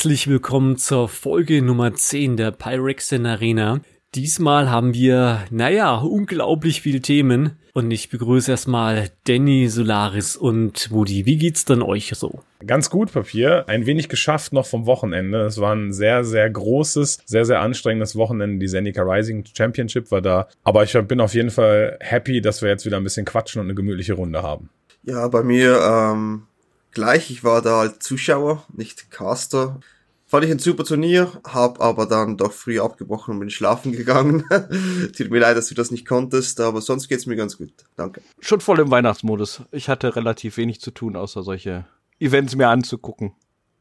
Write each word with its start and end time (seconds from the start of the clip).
herzlich 0.00 0.28
willkommen 0.28 0.78
zur 0.78 1.10
Folge 1.10 1.60
Nummer 1.60 1.92
10 1.92 2.38
der 2.38 2.52
Pyrexen 2.52 3.26
Arena. 3.26 3.82
Diesmal 4.14 4.70
haben 4.70 4.94
wir, 4.94 5.44
naja, 5.50 5.96
unglaublich 5.96 6.80
viele 6.80 7.00
Themen. 7.00 7.58
Und 7.74 7.90
ich 7.90 8.08
begrüße 8.08 8.50
erstmal 8.50 9.10
Danny, 9.24 9.68
Solaris 9.68 10.36
und 10.36 10.90
Woody. 10.90 11.26
Wie 11.26 11.36
geht's 11.36 11.66
denn 11.66 11.82
euch 11.82 12.14
so? 12.14 12.40
Ganz 12.64 12.88
gut, 12.88 13.12
Papier. 13.12 13.68
Ein 13.68 13.84
wenig 13.84 14.08
geschafft 14.08 14.54
noch 14.54 14.64
vom 14.64 14.86
Wochenende. 14.86 15.42
Es 15.42 15.60
war 15.60 15.74
ein 15.74 15.92
sehr, 15.92 16.24
sehr 16.24 16.48
großes, 16.48 17.18
sehr, 17.26 17.44
sehr 17.44 17.60
anstrengendes 17.60 18.16
Wochenende. 18.16 18.58
Die 18.58 18.72
Zendika 18.72 19.02
Rising 19.02 19.44
Championship 19.54 20.10
war 20.10 20.22
da. 20.22 20.48
Aber 20.64 20.82
ich 20.82 20.94
bin 21.08 21.20
auf 21.20 21.34
jeden 21.34 21.50
Fall 21.50 21.98
happy, 22.00 22.40
dass 22.40 22.62
wir 22.62 22.70
jetzt 22.70 22.86
wieder 22.86 22.96
ein 22.96 23.04
bisschen 23.04 23.26
quatschen 23.26 23.60
und 23.60 23.66
eine 23.66 23.74
gemütliche 23.74 24.14
Runde 24.14 24.42
haben. 24.42 24.70
Ja, 25.02 25.28
bei 25.28 25.42
mir 25.42 25.78
ähm, 25.78 26.46
gleich. 26.92 27.30
Ich 27.30 27.44
war 27.44 27.62
da 27.62 27.80
als 27.80 27.98
Zuschauer, 28.00 28.64
nicht 28.72 29.10
Caster. 29.10 29.80
Fand 30.26 30.44
ich 30.44 30.50
ein 30.52 30.60
super 30.60 30.84
Turnier, 30.84 31.32
hab 31.42 31.80
aber 31.80 32.06
dann 32.06 32.36
doch 32.36 32.52
früh 32.52 32.78
abgebrochen 32.78 33.34
und 33.34 33.40
bin 33.40 33.50
schlafen 33.50 33.90
gegangen. 33.90 34.44
Tut 35.16 35.28
mir 35.28 35.40
leid, 35.40 35.56
dass 35.56 35.66
du 35.66 35.74
das 35.74 35.90
nicht 35.90 36.06
konntest, 36.06 36.60
aber 36.60 36.80
sonst 36.80 37.08
geht's 37.08 37.26
mir 37.26 37.34
ganz 37.34 37.58
gut. 37.58 37.72
Danke. 37.96 38.22
Schon 38.38 38.60
voll 38.60 38.78
im 38.78 38.92
Weihnachtsmodus. 38.92 39.62
Ich 39.72 39.88
hatte 39.88 40.14
relativ 40.14 40.56
wenig 40.56 40.80
zu 40.80 40.92
tun, 40.92 41.16
außer 41.16 41.42
solche 41.42 41.84
Events 42.20 42.54
mir 42.54 42.68
anzugucken. 42.68 43.32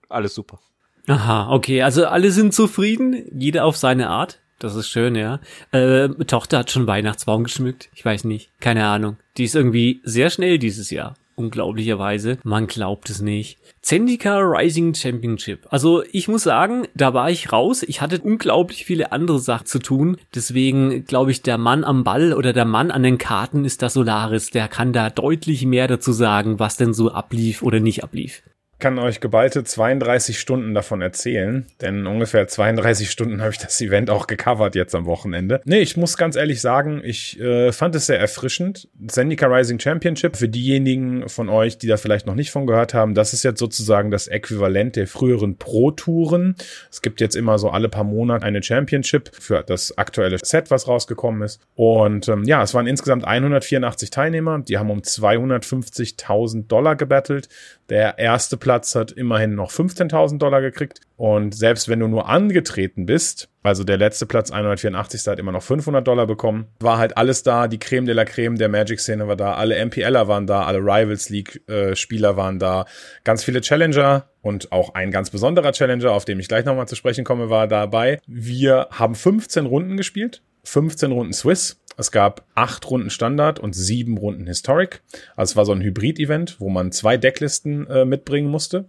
Alles 0.10 0.34
super. 0.34 0.60
Aha, 1.08 1.52
okay. 1.52 1.84
Also 1.84 2.08
alle 2.08 2.32
sind 2.32 2.56
zufrieden, 2.56 3.26
jeder 3.32 3.66
auf 3.66 3.78
seine 3.78 4.10
Art. 4.10 4.40
Das 4.58 4.76
ist 4.76 4.90
schön, 4.90 5.14
ja. 5.14 5.40
Äh, 5.72 6.10
Tochter 6.26 6.58
hat 6.58 6.72
schon 6.72 6.88
Weihnachtsbaum 6.88 7.44
geschmückt. 7.44 7.90
Ich 7.94 8.04
weiß 8.04 8.24
nicht. 8.24 8.52
Keine 8.60 8.88
Ahnung. 8.88 9.18
Die 9.38 9.44
ist 9.44 9.56
irgendwie 9.56 10.02
sehr 10.04 10.32
schnell 10.32 10.58
dieses 10.58 10.90
Jahr 10.90 11.14
unglaublicherweise. 11.40 12.38
Man 12.44 12.68
glaubt 12.68 13.10
es 13.10 13.22
nicht. 13.22 13.58
Zendika 13.82 14.38
Rising 14.40 14.94
Championship. 14.94 15.66
Also 15.70 16.04
ich 16.12 16.28
muss 16.28 16.44
sagen, 16.44 16.88
da 16.94 17.14
war 17.14 17.32
ich 17.32 17.52
raus. 17.52 17.82
Ich 17.84 18.02
hatte 18.02 18.20
unglaublich 18.20 18.86
viele 18.86 19.12
andere 19.12 19.40
Sachen 19.40 19.66
zu 19.66 19.80
tun. 19.80 20.18
Deswegen 20.36 21.06
glaube 21.06 21.32
ich, 21.32 21.42
der 21.42 21.58
Mann 21.58 21.84
am 21.84 22.04
Ball 22.04 22.34
oder 22.34 22.54
der 22.54 22.66
Mann 22.66 22.92
an 22.92 23.04
den 23.04 23.18
Karten 23.18 23.66
ist 23.66 23.82
der 23.82 23.90
Solaris. 23.90 24.52
Der 24.52 24.68
kann 24.68 24.94
da 24.94 25.10
deutlich 25.10 25.66
mehr 25.66 25.88
dazu 25.88 26.12
sagen, 26.12 26.60
was 26.60 26.78
denn 26.78 26.94
so 26.94 27.12
ablief 27.12 27.64
oder 27.64 27.80
nicht 27.80 28.04
ablief 28.04 28.44
kann 28.80 28.98
euch 28.98 29.20
geballte 29.20 29.64
32 29.64 30.40
Stunden 30.40 30.74
davon 30.74 31.02
erzählen, 31.02 31.66
denn 31.82 32.08
ungefähr 32.08 32.48
32 32.48 33.12
Stunden 33.12 33.42
habe 33.42 33.52
ich 33.52 33.58
das 33.58 33.80
Event 33.82 34.10
auch 34.10 34.28
gecovert 34.28 34.76
jetzt 34.76 34.96
am 34.96 35.06
Wochenende. 35.06 35.62
Nee, 35.66 35.80
ich 35.80 35.98
muss 35.98 36.18
ganz 36.18 36.36
ehrlich 36.36 36.62
sagen, 36.62 37.02
ich 37.04 37.40
äh, 37.40 37.72
fand 37.72 37.96
es 37.96 38.06
sehr 38.06 38.20
erfrischend. 38.20 38.88
Zendika 39.08 39.48
Rising 39.48 39.80
Championship, 39.80 40.38
für 40.38 40.48
diejenigen 40.48 41.28
von 41.28 41.50
euch, 41.50 41.78
die 41.78 41.88
da 41.88 41.98
vielleicht 41.98 42.26
noch 42.26 42.36
nicht 42.36 42.52
von 42.52 42.66
gehört 42.66 42.94
haben, 42.94 43.14
das 43.14 43.34
ist 43.34 43.44
jetzt 43.44 43.60
sozusagen 43.60 44.12
das 44.12 44.28
Äquivalent 44.28 44.96
der 44.96 45.08
früheren 45.08 45.58
Pro-Touren. 45.58 46.56
Es 46.90 47.02
gibt 47.02 47.20
jetzt 47.20 47.36
immer 47.36 47.60
so 47.60 47.70
alle 47.70 47.90
paar 47.90 48.06
Monate 48.06 48.46
eine 48.46 48.64
Championship 48.64 49.32
für 49.38 49.62
das 49.64 49.98
aktuelle 49.98 50.38
Set, 50.42 50.72
was 50.72 50.88
rausgekommen 50.88 51.42
ist. 51.42 51.60
Und 51.76 52.30
ähm, 52.30 52.44
ja, 52.46 52.64
es 52.64 52.74
waren 52.74 52.88
insgesamt 52.88 53.26
184 53.26 54.10
Teilnehmer, 54.10 54.60
die 54.60 54.78
haben 54.78 54.90
um 54.90 55.00
250.000 55.00 56.68
Dollar 56.68 56.96
gebettelt. 56.96 57.50
Der 57.90 58.20
erste 58.20 58.56
Platz 58.56 58.69
hat 58.70 59.12
immerhin 59.12 59.56
noch 59.56 59.72
15.000 59.72 60.38
Dollar 60.38 60.62
gekriegt. 60.62 61.02
Und 61.18 61.56
selbst 61.56 61.90
wenn 61.90 62.00
du 62.00 62.08
nur 62.08 62.30
angetreten 62.30 63.06
bist, 63.06 63.50
also 63.62 63.84
der 63.84 63.98
letzte 63.98 64.26
Platz 64.26 64.52
184. 64.52 65.28
hat 65.28 65.40
immer 65.40 65.52
noch 65.52 65.64
500 65.64 66.08
Dollar 66.08 66.28
bekommen, 66.28 66.68
war 66.80 66.98
halt 66.98 67.18
alles 67.18 67.44
da. 67.44 67.68
Die 67.68 67.80
Creme 67.80 68.06
de 68.06 68.16
la 68.16 68.26
Creme 68.26 68.58
der 68.58 68.70
Magic-Szene 68.70 69.28
war 69.28 69.36
da. 69.36 69.54
Alle 69.56 69.84
MPLer 69.84 70.28
waren 70.28 70.48
da. 70.48 70.64
Alle 70.64 70.80
Rivals 70.80 71.30
League-Spieler 71.30 72.38
waren 72.38 72.60
da. 72.60 72.86
Ganz 73.24 73.44
viele 73.44 73.62
Challenger 73.62 74.30
und 74.42 74.72
auch 74.72 74.94
ein 74.94 75.12
ganz 75.12 75.30
besonderer 75.30 75.74
Challenger, 75.74 76.12
auf 76.12 76.26
dem 76.26 76.40
ich 76.40 76.48
gleich 76.48 76.66
nochmal 76.66 76.88
zu 76.88 76.96
sprechen 76.96 77.26
komme, 77.26 77.50
war 77.50 77.68
dabei. 77.68 78.20
Wir 78.28 78.88
haben 78.92 79.16
15 79.16 79.66
Runden 79.66 79.98
gespielt. 79.98 80.42
15 80.64 81.12
Runden 81.12 81.34
Swiss. 81.34 81.82
Es 82.00 82.12
gab 82.12 82.46
acht 82.56 82.90
Runden 82.90 83.10
Standard 83.10 83.60
und 83.60 83.76
sieben 83.76 84.18
Runden 84.18 84.48
Historic. 84.48 85.02
Also 85.36 85.52
es 85.52 85.56
war 85.58 85.66
so 85.66 85.74
ein 85.74 85.82
Hybrid-Event, 85.82 86.60
wo 86.60 86.70
man 86.70 86.94
zwei 86.94 87.18
Decklisten 87.18 87.88
äh, 87.88 88.06
mitbringen 88.06 88.50
musste. 88.50 88.86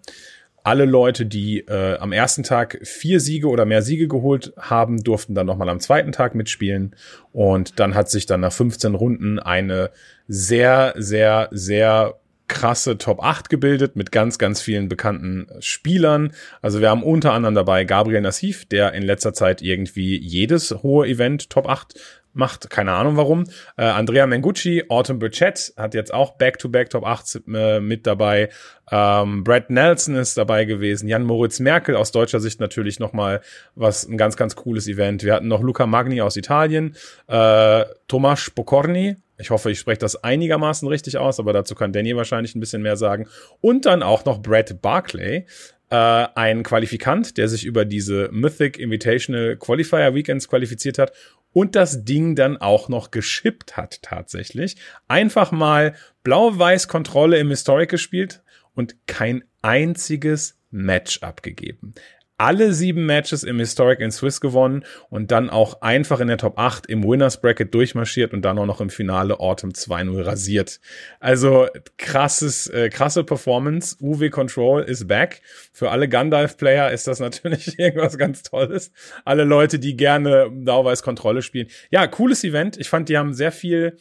Alle 0.62 0.84
Leute, 0.84 1.26
die 1.26 1.60
äh, 1.60 1.97
am 1.99 2.12
ersten 2.12 2.44
Tag 2.44 2.78
vier 2.84 3.19
Siege 3.19 3.49
oder 3.49 3.65
mehr 3.65 3.82
Siege 3.82 4.06
geholt 4.06 4.53
haben, 4.59 5.03
durften 5.03 5.34
dann 5.34 5.47
nochmal 5.47 5.70
am 5.70 5.81
zweiten 5.81 6.12
Tag 6.12 6.37
mitspielen. 6.37 6.94
Und 7.32 7.81
dann 7.81 7.94
hat 7.94 8.10
sich 8.10 8.26
dann 8.26 8.41
nach 8.41 8.53
15 8.53 8.94
Runden 8.94 9.38
eine 9.38 9.91
sehr, 10.28 10.94
sehr, 10.97 11.49
sehr 11.50 12.20
krasse 12.50 12.99
Top 12.99 13.22
8 13.22 13.49
gebildet 13.49 13.94
mit 13.94 14.10
ganz, 14.10 14.37
ganz 14.37 14.60
vielen 14.60 14.88
bekannten 14.88 15.47
Spielern. 15.60 16.32
Also 16.60 16.81
wir 16.81 16.91
haben 16.91 17.04
unter 17.04 17.32
anderem 17.32 17.54
dabei 17.54 17.84
Gabriel 17.84 18.20
Nassif, 18.20 18.66
der 18.66 18.93
in 18.93 19.04
letzter 19.04 19.32
Zeit 19.32 19.62
irgendwie 19.62 20.19
jedes 20.19 20.72
hohe 20.82 21.06
Event 21.06 21.49
Top 21.49 21.69
8 21.69 21.94
macht, 22.32 22.70
keine 22.70 22.92
Ahnung 22.92 23.16
warum. 23.16 23.44
Äh, 23.76 23.84
Andrea 23.84 24.26
Mengucci, 24.26 24.84
Autumn 24.88 25.18
Burchett 25.18 25.72
hat 25.76 25.94
jetzt 25.94 26.12
auch 26.12 26.36
Back-to-Back 26.36 26.88
-back 26.88 26.91
Top 26.91 27.04
8 27.04 27.42
äh, 27.54 27.80
mit 27.80 28.06
dabei. 28.06 28.50
Ähm, 28.91 29.44
Brad 29.44 29.70
Nelson 29.70 30.16
ist 30.16 30.36
dabei 30.36 30.64
gewesen. 30.64 31.08
Jan 31.08 31.24
Moritz 31.24 31.60
Merkel 31.60 31.96
aus 31.96 32.12
deutscher 32.12 32.40
Sicht 32.40 32.60
natürlich 32.60 32.98
nochmal 32.98 33.40
was, 33.74 34.06
ein 34.06 34.16
ganz, 34.16 34.36
ganz 34.36 34.56
cooles 34.56 34.88
Event. 34.88 35.22
Wir 35.22 35.34
hatten 35.34 35.48
noch 35.48 35.62
Luca 35.62 35.86
Magni 35.86 36.20
aus 36.20 36.36
Italien, 36.36 36.96
äh, 37.28 37.84
Tomasz 38.08 38.50
Pokorny. 38.50 39.16
Ich 39.38 39.50
hoffe, 39.50 39.70
ich 39.70 39.78
spreche 39.78 40.00
das 40.00 40.22
einigermaßen 40.22 40.86
richtig 40.86 41.16
aus, 41.16 41.40
aber 41.40 41.52
dazu 41.52 41.74
kann 41.74 41.92
Danny 41.92 42.14
wahrscheinlich 42.14 42.54
ein 42.54 42.60
bisschen 42.60 42.82
mehr 42.82 42.96
sagen. 42.96 43.26
Und 43.60 43.86
dann 43.86 44.02
auch 44.02 44.24
noch 44.26 44.42
Brad 44.42 44.82
Barclay, 44.82 45.46
äh, 45.90 45.96
ein 45.96 46.62
Qualifikant, 46.62 47.36
der 47.36 47.48
sich 47.48 47.64
über 47.64 47.84
diese 47.84 48.28
Mythic 48.32 48.78
Invitational 48.78 49.56
Qualifier 49.56 50.14
Weekends 50.14 50.48
qualifiziert 50.48 50.98
hat 50.98 51.12
und 51.53 51.75
das 51.75 52.05
Ding 52.05 52.37
dann 52.37 52.56
auch 52.56 52.88
noch 52.88 53.11
geschippt 53.11 53.77
hat 53.77 54.03
tatsächlich. 54.03 54.77
Einfach 55.09 55.53
mal 55.53 55.94
blau-weiß 56.22 56.88
Kontrolle 56.88 57.38
im 57.38 57.50
Historic 57.50 57.91
gespielt 57.91 58.43
und 58.75 58.97
kein 59.06 59.44
einziges 59.62 60.59
Match 60.71 61.22
abgegeben 61.22 61.94
alle 62.40 62.72
sieben 62.72 63.04
Matches 63.04 63.44
im 63.44 63.58
Historic 63.58 64.00
in 64.00 64.10
Swiss 64.10 64.40
gewonnen 64.40 64.86
und 65.10 65.30
dann 65.30 65.50
auch 65.50 65.82
einfach 65.82 66.20
in 66.20 66.28
der 66.28 66.38
Top 66.38 66.58
8 66.58 66.86
im 66.86 67.04
Winners 67.04 67.38
Bracket 67.38 67.74
durchmarschiert 67.74 68.32
und 68.32 68.40
dann 68.42 68.58
auch 68.58 68.64
noch 68.64 68.80
im 68.80 68.88
Finale 68.88 69.38
Autumn 69.40 69.72
2-0 69.72 70.24
rasiert. 70.24 70.80
Also 71.20 71.68
krasses, 71.98 72.66
äh, 72.68 72.88
krasse 72.88 73.24
Performance. 73.24 73.98
UW 74.00 74.30
Control 74.30 74.82
is 74.82 75.06
back. 75.06 75.42
Für 75.74 75.90
alle 75.90 76.08
Gandalf-Player 76.08 76.90
ist 76.90 77.06
das 77.06 77.20
natürlich 77.20 77.78
irgendwas 77.78 78.16
ganz 78.16 78.42
Tolles. 78.42 78.90
Alle 79.26 79.44
Leute, 79.44 79.78
die 79.78 79.94
gerne 79.94 80.50
Dauerweis 80.50 81.02
Kontrolle 81.02 81.42
spielen. 81.42 81.68
Ja, 81.90 82.06
cooles 82.06 82.42
Event. 82.42 82.78
Ich 82.78 82.88
fand, 82.88 83.10
die 83.10 83.18
haben 83.18 83.34
sehr 83.34 83.52
viel, 83.52 83.98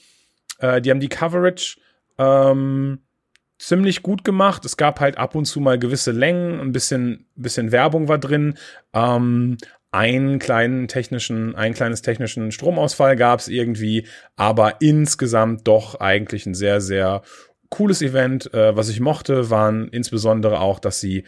äh, 0.59 0.79
die 0.79 0.91
haben 0.91 1.01
die 1.01 1.09
Coverage 1.09 1.75
ähm, 2.17 2.99
ziemlich 3.59 4.01
gut 4.01 4.23
gemacht. 4.23 4.65
Es 4.65 4.77
gab 4.77 4.99
halt 4.99 5.17
ab 5.17 5.35
und 5.35 5.45
zu 5.45 5.59
mal 5.59 5.77
gewisse 5.77 6.11
Längen, 6.11 6.59
ein 6.59 6.71
bisschen, 6.71 7.27
bisschen 7.35 7.71
Werbung 7.71 8.07
war 8.07 8.17
drin. 8.17 8.57
Ähm, 8.93 9.57
einen 9.91 10.39
kleinen 10.39 10.87
technischen, 10.87 11.55
ein 11.55 11.73
kleines 11.73 12.01
technischen 12.01 12.51
Stromausfall 12.51 13.15
gab 13.15 13.39
es 13.39 13.47
irgendwie, 13.47 14.07
aber 14.35 14.81
insgesamt 14.81 15.67
doch 15.67 15.99
eigentlich 15.99 16.45
ein 16.45 16.53
sehr, 16.53 16.79
sehr 16.79 17.21
cooles 17.69 18.01
Event. 18.01 18.53
Äh, 18.53 18.75
was 18.75 18.89
ich 18.89 18.99
mochte, 18.99 19.49
waren 19.49 19.89
insbesondere 19.89 20.59
auch, 20.59 20.79
dass 20.79 20.99
sie 20.99 21.25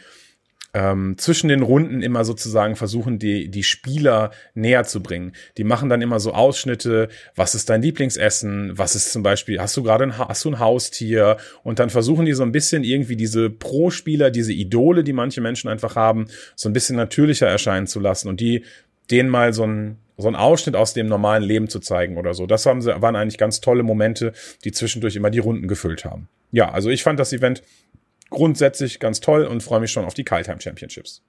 ähm, 0.74 1.18
zwischen 1.18 1.50
den 1.50 1.62
Runden 1.62 2.02
immer 2.02 2.24
sozusagen 2.24 2.76
versuchen, 2.76 3.20
die, 3.20 3.50
die 3.50 3.64
Spieler 3.64 4.32
näher 4.54 4.84
zu 4.86 5.04
bringen. 5.04 5.34
Die 5.58 5.64
machen 5.64 5.90
dann 5.90 6.02
immer 6.02 6.20
so 6.20 6.34
Ausschnitte, 6.34 7.10
was 7.36 7.56
ist 7.56 7.70
dein 7.70 7.82
Lieblingsessen, 7.82 8.78
was 8.78 8.96
ist 8.96 9.12
zum 9.12 9.24
Beispiel, 9.24 9.60
hast 9.60 9.76
du 9.76 9.84
gerade 9.84 10.06
ein, 10.06 10.18
hast 10.18 10.46
du 10.46 10.50
ein 10.50 10.60
Haustier? 10.60 11.38
Und 11.64 11.80
dann 11.80 11.90
versuchen 11.90 12.26
die 12.26 12.34
so 12.34 12.44
ein 12.44 12.52
bisschen 12.52 12.84
irgendwie 12.84 13.16
diese 13.16 13.50
Pro-Spieler, 13.50 14.32
diese 14.32 14.54
Idole, 14.54 15.04
die 15.04 15.14
manche 15.14 15.42
Menschen 15.42 15.70
einfach 15.70 15.96
haben, 15.96 16.28
so 16.56 16.70
ein 16.70 16.74
bisschen 16.74 16.96
natürlicher 16.96 17.48
erscheinen 17.48 17.88
zu 17.88 18.00
lassen 18.00 18.30
und 18.30 18.40
die 18.40 18.64
denen 19.10 19.30
mal 19.30 19.54
so 19.54 19.66
ein 19.66 19.98
so 20.18 20.28
ein 20.28 20.36
Ausschnitt 20.36 20.76
aus 20.76 20.94
dem 20.94 21.08
normalen 21.08 21.44
Leben 21.44 21.68
zu 21.68 21.80
zeigen 21.80 22.18
oder 22.18 22.36
so. 22.36 22.46
Das 22.46 22.66
haben 22.68 22.82
sie, 22.82 23.02
waren 23.02 23.16
eigentlich 23.16 23.40
ganz 23.40 23.60
tolle 23.60 23.82
Momente, 23.82 24.34
die 24.64 24.72
zwischendurch 24.72 25.16
immer 25.16 25.32
die 25.32 25.40
Runden 25.40 25.68
gefüllt 25.68 26.06
haben. 26.06 26.28
Ja, 26.52 26.72
also 26.72 26.90
ich 26.90 27.02
fand 27.02 27.20
das 27.20 27.34
Event 27.34 27.64
grundsätzlich 28.32 29.00
ganz 29.00 29.20
toll 29.20 29.46
und 29.46 29.62
freue 29.62 29.80
mich 29.80 29.92
schon 29.92 30.06
auf 30.06 30.16
die 30.16 30.24
Kaltheim 30.24 30.60
Championships. 30.60 31.22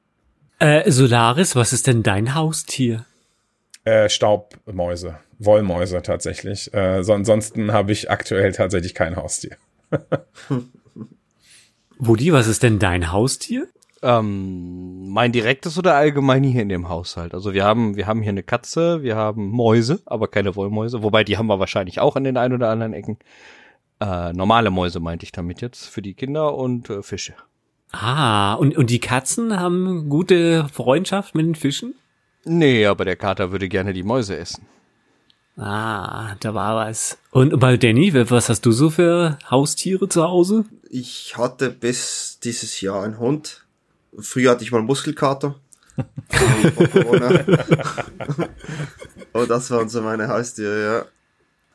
Äh, 0.58 0.90
Solaris, 0.90 1.54
was 1.54 1.74
ist 1.74 1.86
denn 1.86 2.02
dein 2.02 2.34
Haustier? 2.34 3.04
Äh, 3.84 4.08
Staubmäuse, 4.08 5.18
Wollmäuse 5.38 6.02
tatsächlich. 6.02 6.72
Äh, 6.72 7.02
so, 7.02 7.12
ansonsten 7.12 7.72
habe 7.72 7.92
ich 7.92 8.10
aktuell 8.10 8.52
tatsächlich 8.52 8.94
kein 8.94 9.16
Haustier. 9.16 9.56
Woody, 11.98 12.32
was 12.32 12.46
ist 12.46 12.62
denn 12.62 12.78
dein 12.78 13.12
Haustier? 13.12 13.66
Ähm, 14.02 15.08
mein 15.10 15.30
direktes 15.32 15.78
oder 15.78 15.94
allgemein 15.94 16.42
hier 16.42 16.62
in 16.62 16.68
dem 16.68 16.88
Haushalt. 16.88 17.34
Also 17.34 17.54
wir 17.54 17.64
haben, 17.64 17.96
wir 17.96 18.06
haben 18.06 18.22
hier 18.22 18.30
eine 18.30 18.42
Katze, 18.42 19.02
wir 19.02 19.16
haben 19.16 19.48
Mäuse, 19.48 20.00
aber 20.06 20.28
keine 20.28 20.56
Wollmäuse. 20.56 21.02
Wobei 21.02 21.22
die 21.22 21.38
haben 21.38 21.46
wir 21.46 21.60
wahrscheinlich 21.60 22.00
auch 22.00 22.16
an 22.16 22.24
den 22.24 22.36
ein 22.36 22.52
oder 22.52 22.70
anderen 22.70 22.92
Ecken. 22.94 23.18
Äh, 24.02 24.32
normale 24.32 24.70
Mäuse 24.70 24.98
meinte 24.98 25.24
ich 25.24 25.30
damit 25.30 25.60
jetzt 25.60 25.86
für 25.86 26.02
die 26.02 26.14
Kinder 26.14 26.56
und 26.56 26.90
äh, 26.90 27.04
Fische. 27.04 27.34
Ah, 27.92 28.54
und, 28.54 28.76
und 28.76 28.90
die 28.90 28.98
Katzen 28.98 29.60
haben 29.60 30.08
gute 30.08 30.66
Freundschaft 30.72 31.36
mit 31.36 31.46
den 31.46 31.54
Fischen? 31.54 31.94
Nee, 32.44 32.84
aber 32.86 33.04
der 33.04 33.14
Kater 33.14 33.52
würde 33.52 33.68
gerne 33.68 33.92
die 33.92 34.02
Mäuse 34.02 34.36
essen. 34.36 34.66
Ah, 35.56 36.34
da 36.40 36.52
war 36.52 36.74
was. 36.74 37.16
Und 37.30 37.60
bei 37.60 37.76
Danny, 37.76 38.12
was 38.28 38.48
hast 38.48 38.66
du 38.66 38.72
so 38.72 38.90
für 38.90 39.38
Haustiere 39.48 40.08
zu 40.08 40.24
Hause? 40.24 40.64
Ich 40.90 41.36
hatte 41.36 41.70
bis 41.70 42.40
dieses 42.42 42.80
Jahr 42.80 43.04
einen 43.04 43.20
Hund. 43.20 43.64
Früher 44.18 44.50
hatte 44.50 44.64
ich 44.64 44.72
mal 44.72 44.78
einen 44.78 44.88
Muskelkater. 44.88 45.54
oh, 49.32 49.44
das 49.46 49.70
waren 49.70 49.88
so 49.88 50.02
meine 50.02 50.26
Haustiere, 50.26 50.82
ja. 50.82 51.04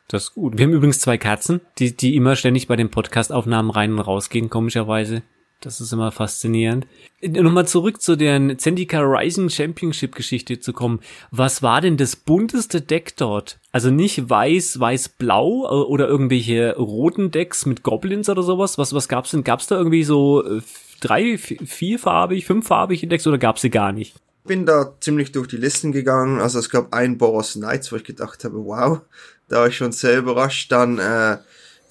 Das 0.07 0.23
ist 0.23 0.35
gut. 0.35 0.57
Wir 0.57 0.65
haben 0.65 0.73
übrigens 0.73 0.99
zwei 0.99 1.17
Katzen, 1.17 1.59
die, 1.79 1.95
die 1.95 2.15
immer 2.15 2.37
ständig 2.37 2.67
bei 2.67 2.77
den 2.77 2.89
Podcast-Aufnahmen 2.89 3.69
rein 3.69 3.93
und 3.93 3.99
rausgehen, 3.99 4.49
komischerweise. 4.49 5.23
Das 5.59 5.81
ist 5.81 5.91
immer 5.91 6.11
faszinierend. 6.11 6.85
Nochmal 7.21 7.67
zurück 7.67 7.99
zu 7.99 8.15
der 8.15 8.57
Zendika 8.59 8.99
Rising 9.01 9.49
Championship 9.49 10.13
Geschichte 10.13 10.59
zu 10.59 10.71
kommen. 10.71 10.99
Was 11.31 11.63
war 11.63 11.81
denn 11.81 11.97
das 11.97 12.15
bunteste 12.15 12.79
Deck 12.79 13.17
dort? 13.17 13.59
Also 13.71 13.89
nicht 13.89 14.29
weiß, 14.29 14.79
weiß, 14.79 15.09
blau 15.09 15.65
äh, 15.65 15.85
oder 15.87 16.07
irgendwelche 16.07 16.77
roten 16.77 17.31
Decks 17.31 17.65
mit 17.65 17.81
Goblins 17.81 18.29
oder 18.29 18.43
sowas? 18.43 18.77
Was, 18.77 18.93
was 18.93 19.07
gab's 19.07 19.31
denn? 19.31 19.43
Gab's 19.43 19.65
da 19.65 19.77
irgendwie 19.77 20.03
so 20.03 20.45
äh, 20.45 20.61
drei, 21.01 21.37
vierfarbig, 21.37 22.45
fünffarbige 22.45 23.07
Decks 23.07 23.25
oder 23.25 23.39
gab's 23.39 23.61
sie 23.61 23.71
gar 23.71 23.91
nicht? 23.91 24.15
Bin 24.45 24.67
da 24.67 24.95
ziemlich 25.01 25.31
durch 25.31 25.47
die 25.47 25.57
Listen 25.57 25.91
gegangen. 25.91 26.39
Also 26.39 26.59
es 26.59 26.69
gab 26.69 26.93
ein 26.93 27.17
Boros 27.17 27.53
Knights, 27.53 27.91
wo 27.91 27.95
ich 27.95 28.03
gedacht 28.03 28.43
habe, 28.43 28.63
wow, 28.63 29.01
da 29.47 29.61
war 29.61 29.67
ich 29.67 29.77
schon 29.77 29.91
sehr 29.91 30.17
überrascht. 30.17 30.71
Dann 30.71 30.99
äh, 30.99 31.37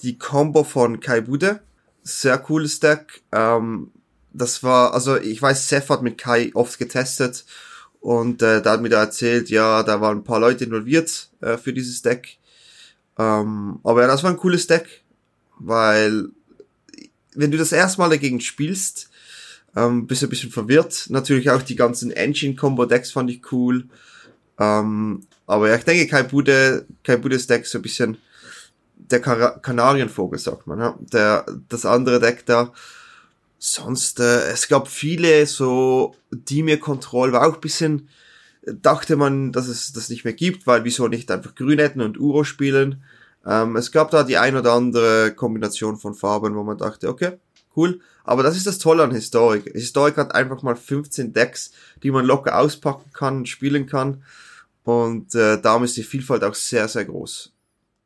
die 0.01 0.17
Combo 0.17 0.63
von 0.63 0.99
Kai 0.99 1.21
Bude 1.21 1.61
sehr 2.03 2.37
cooles 2.37 2.79
Deck. 2.79 3.21
Ähm, 3.31 3.91
das 4.33 4.63
war, 4.63 4.93
also 4.93 5.17
ich 5.17 5.41
weiß, 5.41 5.67
Seth 5.67 5.89
hat 5.89 6.01
mit 6.01 6.17
Kai 6.17 6.51
oft 6.53 6.77
getestet 6.79 7.45
und 7.99 8.41
äh, 8.41 8.61
da 8.61 8.73
hat 8.73 8.81
mir 8.81 8.89
da 8.89 9.01
erzählt, 9.01 9.49
ja, 9.49 9.83
da 9.83 9.99
waren 9.99 10.19
ein 10.19 10.23
paar 10.23 10.39
Leute 10.39 10.65
involviert 10.65 11.29
äh, 11.41 11.57
für 11.57 11.73
dieses 11.73 12.01
Deck. 12.01 12.37
Ähm, 13.17 13.79
aber 13.83 14.01
ja, 14.01 14.07
das 14.07 14.23
war 14.23 14.29
ein 14.29 14.37
cooles 14.37 14.67
Deck, 14.67 15.03
weil 15.59 16.29
wenn 17.33 17.51
du 17.51 17.57
das 17.57 17.71
erstmal 17.71 18.09
dagegen 18.09 18.39
spielst, 18.39 19.09
ähm, 19.75 20.07
bist 20.07 20.21
du 20.21 20.27
ein 20.27 20.29
bisschen 20.29 20.51
verwirrt. 20.51 21.07
Natürlich 21.09 21.49
auch 21.49 21.61
die 21.61 21.75
ganzen 21.75 22.11
Engine-Combo-Decks 22.11 23.11
fand 23.11 23.29
ich 23.29 23.51
cool. 23.51 23.85
Ähm, 24.59 25.27
aber 25.47 25.69
ja, 25.69 25.75
ich 25.75 25.85
denke, 25.85 26.07
Kai 26.07 26.23
Bude, 26.23 26.85
Kai 27.03 27.15
Budes 27.15 27.47
Deck 27.47 27.65
so 27.65 27.79
ein 27.79 27.81
bisschen 27.81 28.17
der 28.95 29.21
Kar 29.21 29.59
Kanarienvogel, 29.61 30.37
sagt 30.37 30.67
man. 30.67 30.79
Ja? 30.79 30.95
Der, 30.99 31.45
das 31.69 31.85
andere 31.85 32.19
Deck 32.19 32.45
da. 32.45 32.73
Sonst, 33.57 34.19
äh, 34.19 34.51
es 34.51 34.67
gab 34.67 34.87
viele 34.87 35.45
so 35.47 36.15
Dimir 36.31 36.79
Control, 36.79 37.31
war 37.31 37.47
auch 37.47 37.57
bisschen, 37.57 38.09
dachte 38.65 39.15
man, 39.15 39.51
dass 39.51 39.67
es 39.67 39.93
das 39.93 40.09
nicht 40.09 40.25
mehr 40.25 40.33
gibt, 40.33 40.67
weil 40.67 40.83
wieso 40.83 41.07
nicht 41.07 41.31
einfach 41.31 41.55
Grün 41.55 41.79
hätten 41.79 42.01
und 42.01 42.19
Uro 42.19 42.43
spielen. 42.43 43.03
Ähm, 43.45 43.77
es 43.77 43.91
gab 43.91 44.11
da 44.11 44.23
die 44.23 44.37
ein 44.37 44.57
oder 44.57 44.73
andere 44.73 45.31
Kombination 45.33 45.97
von 45.97 46.13
Farben, 46.13 46.55
wo 46.55 46.63
man 46.63 46.77
dachte, 46.77 47.07
okay, 47.07 47.39
cool. 47.75 48.01
Aber 48.25 48.43
das 48.43 48.57
ist 48.57 48.67
das 48.67 48.77
Tolle 48.77 49.03
an 49.03 49.11
Historic. 49.11 49.71
Historic 49.73 50.17
hat 50.17 50.35
einfach 50.35 50.61
mal 50.61 50.75
15 50.75 51.31
Decks, 51.31 51.71
die 52.03 52.11
man 52.11 52.25
locker 52.25 52.59
auspacken 52.59 53.11
kann 53.13 53.45
spielen 53.45 53.87
kann. 53.87 54.23
Und 54.87 55.35
äh, 55.35 55.59
darum 55.61 55.83
ist 55.83 55.97
die 55.97 56.03
Vielfalt 56.03 56.45
auch 56.45 56.53
sehr, 56.53 56.87
sehr 56.87 57.03
groß. 57.03 57.53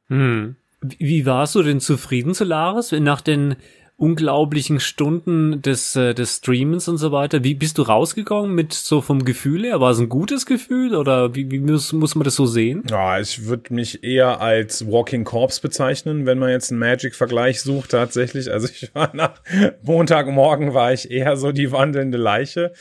Hm. 0.07 0.55
Wie 0.81 1.27
warst 1.27 1.53
du 1.53 1.61
denn 1.61 1.79
zufrieden, 1.79 2.33
Solaris, 2.33 2.91
nach 2.91 3.21
den 3.21 3.55
unglaublichen 4.01 4.79
Stunden 4.79 5.61
des, 5.61 5.95
äh, 5.95 6.15
des 6.15 6.37
Streamens 6.37 6.87
und 6.87 6.97
so 6.97 7.11
weiter? 7.11 7.43
Wie 7.43 7.53
bist 7.53 7.77
du 7.77 7.83
rausgegangen 7.83 8.53
mit 8.53 8.73
so 8.73 8.99
vom 8.99 9.23
Gefühl 9.23 9.63
her? 9.63 9.79
War 9.79 9.91
es 9.91 9.99
ein 9.99 10.09
gutes 10.09 10.47
Gefühl 10.47 10.95
oder 10.95 11.35
wie, 11.35 11.51
wie 11.51 11.59
muss, 11.59 11.93
muss 11.93 12.15
man 12.15 12.23
das 12.23 12.35
so 12.35 12.47
sehen? 12.47 12.83
Ja, 12.89 13.19
ich 13.19 13.45
würde 13.45 13.71
mich 13.73 14.03
eher 14.03 14.41
als 14.41 14.87
Walking 14.87 15.23
Corpse 15.23 15.61
bezeichnen, 15.61 16.25
wenn 16.25 16.39
man 16.39 16.49
jetzt 16.49 16.71
einen 16.71 16.79
Magic-Vergleich 16.79 17.61
sucht 17.61 17.91
tatsächlich. 17.91 18.51
Also 18.51 18.67
ich 18.69 18.89
war 18.95 19.15
nach 19.15 19.39
Montagmorgen 19.83 20.73
war 20.73 20.91
ich 20.91 21.11
eher 21.11 21.37
so 21.37 21.51
die 21.51 21.71
wandelnde 21.71 22.17
Leiche. 22.17 22.73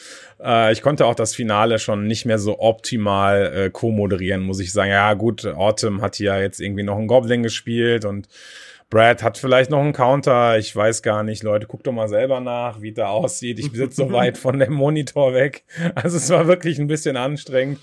Äh, 0.43 0.73
ich 0.73 0.81
konnte 0.81 1.05
auch 1.05 1.15
das 1.15 1.35
Finale 1.35 1.79
schon 1.79 2.07
nicht 2.07 2.25
mehr 2.25 2.39
so 2.39 2.61
optimal 2.61 3.53
äh, 3.55 3.71
co-moderieren, 3.71 4.41
muss 4.41 4.59
ich 4.59 4.73
sagen. 4.73 4.91
Ja 4.91 5.13
gut, 5.13 5.45
Autumn 5.45 6.01
hat 6.01 6.17
hier 6.17 6.41
jetzt 6.41 6.61
irgendwie 6.61 6.83
noch 6.83 6.97
einen 6.97 7.09
Goblin 7.09 7.43
gespielt 7.43 8.07
und 8.07 8.27
Brad 8.91 9.23
hat 9.23 9.39
vielleicht 9.39 9.71
noch 9.71 9.81
einen 9.81 9.93
Counter. 9.93 10.59
Ich 10.59 10.75
weiß 10.75 11.03
gar 11.03 11.23
nicht. 11.23 11.45
Leute, 11.45 11.67
guckt 11.67 11.87
doch 11.87 11.93
mal 11.93 12.09
selber 12.09 12.41
nach, 12.41 12.81
wie 12.81 12.93
der 12.93 13.09
aussieht. 13.11 13.61
Ich 13.61 13.71
sitze 13.73 13.97
so 13.97 14.13
weit 14.13 14.37
von 14.37 14.59
dem 14.59 14.73
Monitor 14.73 15.33
weg. 15.33 15.63
Also 15.95 16.17
es 16.17 16.29
war 16.29 16.49
wirklich 16.49 16.79
ein 16.81 16.89
bisschen 16.89 17.17
anstrengend. 17.17 17.79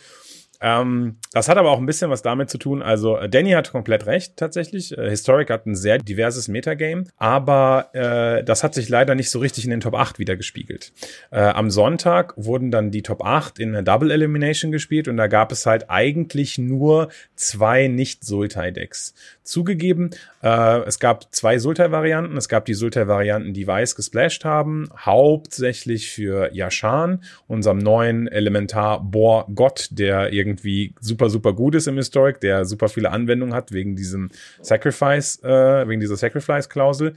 Ähm, 0.60 1.18
das 1.34 1.50
hat 1.50 1.58
aber 1.58 1.72
auch 1.72 1.78
ein 1.78 1.86
bisschen 1.86 2.10
was 2.10 2.22
damit 2.22 2.50
zu 2.50 2.58
tun. 2.58 2.82
Also 2.82 3.18
äh, 3.18 3.30
Danny 3.30 3.52
hat 3.52 3.72
komplett 3.72 4.06
recht 4.08 4.38
tatsächlich. 4.38 4.98
Äh, 4.98 5.10
Historic 5.10 5.50
hat 5.50 5.66
ein 5.68 5.76
sehr 5.76 6.00
diverses 6.00 6.48
Metagame, 6.48 7.06
aber 7.18 7.90
äh, 7.94 8.44
das 8.44 8.64
hat 8.64 8.74
sich 8.74 8.90
leider 8.90 9.14
nicht 9.14 9.30
so 9.30 9.40
richtig 9.40 9.66
in 9.66 9.72
den 9.72 9.82
Top 9.82 9.94
8 9.94 10.20
wieder 10.20 10.36
gespiegelt. 10.36 10.94
Äh, 11.32 11.42
am 11.42 11.70
Sonntag 11.70 12.34
wurden 12.38 12.72
dann 12.72 12.90
die 12.90 13.04
Top 13.04 13.24
8 13.24 13.60
in 13.60 13.70
einer 13.70 13.84
Double 13.84 14.12
Elimination 14.12 14.72
gespielt 14.72 15.08
und 15.08 15.18
da 15.18 15.28
gab 15.28 15.52
es 15.52 15.66
halt 15.66 15.90
eigentlich 15.90 16.58
nur 16.58 17.10
zwei 17.36 17.88
Nicht-Sultai-Decks. 17.88 19.14
Zugegeben, 19.44 20.10
äh, 20.42 20.80
es 20.86 21.00
gab 21.00 21.34
zwei 21.34 21.60
Sultai-Varianten. 21.60 22.36
Es 22.36 22.50
gab 22.50 22.66
die 22.66 22.74
Sultai-Varianten, 22.74 23.54
die 23.54 23.68
weiß 23.68 23.96
gesplashed 23.96 24.44
haben, 24.44 24.90
hauptsächlich 24.98 26.10
für 26.10 26.54
Yashan, 26.54 27.24
unserem 27.48 27.78
neuen 27.78 28.28
Elementar-Bohr-Gott, 28.28 29.90
der 29.92 30.34
irgendwie 30.34 30.47
irgendwie 30.48 30.96
super, 31.00 31.30
super 31.30 31.54
gut 31.54 31.76
ist 31.76 31.88
im 31.88 31.98
Historic, 31.98 32.40
der 32.42 32.66
super 32.66 32.90
viele 32.90 33.12
Anwendungen 33.12 33.54
hat 33.54 33.72
wegen 33.72 33.96
diesem 33.96 34.30
Sacrifice, 34.62 35.42
äh, 35.44 35.88
wegen 35.88 36.00
dieser 36.00 36.18
Sacrifice-Klausel. 36.18 37.14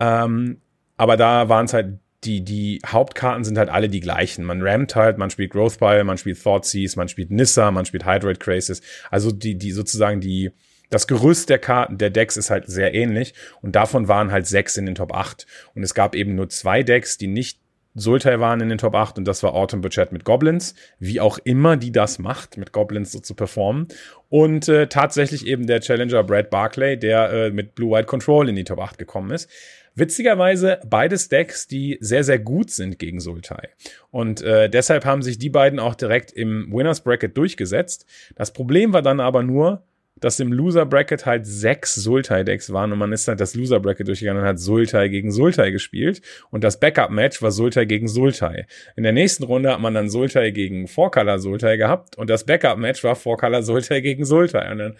Ähm, 0.00 0.58
aber 0.96 1.16
da 1.16 1.48
waren 1.48 1.66
es 1.66 1.72
halt 1.72 1.98
die, 2.24 2.42
die 2.42 2.80
Hauptkarten 2.86 3.44
sind 3.44 3.58
halt 3.58 3.68
alle 3.68 3.88
die 3.88 4.00
gleichen. 4.00 4.44
Man 4.44 4.62
rammt 4.62 4.96
halt, 4.96 5.18
man 5.18 5.30
spielt 5.30 5.52
Growth 5.52 5.78
Pile, 5.78 6.04
man 6.04 6.18
spielt 6.18 6.42
Thoughtseize, 6.42 6.96
man 6.96 7.08
spielt 7.08 7.30
Nissa, 7.30 7.70
man 7.70 7.84
spielt 7.84 8.06
Hydroid 8.06 8.40
Crisis. 8.40 8.80
Also 9.10 9.30
die, 9.30 9.56
die 9.56 9.72
sozusagen 9.72 10.20
die, 10.20 10.52
das 10.90 11.06
Gerüst 11.06 11.50
der 11.50 11.58
Karten, 11.58 11.98
der 11.98 12.10
Decks 12.10 12.36
ist 12.36 12.50
halt 12.50 12.66
sehr 12.66 12.94
ähnlich 12.94 13.34
und 13.60 13.76
davon 13.76 14.08
waren 14.08 14.32
halt 14.32 14.46
sechs 14.46 14.76
in 14.76 14.86
den 14.86 14.94
Top 14.94 15.12
8. 15.12 15.46
Und 15.74 15.82
es 15.82 15.94
gab 15.94 16.14
eben 16.14 16.34
nur 16.34 16.48
zwei 16.48 16.82
Decks, 16.82 17.18
die 17.18 17.26
nicht 17.26 17.60
Sultai 17.94 18.40
waren 18.40 18.60
in 18.60 18.68
den 18.68 18.78
Top 18.78 18.94
8 18.94 19.18
und 19.18 19.24
das 19.24 19.42
war 19.42 19.54
Autumn 19.54 19.80
Budget 19.80 20.10
mit 20.12 20.24
Goblins, 20.24 20.74
wie 20.98 21.20
auch 21.20 21.38
immer 21.38 21.76
die 21.76 21.92
das 21.92 22.18
macht, 22.18 22.56
mit 22.56 22.72
Goblins 22.72 23.12
so 23.12 23.20
zu 23.20 23.34
performen. 23.34 23.88
Und 24.28 24.68
äh, 24.68 24.88
tatsächlich 24.88 25.46
eben 25.46 25.66
der 25.66 25.80
Challenger 25.80 26.24
Brad 26.24 26.50
Barclay, 26.50 26.96
der 26.96 27.30
äh, 27.30 27.50
mit 27.50 27.74
Blue 27.74 27.92
White 27.92 28.06
Control 28.06 28.48
in 28.48 28.56
die 28.56 28.64
Top 28.64 28.80
8 28.80 28.98
gekommen 28.98 29.30
ist. 29.30 29.48
Witzigerweise 29.94 30.80
beides 30.84 31.28
Decks, 31.28 31.68
die 31.68 31.98
sehr, 32.00 32.24
sehr 32.24 32.40
gut 32.40 32.70
sind 32.70 32.98
gegen 32.98 33.20
Sultai. 33.20 33.68
Und 34.10 34.42
äh, 34.42 34.68
deshalb 34.68 35.04
haben 35.04 35.22
sich 35.22 35.38
die 35.38 35.50
beiden 35.50 35.78
auch 35.78 35.94
direkt 35.94 36.32
im 36.32 36.72
Winners 36.72 37.02
Bracket 37.02 37.36
durchgesetzt. 37.36 38.06
Das 38.34 38.52
Problem 38.52 38.92
war 38.92 39.02
dann 39.02 39.20
aber 39.20 39.44
nur, 39.44 39.84
dass 40.16 40.40
im 40.40 40.52
Loser 40.52 40.86
Bracket 40.86 41.26
halt 41.26 41.46
sechs 41.46 41.94
Sultai-Decks 41.94 42.72
waren 42.72 42.92
und 42.92 42.98
man 42.98 43.12
ist 43.12 43.26
halt 43.28 43.40
das 43.40 43.54
Loser 43.54 43.80
Bracket 43.80 44.08
durchgegangen 44.08 44.42
und 44.42 44.48
hat 44.48 44.58
Sultai 44.58 45.08
gegen 45.08 45.32
Sultai 45.32 45.70
gespielt 45.70 46.22
und 46.50 46.64
das 46.64 46.78
Backup-Match 46.78 47.42
war 47.42 47.50
Sultai 47.50 47.84
gegen 47.84 48.08
Sultai. 48.08 48.66
In 48.96 49.02
der 49.02 49.12
nächsten 49.12 49.44
Runde 49.44 49.72
hat 49.72 49.80
man 49.80 49.94
dann 49.94 50.08
Sultai 50.08 50.50
gegen 50.50 50.86
Four-Color 50.86 51.38
Sultai 51.38 51.76
gehabt 51.76 52.16
und 52.16 52.30
das 52.30 52.46
Backup-Match 52.46 53.02
war 53.02 53.16
Four-Color 53.16 53.62
Sultai 53.62 54.00
gegen 54.00 54.24
Sultai 54.24 54.70
und 54.70 54.78
dann 54.78 54.96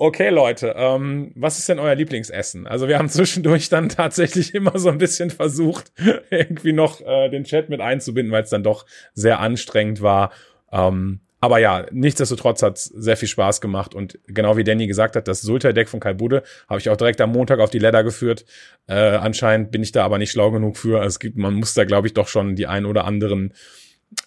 Okay, 0.00 0.28
Leute, 0.28 0.74
ähm, 0.76 1.32
was 1.34 1.58
ist 1.58 1.68
denn 1.68 1.80
euer 1.80 1.96
Lieblingsessen? 1.96 2.68
Also 2.68 2.86
wir 2.86 3.00
haben 3.00 3.08
zwischendurch 3.08 3.68
dann 3.68 3.88
tatsächlich 3.88 4.54
immer 4.54 4.78
so 4.78 4.90
ein 4.90 4.98
bisschen 4.98 5.30
versucht, 5.30 5.90
irgendwie 6.30 6.72
noch 6.72 7.00
äh, 7.00 7.28
den 7.30 7.42
Chat 7.42 7.68
mit 7.68 7.80
einzubinden, 7.80 8.32
weil 8.32 8.44
es 8.44 8.50
dann 8.50 8.62
doch 8.62 8.86
sehr 9.14 9.40
anstrengend 9.40 10.00
war. 10.00 10.30
Ähm, 10.70 11.18
aber 11.40 11.58
ja, 11.58 11.86
nichtsdestotrotz 11.92 12.62
hat 12.62 12.78
sehr 12.78 13.16
viel 13.16 13.28
Spaß 13.28 13.60
gemacht 13.60 13.94
und 13.94 14.18
genau 14.26 14.56
wie 14.56 14.64
Danny 14.64 14.86
gesagt 14.86 15.14
hat, 15.14 15.28
das 15.28 15.40
Sultai-Deck 15.42 15.88
von 15.88 16.00
Kai 16.00 16.14
Bude 16.14 16.42
habe 16.68 16.80
ich 16.80 16.90
auch 16.90 16.96
direkt 16.96 17.20
am 17.20 17.30
Montag 17.30 17.60
auf 17.60 17.70
die 17.70 17.78
Ladder 17.78 18.02
geführt. 18.02 18.44
Äh, 18.86 18.94
anscheinend 18.94 19.70
bin 19.70 19.82
ich 19.82 19.92
da 19.92 20.04
aber 20.04 20.18
nicht 20.18 20.32
schlau 20.32 20.50
genug 20.50 20.76
für. 20.76 21.02
Es 21.04 21.18
gibt, 21.18 21.36
man 21.36 21.54
muss 21.54 21.74
da 21.74 21.84
glaube 21.84 22.08
ich 22.08 22.14
doch 22.14 22.28
schon 22.28 22.56
die 22.56 22.66
ein 22.66 22.86
oder 22.86 23.04
anderen 23.04 23.54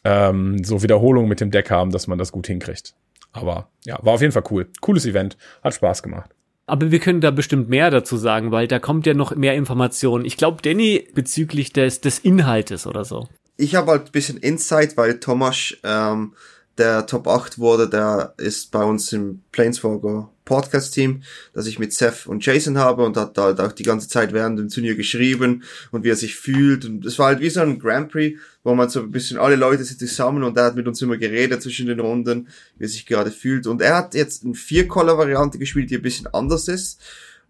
ähm, 0.04 0.64
so 0.64 0.84
Wiederholungen 0.84 1.28
mit 1.28 1.42
dem 1.42 1.52
Deck 1.52 1.70
haben, 1.70 1.92
dass 1.92 2.08
man 2.08 2.18
das 2.18 2.32
gut 2.32 2.48
hinkriegt. 2.48 2.94
Aber 3.34 3.70
ja, 3.86 3.98
war 4.02 4.14
auf 4.14 4.22
jeden 4.22 4.34
Fall 4.34 4.44
cool. 4.50 4.70
Cooles 4.82 5.06
Event, 5.06 5.38
hat 5.64 5.74
Spaß 5.74 6.04
gemacht. 6.04 6.32
Aber 6.66 6.92
wir 6.92 7.00
können 7.00 7.22
da 7.22 7.32
bestimmt 7.32 7.70
mehr 7.70 7.90
dazu 7.90 8.16
sagen, 8.16 8.52
weil 8.52 8.68
da 8.68 8.80
kommt 8.80 9.06
ja 9.06 9.14
noch 9.14 9.36
mehr 9.36 9.56
Informationen. 9.56 10.24
Ich 10.24 10.38
glaube, 10.38 10.62
Danny 10.62 11.08
bezüglich 11.14 11.74
des, 11.74 12.00
des 12.00 12.20
Inhaltes 12.20 12.88
oder 12.88 13.04
so. 13.04 13.28
Ich 13.58 13.76
habe 13.76 13.92
halt 13.92 14.06
ein 14.06 14.12
bisschen 14.12 14.38
Insight, 14.38 14.96
weil 14.96 15.20
Thomas 15.20 15.76
ähm, 15.84 16.34
der 16.78 17.06
Top 17.06 17.28
8 17.28 17.60
wurde, 17.60 17.90
der 17.90 18.34
ist 18.38 18.72
bei 18.72 18.84
uns 18.84 19.12
im 19.14 19.42
Planeswalker 19.52 20.30
Podcast 20.46 20.94
Team, 20.94 21.24
das 21.54 21.68
ich 21.68 21.80
mit 21.80 21.94
Seth 21.94 22.28
und 22.28 22.46
Jason 22.46 22.78
habe 22.78 23.06
und 23.06 23.16
hat 23.16 23.38
halt 23.38 23.60
auch 23.60 23.72
die 23.72 23.84
ganze 23.84 24.10
Zeit 24.10 24.34
während 24.34 24.60
dem 24.60 24.70
Turnier 24.70 24.96
geschrieben 24.96 25.64
und 25.92 26.04
wie 26.04 26.10
er 26.10 26.16
sich 26.16 26.36
fühlt 26.36 26.84
und 26.84 27.06
es 27.06 27.20
war 27.20 27.28
halt 27.28 27.40
wie 27.40 27.50
so 27.50 27.62
ein 27.62 27.80
Grand 27.80 28.12
Prix, 28.12 28.40
wo 28.64 28.76
man 28.76 28.90
so 28.90 29.00
ein 29.02 29.12
bisschen 29.12 29.38
alle 29.38 29.56
Leute 29.56 29.84
sind 29.84 30.00
zusammen 30.00 30.44
und 30.44 30.58
er 30.58 30.66
hat 30.66 30.76
mit 30.76 30.88
uns 30.88 31.02
immer 31.02 31.18
geredet 31.18 31.62
zwischen 31.62 31.88
den 31.88 32.00
Runden, 32.00 32.50
wie 32.78 32.86
er 32.86 32.90
sich 32.90 33.06
gerade 33.06 33.32
fühlt 33.32 33.68
und 33.68 33.82
er 33.82 33.96
hat 33.96 34.14
jetzt 34.14 34.44
eine 34.44 34.56
Vier-Color-Variante 34.56 35.58
gespielt, 35.58 35.90
die 35.90 35.96
ein 35.96 36.02
bisschen 36.02 36.28
anders 36.28 36.68
ist. 36.68 37.00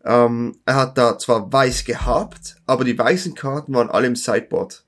Ähm, 0.03 0.57
er 0.65 0.75
hat 0.75 0.97
da 0.97 1.17
zwar 1.17 1.51
weiß 1.51 1.85
gehabt, 1.85 2.57
aber 2.65 2.83
die 2.83 2.97
weißen 2.97 3.35
Karten 3.35 3.73
waren 3.73 3.89
alle 3.89 4.07
im 4.07 4.15
Sideboard. 4.15 4.83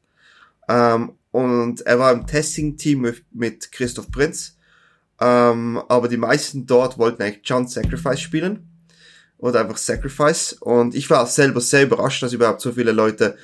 Ähm, 0.68 1.14
und 1.34 1.82
er 1.82 1.98
war 1.98 2.14
im 2.14 2.28
Testing-Team 2.28 3.12
mit, 3.32 3.72
Christoph 3.72 4.12
Prinz. 4.12 4.56
Ähm, 5.20 5.82
aber 5.90 6.08
die 6.08 6.18
meisten 6.18 6.68
dort 6.68 7.00
wollten 7.00 7.24
eigentlich 7.24 7.42
John 7.44 7.68
Sacrifice 7.68 8.22
spielen. 8.22 8.70
Oder 9.40 9.62
einfach 9.62 9.78
Sacrifice. 9.78 10.54
Und 10.54 10.94
ich 10.94 11.10
war 11.10 11.26
selber 11.26 11.60
sehr 11.60 11.84
überrascht, 11.84 12.22
dass 12.22 12.34
überhaupt 12.34 12.62
so 12.62 12.74
viele 12.74 12.92
Leute 12.92 13.36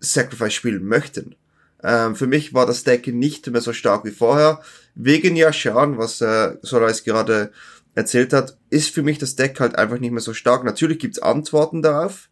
Sacrifice 0.00 0.54
spielen 0.54 0.84
möchten. 0.84 1.36
Ähm, 1.84 2.16
für 2.16 2.26
mich 2.26 2.52
war 2.52 2.66
das 2.66 2.82
Deck 2.82 3.06
nicht 3.06 3.46
mehr 3.46 3.60
so 3.60 3.72
stark 3.72 4.04
wie 4.04 4.10
vorher. 4.10 4.60
Wegen 4.96 5.36
Yashan, 5.36 5.98
was 5.98 6.20
äh, 6.20 6.56
Solaris 6.62 7.04
gerade 7.04 7.52
erzählt 7.94 8.32
hat, 8.32 8.58
ist 8.70 8.92
für 8.92 9.04
mich 9.04 9.18
das 9.18 9.36
Deck 9.36 9.60
halt 9.60 9.76
einfach 9.76 10.00
nicht 10.00 10.10
mehr 10.10 10.20
so 10.20 10.34
stark. 10.34 10.64
Natürlich 10.64 10.98
gibt's 10.98 11.20
Antworten 11.20 11.80
darauf. 11.80 12.28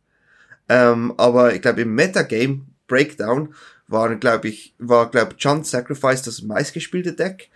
Ähm, 0.69 1.15
aber 1.19 1.55
ich 1.55 1.63
glaube 1.63 1.83
im 1.83 1.95
Metagame 1.95 2.67
Breakdown 2.89 3.55
waren, 3.89 4.19
glaube 4.21 4.49
ich, 4.49 4.75
war, 4.79 5.11
glaube 5.11 5.35
John 5.39 5.65
Sacrifice 5.65 6.23
das 6.23 6.43
meistgespielte 6.43 7.13
Deck, 7.13 7.51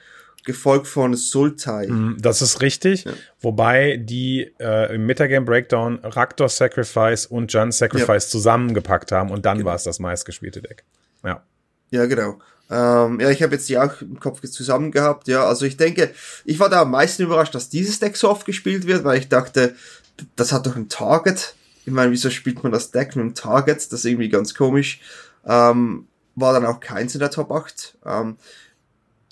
gefolgt 0.45 0.87
von 0.87 1.15
Sultai. 1.15 1.87
Mm, 1.89 2.17
Das 2.21 2.41
ist 2.41 2.63
richtig, 2.63 3.05
Ja. 3.05 3.13
wobei 3.41 3.99
die 3.99 4.51
äh, 4.59 4.95
im 4.95 5.05
Metagame 5.07 5.45
Breakdown 5.45 5.99
Raktor 6.03 6.49
Sacrifice 6.49 7.27
und 7.27 7.53
Jun 7.53 7.73
Sacrifice 7.73 8.31
zusammengepackt 8.31 9.13
haben 9.13 9.31
und 9.31 9.45
dann 9.45 9.59
Genau. 9.59 9.69
war 9.71 9.77
es 9.77 9.83
das 9.85 9.99
meistgespielte 9.99 10.63
Deck. 10.63 10.85
Ja. 11.25 11.43
Ja, 11.91 12.07
genau. 12.07 12.39
Ähm, 12.71 13.19
ja, 13.21 13.31
ich 13.31 13.43
habe 13.43 13.55
jetzt 13.57 13.69
die 13.69 13.77
auch 13.79 14.01
im 14.01 14.21
Kopf 14.21 14.41
zusammen 14.49 14.93
gehabt. 14.93 15.27
Ja, 15.29 15.45
also 15.45 15.67
ich 15.67 15.77
denke, 15.77 16.11
ich 16.45 16.59
war 16.61 16.69
da 16.71 16.83
am 16.83 16.93
meisten 16.93 17.25
überrascht, 17.25 17.55
dass 17.55 17.69
dieses 17.69 17.99
Deck 17.99 18.17
so 18.17 18.31
oft 18.31 18.47
gespielt 18.47 18.87
wird, 18.87 19.03
weil 19.05 19.19
ich 19.19 19.29
dachte, 19.29 19.75
das 20.37 20.53
hat 20.53 20.67
doch 20.67 20.77
ein 20.77 20.89
Target. 20.89 21.55
Ich 21.85 21.93
meine, 21.93 22.13
wieso 22.13 22.31
spielt 22.31 22.63
man 22.63 22.71
das 22.73 22.93
Deck 22.93 23.17
mit 23.17 23.25
einem 23.25 23.35
Target? 23.35 23.79
Das 23.79 23.93
ist 23.93 24.05
irgendwie 24.05 24.29
ganz 24.29 24.55
komisch. 24.55 25.01
Ähm, 25.45 26.07
war 26.41 26.53
dann 26.53 26.67
auch 26.67 26.81
keins 26.81 27.15
in 27.15 27.21
der 27.21 27.31
Top 27.31 27.51
8. 27.51 27.99
Ähm, 28.05 28.37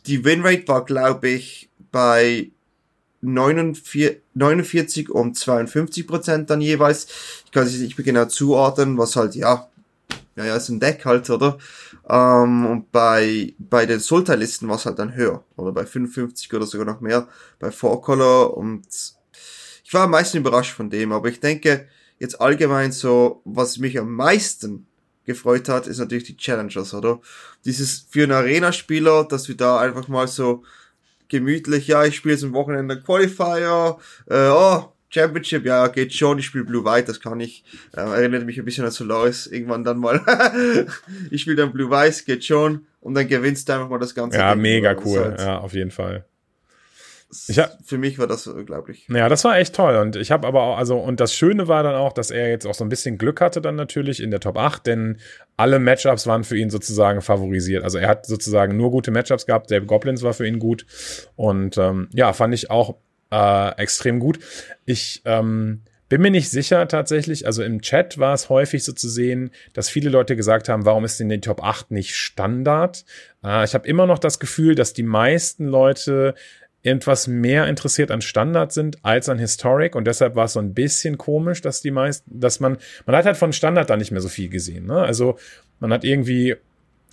die 0.07 0.25
Winrate 0.25 0.69
war, 0.69 0.85
glaube 0.85 1.29
ich, 1.29 1.71
bei 1.91 2.51
49, 3.21 4.21
49 4.35 5.11
und 5.11 5.37
52 5.37 6.07
Prozent 6.07 6.51
dann 6.51 6.61
jeweils. 6.61 7.09
Ich 7.45 7.53
kann 7.53 7.67
es 7.67 7.79
nicht 7.79 7.99
mehr 7.99 8.05
genau 8.05 8.27
zuordnen, 8.27 8.97
was 8.97 9.17
halt, 9.17 9.35
ja, 9.35 9.69
ja, 10.37 10.45
ja, 10.45 10.57
ist 10.57 10.69
ein 10.69 10.79
Deck 10.79 11.05
halt, 11.05 11.29
oder? 11.31 11.59
Ähm, 12.09 12.65
und 12.67 12.93
bei, 12.93 13.55
bei 13.59 13.87
den 13.87 13.99
Sultai-Listen 13.99 14.69
war 14.69 14.77
es 14.77 14.87
halt 14.87 15.01
dann 15.01 15.15
höher. 15.15 15.43
Oder 15.57 15.73
bei 15.73 15.85
55 15.85 16.55
oder 16.55 16.65
sogar 16.65 16.87
noch 16.87 17.01
mehr. 17.01 17.27
Bei 17.59 17.73
Four 17.73 18.01
Color 18.03 18.57
und 18.57 18.87
ich 19.85 19.95
war 19.95 20.05
am 20.05 20.11
meisten 20.11 20.39
überrascht 20.39 20.75
von 20.75 20.91
dem, 20.91 21.13
aber 21.13 21.29
ich 21.29 21.41
denke, 21.41 21.89
jetzt 22.19 22.41
allgemein 22.41 22.93
so, 22.93 23.41
was 23.45 23.79
mich 23.79 23.99
am 23.99 24.15
meisten 24.15 24.87
gefreut 25.29 25.69
hat, 25.69 25.87
ist 25.87 25.99
natürlich 25.99 26.25
die 26.25 26.37
Challengers, 26.37 26.93
oder? 26.93 27.21
Dieses 27.65 28.07
für 28.11 28.25
einen 28.25 28.33
Arena-Spieler, 28.33 29.25
dass 29.25 29.47
wir 29.47 29.57
da 29.57 29.79
einfach 29.79 30.09
mal 30.09 30.27
so 30.27 30.65
gemütlich, 31.29 31.87
ja, 31.87 32.05
ich 32.05 32.17
spiele 32.17 32.35
jetzt 32.35 32.43
am 32.45 32.53
Wochenende 32.55 33.01
Qualifier, 33.01 33.97
äh, 34.29 34.49
oh, 34.49 34.93
Championship, 35.11 35.65
ja, 35.65 35.87
geht 35.89 36.13
schon, 36.13 36.39
ich 36.39 36.47
spiele 36.47 36.65
Blue 36.65 36.85
White, 36.85 37.07
das 37.07 37.21
kann 37.21 37.41
ich. 37.41 37.65
Äh, 37.97 38.01
erinnert 38.01 38.45
mich 38.45 38.59
ein 38.59 38.65
bisschen 38.65 38.85
an 38.85 38.91
Solaris, 38.91 39.47
irgendwann 39.47 39.85
dann 39.85 39.99
mal. 39.99 40.21
ich 41.31 41.43
spiele 41.43 41.57
dann 41.57 41.73
Blue 41.73 41.89
Weiß, 41.91 42.25
geht 42.25 42.45
schon, 42.45 42.87
und 43.01 43.15
dann 43.15 43.29
gewinnst 43.29 43.69
du 43.69 43.73
einfach 43.75 43.89
mal 43.89 43.99
das 43.99 44.15
ganze 44.15 44.37
Ja, 44.39 44.53
Ding. 44.53 44.63
mega 44.63 44.95
cool. 45.05 45.21
halt- 45.25 45.41
Ja, 45.41 45.59
auf 45.59 45.73
jeden 45.73 45.91
Fall. 45.91 46.25
Ich 47.49 47.59
hab- 47.59 47.77
Für 47.85 47.99
mich 47.99 48.19
war 48.19 48.27
das 48.27 48.47
unglaublich. 48.47 49.07
Ja, 49.09 49.29
das 49.29 49.45
war 49.45 49.59
echt 49.59 49.75
toll. 49.75 49.97
Und 49.97 50.17
ich 50.17 50.31
habe 50.31 50.47
aber 50.47 50.63
auch, 50.63 50.79
also, 50.79 50.97
und 50.99 51.21
das 51.21 51.35
Schöne 51.35 51.69
war 51.69 51.83
dann 51.83 51.95
auch, 51.95 52.13
dass 52.15 52.31
er 52.31 52.49
jetzt 52.49 52.67
auch 52.67 52.75
so 52.75 52.85
ein 52.85 52.89
bisschen 52.89 53.19
Glück 53.19 53.41
hatte 53.41 53.61
dann 53.61 53.77
natürlich 53.77 54.23
in 54.23 54.31
der 54.31 54.41
Top 54.41 54.57
8, 54.57 54.87
denn 54.87 55.19
alle 55.57 55.79
Matchups 55.79 56.27
waren 56.27 56.45
für 56.45 56.57
ihn 56.57 56.71
sozusagen 56.71 57.21
favorisiert. 57.21 57.85
Also 57.85 57.99
er 57.99 58.09
hat 58.09 58.25
sozusagen 58.27 58.77
nur 58.77 58.91
gute 58.91 59.11
Matchups 59.11 59.45
gehabt. 59.47 59.71
Der 59.71 59.81
Goblins 59.83 60.23
war 60.23 60.33
für 60.33 60.47
ihn 60.47 60.59
gut. 60.59 60.87
Und 61.37 61.77
ähm, 61.77 62.09
ja, 62.15 62.33
fand 62.33 62.55
ich 62.55 62.71
auch 62.71 62.97
äh, 63.31 63.77
extrem 63.77 64.21
gut. 64.21 64.39
Ich 64.87 65.21
ähm, 65.27 65.83
bin 66.09 66.23
mir 66.23 66.31
nicht 66.31 66.49
sicher 66.49 66.89
tatsächlich, 66.89 67.45
also 67.45 67.63
im 67.63 67.83
Chat 67.83 68.17
war 68.17 68.33
es 68.33 68.49
häufig 68.49 68.83
so 68.83 68.93
zu 68.93 69.11
sehen, 69.11 69.51
dass 69.75 69.91
viele 69.91 70.09
Leute 70.09 70.37
gesagt 70.37 70.71
haben, 70.71 70.87
warum 70.87 71.05
ist 71.05 71.21
denn 71.21 71.29
die 71.29 71.41
Top 71.43 71.63
8 71.63 71.91
nicht 71.91 72.15
Standard? 72.15 73.05
Äh, 73.45 73.65
ich 73.65 73.75
habe 73.75 73.87
immer 73.87 74.07
noch 74.07 74.19
das 74.19 74.39
Gefühl, 74.39 74.75
dass 74.75 74.95
die 74.95 75.03
meisten 75.03 75.67
Leute 75.67 76.35
etwas 76.83 77.27
mehr 77.27 77.67
interessiert 77.67 78.11
an 78.11 78.21
Standard 78.21 78.73
sind 78.73 79.05
als 79.05 79.29
an 79.29 79.39
Historic 79.39 79.97
und 79.97 80.07
deshalb 80.07 80.37
war 80.37 80.45
es 80.45 80.53
so 80.53 80.61
ein 80.61 80.75
bisschen 80.75 81.19
komisch, 81.19 81.61
dass 81.61 81.81
die 81.81 81.91
meisten, 81.91 82.39
dass 82.39 82.61
man, 82.61 82.79
man 83.05 83.17
hat 83.17 83.25
halt 83.25 83.37
von 83.37 83.53
Standard 83.53 83.91
da 83.91 83.97
nicht 83.97 84.13
mehr 84.13 84.21
so 84.21 84.29
viel 84.29 84.49
gesehen. 84.49 84.87
Ne? 84.87 84.99
Also 84.99 85.39
man 85.81 85.93
hat 85.93 86.05
irgendwie, 86.05 86.55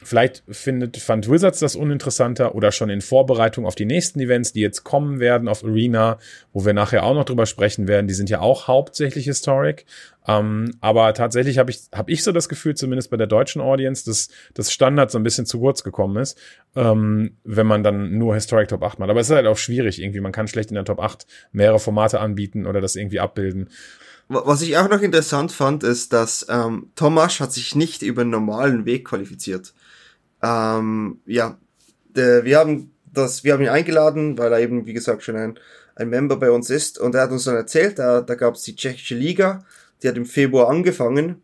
vielleicht 0.03 0.43
findet, 0.49 0.97
fand 0.97 1.29
Wizards 1.29 1.59
das 1.59 1.75
uninteressanter 1.75 2.53
oder 2.53 2.71
schon 2.71 2.89
in 2.89 3.01
Vorbereitung 3.01 3.65
auf 3.65 3.75
die 3.75 3.85
nächsten 3.85 4.19
Events, 4.19 4.53
die 4.53 4.61
jetzt 4.61 4.83
kommen 4.83 5.19
werden 5.19 5.47
auf 5.47 5.63
Arena, 5.63 6.19
wo 6.53 6.63
wir 6.63 6.73
nachher 6.73 7.03
auch 7.03 7.15
noch 7.15 7.25
drüber 7.25 7.47
sprechen 7.47 7.87
werden. 7.87 8.07
Die 8.07 8.13
sind 8.13 8.29
ja 8.29 8.41
auch 8.41 8.67
hauptsächlich 8.67 9.25
Historic. 9.25 9.85
Ähm, 10.27 10.71
aber 10.81 11.13
tatsächlich 11.13 11.57
habe 11.59 11.69
ich, 11.71 11.81
hab 11.93 12.09
ich 12.09 12.23
so 12.23 12.31
das 12.31 12.49
Gefühl, 12.49 12.75
zumindest 12.75 13.11
bei 13.11 13.17
der 13.17 13.27
deutschen 13.27 13.61
Audience, 13.61 14.05
dass 14.05 14.29
das 14.53 14.71
Standard 14.71 15.11
so 15.11 15.19
ein 15.19 15.23
bisschen 15.23 15.45
zu 15.45 15.59
kurz 15.59 15.83
gekommen 15.83 16.17
ist, 16.17 16.37
ähm, 16.75 17.37
wenn 17.43 17.67
man 17.67 17.83
dann 17.83 18.17
nur 18.17 18.33
Historic 18.33 18.69
Top 18.69 18.83
8 18.83 18.97
macht. 18.99 19.09
Aber 19.09 19.19
es 19.19 19.29
ist 19.29 19.35
halt 19.35 19.47
auch 19.47 19.57
schwierig 19.57 20.01
irgendwie. 20.01 20.21
Man 20.21 20.31
kann 20.31 20.47
schlecht 20.47 20.69
in 20.71 20.75
der 20.75 20.85
Top 20.85 20.99
8 20.99 21.27
mehrere 21.51 21.79
Formate 21.79 22.19
anbieten 22.19 22.65
oder 22.65 22.81
das 22.81 22.95
irgendwie 22.95 23.19
abbilden. 23.19 23.69
Wa- 24.27 24.43
Was 24.45 24.61
ich 24.63 24.77
auch 24.77 24.89
noch 24.89 25.01
interessant 25.01 25.51
fand, 25.51 25.83
ist, 25.83 26.11
dass 26.13 26.45
ähm, 26.49 26.89
Thomas 26.95 27.39
hat 27.39 27.53
sich 27.53 27.75
nicht 27.75 28.01
über 28.01 28.21
einen 28.21 28.31
normalen 28.31 28.85
Weg 28.85 29.05
qualifiziert. 29.05 29.73
Ähm, 30.41 31.19
ja, 31.25 31.57
der, 32.09 32.45
wir 32.45 32.59
haben 32.59 32.91
das, 33.11 33.43
wir 33.43 33.53
haben 33.53 33.61
ihn 33.63 33.69
eingeladen, 33.69 34.37
weil 34.37 34.51
er 34.51 34.59
eben, 34.59 34.85
wie 34.85 34.93
gesagt, 34.93 35.23
schon 35.23 35.35
ein, 35.37 35.59
ein 35.95 36.09
Member 36.09 36.37
bei 36.37 36.51
uns 36.51 36.69
ist. 36.69 36.99
Und 36.99 37.15
er 37.15 37.21
hat 37.21 37.31
uns 37.31 37.45
dann 37.45 37.55
erzählt, 37.55 37.99
da, 37.99 38.21
da 38.21 38.35
gab 38.35 38.55
es 38.55 38.63
die 38.63 38.75
tschechische 38.75 39.15
Liga, 39.15 39.63
die 40.01 40.07
hat 40.07 40.17
im 40.17 40.25
Februar 40.25 40.69
angefangen 40.69 41.41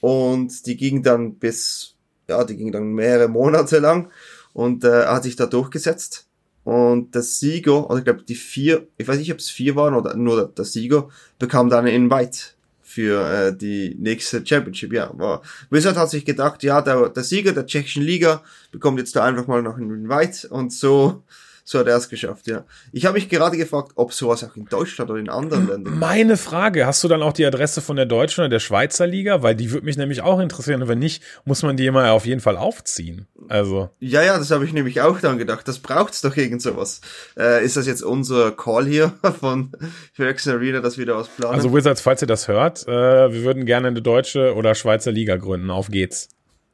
und 0.00 0.66
die 0.66 0.76
ging 0.76 1.02
dann 1.02 1.34
bis, 1.36 1.94
ja, 2.28 2.44
die 2.44 2.56
ging 2.56 2.72
dann 2.72 2.92
mehrere 2.92 3.28
Monate 3.28 3.78
lang 3.78 4.10
und 4.52 4.84
äh, 4.84 5.06
hat 5.06 5.22
sich 5.22 5.36
da 5.36 5.46
durchgesetzt. 5.46 6.26
Und 6.64 7.14
der 7.14 7.22
Sieger, 7.22 7.90
oder 7.90 7.98
ich 7.98 8.04
glaube 8.04 8.22
die 8.22 8.36
vier, 8.36 8.86
ich 8.96 9.08
weiß 9.08 9.18
nicht, 9.18 9.32
ob 9.32 9.38
es 9.38 9.50
vier 9.50 9.74
waren 9.74 9.94
oder 9.94 10.14
nur 10.14 10.48
der, 10.48 10.64
Sieger, 10.64 11.08
bekam 11.38 11.68
dann 11.68 11.86
einen 11.86 12.04
Invite 12.04 12.38
für 12.82 13.28
äh, 13.28 13.56
die 13.56 13.96
nächste 13.98 14.46
Championship. 14.46 14.92
Ja, 14.92 15.10
aber 15.10 15.42
Wizard 15.70 15.96
hat 15.96 16.10
sich 16.10 16.24
gedacht, 16.24 16.62
ja, 16.62 16.80
der, 16.82 17.08
der 17.08 17.24
Sieger 17.24 17.52
der 17.52 17.66
tschechischen 17.66 18.02
Liga 18.02 18.42
bekommt 18.70 18.98
jetzt 18.98 19.16
da 19.16 19.24
einfach 19.24 19.46
mal 19.46 19.62
noch 19.62 19.76
einen 19.76 20.04
Invite 20.04 20.48
und 20.48 20.72
so, 20.72 21.22
so 21.64 21.78
hat 21.78 21.86
er 21.86 21.96
es 21.96 22.08
geschafft, 22.08 22.46
ja. 22.46 22.64
Ich 22.92 23.06
habe 23.06 23.14
mich 23.14 23.28
gerade 23.28 23.56
gefragt, 23.56 23.92
ob 23.94 24.12
sowas 24.12 24.42
auch 24.44 24.56
in 24.56 24.66
Deutschland 24.66 25.10
oder 25.10 25.20
in 25.20 25.28
anderen 25.28 25.68
Ländern. 25.68 25.98
Meine 25.98 26.36
Frage, 26.36 26.86
hast 26.86 27.04
du 27.04 27.08
dann 27.08 27.22
auch 27.22 27.32
die 27.32 27.46
Adresse 27.46 27.80
von 27.80 27.96
der 27.96 28.06
deutschen 28.06 28.40
oder 28.40 28.48
der 28.48 28.58
Schweizer 28.58 29.06
Liga? 29.06 29.42
Weil 29.42 29.54
die 29.54 29.70
würde 29.70 29.84
mich 29.84 29.96
nämlich 29.96 30.22
auch 30.22 30.40
interessieren. 30.40 30.82
Und 30.82 30.88
wenn 30.88 30.98
nicht, 30.98 31.22
muss 31.44 31.62
man 31.62 31.76
die 31.76 31.86
immer 31.86 32.10
auf 32.12 32.26
jeden 32.26 32.40
Fall 32.40 32.56
aufziehen. 32.56 33.26
Also, 33.48 33.90
Ja, 34.00 34.22
ja, 34.22 34.38
das 34.38 34.50
habe 34.50 34.64
ich 34.64 34.72
nämlich 34.72 35.00
auch 35.00 35.20
dann 35.20 35.38
gedacht. 35.38 35.66
Das 35.68 35.78
braucht's 35.78 36.20
doch 36.20 36.36
irgend 36.36 36.62
sowas. 36.62 37.00
Äh, 37.38 37.64
ist 37.64 37.76
das 37.76 37.86
jetzt 37.86 38.02
unser 38.02 38.52
Call 38.52 38.86
hier 38.86 39.12
von 39.40 39.72
Felix 40.12 40.46
Arena, 40.48 40.80
dass 40.80 40.98
wir 40.98 41.06
da 41.06 41.16
was 41.16 41.28
planen? 41.28 41.54
also 41.54 41.72
Wizards, 41.72 42.00
falls 42.00 42.22
ihr 42.22 42.28
das 42.28 42.48
hört, 42.48 42.86
äh, 42.88 43.32
wir 43.32 43.44
würden 43.44 43.66
gerne 43.66 43.88
eine 43.88 44.02
deutsche 44.02 44.54
oder 44.54 44.74
Schweizer 44.74 45.12
Liga 45.12 45.36
gründen. 45.36 45.70
Auf 45.70 45.88
geht's. 45.88 46.28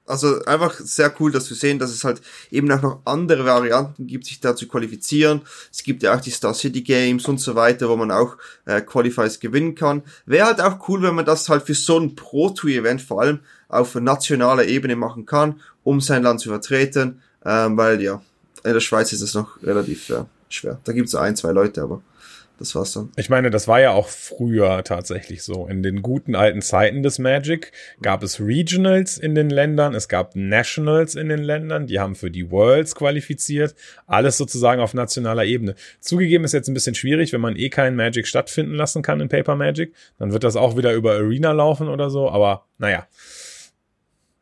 Also 0.08 0.44
einfach 0.44 0.74
sehr 0.80 1.12
cool, 1.20 1.30
dass 1.30 1.48
wir 1.50 1.56
sehen, 1.56 1.78
dass 1.78 1.90
es 1.90 2.04
halt 2.04 2.20
eben 2.50 2.70
auch 2.72 2.82
noch 2.82 3.00
andere 3.04 3.44
Varianten 3.44 4.06
gibt, 4.06 4.26
sich 4.26 4.40
da 4.40 4.56
zu 4.56 4.66
qualifizieren. 4.66 5.42
Es 5.70 5.82
gibt 5.82 6.02
ja 6.02 6.14
auch 6.14 6.20
die 6.20 6.30
Star 6.30 6.54
City 6.54 6.82
Games 6.82 7.26
und 7.26 7.38
so 7.40 7.54
weiter, 7.54 7.88
wo 7.88 7.96
man 7.96 8.10
auch 8.10 8.36
äh, 8.64 8.80
Qualifies 8.80 9.38
gewinnen 9.38 9.74
kann. 9.74 10.02
Wäre 10.26 10.46
halt 10.46 10.60
auch 10.60 10.88
cool, 10.88 11.02
wenn 11.02 11.14
man 11.14 11.24
das 11.24 11.48
halt 11.48 11.64
für 11.64 11.74
so 11.74 11.98
ein 11.98 12.14
Pro-Tour-Event 12.14 13.02
vor 13.02 13.20
allem 13.20 13.40
auf 13.68 13.94
nationaler 13.94 14.64
Ebene 14.64 14.96
machen 14.96 15.26
kann, 15.26 15.60
um 15.84 16.00
sein 16.00 16.22
Land 16.22 16.40
zu 16.40 16.48
vertreten, 16.48 17.20
ähm, 17.44 17.76
weil 17.76 18.00
ja, 18.00 18.22
in 18.64 18.72
der 18.72 18.80
Schweiz 18.80 19.12
ist 19.12 19.20
es 19.20 19.34
noch 19.34 19.62
relativ 19.62 20.08
äh, 20.10 20.24
schwer. 20.48 20.80
Da 20.84 20.92
gibt 20.92 21.08
es 21.08 21.14
ein, 21.14 21.36
zwei 21.36 21.52
Leute, 21.52 21.82
aber 21.82 22.02
Das 22.58 22.74
war's 22.74 22.92
dann. 22.92 23.12
Ich 23.16 23.30
meine, 23.30 23.50
das 23.50 23.68
war 23.68 23.80
ja 23.80 23.92
auch 23.92 24.08
früher 24.08 24.82
tatsächlich 24.82 25.44
so. 25.44 25.68
In 25.68 25.84
den 25.84 26.02
guten 26.02 26.34
alten 26.34 26.60
Zeiten 26.60 27.04
des 27.04 27.20
Magic 27.20 27.70
gab 28.02 28.24
es 28.24 28.40
Regionals 28.40 29.16
in 29.16 29.36
den 29.36 29.48
Ländern, 29.48 29.94
es 29.94 30.08
gab 30.08 30.34
Nationals 30.34 31.14
in 31.14 31.28
den 31.28 31.38
Ländern, 31.38 31.86
die 31.86 32.00
haben 32.00 32.16
für 32.16 32.32
die 32.32 32.50
Worlds 32.50 32.96
qualifiziert. 32.96 33.76
Alles 34.06 34.36
sozusagen 34.36 34.80
auf 34.80 34.92
nationaler 34.92 35.44
Ebene. 35.44 35.76
Zugegeben 36.00 36.44
ist 36.44 36.52
jetzt 36.52 36.68
ein 36.68 36.74
bisschen 36.74 36.96
schwierig, 36.96 37.32
wenn 37.32 37.40
man 37.40 37.54
eh 37.54 37.68
keinen 37.68 37.94
Magic 37.94 38.26
stattfinden 38.26 38.74
lassen 38.74 39.02
kann 39.02 39.20
in 39.20 39.28
Paper 39.28 39.54
Magic. 39.54 39.94
Dann 40.18 40.32
wird 40.32 40.42
das 40.42 40.56
auch 40.56 40.76
wieder 40.76 40.92
über 40.94 41.12
Arena 41.12 41.52
laufen 41.52 41.88
oder 41.88 42.10
so, 42.10 42.28
aber 42.28 42.66
naja. 42.78 43.06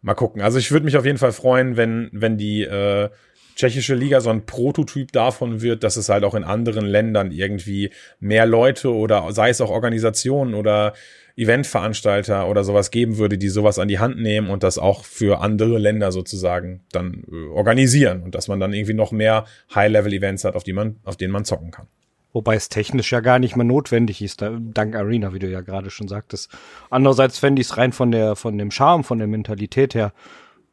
Mal 0.00 0.14
gucken. 0.14 0.40
Also 0.40 0.58
ich 0.58 0.70
würde 0.70 0.85
mich 0.85 0.96
auf 0.96 1.04
jeden 1.04 1.18
Fall 1.18 1.32
freuen, 1.32 1.76
wenn, 1.76 2.08
wenn 2.12 2.38
die 2.38 2.62
äh, 2.62 3.11
tschechische 3.56 3.94
Liga 3.94 4.20
so 4.20 4.30
ein 4.30 4.46
Prototyp 4.46 5.10
davon 5.12 5.62
wird, 5.62 5.82
dass 5.82 5.96
es 5.96 6.08
halt 6.08 6.25
auch 6.25 6.34
in 6.34 6.44
anderen 6.44 6.86
Ländern 6.86 7.32
irgendwie 7.32 7.90
mehr 8.20 8.46
Leute 8.46 8.94
oder 8.94 9.32
sei 9.32 9.48
es 9.48 9.60
auch 9.60 9.70
Organisationen 9.70 10.54
oder 10.54 10.92
Eventveranstalter 11.36 12.48
oder 12.48 12.64
sowas 12.64 12.90
geben 12.90 13.18
würde, 13.18 13.36
die 13.36 13.48
sowas 13.48 13.78
an 13.78 13.88
die 13.88 13.98
Hand 13.98 14.18
nehmen 14.18 14.48
und 14.48 14.62
das 14.62 14.78
auch 14.78 15.04
für 15.04 15.40
andere 15.40 15.78
Länder 15.78 16.12
sozusagen 16.12 16.82
dann 16.92 17.25
äh, 17.30 17.48
organisieren 17.48 18.22
und 18.22 18.34
dass 18.34 18.48
man 18.48 18.60
dann 18.60 18.72
irgendwie 18.72 18.94
noch 18.94 19.12
mehr 19.12 19.44
High-Level-Events 19.75 20.44
hat, 20.44 20.54
auf 20.54 20.64
die 20.64 20.72
man, 20.72 20.96
auf 21.04 21.16
denen 21.16 21.32
man 21.32 21.44
zocken 21.44 21.72
kann. 21.72 21.88
Wobei 22.32 22.54
es 22.54 22.68
technisch 22.68 23.12
ja 23.12 23.20
gar 23.20 23.38
nicht 23.38 23.56
mehr 23.56 23.64
notwendig 23.64 24.20
ist, 24.20 24.42
da, 24.42 24.58
dank 24.60 24.94
Arena, 24.94 25.32
wie 25.32 25.38
du 25.38 25.48
ja 25.48 25.62
gerade 25.62 25.90
schon 25.90 26.08
sagtest. 26.08 26.50
Andererseits 26.90 27.38
fände 27.38 27.60
ich 27.60 27.68
es 27.68 27.76
rein 27.78 27.92
von 27.92 28.10
der, 28.10 28.36
von 28.36 28.58
dem 28.58 28.70
Charme, 28.70 29.04
von 29.04 29.18
der 29.18 29.26
Mentalität 29.26 29.94
her 29.94 30.12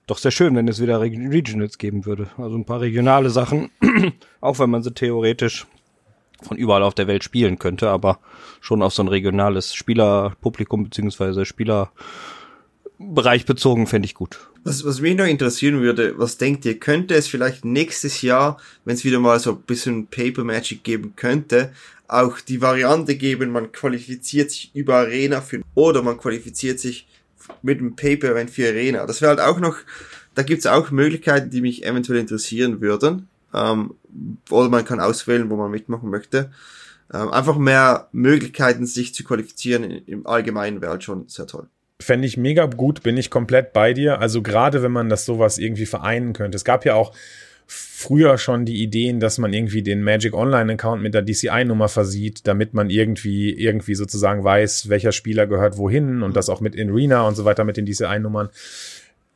doch 0.07 0.17
sehr 0.17 0.31
schön, 0.31 0.55
wenn 0.55 0.67
es 0.67 0.81
wieder 0.81 0.99
Regionals 0.99 1.77
geben 1.77 2.05
würde. 2.05 2.27
Also 2.37 2.57
ein 2.57 2.65
paar 2.65 2.81
regionale 2.81 3.29
Sachen, 3.29 3.69
auch 4.41 4.59
wenn 4.59 4.69
man 4.69 4.83
sie 4.83 4.93
theoretisch 4.93 5.65
von 6.41 6.57
überall 6.57 6.83
auf 6.83 6.93
der 6.93 7.07
Welt 7.07 7.23
spielen 7.23 7.57
könnte, 7.57 7.89
aber 7.89 8.19
schon 8.59 8.81
auf 8.81 8.93
so 8.93 9.01
ein 9.01 9.07
regionales 9.07 9.73
Spielerpublikum 9.73 10.83
beziehungsweise 10.83 11.45
Spielerbereich 11.45 13.45
bezogen 13.45 13.87
fände 13.87 14.05
ich 14.05 14.13
gut. 14.13 14.39
Was, 14.65 14.85
was 14.85 15.01
mich 15.01 15.15
noch 15.15 15.25
interessieren 15.25 15.81
würde, 15.81 16.17
was 16.17 16.37
denkt 16.37 16.65
ihr, 16.65 16.79
könnte 16.79 17.15
es 17.15 17.27
vielleicht 17.27 17.65
nächstes 17.65 18.21
Jahr, 18.21 18.57
wenn 18.85 18.95
es 18.95 19.03
wieder 19.03 19.19
mal 19.19 19.39
so 19.39 19.51
ein 19.51 19.61
bisschen 19.61 20.07
Paper 20.07 20.43
Magic 20.43 20.83
geben 20.83 21.13
könnte, 21.15 21.73
auch 22.07 22.39
die 22.41 22.61
Variante 22.61 23.15
geben, 23.15 23.51
man 23.51 23.71
qualifiziert 23.71 24.51
sich 24.51 24.71
über 24.73 24.97
Arena 24.97 25.41
für 25.41 25.61
oder 25.73 26.03
man 26.03 26.17
qualifiziert 26.17 26.79
sich 26.79 27.07
mit 27.61 27.79
dem 27.79 27.95
Paper-Event 27.95 28.49
für 28.49 28.67
Arena. 28.67 29.05
Das 29.05 29.21
wäre 29.21 29.29
halt 29.29 29.39
auch 29.39 29.59
noch, 29.59 29.77
da 30.35 30.43
gibt's 30.43 30.65
auch 30.65 30.91
Möglichkeiten, 30.91 31.49
die 31.49 31.61
mich 31.61 31.85
eventuell 31.85 32.19
interessieren 32.19 32.81
würden. 32.81 33.27
Ähm, 33.53 33.95
oder 34.49 34.69
man 34.69 34.85
kann 34.85 34.99
auswählen, 34.99 35.49
wo 35.49 35.55
man 35.55 35.71
mitmachen 35.71 36.09
möchte. 36.09 36.51
Ähm, 37.13 37.31
einfach 37.31 37.57
mehr 37.57 38.07
Möglichkeiten, 38.11 38.85
sich 38.85 39.13
zu 39.13 39.23
qualifizieren 39.23 39.83
im 39.83 40.25
Allgemeinen 40.25 40.81
wäre 40.81 40.93
halt 40.93 41.03
schon 41.03 41.27
sehr 41.27 41.47
toll. 41.47 41.67
Fände 42.01 42.27
ich 42.27 42.37
mega 42.37 42.65
gut, 42.65 43.03
bin 43.03 43.17
ich 43.17 43.29
komplett 43.29 43.71
bei 43.73 43.93
dir. 43.93 44.19
Also 44.19 44.41
gerade 44.41 44.83
wenn 44.83 44.91
man 44.91 45.09
das 45.09 45.25
sowas 45.25 45.57
irgendwie 45.57 45.85
vereinen 45.85 46.33
könnte. 46.33 46.55
Es 46.55 46.65
gab 46.65 46.85
ja 46.85 46.95
auch 46.95 47.13
früher 47.75 48.37
schon 48.37 48.65
die 48.65 48.83
Ideen, 48.83 49.19
dass 49.19 49.37
man 49.37 49.53
irgendwie 49.53 49.81
den 49.81 50.03
Magic 50.03 50.33
Online 50.33 50.73
Account 50.73 51.01
mit 51.01 51.13
der 51.13 51.23
DCI-Nummer 51.23 51.87
versieht, 51.87 52.41
damit 52.45 52.73
man 52.73 52.89
irgendwie, 52.89 53.51
irgendwie 53.51 53.95
sozusagen 53.95 54.43
weiß, 54.43 54.89
welcher 54.89 55.11
Spieler 55.11 55.47
gehört 55.47 55.77
wohin 55.77 56.21
und 56.21 56.35
das 56.35 56.49
auch 56.49 56.61
mit 56.61 56.75
in 56.75 56.91
Arena 56.91 57.27
und 57.27 57.35
so 57.35 57.45
weiter 57.45 57.63
mit 57.63 57.77
den 57.77 57.85
DCI-Nummern. 57.85 58.49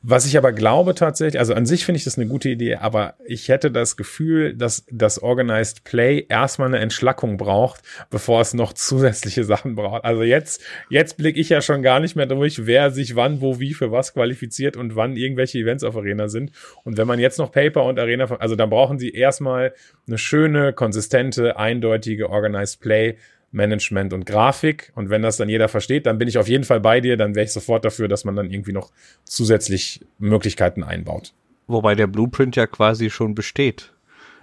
Was 0.03 0.27
ich 0.27 0.37
aber 0.37 0.51
glaube 0.51 0.93
tatsächlich, 0.93 1.39
also 1.39 1.55
an 1.55 1.65
sich 1.65 1.83
finde 1.83 1.97
ich 1.97 2.03
das 2.03 2.17
eine 2.17 2.27
gute 2.27 2.49
Idee, 2.49 2.75
aber 2.75 3.15
ich 3.25 3.49
hätte 3.49 3.71
das 3.71 3.97
Gefühl, 3.97 4.53
dass 4.53 4.85
das 4.91 5.21
Organized 5.21 5.83
Play 5.85 6.25
erstmal 6.29 6.67
eine 6.67 6.77
Entschlackung 6.77 7.37
braucht, 7.37 7.81
bevor 8.11 8.41
es 8.41 8.53
noch 8.53 8.73
zusätzliche 8.73 9.43
Sachen 9.43 9.75
braucht. 9.75 10.05
Also 10.05 10.21
jetzt, 10.21 10.61
jetzt 10.89 11.17
blicke 11.17 11.39
ich 11.39 11.49
ja 11.49 11.61
schon 11.61 11.81
gar 11.81 11.99
nicht 11.99 12.15
mehr 12.15 12.27
durch, 12.27 12.67
wer 12.67 12.91
sich 12.91 13.15
wann, 13.15 13.41
wo, 13.41 13.59
wie 13.59 13.73
für 13.73 13.91
was 13.91 14.13
qualifiziert 14.13 14.77
und 14.77 14.95
wann 14.95 15.17
irgendwelche 15.17 15.57
Events 15.57 15.83
auf 15.83 15.97
Arena 15.97 16.27
sind. 16.27 16.51
Und 16.83 16.97
wenn 16.97 17.07
man 17.07 17.19
jetzt 17.19 17.39
noch 17.39 17.51
Paper 17.51 17.83
und 17.83 17.97
Arena, 17.99 18.25
also 18.37 18.55
dann 18.55 18.69
brauchen 18.69 18.99
sie 18.99 19.09
erstmal 19.09 19.73
eine 20.07 20.19
schöne, 20.19 20.73
konsistente, 20.73 21.57
eindeutige 21.57 22.29
Organized 22.29 22.81
Play 22.81 23.17
Management 23.57 24.13
und 24.13 24.25
Grafik. 24.25 24.93
Und 24.95 25.09
wenn 25.09 25.21
das 25.21 25.35
dann 25.35 25.49
jeder 25.49 25.67
versteht, 25.67 26.05
dann 26.05 26.17
bin 26.17 26.29
ich 26.29 26.37
auf 26.37 26.47
jeden 26.47 26.63
Fall 26.63 26.79
bei 26.79 27.01
dir. 27.01 27.17
Dann 27.17 27.35
wäre 27.35 27.43
ich 27.45 27.51
sofort 27.51 27.83
dafür, 27.83 28.07
dass 28.07 28.23
man 28.23 28.37
dann 28.37 28.49
irgendwie 28.49 28.71
noch 28.71 28.91
zusätzlich 29.25 30.05
Möglichkeiten 30.19 30.83
einbaut. 30.83 31.33
Wobei 31.67 31.95
der 31.95 32.07
Blueprint 32.07 32.55
ja 32.55 32.65
quasi 32.65 33.09
schon 33.09 33.35
besteht. 33.35 33.91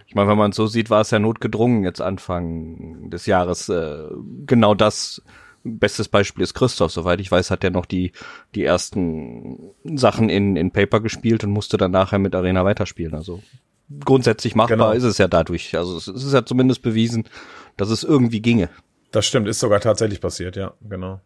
Ich 0.06 0.14
meine, 0.14 0.28
wenn 0.28 0.36
man 0.36 0.50
es 0.50 0.56
so 0.56 0.66
sieht, 0.66 0.90
war 0.90 1.00
es 1.00 1.10
ja 1.10 1.18
notgedrungen 1.18 1.84
jetzt 1.84 2.02
Anfang 2.02 3.08
des 3.08 3.24
Jahres. 3.24 3.70
Äh, 3.70 4.04
genau 4.46 4.74
das. 4.74 5.22
Bestes 5.66 6.08
Beispiel 6.08 6.44
ist 6.44 6.52
Christoph. 6.52 6.92
Soweit 6.92 7.20
ich 7.20 7.30
weiß, 7.30 7.50
hat 7.50 7.64
er 7.64 7.70
noch 7.70 7.86
die, 7.86 8.12
die 8.54 8.64
ersten 8.64 9.70
Sachen 9.82 10.28
in, 10.28 10.56
in 10.56 10.72
Paper 10.72 11.00
gespielt 11.00 11.42
und 11.42 11.52
musste 11.52 11.78
dann 11.78 11.90
nachher 11.90 12.18
mit 12.18 12.34
Arena 12.34 12.66
weiterspielen. 12.66 13.14
Also 13.14 13.40
grundsätzlich 14.04 14.54
machbar 14.54 14.76
genau. 14.76 14.90
ist 14.92 15.04
es 15.04 15.18
ja 15.18 15.28
dadurch. 15.28 15.76
Also 15.76 15.96
es 15.96 16.08
ist 16.08 16.32
ja 16.32 16.44
zumindest 16.44 16.82
bewiesen, 16.82 17.24
dass 17.76 17.90
es 17.90 18.04
irgendwie 18.04 18.40
ginge. 18.40 18.68
Das 19.14 19.26
stimmt, 19.26 19.46
ist 19.46 19.60
sogar 19.60 19.78
tatsächlich 19.78 20.20
passiert, 20.20 20.56
ja, 20.56 20.74
genau. 20.80 21.20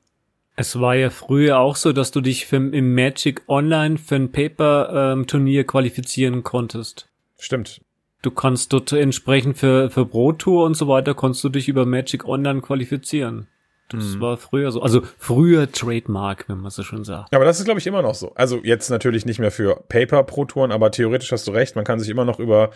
Es 0.57 0.79
war 0.79 0.95
ja 0.95 1.09
früher 1.09 1.59
auch 1.59 1.75
so, 1.75 1.93
dass 1.93 2.11
du 2.11 2.21
dich 2.21 2.45
für, 2.45 2.57
im 2.57 2.95
Magic 2.95 3.49
Online 3.49 3.97
für 3.97 4.17
ein 4.17 4.31
Paper-Turnier 4.31 5.61
ähm, 5.61 5.67
qualifizieren 5.67 6.43
konntest. 6.43 7.09
Stimmt. 7.39 7.81
Du 8.21 8.31
kannst 8.31 8.75
dort 8.75 8.93
entsprechend 8.93 9.57
für, 9.57 9.89
für 9.89 10.05
Pro 10.05 10.33
Tour 10.33 10.67
und 10.67 10.75
so 10.75 10.87
weiter, 10.87 11.15
konntest 11.15 11.43
du 11.45 11.49
dich 11.49 11.67
über 11.67 11.87
Magic 11.87 12.27
Online 12.27 12.61
qualifizieren. 12.61 13.47
Das 13.89 14.05
mhm. 14.17 14.21
war 14.21 14.37
früher 14.37 14.71
so. 14.71 14.83
Also 14.83 15.01
früher 15.17 15.73
Trademark, 15.73 16.47
wenn 16.49 16.59
man 16.59 16.71
so 16.71 16.83
schon 16.83 17.05
sagt. 17.05 17.35
Aber 17.35 17.47
das 17.47 17.59
ist, 17.59 17.65
glaube 17.65 17.81
ich, 17.81 17.87
immer 17.87 18.03
noch 18.03 18.15
so. 18.15 18.35
Also 18.35 18.61
jetzt 18.63 18.91
natürlich 18.91 19.25
nicht 19.25 19.39
mehr 19.39 19.51
für 19.51 19.83
Paper 19.89 20.25
Pro 20.25 20.45
Touren, 20.45 20.73
aber 20.73 20.91
theoretisch 20.91 21.33
hast 21.33 21.47
du 21.47 21.53
recht, 21.53 21.75
man 21.75 21.87
kann 21.87 22.01
sich 22.01 22.11
immer 22.11 22.27
noch 22.27 22.39
über 22.39 22.71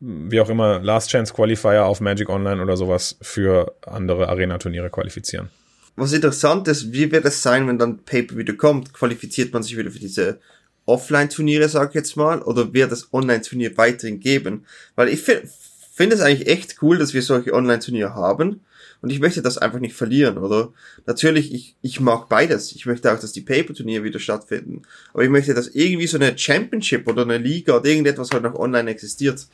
wie 0.00 0.40
auch 0.40 0.48
immer, 0.48 0.80
Last 0.80 1.10
Chance 1.10 1.32
Qualifier 1.32 1.84
auf 1.84 2.00
Magic 2.00 2.28
Online 2.28 2.62
oder 2.62 2.76
sowas 2.76 3.16
für 3.22 3.74
andere 3.86 4.28
Arena-Turniere 4.28 4.90
qualifizieren. 4.90 5.50
Was 5.96 6.12
interessant 6.12 6.66
ist, 6.68 6.92
wie 6.92 7.12
wird 7.12 7.24
es 7.24 7.42
sein, 7.42 7.68
wenn 7.68 7.78
dann 7.78 7.98
Paper 7.98 8.36
wieder 8.36 8.54
kommt? 8.54 8.92
Qualifiziert 8.92 9.52
man 9.52 9.62
sich 9.62 9.76
wieder 9.76 9.90
für 9.90 10.00
diese 10.00 10.40
Offline-Turniere, 10.86 11.68
sag 11.68 11.90
ich 11.90 11.94
jetzt 11.94 12.16
mal, 12.16 12.42
oder 12.42 12.74
wird 12.74 12.92
es 12.92 13.12
Online-Turnier 13.12 13.76
weiterhin 13.76 14.20
geben? 14.20 14.66
Weil 14.96 15.08
ich 15.08 15.20
finde 15.22 15.48
find 15.94 16.12
es 16.12 16.20
eigentlich 16.20 16.48
echt 16.48 16.82
cool, 16.82 16.98
dass 16.98 17.14
wir 17.14 17.22
solche 17.22 17.54
Online-Turniere 17.54 18.14
haben. 18.14 18.60
Und 19.00 19.10
ich 19.10 19.20
möchte 19.20 19.42
das 19.42 19.58
einfach 19.58 19.80
nicht 19.80 19.94
verlieren, 19.94 20.38
oder? 20.38 20.72
Natürlich, 21.06 21.52
ich, 21.52 21.76
ich 21.82 22.00
mag 22.00 22.28
beides. 22.28 22.72
Ich 22.72 22.86
möchte 22.86 23.12
auch, 23.12 23.20
dass 23.20 23.32
die 23.32 23.42
Paper-Turniere 23.42 24.02
wieder 24.02 24.18
stattfinden. 24.18 24.82
Aber 25.12 25.22
ich 25.22 25.28
möchte, 25.28 25.52
dass 25.52 25.68
irgendwie 25.68 26.06
so 26.06 26.16
eine 26.16 26.36
Championship 26.36 27.06
oder 27.06 27.22
eine 27.22 27.38
Liga 27.38 27.76
oder 27.76 27.84
irgendetwas 27.84 28.30
halt 28.30 28.44
noch 28.44 28.54
online 28.54 28.90
existiert. 28.90 29.46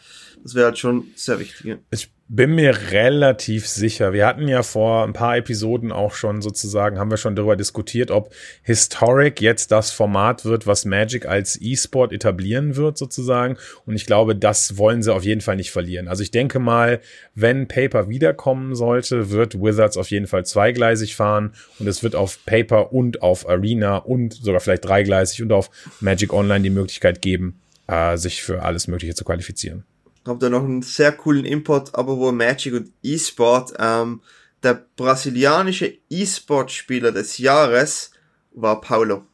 Das 0.42 0.54
wäre 0.54 0.66
halt 0.66 0.78
schon 0.78 1.08
sehr 1.16 1.38
wichtig. 1.38 1.78
Ich 1.90 2.10
bin 2.32 2.54
mir 2.54 2.92
relativ 2.92 3.66
sicher. 3.66 4.12
Wir 4.12 4.24
hatten 4.24 4.46
ja 4.46 4.62
vor 4.62 5.02
ein 5.02 5.12
paar 5.12 5.36
Episoden 5.36 5.90
auch 5.90 6.14
schon 6.14 6.42
sozusagen, 6.42 6.96
haben 6.96 7.10
wir 7.10 7.16
schon 7.16 7.34
darüber 7.34 7.56
diskutiert, 7.56 8.12
ob 8.12 8.32
Historic 8.62 9.40
jetzt 9.40 9.72
das 9.72 9.90
Format 9.90 10.44
wird, 10.44 10.64
was 10.64 10.84
Magic 10.84 11.26
als 11.26 11.60
E-Sport 11.60 12.12
etablieren 12.12 12.76
wird 12.76 12.96
sozusagen. 12.98 13.56
Und 13.84 13.96
ich 13.96 14.06
glaube, 14.06 14.36
das 14.36 14.78
wollen 14.78 15.02
sie 15.02 15.12
auf 15.12 15.24
jeden 15.24 15.40
Fall 15.40 15.56
nicht 15.56 15.72
verlieren. 15.72 16.06
Also 16.06 16.22
ich 16.22 16.30
denke 16.30 16.60
mal, 16.60 17.00
wenn 17.34 17.66
Paper 17.66 18.08
wiederkommen 18.08 18.76
sollte, 18.76 19.30
wird 19.30 19.60
Wizards 19.60 19.96
auf 19.96 20.12
jeden 20.12 20.28
Fall 20.28 20.46
zweigleisig 20.46 21.16
fahren 21.16 21.52
und 21.80 21.88
es 21.88 22.04
wird 22.04 22.14
auf 22.14 22.38
Paper 22.46 22.92
und 22.92 23.22
auf 23.22 23.48
Arena 23.48 23.96
und 23.96 24.34
sogar 24.34 24.60
vielleicht 24.60 24.84
dreigleisig 24.84 25.42
und 25.42 25.50
auf 25.50 25.68
Magic 25.98 26.32
Online 26.32 26.62
die 26.62 26.70
Möglichkeit 26.70 27.22
geben, 27.22 27.58
äh, 27.88 28.16
sich 28.16 28.40
für 28.44 28.62
alles 28.62 28.86
Mögliche 28.86 29.16
zu 29.16 29.24
qualifizieren 29.24 29.84
habe 30.26 30.38
da 30.38 30.48
noch 30.48 30.64
einen 30.64 30.82
sehr 30.82 31.12
coolen 31.12 31.44
Import, 31.44 31.94
aber 31.94 32.16
wo 32.16 32.32
Magic 32.32 32.74
und 32.74 32.92
E-Sport. 33.02 33.74
Ähm, 33.78 34.20
der 34.62 34.84
brasilianische 34.96 35.94
E-Sport-Spieler 36.10 37.12
des 37.12 37.38
Jahres 37.38 38.10
war 38.52 38.80
Paulo. 38.80 39.24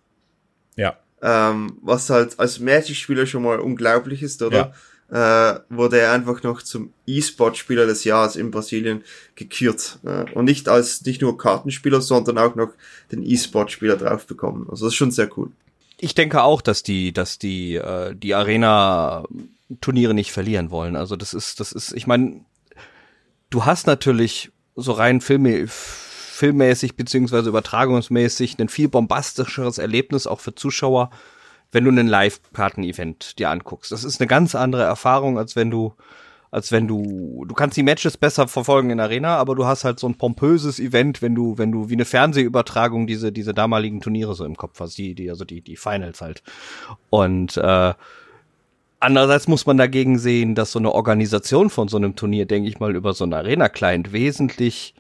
Ja. 0.77 0.97
Ähm, 1.23 1.79
was 1.83 2.11
halt 2.11 2.39
als 2.39 2.61
Magic-Spieler 2.61 3.27
schon 3.27 3.43
mal 3.43 3.59
unglaublich 3.59 4.23
ist, 4.23 4.43
oder? 4.43 4.73
Ja. 4.73 4.73
Äh, 5.09 5.61
wurde 5.69 6.01
er 6.01 6.13
einfach 6.13 6.43
noch 6.43 6.63
zum 6.63 6.93
E-Sport-Spieler 7.07 7.87
des 7.87 8.05
Jahres 8.05 8.37
in 8.37 8.51
Brasilien 8.51 9.05
gekürt. 9.35 9.99
Äh, 10.05 10.31
und 10.33 10.45
nicht 10.45 10.69
als 10.69 11.05
nicht 11.05 11.23
nur 11.23 11.39
Kartenspieler, 11.39 12.01
sondern 12.01 12.39
auch 12.39 12.55
noch 12.55 12.71
den 13.11 13.25
E-Sport-Spieler 13.25 13.97
drauf 13.97 14.27
bekommen. 14.27 14.67
Also 14.71 14.87
das 14.87 14.95
ist 14.95 14.99
schon 14.99 15.13
sehr 15.13 15.29
cool. 15.37 15.51
Ich 15.99 16.15
denke 16.15 16.43
auch, 16.43 16.61
dass 16.61 16.83
die, 16.83 17.13
dass 17.13 17.39
die, 17.39 17.77
äh, 17.77 18.15
die 18.15 18.35
Arena 18.35 19.25
Turniere 19.81 20.15
nicht 20.15 20.33
verlieren 20.33 20.71
wollen. 20.71 20.97
Also 20.97 21.17
das 21.17 21.35
ist, 21.35 21.61
das 21.61 21.73
ist, 21.73 21.93
ich 21.93 22.07
meine, 22.07 22.45
du 23.51 23.65
hast 23.65 23.87
natürlich 23.87 24.53
so 24.75 24.93
rein 24.93 25.21
Filme, 25.21 25.67
filmmäßig 25.69 26.97
beziehungsweise 26.97 27.49
übertragungsmäßig 27.49 28.59
ein 28.59 28.69
viel 28.69 28.89
bombastischeres 28.89 29.79
Erlebnis 29.79 30.27
auch 30.27 30.41
für 30.41 30.55
Zuschauer, 30.55 31.11
wenn 31.73 31.85
du 31.85 31.91
einen 31.91 32.07
Live-Karten-Event 32.07 33.39
dir 33.39 33.51
anguckst. 33.51 33.91
Das 33.91 34.05
ist 34.05 34.21
eine 34.21 34.29
ganz 34.29 34.55
andere 34.55 34.83
Erfahrung, 34.83 35.39
als 35.39 35.57
wenn 35.57 35.71
du 35.71 35.95
als 36.51 36.73
wenn 36.73 36.87
du, 36.87 37.45
du 37.47 37.55
kannst 37.55 37.77
die 37.77 37.83
Matches 37.83 38.17
besser 38.17 38.49
verfolgen 38.49 38.91
in 38.91 39.01
Arena, 39.01 39.37
aber 39.37 39.55
du 39.55 39.67
hast 39.67 39.85
halt 39.85 39.99
so 39.99 40.09
ein 40.09 40.17
pompöses 40.17 40.79
Event, 40.79 41.21
wenn 41.21 41.35
du, 41.35 41.59
wenn 41.59 41.73
du 41.73 41.91
wie 41.91 41.95
eine 41.95 42.05
Fernsehübertragung 42.05 43.07
diese, 43.07 43.33
diese 43.33 43.53
damaligen 43.53 44.01
Turniere 44.01 44.35
so 44.35 44.45
im 44.45 44.57
Kopf 44.57 44.81
hast, 44.81 44.97
die, 44.97 45.15
die, 45.15 45.29
also 45.29 45.45
die, 45.45 45.61
die 45.61 45.77
Finals 45.77 46.21
halt. 46.23 46.43
Und 47.11 47.57
äh, 47.57 47.93
andererseits 49.07 49.47
muss 49.47 49.67
man 49.67 49.77
dagegen 49.77 50.19
sehen, 50.19 50.57
dass 50.57 50.73
so 50.73 50.81
eine 50.81 50.93
Organisation 50.93 51.71
von 51.71 51.87
so 51.87 51.97
einem 51.97 52.17
Turnier, 52.17 52.45
denke 52.45 52.69
ich 52.69 52.81
mal, 52.81 52.97
über 52.97 53.15
so 53.15 53.23
einen 53.23 53.35
Arena-Client 53.35 54.13
wesentlich 54.13 54.95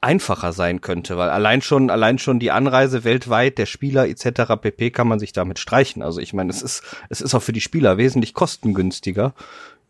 einfacher 0.00 0.52
sein 0.52 0.80
könnte, 0.80 1.18
weil 1.18 1.28
allein 1.28 1.60
schon, 1.60 1.90
allein 1.90 2.18
schon 2.18 2.38
die 2.38 2.50
Anreise 2.50 3.04
weltweit 3.04 3.58
der 3.58 3.66
Spieler 3.66 4.08
etc. 4.08 4.54
pp 4.60 4.90
kann 4.90 5.08
man 5.08 5.18
sich 5.18 5.32
damit 5.32 5.58
streichen. 5.58 6.02
Also 6.02 6.20
ich 6.20 6.32
meine, 6.32 6.50
es 6.50 6.62
ist, 6.62 6.82
es 7.10 7.20
ist 7.20 7.34
auch 7.34 7.42
für 7.42 7.52
die 7.52 7.60
Spieler 7.60 7.98
wesentlich 7.98 8.32
kostengünstiger, 8.32 9.34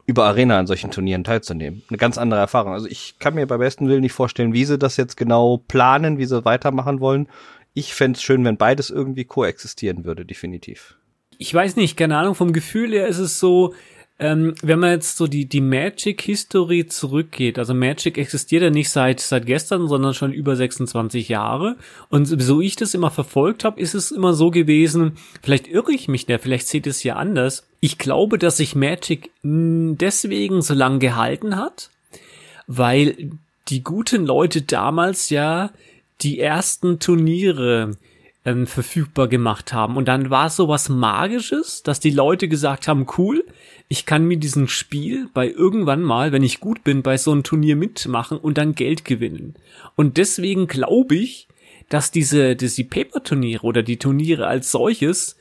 über 0.06 0.24
Arena 0.24 0.58
an 0.58 0.66
solchen 0.66 0.90
Turnieren 0.90 1.24
teilzunehmen. 1.24 1.82
Eine 1.88 1.98
ganz 1.98 2.18
andere 2.18 2.40
Erfahrung. 2.40 2.72
Also 2.72 2.86
ich 2.88 3.20
kann 3.20 3.34
mir 3.34 3.46
bei 3.46 3.56
besten 3.56 3.88
Willen 3.88 4.02
nicht 4.02 4.12
vorstellen, 4.12 4.52
wie 4.52 4.64
sie 4.64 4.78
das 4.78 4.96
jetzt 4.96 5.16
genau 5.16 5.62
planen, 5.68 6.18
wie 6.18 6.26
sie 6.26 6.44
weitermachen 6.44 6.98
wollen. 6.98 7.28
Ich 7.72 7.94
fände 7.94 8.16
es 8.16 8.22
schön, 8.22 8.44
wenn 8.44 8.56
beides 8.56 8.90
irgendwie 8.90 9.24
koexistieren 9.24 10.04
würde, 10.04 10.24
definitiv. 10.24 10.96
Ich 11.38 11.52
weiß 11.52 11.76
nicht, 11.76 11.96
keine 11.96 12.16
Ahnung, 12.16 12.34
vom 12.34 12.52
Gefühl 12.52 12.92
her 12.92 13.06
ist 13.06 13.18
es 13.18 13.38
so, 13.38 13.74
ähm, 14.20 14.54
wenn 14.62 14.78
man 14.78 14.90
jetzt 14.90 15.16
so 15.16 15.26
die, 15.26 15.46
die 15.46 15.60
Magic-History 15.60 16.86
zurückgeht, 16.86 17.58
also 17.58 17.74
Magic 17.74 18.16
existiert 18.16 18.62
ja 18.62 18.70
nicht 18.70 18.90
seit, 18.90 19.18
seit 19.18 19.44
gestern, 19.44 19.88
sondern 19.88 20.14
schon 20.14 20.32
über 20.32 20.54
26 20.54 21.28
Jahre. 21.28 21.76
Und 22.10 22.26
so 22.26 22.60
ich 22.60 22.76
das 22.76 22.94
immer 22.94 23.10
verfolgt 23.10 23.64
habe, 23.64 23.80
ist 23.80 23.94
es 23.94 24.12
immer 24.12 24.32
so 24.32 24.50
gewesen, 24.52 25.16
vielleicht 25.42 25.66
irre 25.66 25.92
ich 25.92 26.06
mich 26.06 26.26
da, 26.26 26.38
vielleicht 26.38 26.68
sieht 26.68 26.86
es 26.86 27.02
ja 27.02 27.16
anders. 27.16 27.66
Ich 27.80 27.98
glaube, 27.98 28.38
dass 28.38 28.58
sich 28.58 28.76
Magic 28.76 29.30
deswegen 29.42 30.62
so 30.62 30.74
lange 30.74 31.00
gehalten 31.00 31.56
hat, 31.56 31.90
weil 32.68 33.32
die 33.68 33.82
guten 33.82 34.24
Leute 34.24 34.62
damals 34.62 35.28
ja 35.30 35.70
die 36.22 36.38
ersten 36.38 37.00
Turniere 37.00 37.96
ähm, 38.44 38.66
verfügbar 38.66 39.28
gemacht 39.28 39.72
haben. 39.72 39.96
Und 39.96 40.06
dann 40.06 40.30
war 40.30 40.46
es 40.46 40.56
so 40.56 40.68
was 40.68 40.88
Magisches, 40.88 41.82
dass 41.82 42.00
die 42.00 42.10
Leute 42.10 42.48
gesagt 42.48 42.88
haben, 42.88 43.06
cool, 43.18 43.44
ich 43.88 44.06
kann 44.06 44.24
mir 44.24 44.38
diesen 44.38 44.68
Spiel 44.68 45.28
bei 45.32 45.48
irgendwann 45.48 46.02
mal, 46.02 46.32
wenn 46.32 46.42
ich 46.42 46.60
gut 46.60 46.84
bin, 46.84 47.02
bei 47.02 47.16
so 47.16 47.32
einem 47.32 47.42
Turnier 47.42 47.76
mitmachen 47.76 48.38
und 48.38 48.58
dann 48.58 48.74
Geld 48.74 49.04
gewinnen. 49.04 49.54
Und 49.96 50.16
deswegen 50.16 50.66
glaube 50.66 51.16
ich, 51.16 51.48
dass 51.88 52.10
diese, 52.10 52.56
dass 52.56 52.74
die 52.74 52.84
Paper-Turniere 52.84 53.64
oder 53.64 53.82
die 53.82 53.98
Turniere 53.98 54.46
als 54.46 54.70
solches, 54.70 55.36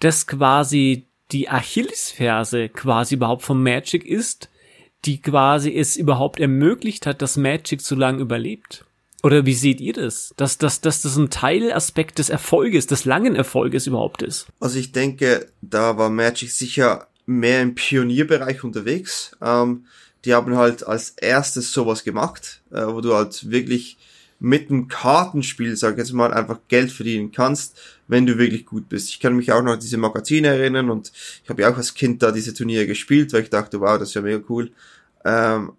das 0.00 0.26
quasi 0.26 1.06
die 1.32 1.48
Achillesferse 1.48 2.68
quasi 2.68 3.16
überhaupt 3.16 3.42
vom 3.42 3.62
Magic 3.62 4.04
ist, 4.04 4.50
die 5.04 5.20
quasi 5.20 5.74
es 5.74 5.96
überhaupt 5.96 6.40
ermöglicht 6.40 7.06
hat, 7.06 7.22
dass 7.22 7.36
Magic 7.36 7.80
so 7.80 7.94
lange 7.94 8.20
überlebt. 8.20 8.84
Oder 9.26 9.44
wie 9.44 9.54
seht 9.54 9.80
ihr 9.80 9.92
das? 9.92 10.32
Dass, 10.36 10.56
dass, 10.56 10.80
dass 10.80 11.02
das 11.02 11.16
ein 11.16 11.30
Teilaspekt 11.30 12.20
des 12.20 12.30
Erfolges, 12.30 12.86
des 12.86 13.04
langen 13.04 13.34
Erfolges 13.34 13.88
überhaupt 13.88 14.22
ist? 14.22 14.46
Also 14.60 14.78
ich 14.78 14.92
denke, 14.92 15.48
da 15.60 15.98
war 15.98 16.10
Magic 16.10 16.52
sicher 16.52 17.08
mehr 17.26 17.60
im 17.60 17.74
Pionierbereich 17.74 18.62
unterwegs. 18.62 19.32
Ähm, 19.42 19.86
die 20.24 20.32
haben 20.32 20.56
halt 20.56 20.86
als 20.86 21.10
erstes 21.10 21.72
sowas 21.72 22.04
gemacht, 22.04 22.62
äh, 22.70 22.86
wo 22.86 23.00
du 23.00 23.14
halt 23.14 23.50
wirklich 23.50 23.98
mit 24.38 24.70
dem 24.70 24.86
Kartenspiel, 24.86 25.74
sag 25.74 25.94
ich 25.94 25.98
jetzt 25.98 26.12
mal, 26.12 26.32
einfach 26.32 26.60
Geld 26.68 26.92
verdienen 26.92 27.32
kannst, 27.32 27.80
wenn 28.06 28.26
du 28.26 28.38
wirklich 28.38 28.64
gut 28.64 28.88
bist. 28.88 29.08
Ich 29.08 29.18
kann 29.18 29.34
mich 29.34 29.50
auch 29.50 29.60
noch 29.60 29.72
an 29.72 29.80
diese 29.80 29.96
Magazine 29.96 30.46
erinnern 30.46 30.88
und 30.88 31.10
ich 31.42 31.50
habe 31.50 31.62
ja 31.62 31.72
auch 31.72 31.76
als 31.76 31.94
Kind 31.94 32.22
da 32.22 32.30
diese 32.30 32.54
Turniere 32.54 32.86
gespielt, 32.86 33.32
weil 33.32 33.42
ich 33.42 33.50
dachte, 33.50 33.80
wow, 33.80 33.98
das 33.98 34.10
ist 34.10 34.14
ja 34.14 34.22
mega 34.22 34.44
cool. 34.48 34.70
Ähm, 35.24 35.72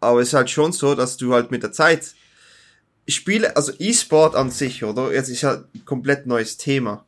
aber 0.00 0.20
es 0.20 0.28
ist 0.28 0.34
halt 0.34 0.50
schon 0.50 0.72
so, 0.72 0.94
dass 0.94 1.16
du 1.16 1.32
halt 1.32 1.50
mit 1.50 1.62
der 1.62 1.72
Zeit 1.72 2.14
Spiele, 3.10 3.56
also 3.56 3.72
E-Sport 3.78 4.34
an 4.34 4.50
sich, 4.50 4.84
oder? 4.84 5.12
Jetzt 5.12 5.28
ist 5.28 5.42
ja 5.42 5.64
ein 5.74 5.84
komplett 5.84 6.26
neues 6.26 6.56
Thema. 6.56 7.04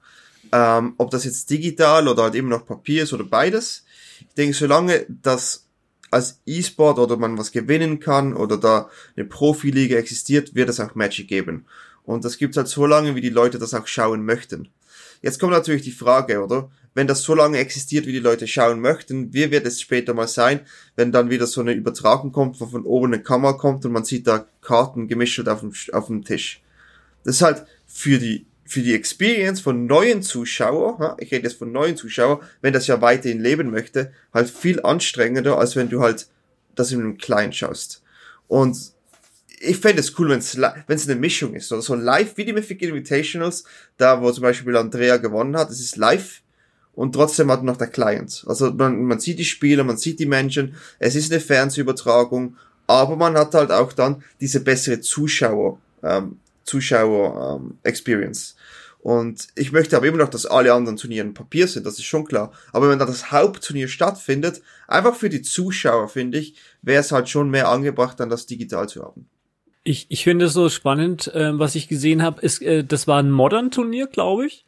Ähm, 0.52 0.94
ob 0.98 1.10
das 1.10 1.24
jetzt 1.24 1.50
digital 1.50 2.08
oder 2.08 2.24
halt 2.24 2.34
immer 2.34 2.50
noch 2.50 2.66
Papier 2.66 3.04
ist 3.04 3.12
oder 3.12 3.24
beides. 3.24 3.84
Ich 4.20 4.34
denke, 4.34 4.54
solange 4.54 5.06
das 5.08 5.66
als 6.10 6.40
E-Sport 6.46 6.98
oder 6.98 7.16
man 7.16 7.38
was 7.38 7.52
gewinnen 7.52 7.98
kann 7.98 8.34
oder 8.34 8.58
da 8.58 8.90
eine 9.16 9.24
Profiliga 9.24 9.96
existiert, 9.96 10.54
wird 10.54 10.68
es 10.68 10.78
auch 10.78 10.94
Magic 10.94 11.26
geben. 11.26 11.64
Und 12.04 12.24
das 12.24 12.36
gibt's 12.36 12.56
halt 12.56 12.68
so 12.68 12.86
lange, 12.86 13.14
wie 13.14 13.20
die 13.20 13.30
Leute 13.30 13.58
das 13.58 13.74
auch 13.74 13.86
schauen 13.86 14.24
möchten. 14.24 14.68
Jetzt 15.22 15.38
kommt 15.38 15.52
natürlich 15.52 15.82
die 15.82 15.92
Frage, 15.92 16.42
oder? 16.42 16.70
Wenn 16.94 17.06
das 17.06 17.22
so 17.22 17.34
lange 17.34 17.58
existiert, 17.58 18.06
wie 18.06 18.12
die 18.12 18.18
Leute 18.18 18.46
schauen 18.46 18.80
möchten, 18.80 19.32
wie 19.32 19.50
wird 19.50 19.64
es 19.64 19.80
später 19.80 20.12
mal 20.12 20.28
sein, 20.28 20.60
wenn 20.94 21.10
dann 21.10 21.30
wieder 21.30 21.46
so 21.46 21.62
eine 21.62 21.72
Übertragung 21.72 22.32
kommt, 22.32 22.60
wo 22.60 22.66
von 22.66 22.84
oben 22.84 23.14
eine 23.14 23.22
Kamera 23.22 23.54
kommt 23.54 23.86
und 23.86 23.92
man 23.92 24.04
sieht 24.04 24.26
da 24.26 24.46
Karten 24.60 25.08
gemischt 25.08 25.48
auf 25.48 25.60
dem, 25.60 25.72
auf 25.92 26.08
dem 26.08 26.24
Tisch. 26.24 26.60
Das 27.24 27.36
ist 27.36 27.42
halt 27.42 27.64
für 27.86 28.18
die 28.18 28.46
für 28.64 28.80
die 28.80 28.94
Experience 28.94 29.60
von 29.60 29.84
neuen 29.84 30.22
Zuschauer, 30.22 31.16
ich 31.20 31.30
rede 31.30 31.46
jetzt 31.46 31.58
von 31.58 31.72
neuen 31.72 31.96
Zuschauer, 31.96 32.40
wenn 32.62 32.72
das 32.72 32.86
ja 32.86 33.02
weiterhin 33.02 33.40
leben 33.40 33.70
möchte, 33.70 34.12
halt 34.32 34.48
viel 34.48 34.80
anstrengender, 34.80 35.58
als 35.58 35.76
wenn 35.76 35.90
du 35.90 36.00
halt 36.00 36.28
das 36.74 36.90
in 36.90 37.00
einem 37.00 37.18
Kleinen 37.18 37.52
schaust. 37.52 38.02
Und 38.48 38.78
ich 39.62 39.78
fände 39.78 40.00
es 40.00 40.18
cool, 40.18 40.28
wenn 40.28 40.38
es 40.38 41.08
eine 41.08 41.20
Mischung 41.20 41.54
ist, 41.54 41.72
oder 41.72 41.82
so 41.82 41.94
live 41.94 42.36
wie 42.36 42.44
die 42.44 42.52
Mythic 42.52 42.82
Invitationals, 42.82 43.64
da 43.96 44.20
wo 44.20 44.30
zum 44.32 44.42
Beispiel 44.42 44.76
Andrea 44.76 45.18
gewonnen 45.18 45.56
hat, 45.56 45.70
es 45.70 45.80
ist 45.80 45.96
live 45.96 46.42
und 46.94 47.12
trotzdem 47.14 47.50
hat 47.50 47.62
noch 47.62 47.76
der 47.76 47.86
Client. 47.86 48.44
Also 48.46 48.72
man, 48.72 49.04
man 49.04 49.20
sieht 49.20 49.38
die 49.38 49.44
Spieler, 49.44 49.84
man 49.84 49.96
sieht 49.96 50.18
die 50.18 50.26
Menschen, 50.26 50.74
es 50.98 51.14
ist 51.14 51.30
eine 51.30 51.40
Fernsehübertragung, 51.40 52.56
aber 52.86 53.16
man 53.16 53.36
hat 53.36 53.54
halt 53.54 53.70
auch 53.70 53.92
dann 53.92 54.22
diese 54.40 54.60
bessere 54.60 55.00
Zuschauer, 55.00 55.78
ähm, 56.02 56.38
Zuschauer 56.64 57.60
ähm, 57.60 57.78
Experience. 57.84 58.56
Und 59.00 59.48
ich 59.56 59.72
möchte 59.72 59.96
aber 59.96 60.06
immer 60.06 60.18
noch, 60.18 60.28
dass 60.28 60.46
alle 60.46 60.72
anderen 60.72 60.96
Turniere 60.96 61.26
Papier 61.28 61.66
sind, 61.66 61.86
das 61.86 61.98
ist 61.98 62.04
schon 62.04 62.24
klar. 62.24 62.52
Aber 62.72 62.88
wenn 62.88 63.00
da 63.00 63.04
das 63.04 63.32
Hauptturnier 63.32 63.88
stattfindet, 63.88 64.62
einfach 64.86 65.16
für 65.16 65.28
die 65.28 65.42
Zuschauer, 65.42 66.08
finde 66.08 66.38
ich, 66.38 66.54
wäre 66.82 67.00
es 67.00 67.10
halt 67.10 67.28
schon 67.28 67.50
mehr 67.50 67.68
angebracht, 67.68 68.20
dann 68.20 68.30
das 68.30 68.46
digital 68.46 68.88
zu 68.88 69.02
haben. 69.02 69.26
Ich, 69.84 70.06
ich 70.10 70.22
finde 70.24 70.46
es 70.46 70.52
so 70.52 70.68
spannend, 70.68 71.28
äh, 71.34 71.58
was 71.58 71.74
ich 71.74 71.88
gesehen 71.88 72.22
habe, 72.22 72.40
ist, 72.40 72.62
äh, 72.62 72.84
das 72.84 73.08
war 73.08 73.18
ein 73.20 73.30
Modern-Turnier, 73.30 74.06
glaube 74.06 74.46
ich. 74.46 74.64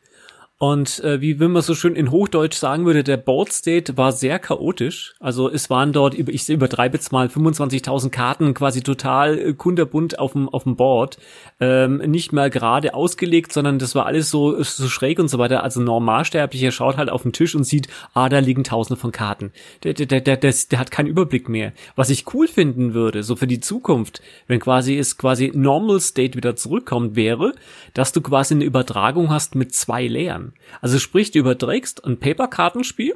Und 0.59 1.03
äh, 1.03 1.21
wie 1.21 1.41
wenn 1.41 1.51
man 1.51 1.63
so 1.63 1.75
schön 1.75 1.97
in 1.97 2.13
Hochdeutsch 2.13 2.55
sagen 2.55 2.87
würde, 2.87 3.03
der 3.03 3.17
Board 3.17 3.53
State 3.53 3.97
war 3.97 4.13
sehr 4.13 4.39
chaotisch. 4.39 5.15
Also 5.19 5.51
es 5.51 5.69
waren 5.69 5.93
dort, 5.93 6.15
ich 6.15 6.49
übertreibe 6.49 6.97
jetzt 6.97 7.11
mal, 7.11 7.27
25.000 7.27 8.11
Karten 8.11 8.55
quasi 8.55 8.81
total 8.81 9.37
äh, 9.37 9.53
kunderbunt 9.53 10.21
auf 10.21 10.33
dem, 10.33 10.49
auf 10.49 10.63
dem 10.63 10.77
Board. 10.77 11.19
Ähm, 11.59 11.97
nicht 12.07 12.33
mal 12.33 12.51
gerade 12.51 12.95
ausgelegt, 12.95 13.53
sondern 13.53 13.81
das 13.81 13.97
war 13.97 14.07
alles 14.07 14.31
so, 14.31 14.63
so 14.63 14.89
schräg 14.89 15.19
und 15.19 15.27
so 15.27 15.39
weiter. 15.39 15.65
Also 15.65 15.81
Normalsterblicher 15.81 16.71
schaut 16.71 16.99
halt 16.99 17.11
auf 17.11 17.23
den 17.23 17.33
Tisch 17.33 17.57
und 17.57 17.65
sieht, 17.65 17.89
ah, 18.15 18.29
da 18.29 18.39
liegen 18.39 18.63
tausende 18.63 18.99
von 18.99 19.11
Karten. 19.11 19.51
Der, 19.83 19.93
der, 19.93 20.07
der, 20.07 20.21
der, 20.21 20.37
der, 20.37 20.55
der 20.71 20.79
hat 20.79 20.93
keinen 20.93 21.09
Überblick 21.09 21.49
mehr. 21.49 21.73
Was 21.97 22.11
ich 22.11 22.33
cool 22.33 22.47
finden 22.47 22.95
würde, 22.95 23.25
so 23.25 23.35
für 23.35 23.49
die 23.49 23.61
Zukunft, 23.61 24.23
wenn 24.47 24.61
quasi 24.61 24.97
es 24.97 25.19
quasi 25.19 25.51
Normal 25.53 25.99
State 25.99 26.37
wieder 26.37 26.55
zurückkommt, 26.55 27.17
wäre, 27.17 27.55
dass 27.93 28.13
du 28.13 28.21
quasi 28.21 28.55
eine 28.55 28.65
Übertragung 28.65 29.31
hast 29.31 29.57
mit 29.57 29.75
zwei 29.75 30.07
Lehren. 30.45 30.53
Also 30.81 30.99
sprich, 30.99 31.31
du 31.31 31.39
überträgst 31.41 32.05
ein 32.05 32.19
Paper-Kartenspiel 32.19 33.15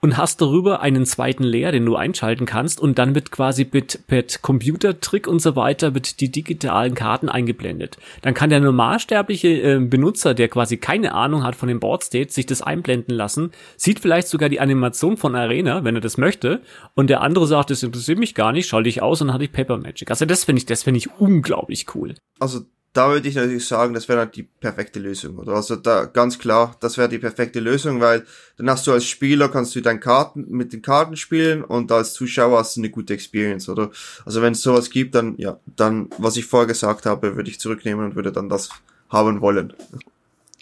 und 0.00 0.18
hast 0.18 0.42
darüber 0.42 0.80
einen 0.82 1.06
zweiten 1.06 1.44
Layer, 1.44 1.72
den 1.72 1.86
du 1.86 1.96
einschalten 1.96 2.44
kannst 2.44 2.78
und 2.78 2.98
dann 2.98 3.14
wird 3.14 3.30
quasi 3.30 3.66
mit, 3.72 4.00
mit 4.08 4.42
Computertrick 4.42 5.26
und 5.26 5.40
so 5.40 5.56
weiter 5.56 5.94
wird 5.94 6.20
die 6.20 6.30
digitalen 6.30 6.94
Karten 6.94 7.30
eingeblendet. 7.30 7.96
Dann 8.20 8.34
kann 8.34 8.50
der 8.50 8.60
normalsterbliche 8.60 9.48
äh, 9.48 9.78
Benutzer, 9.80 10.34
der 10.34 10.48
quasi 10.48 10.76
keine 10.76 11.14
Ahnung 11.14 11.42
hat 11.42 11.56
von 11.56 11.68
dem 11.68 11.80
Board 11.80 12.04
State, 12.04 12.32
sich 12.32 12.44
das 12.44 12.60
einblenden 12.60 13.14
lassen, 13.14 13.52
sieht 13.78 13.98
vielleicht 13.98 14.28
sogar 14.28 14.50
die 14.50 14.60
Animation 14.60 15.16
von 15.16 15.34
Arena, 15.34 15.84
wenn 15.84 15.94
er 15.94 16.02
das 16.02 16.18
möchte, 16.18 16.60
und 16.94 17.08
der 17.08 17.22
andere 17.22 17.46
sagt, 17.46 17.70
das 17.70 17.82
interessiert 17.82 18.18
mich 18.18 18.34
gar 18.34 18.52
nicht, 18.52 18.68
schalte 18.68 18.90
ich 18.90 19.00
aus 19.00 19.22
und 19.22 19.28
dann 19.28 19.34
hatte 19.34 19.44
ich 19.44 19.52
Paper 19.52 19.78
Magic. 19.78 20.10
Also 20.10 20.26
das 20.26 20.44
finde 20.44 20.58
ich, 20.58 20.66
das 20.66 20.82
finde 20.82 20.98
ich 20.98 21.18
unglaublich 21.18 21.86
cool. 21.94 22.14
Also 22.40 22.60
da 22.94 23.10
würde 23.10 23.28
ich 23.28 23.34
natürlich 23.34 23.66
sagen, 23.66 23.92
das 23.92 24.08
wäre 24.08 24.20
halt 24.20 24.36
die 24.36 24.44
perfekte 24.44 25.00
Lösung. 25.00 25.36
Oder 25.38 25.54
also 25.54 25.74
da 25.74 26.04
ganz 26.04 26.38
klar, 26.38 26.76
das 26.78 26.96
wäre 26.96 27.08
die 27.08 27.18
perfekte 27.18 27.58
Lösung, 27.58 28.00
weil 28.00 28.24
dann 28.56 28.70
hast 28.70 28.86
du 28.86 28.92
als 28.92 29.04
Spieler 29.04 29.48
kannst 29.48 29.74
du 29.74 29.80
deine 29.80 29.98
Karten 29.98 30.46
mit 30.48 30.72
den 30.72 30.80
Karten 30.80 31.16
spielen 31.16 31.64
und 31.64 31.90
als 31.90 32.12
Zuschauer 32.12 32.60
hast 32.60 32.76
du 32.76 32.80
eine 32.80 32.90
gute 32.90 33.12
Experience, 33.12 33.68
oder? 33.68 33.90
Also 34.24 34.42
wenn 34.42 34.52
es 34.52 34.62
sowas 34.62 34.90
gibt, 34.90 35.16
dann 35.16 35.34
ja, 35.38 35.58
dann 35.66 36.08
was 36.18 36.36
ich 36.36 36.46
vorher 36.46 36.68
gesagt 36.68 37.04
habe, 37.04 37.34
würde 37.34 37.50
ich 37.50 37.58
zurücknehmen 37.58 38.04
und 38.04 38.14
würde 38.14 38.30
dann 38.30 38.48
das 38.48 38.70
haben 39.10 39.40
wollen. 39.40 39.72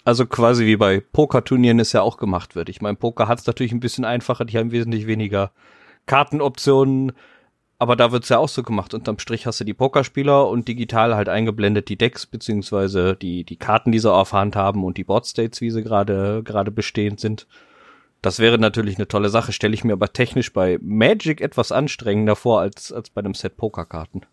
Also 0.03 0.25
quasi 0.25 0.65
wie 0.65 0.75
bei 0.75 1.01
Pokerturnieren 1.01 1.79
es 1.79 1.93
ja 1.93 2.01
auch 2.01 2.17
gemacht 2.17 2.55
wird. 2.55 2.67
Ich 2.67 2.81
meine, 2.81 2.97
Poker 2.97 3.27
hat 3.27 3.39
es 3.39 3.45
natürlich 3.45 3.71
ein 3.71 3.79
bisschen 3.79 4.05
einfacher, 4.05 4.43
die 4.43 4.57
haben 4.57 4.71
wesentlich 4.71 5.05
weniger 5.05 5.51
Kartenoptionen 6.07 7.13
aber 7.83 7.97
da 7.97 8.13
wird's 8.13 8.29
ja 8.29 8.37
auch 8.37 8.47
so 8.47 8.63
gemacht. 8.63 8.93
Unterm 8.93 9.19
Strich 9.19 9.45
hast 9.45 9.59
du 9.59 9.65
die 9.65 9.73
Pokerspieler 9.73 10.47
und 10.47 10.69
digital 10.69 11.15
halt 11.15 11.27
eingeblendet 11.27 11.89
die 11.89 11.97
Decks, 11.97 12.25
beziehungsweise 12.25 13.15
die, 13.15 13.43
die 13.43 13.57
Karten, 13.57 13.91
die 13.91 13.99
sie 13.99 14.11
auf 14.11 14.31
Hand 14.31 14.55
haben 14.55 14.85
und 14.85 14.97
die 14.97 15.03
Boardstates, 15.03 15.59
wie 15.59 15.69
sie 15.69 15.83
gerade, 15.83 16.41
gerade 16.43 16.71
bestehend 16.71 17.19
sind. 17.19 17.45
Das 18.21 18.39
wäre 18.39 18.57
natürlich 18.57 18.95
eine 18.95 19.09
tolle 19.09 19.27
Sache, 19.27 19.51
stelle 19.51 19.73
ich 19.73 19.83
mir 19.83 19.91
aber 19.91 20.13
technisch 20.13 20.53
bei 20.53 20.79
Magic 20.81 21.41
etwas 21.41 21.73
anstrengender 21.73 22.37
vor 22.37 22.61
als, 22.61 22.93
als 22.93 23.09
bei 23.09 23.19
einem 23.19 23.33
Set 23.33 23.57
Pokerkarten. 23.57 24.25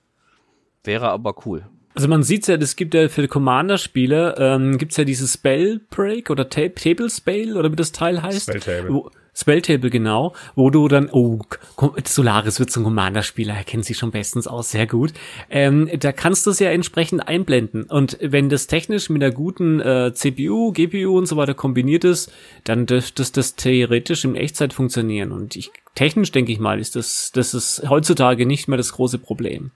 Wäre 0.85 1.11
aber 1.11 1.35
cool. 1.45 1.67
Also 1.97 2.07
man 2.07 2.23
sieht's 2.23 2.47
ja, 2.47 2.55
es 2.55 2.77
gibt 2.77 2.95
ja 2.95 3.09
für 3.09 3.27
Commander-Spiele, 3.27 4.37
ähm, 4.39 4.79
gibt's 4.79 4.97
ja 4.97 5.03
dieses 5.03 5.35
Spell 5.35 5.81
Break 5.91 6.31
oder 6.31 6.49
Ta 6.49 6.69
Table 6.69 7.11
Spell 7.11 7.57
oder 7.57 7.73
wie 7.73 7.77
das 7.77 7.91
Teil 7.91 8.23
heißt. 8.23 8.43
Spelltable. 8.43 8.95
Wo, 8.95 9.11
Spelltable, 9.41 9.91
genau, 9.91 10.35
wo 10.55 10.71
du 10.71 10.89
dann, 10.89 11.09
oh, 11.11 11.41
Solaris 12.05 12.61
wird 12.61 12.71
zum 12.71 12.85
Commander-Spieler, 12.85 13.55
er 13.55 13.65
kennt 13.65 13.85
sich 13.85 13.97
schon 13.97 14.11
bestens 14.11 14.47
aus, 14.47 14.71
sehr 14.71 14.87
gut. 14.87 15.13
Ähm, 15.49 15.91
da 15.99 16.13
kannst 16.13 16.47
du 16.47 16.51
es 16.51 16.59
ja 16.59 16.71
entsprechend 16.71 17.27
einblenden. 17.27 17.85
Und 17.85 18.19
wenn 18.21 18.49
das 18.49 18.67
technisch 18.67 19.11
mit 19.11 19.23
einer 19.23 19.33
guten 19.33 19.81
äh, 19.81 20.13
CPU, 20.15 20.73
GPU 20.73 21.17
und 21.17 21.27
so 21.27 21.37
weiter 21.37 21.55
kombiniert 21.55 22.05
ist, 22.05 22.33
dann 22.65 22.87
dürfte 22.87 23.25
das 23.33 23.57
theoretisch 23.57 24.25
in 24.25 24.37
Echtzeit 24.37 24.73
funktionieren. 24.73 25.33
Und 25.33 25.57
ich, 25.57 25.71
technisch 25.95 26.33
denke 26.33 26.53
ich 26.53 26.59
mal, 26.59 26.79
ist 26.79 26.97
das, 26.97 27.33
das 27.33 27.55
ist 27.55 27.89
heutzutage 27.89 28.47
nicht 28.47 28.69
mehr 28.69 28.79
das 28.79 28.93
große 28.93 29.19
Problem 29.19 29.73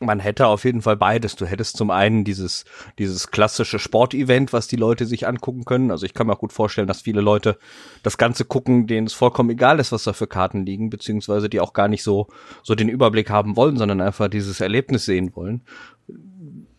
man 0.00 0.20
hätte 0.20 0.46
auf 0.46 0.64
jeden 0.64 0.82
Fall 0.82 0.96
beides. 0.96 1.36
Du 1.36 1.46
hättest 1.46 1.76
zum 1.76 1.90
einen 1.90 2.24
dieses, 2.24 2.64
dieses 2.98 3.30
klassische 3.30 3.78
Sportevent, 3.78 4.52
was 4.52 4.68
die 4.68 4.76
Leute 4.76 5.06
sich 5.06 5.26
angucken 5.26 5.64
können. 5.64 5.90
Also 5.90 6.06
ich 6.06 6.14
kann 6.14 6.26
mir 6.26 6.34
auch 6.34 6.40
gut 6.40 6.52
vorstellen, 6.52 6.88
dass 6.88 7.02
viele 7.02 7.20
Leute 7.20 7.58
das 8.02 8.18
Ganze 8.18 8.44
gucken, 8.44 8.86
denen 8.86 9.06
es 9.06 9.14
vollkommen 9.14 9.50
egal 9.50 9.80
ist, 9.80 9.92
was 9.92 10.04
da 10.04 10.12
für 10.12 10.26
Karten 10.26 10.64
liegen, 10.64 10.90
beziehungsweise 10.90 11.48
die 11.48 11.60
auch 11.60 11.72
gar 11.72 11.88
nicht 11.88 12.02
so, 12.02 12.28
so 12.62 12.74
den 12.74 12.88
Überblick 12.88 13.30
haben 13.30 13.56
wollen, 13.56 13.76
sondern 13.76 14.00
einfach 14.00 14.28
dieses 14.28 14.60
Erlebnis 14.60 15.04
sehen 15.04 15.34
wollen 15.34 15.62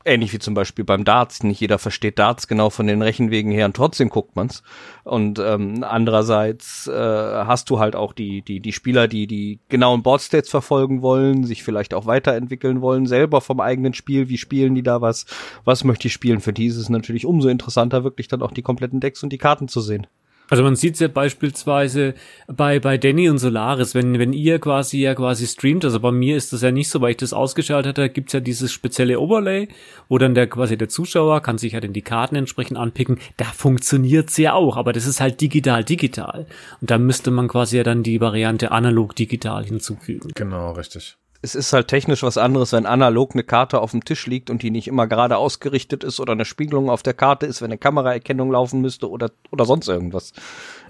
ähnlich 0.06 0.34
wie 0.34 0.40
zum 0.40 0.54
Beispiel 0.54 0.86
beim 0.86 1.04
Darts. 1.04 1.44
Nicht 1.44 1.60
jeder 1.60 1.80
versteht 1.80 2.20
Darts 2.20 2.48
genau 2.48 2.70
von 2.70 2.88
den 2.88 3.02
Rechenwegen 3.02 3.52
her 3.52 3.66
und 3.66 3.76
trotzdem 3.76 4.10
guckt 4.10 4.36
man's. 4.36 4.64
Und 5.04 5.40
ähm, 5.40 5.84
andererseits 5.84 6.88
äh, 6.88 6.94
hast 6.94 7.70
du 7.70 7.80
halt 7.80 7.96
auch 7.96 8.14
die, 8.14 8.42
die, 8.42 8.60
die 8.60 8.74
Spieler, 8.74 9.08
die 9.08 9.28
die 9.28 9.60
genauen 9.70 10.04
Boardstates 10.04 10.50
verfolgen 10.50 11.02
wollen, 11.02 11.44
sich 11.44 11.64
vielleicht 11.64 11.94
auch 11.94 12.06
weiterentwickeln 12.06 12.82
wollen, 12.82 13.06
selber 13.06 13.42
vom 13.42 13.60
eigenen 13.60 13.94
Spiel, 13.94 14.30
wie 14.30 14.38
spielen 14.38 14.76
die 14.76 14.84
da 14.84 15.02
was, 15.02 15.26
was 15.66 15.84
möchte 15.84 16.08
ich 16.08 16.14
spielen. 16.14 16.42
Für 16.42 16.54
die 16.54 16.68
ist 16.68 16.78
es 16.78 16.90
natürlich 16.90 17.26
umso 17.26 17.50
interessanter, 17.50 18.04
wirklich 18.04 18.28
dann 18.28 18.42
auch 18.42 18.52
die 18.52 18.62
kompletten 18.62 19.00
Decks 19.00 19.24
und 19.24 19.32
die 19.32 19.38
Karten 19.38 19.68
zu 19.68 19.82
sehen. 19.82 20.08
Also 20.50 20.64
man 20.64 20.76
sieht 20.76 21.00
ja 21.00 21.08
beispielsweise 21.08 22.16
bei, 22.48 22.80
bei 22.80 22.98
Danny 22.98 23.30
und 23.30 23.38
Solaris, 23.38 23.94
wenn, 23.96 24.18
wenn 24.18 24.34
ihr 24.34 24.60
quasi 24.60 25.00
ja 25.00 25.14
quasi 25.16 25.46
streamt, 25.46 25.86
also 25.86 26.00
bei 26.00 26.12
mir 26.12 26.36
ist 26.36 26.54
das 26.54 26.62
ja 26.62 26.72
nicht 26.72 26.90
so, 26.90 27.02
weil 27.02 27.12
ich 27.12 27.18
das 27.18 27.34
ausgeschaltet 27.34 27.98
habe, 27.98 28.10
gibt's 28.10 28.34
ja 28.34 28.40
dieses 28.40 28.72
spezielle 28.72 29.20
Overlay, 29.20 29.68
wo 30.08 30.18
dann 30.18 30.34
der 30.34 30.48
quasi 30.48 30.78
der 30.78 30.90
Zuschauer 30.90 31.42
kann 31.42 31.58
sich 31.58 31.74
ja 31.74 31.80
dann 31.80 31.94
die 31.94 32.02
Karten 32.02 32.36
entsprechend 32.36 32.78
anpicken. 32.78 33.20
Da 33.38 33.46
funktioniert's 33.46 34.38
ja 34.38 34.54
auch, 34.54 34.78
aber 34.78 34.94
das 34.94 35.06
ist 35.06 35.22
halt 35.22 35.40
digital 35.42 35.84
digital. 35.84 36.48
Und 36.82 36.90
da 36.90 36.98
müsste 36.98 37.32
man 37.32 37.48
quasi 37.48 37.78
ja 37.78 37.84
dann 37.84 38.04
die 38.04 38.20
Variante 38.20 38.72
analog 38.72 39.16
digital 39.16 39.66
hinzufügen. 39.66 40.32
Genau, 40.34 40.72
richtig 40.72 41.18
es 41.42 41.56
ist 41.56 41.72
halt 41.72 41.88
technisch 41.88 42.22
was 42.22 42.38
anderes, 42.38 42.74
wenn 42.74 42.86
analog 42.86 43.34
eine 43.34 43.44
Karte 43.44 43.80
auf 43.80 43.92
dem 43.92 44.04
Tisch 44.04 44.28
liegt 44.28 44.50
und 44.50 44.62
die 44.62 44.72
nicht 44.72 44.88
immer 44.88 45.08
gerade 45.08 45.38
ausgerichtet 45.38 46.04
ist 46.04 46.20
oder 46.20 46.34
eine 46.34 46.44
Spiegelung 46.44 46.90
auf 46.90 47.02
der 47.02 47.14
Karte 47.14 47.46
ist, 47.46 47.62
wenn 47.62 47.72
eine 47.72 47.78
Kameraerkennung 47.78 48.52
laufen 48.52 48.82
müsste 48.82 49.10
oder, 49.10 49.32
oder 49.52 49.66
sonst 49.66 49.88
irgendwas. 49.88 50.34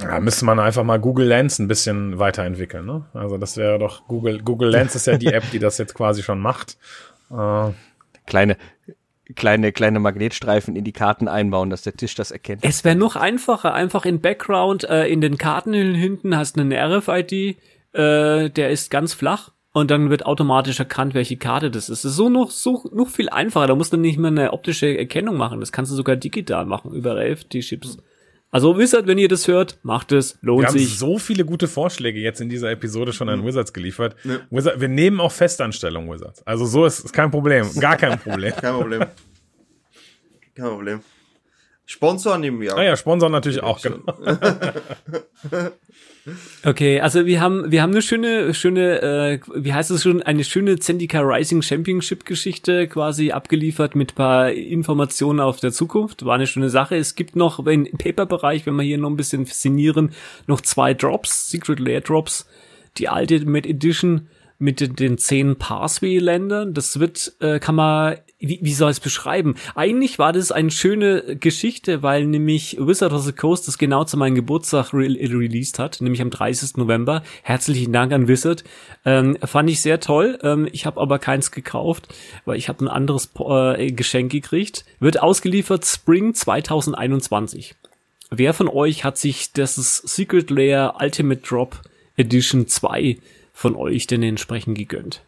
Ja, 0.01 0.19
müsste 0.19 0.45
man 0.45 0.59
einfach 0.59 0.83
mal 0.83 0.99
Google 0.99 1.27
Lens 1.27 1.59
ein 1.59 1.67
bisschen 1.67 2.17
weiterentwickeln, 2.17 2.85
ne? 2.85 3.05
Also 3.13 3.37
das 3.37 3.57
wäre 3.57 3.77
doch 3.77 4.07
Google, 4.07 4.41
Google 4.41 4.69
Lens 4.69 4.95
ist 4.95 5.05
ja 5.05 5.17
die 5.17 5.27
App, 5.27 5.43
die 5.51 5.59
das 5.59 5.77
jetzt 5.77 5.93
quasi 5.93 6.23
schon 6.23 6.39
macht. 6.39 6.77
Äh. 7.31 7.71
Kleine, 8.25 8.57
kleine, 9.35 9.71
kleine 9.71 9.99
Magnetstreifen 9.99 10.75
in 10.75 10.83
die 10.83 10.93
Karten 10.93 11.27
einbauen, 11.27 11.69
dass 11.69 11.83
der 11.83 11.93
Tisch 11.93 12.15
das 12.15 12.31
erkennt. 12.31 12.63
Es 12.63 12.83
wäre 12.83 12.95
noch 12.95 13.15
einfacher, 13.15 13.75
einfach 13.75 14.05
in 14.05 14.19
Background, 14.19 14.83
äh, 14.83 15.07
in 15.07 15.21
den 15.21 15.37
Karten 15.37 15.73
hinten 15.73 16.35
hast 16.35 16.57
du 16.57 16.61
einen 16.61 16.73
RFID, 16.73 17.57
äh, 17.93 18.49
der 18.49 18.69
ist 18.71 18.89
ganz 18.89 19.13
flach 19.13 19.51
und 19.71 19.91
dann 19.91 20.09
wird 20.09 20.25
automatisch 20.25 20.79
erkannt, 20.79 21.13
welche 21.13 21.37
Karte 21.37 21.69
das 21.69 21.89
ist. 21.89 22.03
Das 22.03 22.11
ist 22.11 22.17
so 22.17 22.29
noch, 22.29 22.51
so 22.51 22.89
noch 22.93 23.07
viel 23.07 23.29
einfacher. 23.29 23.67
Da 23.67 23.75
musst 23.75 23.93
du 23.93 23.97
nicht 23.97 24.17
mehr 24.17 24.31
eine 24.31 24.53
optische 24.53 24.97
Erkennung 24.97 25.37
machen. 25.37 25.59
Das 25.59 25.71
kannst 25.71 25.91
du 25.91 25.95
sogar 25.95 26.15
digital 26.15 26.65
machen 26.65 26.91
über 26.91 27.15
RFD-Chips. 27.15 27.97
Also 28.51 28.79
Wizard, 28.79 29.05
wenn 29.05 29.19
ihr 29.19 29.27
das 29.27 29.47
hört, 29.47 29.77
macht 29.83 30.11
es, 30.11 30.39
lohnt 30.41 30.63
wir 30.63 30.71
sich. 30.71 30.81
Wir 30.81 30.87
haben 30.87 30.97
so 30.97 31.17
viele 31.19 31.45
gute 31.45 31.67
Vorschläge 31.67 32.19
jetzt 32.19 32.41
in 32.41 32.49
dieser 32.49 32.71
Episode 32.71 33.13
schon 33.13 33.29
an 33.29 33.45
Wizards 33.45 33.73
geliefert. 33.73 34.15
Ja. 34.23 34.39
Wizard, 34.49 34.81
wir 34.81 34.87
nehmen 34.87 35.19
auch 35.19 35.31
Festanstellung 35.31 36.11
Wizards. 36.11 36.41
Also 36.47 36.65
so 36.65 36.85
ist, 36.85 37.01
ist 37.05 37.13
kein 37.13 37.29
Problem, 37.29 37.69
gar 37.79 37.95
kein 37.95 38.17
Problem. 38.19 38.53
kein 38.55 38.73
Problem. 38.73 39.05
Kein 40.55 40.65
Problem. 40.65 41.01
Sponsor 41.91 42.37
nehmen 42.37 42.61
wir 42.61 42.75
auch. 42.75 42.77
Ah 42.77 42.83
ja, 42.83 42.95
Sponsor 42.95 43.29
natürlich 43.29 43.63
auch, 43.63 43.81
genau. 43.81 44.03
Okay, 46.63 46.99
also 46.99 47.25
wir 47.25 47.41
haben 47.41 47.71
wir 47.71 47.81
haben 47.81 47.91
eine 47.91 48.03
schöne 48.03 48.53
schöne 48.53 49.01
äh, 49.01 49.39
wie 49.55 49.73
heißt 49.73 49.89
es 49.89 50.03
schon 50.03 50.21
eine 50.21 50.43
schöne 50.43 50.77
Zendika 50.77 51.21
Rising 51.21 51.63
Championship 51.63 52.25
Geschichte 52.25 52.87
quasi 52.87 53.31
abgeliefert 53.31 53.95
mit 53.95 54.13
paar 54.13 54.51
Informationen 54.51 55.39
auf 55.39 55.59
der 55.59 55.71
Zukunft. 55.71 56.25
War 56.25 56.35
eine 56.35 56.45
schöne 56.45 56.69
Sache. 56.69 56.95
Es 56.95 57.15
gibt 57.15 57.35
noch 57.35 57.65
im 57.65 57.85
Paper 57.97 58.27
Bereich, 58.27 58.67
wenn 58.67 58.75
wir 58.75 58.83
hier 58.83 58.99
noch 58.99 59.09
ein 59.09 59.17
bisschen 59.17 59.47
faszinieren, 59.47 60.11
noch 60.45 60.61
zwei 60.61 60.93
Drops, 60.93 61.49
Secret 61.49 61.79
Layer 61.79 62.01
Drops, 62.01 62.47
die 62.97 63.07
Ultimate 63.07 63.67
Edition 63.67 64.27
mit 64.59 64.81
den, 64.81 64.95
den 64.95 65.17
zehn 65.17 65.55
Pathway-Ländern. 65.55 66.73
Das 66.73 66.99
wird, 66.99 67.33
äh, 67.39 67.59
kann 67.59 67.75
man, 67.75 68.17
wie, 68.39 68.59
wie 68.61 68.73
soll 68.73 68.91
es 68.91 68.99
beschreiben? 68.99 69.55
Eigentlich 69.73 70.19
war 70.19 70.33
das 70.33 70.51
eine 70.51 70.69
schöne 70.69 71.37
Geschichte, 71.37 72.03
weil 72.03 72.25
nämlich 72.25 72.77
Wizard 72.77 73.13
of 73.13 73.23
the 73.23 73.31
Coast 73.31 73.69
das 73.69 73.77
genau 73.77 74.03
zu 74.03 74.17
meinem 74.17 74.35
Geburtstag 74.35 74.93
re 74.93 75.07
released 75.07 75.79
hat, 75.79 76.01
nämlich 76.01 76.21
am 76.21 76.29
30. 76.29 76.75
November. 76.75 77.23
Herzlichen 77.41 77.93
Dank 77.93 78.11
an 78.11 78.27
Wizard. 78.27 78.65
Ähm, 79.05 79.37
fand 79.43 79.69
ich 79.69 79.81
sehr 79.81 80.01
toll. 80.01 80.37
Ähm, 80.43 80.67
ich 80.71 80.85
habe 80.85 80.99
aber 80.99 81.19
keins 81.19 81.51
gekauft, 81.51 82.13
weil 82.43 82.57
ich 82.57 82.67
habe 82.67 82.83
ein 82.83 82.89
anderes 82.89 83.29
äh, 83.39 83.91
Geschenk 83.91 84.31
gekriegt. 84.31 84.83
Wird 84.99 85.21
ausgeliefert 85.21 85.85
Spring 85.85 86.33
2021. 86.33 87.75
Wer 88.29 88.53
von 88.53 88.67
euch 88.67 89.05
hat 89.05 89.17
sich 89.17 89.53
das 89.53 89.75
Secret 89.75 90.49
Layer 90.49 90.97
Ultimate 90.99 91.41
Drop 91.41 91.81
Edition 92.17 92.67
2 92.67 93.17
von 93.59 93.75
euch 93.75 94.07
denn 94.07 94.23
entsprechend 94.23 94.77
gegönnt? 94.77 95.21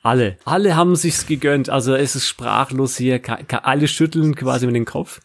Alle. 0.00 0.38
Alle 0.46 0.74
haben 0.74 0.96
sich's 0.96 1.26
gegönnt. 1.26 1.68
Also 1.68 1.94
es 1.94 2.16
ist 2.16 2.26
sprachlos 2.26 2.96
hier. 2.96 3.20
Alle 3.62 3.86
schütteln 3.86 4.34
quasi 4.34 4.64
mit 4.64 4.74
dem 4.74 4.86
Kopf. 4.86 5.20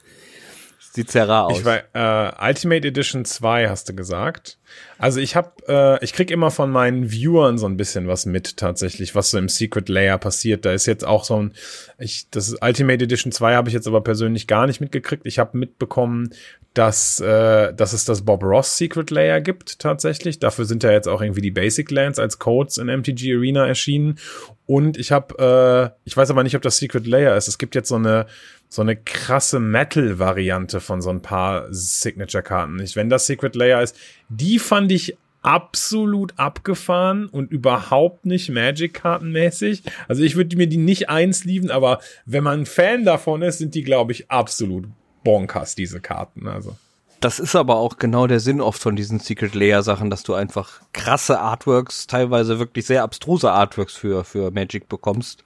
Sieht 0.97 1.11
sehr 1.11 1.29
rar 1.29 1.45
aus. 1.45 1.59
Ich 1.59 1.63
war, 1.63 1.83
äh, 1.93 2.49
Ultimate 2.49 2.87
Edition 2.87 3.23
2 3.23 3.69
hast 3.69 3.87
du 3.87 3.93
gesagt. 3.93 4.57
Also 4.97 5.19
ich 5.19 5.35
habe, 5.35 5.51
äh, 5.67 6.03
ich 6.03 6.11
krieg 6.11 6.31
immer 6.31 6.49
von 6.49 6.71
meinen 6.71 7.11
Viewern 7.11 7.59
so 7.59 7.67
ein 7.67 7.77
bisschen 7.77 8.07
was 8.07 8.25
mit 8.25 8.57
tatsächlich, 8.57 9.13
was 9.13 9.29
so 9.29 9.37
im 9.37 9.47
Secret 9.47 9.89
Layer 9.89 10.17
passiert. 10.17 10.65
Da 10.65 10.73
ist 10.73 10.87
jetzt 10.87 11.05
auch 11.05 11.23
so 11.23 11.39
ein, 11.39 11.53
ich, 11.99 12.31
das 12.31 12.55
Ultimate 12.59 13.03
Edition 13.03 13.31
2 13.31 13.53
habe 13.53 13.69
ich 13.69 13.75
jetzt 13.75 13.85
aber 13.85 14.01
persönlich 14.01 14.47
gar 14.47 14.65
nicht 14.65 14.81
mitgekriegt. 14.81 15.27
Ich 15.27 15.37
habe 15.37 15.55
mitbekommen, 15.55 16.31
dass, 16.73 17.19
äh, 17.19 17.75
dass 17.75 17.93
es 17.93 18.05
das 18.05 18.23
Bob 18.23 18.43
Ross 18.43 18.75
Secret 18.77 19.11
Layer 19.11 19.39
gibt 19.39 19.77
tatsächlich. 19.77 20.39
Dafür 20.39 20.65
sind 20.65 20.81
ja 20.81 20.91
jetzt 20.91 21.07
auch 21.07 21.21
irgendwie 21.21 21.41
die 21.41 21.51
Basic 21.51 21.91
Lands 21.91 22.17
als 22.17 22.39
Codes 22.39 22.79
in 22.79 22.87
MTG 22.87 23.35
Arena 23.35 23.67
erschienen. 23.67 24.17
Und 24.65 24.97
ich 24.97 25.11
habe, 25.11 25.93
äh, 25.93 25.99
ich 26.05 26.17
weiß 26.17 26.31
aber 26.31 26.41
nicht, 26.41 26.55
ob 26.55 26.63
das 26.63 26.77
Secret 26.77 27.05
Layer 27.05 27.37
ist. 27.37 27.47
Es 27.47 27.59
gibt 27.59 27.75
jetzt 27.75 27.89
so 27.89 27.95
eine 27.95 28.25
so 28.69 28.81
eine 28.81 28.95
krasse 28.95 29.59
Metal-Variante 29.59 30.79
von 30.79 31.01
so 31.01 31.09
ein 31.09 31.21
paar 31.21 31.67
Signature-Karten. 31.69 32.79
Wenn 32.95 33.09
das 33.09 33.25
Secret 33.25 33.55
Layer 33.55 33.81
ist, 33.81 33.97
die 34.29 34.59
fand 34.59 34.91
ich 34.91 35.17
absolut 35.41 36.37
abgefahren 36.37 37.27
und 37.27 37.51
überhaupt 37.51 38.25
nicht 38.25 38.49
Magic-Kartenmäßig. 38.49 39.83
Also 40.09 40.23
ich 40.23 40.35
würde 40.35 40.57
mir 40.57 40.67
die 40.67 40.77
nicht 40.77 41.09
einsleeven, 41.09 41.71
aber 41.71 41.99
wenn 42.25 42.43
man 42.43 42.65
Fan 42.65 43.05
davon 43.05 43.41
ist, 43.41 43.59
sind 43.59 43.73
die, 43.73 43.83
glaube 43.83 44.11
ich, 44.11 44.29
absolut 44.29 44.85
bonkers, 45.23 45.75
diese 45.75 46.01
Karten. 46.01 46.47
Also. 46.47 46.75
Das 47.21 47.39
ist 47.39 47.55
aber 47.55 47.77
auch 47.77 47.97
genau 47.97 48.27
der 48.27 48.41
Sinn 48.41 48.59
oft 48.59 48.81
von 48.81 48.97
diesen 48.97 49.19
Secret 49.19 49.55
Layer 49.55 49.83
Sachen, 49.83 50.09
dass 50.09 50.23
du 50.23 50.33
einfach 50.33 50.81
krasse 50.91 51.39
Artworks, 51.39 52.07
teilweise 52.07 52.59
wirklich 52.59 52.85
sehr 52.85 53.03
abstruse 53.03 53.51
Artworks 53.51 53.95
für, 53.95 54.25
für 54.25 54.51
Magic 54.51 54.89
bekommst 54.89 55.43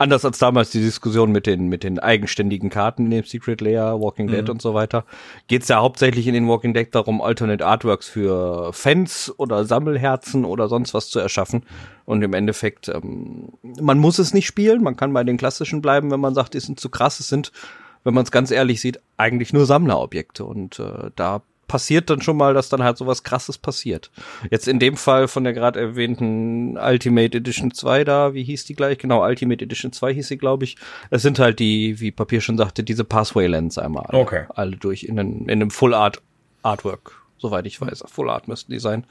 anders 0.00 0.24
als 0.24 0.38
damals 0.38 0.70
die 0.70 0.80
Diskussion 0.80 1.30
mit 1.30 1.46
den, 1.46 1.68
mit 1.68 1.84
den 1.84 1.98
eigenständigen 1.98 2.70
Karten 2.70 3.04
in 3.04 3.10
dem 3.10 3.24
Secret 3.24 3.60
Layer, 3.60 4.00
Walking 4.00 4.28
Dead 4.28 4.44
mhm. 4.44 4.50
und 4.50 4.62
so 4.62 4.72
weiter, 4.72 5.04
geht 5.46 5.62
es 5.62 5.68
ja 5.68 5.80
hauptsächlich 5.80 6.26
in 6.26 6.32
den 6.32 6.48
Walking 6.48 6.72
Dead 6.72 6.88
darum, 6.90 7.20
Alternate 7.20 7.64
Artworks 7.64 8.08
für 8.08 8.72
Fans 8.72 9.32
oder 9.36 9.66
Sammelherzen 9.66 10.46
oder 10.46 10.68
sonst 10.68 10.94
was 10.94 11.10
zu 11.10 11.20
erschaffen. 11.20 11.64
Und 12.06 12.22
im 12.22 12.32
Endeffekt, 12.32 12.88
ähm, 12.88 13.50
man 13.62 13.98
muss 13.98 14.18
es 14.18 14.32
nicht 14.32 14.46
spielen, 14.46 14.82
man 14.82 14.96
kann 14.96 15.12
bei 15.12 15.22
den 15.22 15.36
klassischen 15.36 15.82
bleiben, 15.82 16.10
wenn 16.10 16.20
man 16.20 16.34
sagt, 16.34 16.54
die 16.54 16.60
sind 16.60 16.80
zu 16.80 16.88
krass. 16.88 17.20
Es 17.20 17.28
sind, 17.28 17.52
wenn 18.02 18.14
man 18.14 18.24
es 18.24 18.30
ganz 18.30 18.50
ehrlich 18.50 18.80
sieht, 18.80 19.00
eigentlich 19.18 19.52
nur 19.52 19.66
Sammlerobjekte. 19.66 20.46
Und 20.46 20.78
äh, 20.78 21.10
da 21.14 21.42
passiert 21.70 22.10
dann 22.10 22.20
schon 22.20 22.36
mal, 22.36 22.52
dass 22.52 22.68
dann 22.68 22.82
halt 22.82 22.98
sowas 22.98 23.22
krasses 23.22 23.56
passiert. 23.56 24.10
Jetzt 24.50 24.66
in 24.66 24.80
dem 24.80 24.96
Fall 24.96 25.28
von 25.28 25.44
der 25.44 25.52
gerade 25.52 25.78
erwähnten 25.78 26.76
Ultimate 26.76 27.38
Edition 27.38 27.72
2 27.72 28.02
da, 28.02 28.34
wie 28.34 28.42
hieß 28.42 28.64
die 28.64 28.74
gleich? 28.74 28.98
Genau, 28.98 29.24
Ultimate 29.24 29.64
Edition 29.64 29.92
2 29.92 30.14
hieß 30.14 30.26
sie, 30.26 30.36
glaube 30.36 30.64
ich. 30.64 30.76
Es 31.10 31.22
sind 31.22 31.38
halt 31.38 31.60
die, 31.60 32.00
wie 32.00 32.10
Papier 32.10 32.40
schon 32.40 32.58
sagte, 32.58 32.82
diese 32.82 33.04
Pathway 33.04 33.46
Lens 33.46 33.78
einmal. 33.78 34.08
Okay. 34.10 34.46
Alle 34.48 34.76
durch 34.76 35.04
in, 35.04 35.16
in 35.16 35.48
einem 35.48 35.70
Full 35.70 35.94
Art 35.94 36.20
Artwork, 36.64 37.12
soweit 37.38 37.66
ich 37.66 37.80
weiß. 37.80 38.02
Full 38.08 38.30
Art 38.30 38.48
müssten 38.48 38.72
die 38.72 38.80
sein. 38.80 39.06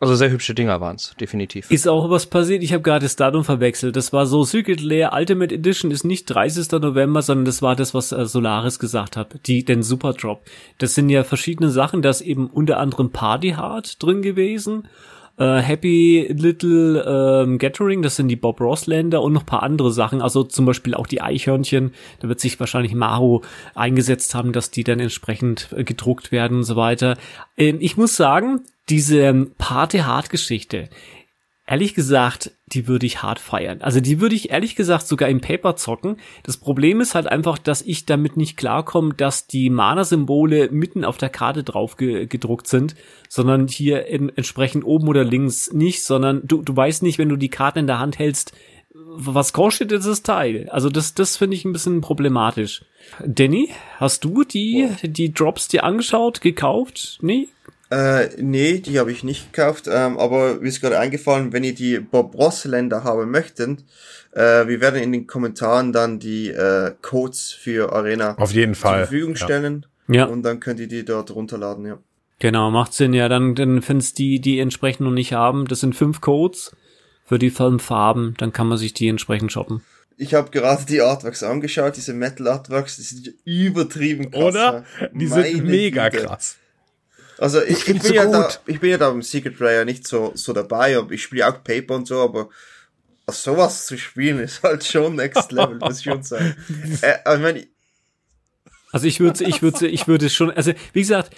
Also 0.00 0.14
sehr 0.14 0.30
hübsche 0.30 0.54
Dinger 0.54 0.80
waren's, 0.80 1.14
definitiv. 1.20 1.70
Ist 1.70 1.86
auch 1.86 2.08
was 2.08 2.24
passiert, 2.24 2.62
ich 2.62 2.72
habe 2.72 2.82
gerade 2.82 3.04
das 3.04 3.16
Datum 3.16 3.44
verwechselt. 3.44 3.96
Das 3.96 4.14
war 4.14 4.24
so 4.24 4.44
Secret 4.44 4.80
Lair 4.80 5.12
Ultimate 5.12 5.54
Edition 5.54 5.90
ist 5.90 6.04
nicht 6.04 6.24
30. 6.24 6.72
November, 6.80 7.20
sondern 7.20 7.44
das 7.44 7.60
war 7.60 7.76
das, 7.76 7.92
was 7.92 8.10
äh, 8.10 8.24
Solaris 8.24 8.78
gesagt 8.78 9.18
hat, 9.18 9.46
die 9.46 9.62
den 9.62 9.82
Super 9.82 10.14
Drop. 10.14 10.42
Das 10.78 10.94
sind 10.94 11.10
ja 11.10 11.22
verschiedene 11.22 11.68
Sachen, 11.68 12.00
da 12.00 12.08
ist 12.08 12.22
eben 12.22 12.48
unter 12.48 12.78
anderem 12.78 13.10
Party 13.10 13.50
Hard 13.50 14.02
drin 14.02 14.22
gewesen. 14.22 14.88
Äh, 15.36 15.58
Happy 15.58 16.28
Little 16.30 17.42
ähm, 17.42 17.58
Gathering, 17.58 18.00
das 18.00 18.16
sind 18.16 18.28
die 18.28 18.36
Bob 18.36 18.58
Ross 18.62 18.86
Länder 18.86 19.20
und 19.20 19.34
noch 19.34 19.44
paar 19.44 19.62
andere 19.62 19.92
Sachen, 19.92 20.22
also 20.22 20.44
zum 20.44 20.64
Beispiel 20.64 20.94
auch 20.94 21.06
die 21.06 21.20
Eichhörnchen, 21.20 21.92
da 22.20 22.28
wird 22.28 22.40
sich 22.40 22.58
wahrscheinlich 22.58 22.94
Maru 22.94 23.40
eingesetzt 23.74 24.34
haben, 24.34 24.52
dass 24.52 24.70
die 24.70 24.84
dann 24.84 24.98
entsprechend 24.98 25.68
äh, 25.76 25.84
gedruckt 25.84 26.32
werden 26.32 26.58
und 26.58 26.64
so 26.64 26.76
weiter. 26.76 27.18
Ähm, 27.58 27.78
ich 27.80 27.98
muss 27.98 28.16
sagen, 28.16 28.60
diese 28.90 29.46
Party-Hard-Geschichte, 29.58 30.90
ehrlich 31.70 31.94
gesagt, 31.94 32.50
die 32.66 32.88
würde 32.88 33.06
ich 33.06 33.22
hart 33.22 33.38
feiern. 33.38 33.80
Also 33.80 34.00
die 34.00 34.20
würde 34.20 34.34
ich 34.34 34.50
ehrlich 34.50 34.74
gesagt 34.74 35.06
sogar 35.06 35.28
im 35.28 35.40
Paper 35.40 35.76
zocken. 35.76 36.16
Das 36.42 36.56
Problem 36.56 37.00
ist 37.00 37.14
halt 37.14 37.28
einfach, 37.28 37.58
dass 37.58 37.80
ich 37.80 38.06
damit 38.06 38.36
nicht 38.36 38.56
klarkomme, 38.56 39.14
dass 39.14 39.46
die 39.46 39.70
Mana-Symbole 39.70 40.70
mitten 40.72 41.04
auf 41.04 41.16
der 41.16 41.28
Karte 41.28 41.62
drauf 41.62 41.96
ge 41.96 42.26
gedruckt 42.26 42.66
sind, 42.66 42.96
sondern 43.28 43.68
hier 43.68 44.06
in, 44.06 44.30
entsprechend 44.30 44.84
oben 44.84 45.06
oder 45.06 45.24
links 45.24 45.72
nicht, 45.72 46.02
sondern 46.02 46.42
du, 46.44 46.62
du 46.62 46.76
weißt 46.76 47.04
nicht, 47.04 47.18
wenn 47.18 47.28
du 47.28 47.36
die 47.36 47.50
Karte 47.50 47.78
in 47.78 47.86
der 47.86 48.00
Hand 48.00 48.18
hältst, 48.18 48.52
was 48.92 49.52
kostet 49.52 49.92
dieses 49.92 50.24
Teil? 50.24 50.68
Also 50.70 50.88
das, 50.88 51.14
das 51.14 51.36
finde 51.36 51.56
ich 51.56 51.64
ein 51.64 51.72
bisschen 51.72 52.00
problematisch. 52.00 52.84
Danny, 53.24 53.70
hast 53.98 54.24
du 54.24 54.42
die, 54.42 54.88
die 55.02 55.32
Drops 55.32 55.68
dir 55.68 55.84
angeschaut, 55.84 56.40
gekauft? 56.40 57.18
Nee? 57.22 57.48
Äh, 57.90 58.28
nee, 58.40 58.78
die 58.78 59.00
habe 59.00 59.10
ich 59.10 59.24
nicht 59.24 59.52
gekauft, 59.52 59.88
ähm, 59.90 60.16
aber 60.18 60.60
mir 60.60 60.68
ist 60.68 60.80
gerade 60.80 60.98
eingefallen, 60.98 61.52
wenn 61.52 61.64
ihr 61.64 61.74
die 61.74 61.98
Bob 61.98 62.34
Ross 62.36 62.64
Länder 62.64 63.02
haben 63.02 63.30
möchtet, 63.30 63.80
äh, 64.32 64.68
wir 64.68 64.80
werden 64.80 65.02
in 65.02 65.10
den 65.10 65.26
Kommentaren 65.26 65.92
dann 65.92 66.20
die 66.20 66.50
äh, 66.50 66.92
Codes 67.02 67.50
für 67.50 67.92
Arena 67.92 68.36
Auf 68.38 68.52
jeden 68.52 68.76
Fall. 68.76 69.00
zur 69.00 69.06
Verfügung 69.08 69.34
stellen 69.36 69.86
Ja. 70.06 70.26
und 70.26 70.44
dann 70.44 70.60
könnt 70.60 70.78
ihr 70.78 70.86
die 70.86 71.04
dort 71.04 71.34
runterladen, 71.34 71.84
ja. 71.84 71.98
Genau, 72.38 72.70
macht 72.70 72.94
Sinn, 72.94 73.12
ja. 73.12 73.28
Dann, 73.28 73.54
dann 73.56 73.82
find's 73.82 74.14
die, 74.14 74.40
die 74.40 74.60
entsprechend 74.60 75.00
noch 75.06 75.12
nicht 75.12 75.32
haben. 75.32 75.66
Das 75.66 75.80
sind 75.80 75.94
fünf 75.94 76.20
Codes 76.20 76.74
für 77.26 77.38
die 77.38 77.50
fünf 77.50 77.82
Farben. 77.82 78.34
Dann 78.38 78.52
kann 78.52 78.66
man 78.66 78.78
sich 78.78 78.94
die 78.94 79.08
entsprechend 79.08 79.52
shoppen. 79.52 79.82
Ich 80.16 80.32
habe 80.34 80.50
gerade 80.50 80.86
die 80.86 81.02
Artworks 81.02 81.42
angeschaut, 81.42 81.96
diese 81.96 82.14
Metal 82.14 82.46
Artworks, 82.48 82.96
die 82.96 83.02
sind 83.02 83.34
übertrieben 83.44 84.30
krass. 84.30 84.42
Oder? 84.42 84.84
Die 85.12 85.26
Meine 85.26 85.42
sind 85.50 85.64
mega 85.66 86.08
Güte. 86.08 86.24
krass. 86.24 86.56
Also 87.40 87.62
ich, 87.62 87.70
ich, 87.70 87.84
find's 87.84 88.04
bin 88.04 88.14
ja 88.14 88.24
so 88.26 88.32
da, 88.32 88.42
gut. 88.42 88.60
ich 88.66 88.80
bin 88.80 88.90
ja 88.90 88.98
da 88.98 89.10
im 89.10 89.22
Secret 89.22 89.58
Rare 89.60 89.86
nicht 89.86 90.06
so, 90.06 90.32
so 90.34 90.52
dabei, 90.52 90.98
aber 90.98 91.10
ich 91.12 91.22
spiele 91.22 91.48
auch 91.48 91.64
Paper 91.64 91.94
und 91.94 92.06
so, 92.06 92.20
aber 92.20 92.50
sowas 93.28 93.86
zu 93.86 93.96
spielen 93.96 94.40
ist 94.40 94.62
halt 94.62 94.84
schon 94.84 95.16
Next 95.16 95.50
Level, 95.50 95.78
muss 95.78 95.98
ich 95.98 96.04
schon 96.04 96.22
sagen. 96.22 96.54
äh, 97.02 97.34
ich 97.34 97.40
meine, 97.40 97.66
Also 98.92 99.06
ich 99.06 99.20
würde, 99.20 99.42
ich 99.44 99.62
würde, 99.62 99.88
ich 99.88 100.06
würde 100.06 100.28
schon, 100.28 100.50
also 100.50 100.72
wie 100.92 101.00
gesagt, 101.00 101.34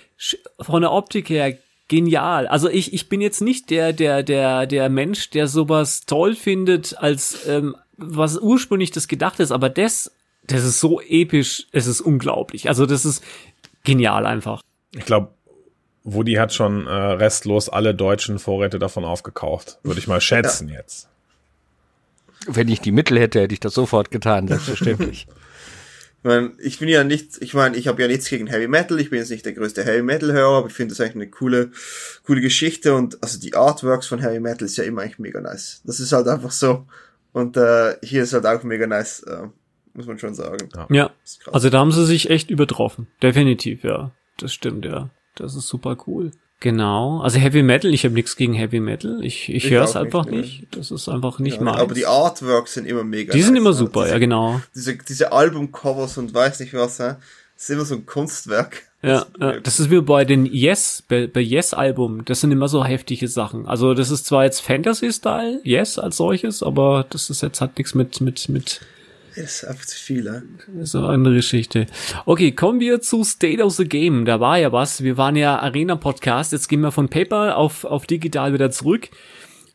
von 0.61 0.83
der 0.83 0.91
Optik 0.91 1.31
her 1.31 1.57
genial. 1.87 2.49
Also 2.49 2.69
ich, 2.69 2.93
ich 2.93 3.09
bin 3.09 3.21
jetzt 3.21 3.41
nicht 3.41 3.71
der, 3.71 3.93
der, 3.93 4.25
der, 4.25 4.67
der 4.67 4.89
Mensch, 4.89 5.31
der 5.31 5.47
sowas 5.47 6.07
toll 6.07 6.35
findet, 6.35 6.99
als 6.99 7.47
ähm, 7.47 7.77
was 7.97 8.39
ursprünglich 8.39 8.91
das 8.91 9.07
gedacht 9.07 9.39
ist, 9.39 9.53
aber 9.53 9.69
das, 9.69 10.11
das 10.45 10.65
ist 10.65 10.81
so 10.81 11.01
episch, 11.01 11.69
es 11.71 11.87
ist 11.87 12.01
unglaublich. 12.01 12.69
Also 12.69 12.87
das 12.87 13.05
ist 13.05 13.23
genial 13.85 14.27
einfach. 14.27 14.63
Ich 14.97 15.05
glaube, 15.05 15.35
Woody 16.05 16.35
hat 16.35 16.53
schon 16.53 16.87
äh, 16.87 16.91
restlos 16.91 17.69
alle 17.69 17.95
deutschen 17.95 18.39
Vorräte 18.39 18.79
davon 18.79 19.05
aufgekauft. 19.05 19.79
Würde 19.83 20.01
ich 20.01 20.09
mal 20.09 20.21
schätzen 20.21 20.69
jetzt. 20.69 21.09
Wenn 22.47 22.69
ich 22.69 22.81
die 22.81 22.93
Mittel 22.93 23.21
hätte, 23.21 23.41
hätte 23.41 23.55
ich 23.55 23.61
das 23.61 23.75
sofort 23.75 24.11
getan, 24.11 24.49
selbstverständlich. 24.49 25.27
Ich 26.25 26.29
meine, 26.29 26.53
ich 26.59 26.79
bin 26.79 26.89
ja 26.89 27.03
nicht, 27.03 27.43
ich 27.43 27.53
meine, 27.53 27.77
ich 27.77 27.89
habe 27.89 28.01
ja 28.01 28.07
nichts 28.07 28.29
gegen 28.29 28.47
Heavy 28.47 28.69
Metal, 28.69 29.01
ich 29.01 29.11
bin 29.11 29.19
jetzt 29.19 29.31
nicht 29.33 29.45
der 29.45 29.55
größte 29.55 29.83
Heavy 29.83 30.03
Metal 30.03 30.33
Hörer, 30.33 30.59
aber 30.59 30.69
ich 30.69 30.73
finde 30.73 30.95
das 30.95 31.01
eigentlich 31.01 31.17
eine 31.17 31.31
coole, 31.31 31.73
coole 32.25 32.41
Geschichte 32.41 32.95
und 32.95 33.21
also 33.21 33.41
die 33.41 33.57
Artworks 33.57 34.07
von 34.07 34.21
Heavy 34.21 34.39
Metal 34.39 34.65
ist 34.65 34.77
ja 34.77 34.85
immer 34.85 35.03
eigentlich 35.03 35.19
mega 35.19 35.41
nice. 35.41 35.83
Das 35.85 35.99
ist 35.99 36.13
halt 36.13 36.29
einfach 36.29 36.53
so 36.53 36.87
und 37.33 37.57
äh, 37.57 37.97
hier 38.05 38.23
ist 38.23 38.35
halt 38.35 38.47
auch 38.47 38.63
mega 38.63 38.87
nice, 38.87 39.25
äh, 39.25 39.49
muss 39.95 40.07
man 40.07 40.17
schon 40.21 40.35
sagen. 40.35 40.69
Ja. 40.91 41.11
Also 41.51 41.71
da 41.71 41.81
haben 41.81 41.91
sie 41.91 42.07
sich 42.07 42.31
echt 42.31 42.51
übertroffen. 42.51 43.09
Definitiv, 43.21 43.83
ja. 43.83 44.13
Das 44.39 44.53
stimmt, 44.53 44.85
ja. 44.85 45.11
Das 45.35 45.55
ist 45.55 45.69
super 45.69 45.97
cool. 46.07 46.33
Genau. 46.61 47.21
Also 47.21 47.41
Heavy 47.41 47.65
Metal, 47.65 47.93
ich 47.93 48.05
habe 48.05 48.15
nichts 48.15 48.37
gegen 48.37 48.55
Heavy 48.55 48.79
Metal. 48.79 49.19
Ich, 49.25 49.49
ich, 49.49 49.65
Ich 49.65 49.71
höre 49.71 49.83
es 49.83 49.95
nicht, 49.95 50.05
einfach 50.05 50.27
nee. 50.27 50.37
nicht. 50.37 50.67
Das 50.71 50.93
ist 50.93 51.09
einfach 51.09 51.41
nicht 51.41 51.57
ja, 51.57 51.63
meins. 51.63 51.79
aber 51.79 51.95
die 51.95 52.07
Artworks 52.07 52.75
sind 52.75 52.87
immer 52.87 53.03
mega. 53.03 53.33
die 53.33 53.43
sind 53.43 53.55
nice, 53.55 53.61
immer 53.61 53.71
ne? 53.71 53.77
super, 53.77 54.03
diese, 54.03 54.13
ja 54.13 54.19
genau. 54.19 54.61
Diese, 54.75 54.97
diese 54.97 55.33
Albumcovers 55.33 56.19
und 56.19 56.33
weiß 56.33 56.61
nicht 56.61 56.73
was, 56.75 57.01
hä? 57.01 57.17
Das 57.57 57.65
ist 57.65 57.71
immer 57.71 57.85
so 57.85 57.97
ein 57.97 58.07
Kunstwerk. 58.07 58.83
Ja, 59.03 59.27
ja, 59.41 59.59
das 59.59 59.81
ist 59.81 59.91
wie 59.91 60.01
bei 60.01 60.25
den 60.25 60.47
Yes, 60.47 61.03
bei, 61.09 61.27
bei 61.27 61.41
Yes-Album, 61.41 62.25
das 62.25 62.41
sind 62.41 62.53
immer 62.53 62.69
so 62.69 62.85
heftige 62.85 63.27
Sachen. 63.27 63.67
Also 63.67 63.95
das 63.95 64.13
ist 64.13 64.27
zwar 64.27 64.45
jetzt 64.45 64.61
Fantasy-Style, 64.61 65.61
Yes 65.65 65.99
als 65.99 66.19
solches, 66.19 66.63
aber 66.63 67.05
das 67.11 67.29
ist 67.29 67.43
jetzt 67.43 67.61
hat 67.61 67.77
nichts 67.79 67.97
mit, 67.97 68.21
mit, 68.21 68.49
mit, 68.49 68.63
Das 68.65 68.92
ist 69.37 69.65
einfach 69.65 69.87
zu 69.87 69.97
viel, 69.97 70.31
hä? 70.31 70.43
das 70.75 70.91
ist 70.91 70.95
eine 70.95 71.09
andere 71.09 71.35
Geschichte. 71.35 71.87
Okay, 72.27 72.53
kommen 72.53 72.81
wir 72.81 73.01
zu 73.01 73.25
State 73.25 73.63
of 73.63 73.75
the 73.75 73.85
Game. 73.85 74.25
Da 74.25 74.41
war 74.41 74.59
ja 74.59 74.73
was. 74.73 75.03
Wir 75.03 75.17
waren 75.17 75.37
ja 75.37 75.59
Arena-Podcast. 75.59 76.53
Jetzt 76.53 76.69
gehen 76.69 76.81
wir 76.81 76.93
von 76.93 77.09
Paper 77.09 77.57
auf, 77.57 77.85
auf 77.85 78.07
digital 78.07 78.53
wieder 78.53 78.71
zurück. 78.71 79.09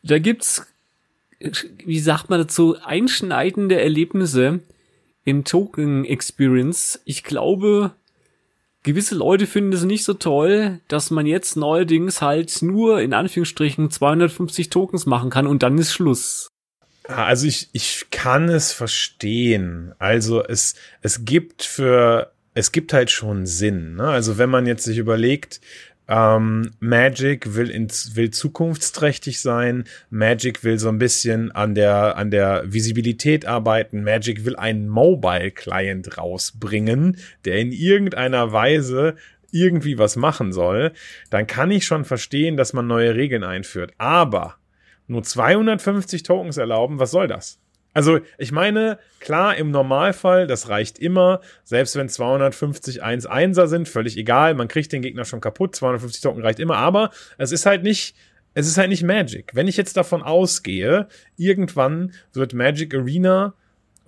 Da 0.02 0.18
gibt's, 0.18 0.66
wie 1.84 1.98
sagt 1.98 2.30
man 2.30 2.40
dazu, 2.40 2.76
einschneidende 2.82 3.80
Erlebnisse 3.80 4.60
in 5.24 5.44
Token 5.44 6.04
Experience. 6.04 7.00
Ich 7.04 7.24
glaube, 7.24 7.92
gewisse 8.82 9.14
Leute 9.14 9.46
finden 9.46 9.72
es 9.72 9.84
nicht 9.84 10.04
so 10.04 10.14
toll, 10.14 10.80
dass 10.88 11.10
man 11.10 11.26
jetzt 11.26 11.56
neuerdings 11.56 12.22
halt 12.22 12.62
nur 12.62 13.00
in 13.00 13.12
Anführungsstrichen 13.12 13.90
250 13.90 14.70
Tokens 14.70 15.04
machen 15.06 15.30
kann 15.30 15.46
und 15.46 15.62
dann 15.62 15.76
ist 15.78 15.92
Schluss. 15.92 16.48
Ja, 17.08 17.24
Also 17.26 17.46
ich, 17.46 17.70
ich 17.72 18.06
kann 18.10 18.48
es 18.48 18.72
verstehen. 18.72 19.94
Also 19.98 20.44
es, 20.44 20.74
es 21.00 21.24
gibt 21.24 21.62
für, 21.62 22.32
es 22.54 22.72
gibt 22.72 22.92
halt 22.92 23.10
schon 23.10 23.46
Sinn. 23.46 23.96
Ne? 23.96 24.08
Also 24.08 24.38
wenn 24.38 24.50
man 24.50 24.66
jetzt 24.66 24.84
sich 24.84 24.98
überlegt, 24.98 25.60
ähm, 26.08 26.70
Magic 26.80 27.54
will, 27.54 27.70
ins, 27.70 28.16
will 28.16 28.30
zukunftsträchtig 28.30 29.40
sein. 29.40 29.84
Magic 30.10 30.64
will 30.64 30.78
so 30.78 30.88
ein 30.88 30.98
bisschen 30.98 31.52
an 31.52 31.74
der, 31.74 32.16
an 32.16 32.30
der 32.30 32.64
Visibilität 32.66 33.46
arbeiten. 33.46 34.02
Magic 34.02 34.44
will 34.44 34.56
einen 34.56 34.88
Mobile-Client 34.88 36.16
rausbringen, 36.16 37.18
der 37.44 37.58
in 37.58 37.72
irgendeiner 37.72 38.52
Weise 38.52 39.16
irgendwie 39.50 39.98
was 39.98 40.16
machen 40.16 40.52
soll. 40.52 40.92
Dann 41.30 41.46
kann 41.46 41.70
ich 41.70 41.84
schon 41.84 42.04
verstehen, 42.04 42.56
dass 42.56 42.72
man 42.72 42.86
neue 42.86 43.14
Regeln 43.14 43.44
einführt. 43.44 43.92
Aber 43.98 44.56
nur 45.08 45.22
250 45.22 46.22
Tokens 46.22 46.56
erlauben, 46.56 46.98
was 46.98 47.10
soll 47.10 47.26
das? 47.26 47.58
Also, 47.94 48.20
ich 48.36 48.52
meine, 48.52 48.98
klar, 49.18 49.56
im 49.56 49.70
Normalfall, 49.70 50.46
das 50.46 50.68
reicht 50.68 50.98
immer, 50.98 51.40
selbst 51.64 51.96
wenn 51.96 52.08
250 52.08 53.02
1-1er 53.02 53.66
sind, 53.66 53.88
völlig 53.88 54.16
egal, 54.16 54.54
man 54.54 54.68
kriegt 54.68 54.92
den 54.92 55.02
Gegner 55.02 55.24
schon 55.24 55.40
kaputt, 55.40 55.74
250 55.74 56.20
Token 56.22 56.42
reicht 56.42 56.60
immer, 56.60 56.76
aber 56.76 57.10
es 57.38 57.50
ist 57.50 57.66
halt 57.66 57.82
nicht, 57.82 58.14
es 58.54 58.68
ist 58.68 58.78
halt 58.78 58.90
nicht 58.90 59.02
Magic. 59.02 59.50
Wenn 59.54 59.66
ich 59.66 59.76
jetzt 59.76 59.96
davon 59.96 60.22
ausgehe, 60.22 61.08
irgendwann 61.36 62.12
wird 62.32 62.54
Magic 62.54 62.94
Arena 62.94 63.54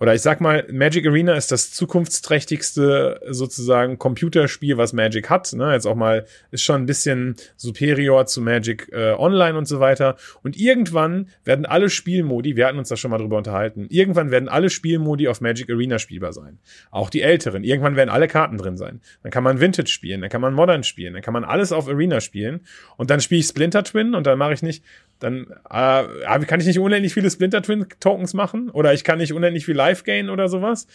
oder 0.01 0.15
ich 0.15 0.21
sag 0.23 0.41
mal, 0.41 0.65
Magic 0.71 1.05
Arena 1.05 1.35
ist 1.35 1.51
das 1.51 1.71
zukunftsträchtigste 1.73 3.21
sozusagen 3.29 3.99
Computerspiel, 3.99 4.75
was 4.75 4.93
Magic 4.93 5.29
hat. 5.29 5.53
Ne? 5.53 5.73
Jetzt 5.73 5.85
auch 5.85 5.93
mal 5.93 6.25
ist 6.49 6.63
schon 6.63 6.81
ein 6.81 6.85
bisschen 6.87 7.35
superior 7.55 8.25
zu 8.25 8.41
Magic 8.41 8.89
äh, 8.91 9.11
Online 9.11 9.55
und 9.55 9.67
so 9.67 9.79
weiter. 9.79 10.15
Und 10.41 10.57
irgendwann 10.57 11.29
werden 11.45 11.67
alle 11.67 11.91
Spielmodi, 11.91 12.55
wir 12.55 12.65
hatten 12.65 12.79
uns 12.79 12.89
da 12.89 12.95
schon 12.95 13.11
mal 13.11 13.19
drüber 13.19 13.37
unterhalten, 13.37 13.85
irgendwann 13.91 14.31
werden 14.31 14.49
alle 14.49 14.71
Spielmodi 14.71 15.27
auf 15.27 15.39
Magic 15.39 15.69
Arena 15.69 15.99
spielbar 15.99 16.33
sein. 16.33 16.57
Auch 16.89 17.11
die 17.11 17.21
älteren. 17.21 17.63
Irgendwann 17.63 17.95
werden 17.95 18.09
alle 18.09 18.27
Karten 18.27 18.57
drin 18.57 18.77
sein. 18.77 19.01
Dann 19.21 19.31
kann 19.31 19.43
man 19.43 19.61
Vintage 19.61 19.91
spielen, 19.91 20.21
dann 20.21 20.31
kann 20.31 20.41
man 20.41 20.55
Modern 20.55 20.83
spielen, 20.83 21.13
dann 21.13 21.21
kann 21.21 21.33
man 21.33 21.43
alles 21.43 21.71
auf 21.71 21.87
Arena 21.87 22.21
spielen. 22.21 22.61
Und 22.97 23.11
dann 23.11 23.21
spiele 23.21 23.41
ich 23.41 23.45
Splinter 23.45 23.83
Twin 23.83 24.15
und 24.15 24.25
dann 24.25 24.39
mache 24.39 24.53
ich 24.53 24.63
nicht, 24.63 24.83
dann 25.21 25.47
äh, 25.69 26.45
kann 26.45 26.59
ich 26.59 26.65
nicht 26.65 26.79
unendlich 26.79 27.13
viele 27.13 27.29
Splinter 27.29 27.61
Twin 27.61 27.85
Tokens 27.99 28.33
machen 28.33 28.69
oder 28.69 28.93
ich 28.93 29.03
kann 29.03 29.19
nicht 29.19 29.33
unendlich 29.33 29.65
viel 29.65 29.75
Live 29.75 30.03
Gain 30.03 30.29
oder 30.29 30.49
sowas. 30.49 30.87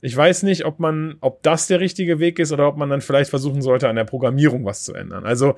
Ich 0.00 0.16
weiß 0.16 0.42
nicht, 0.44 0.64
ob 0.64 0.80
man, 0.80 1.16
ob 1.20 1.42
das 1.42 1.66
der 1.66 1.80
richtige 1.80 2.18
Weg 2.18 2.38
ist 2.38 2.52
oder 2.52 2.66
ob 2.66 2.76
man 2.76 2.90
dann 2.90 3.00
vielleicht 3.00 3.30
versuchen 3.30 3.62
sollte, 3.62 3.88
an 3.88 3.96
der 3.96 4.04
Programmierung 4.04 4.64
was 4.64 4.82
zu 4.82 4.94
ändern. 4.94 5.24
Also 5.24 5.56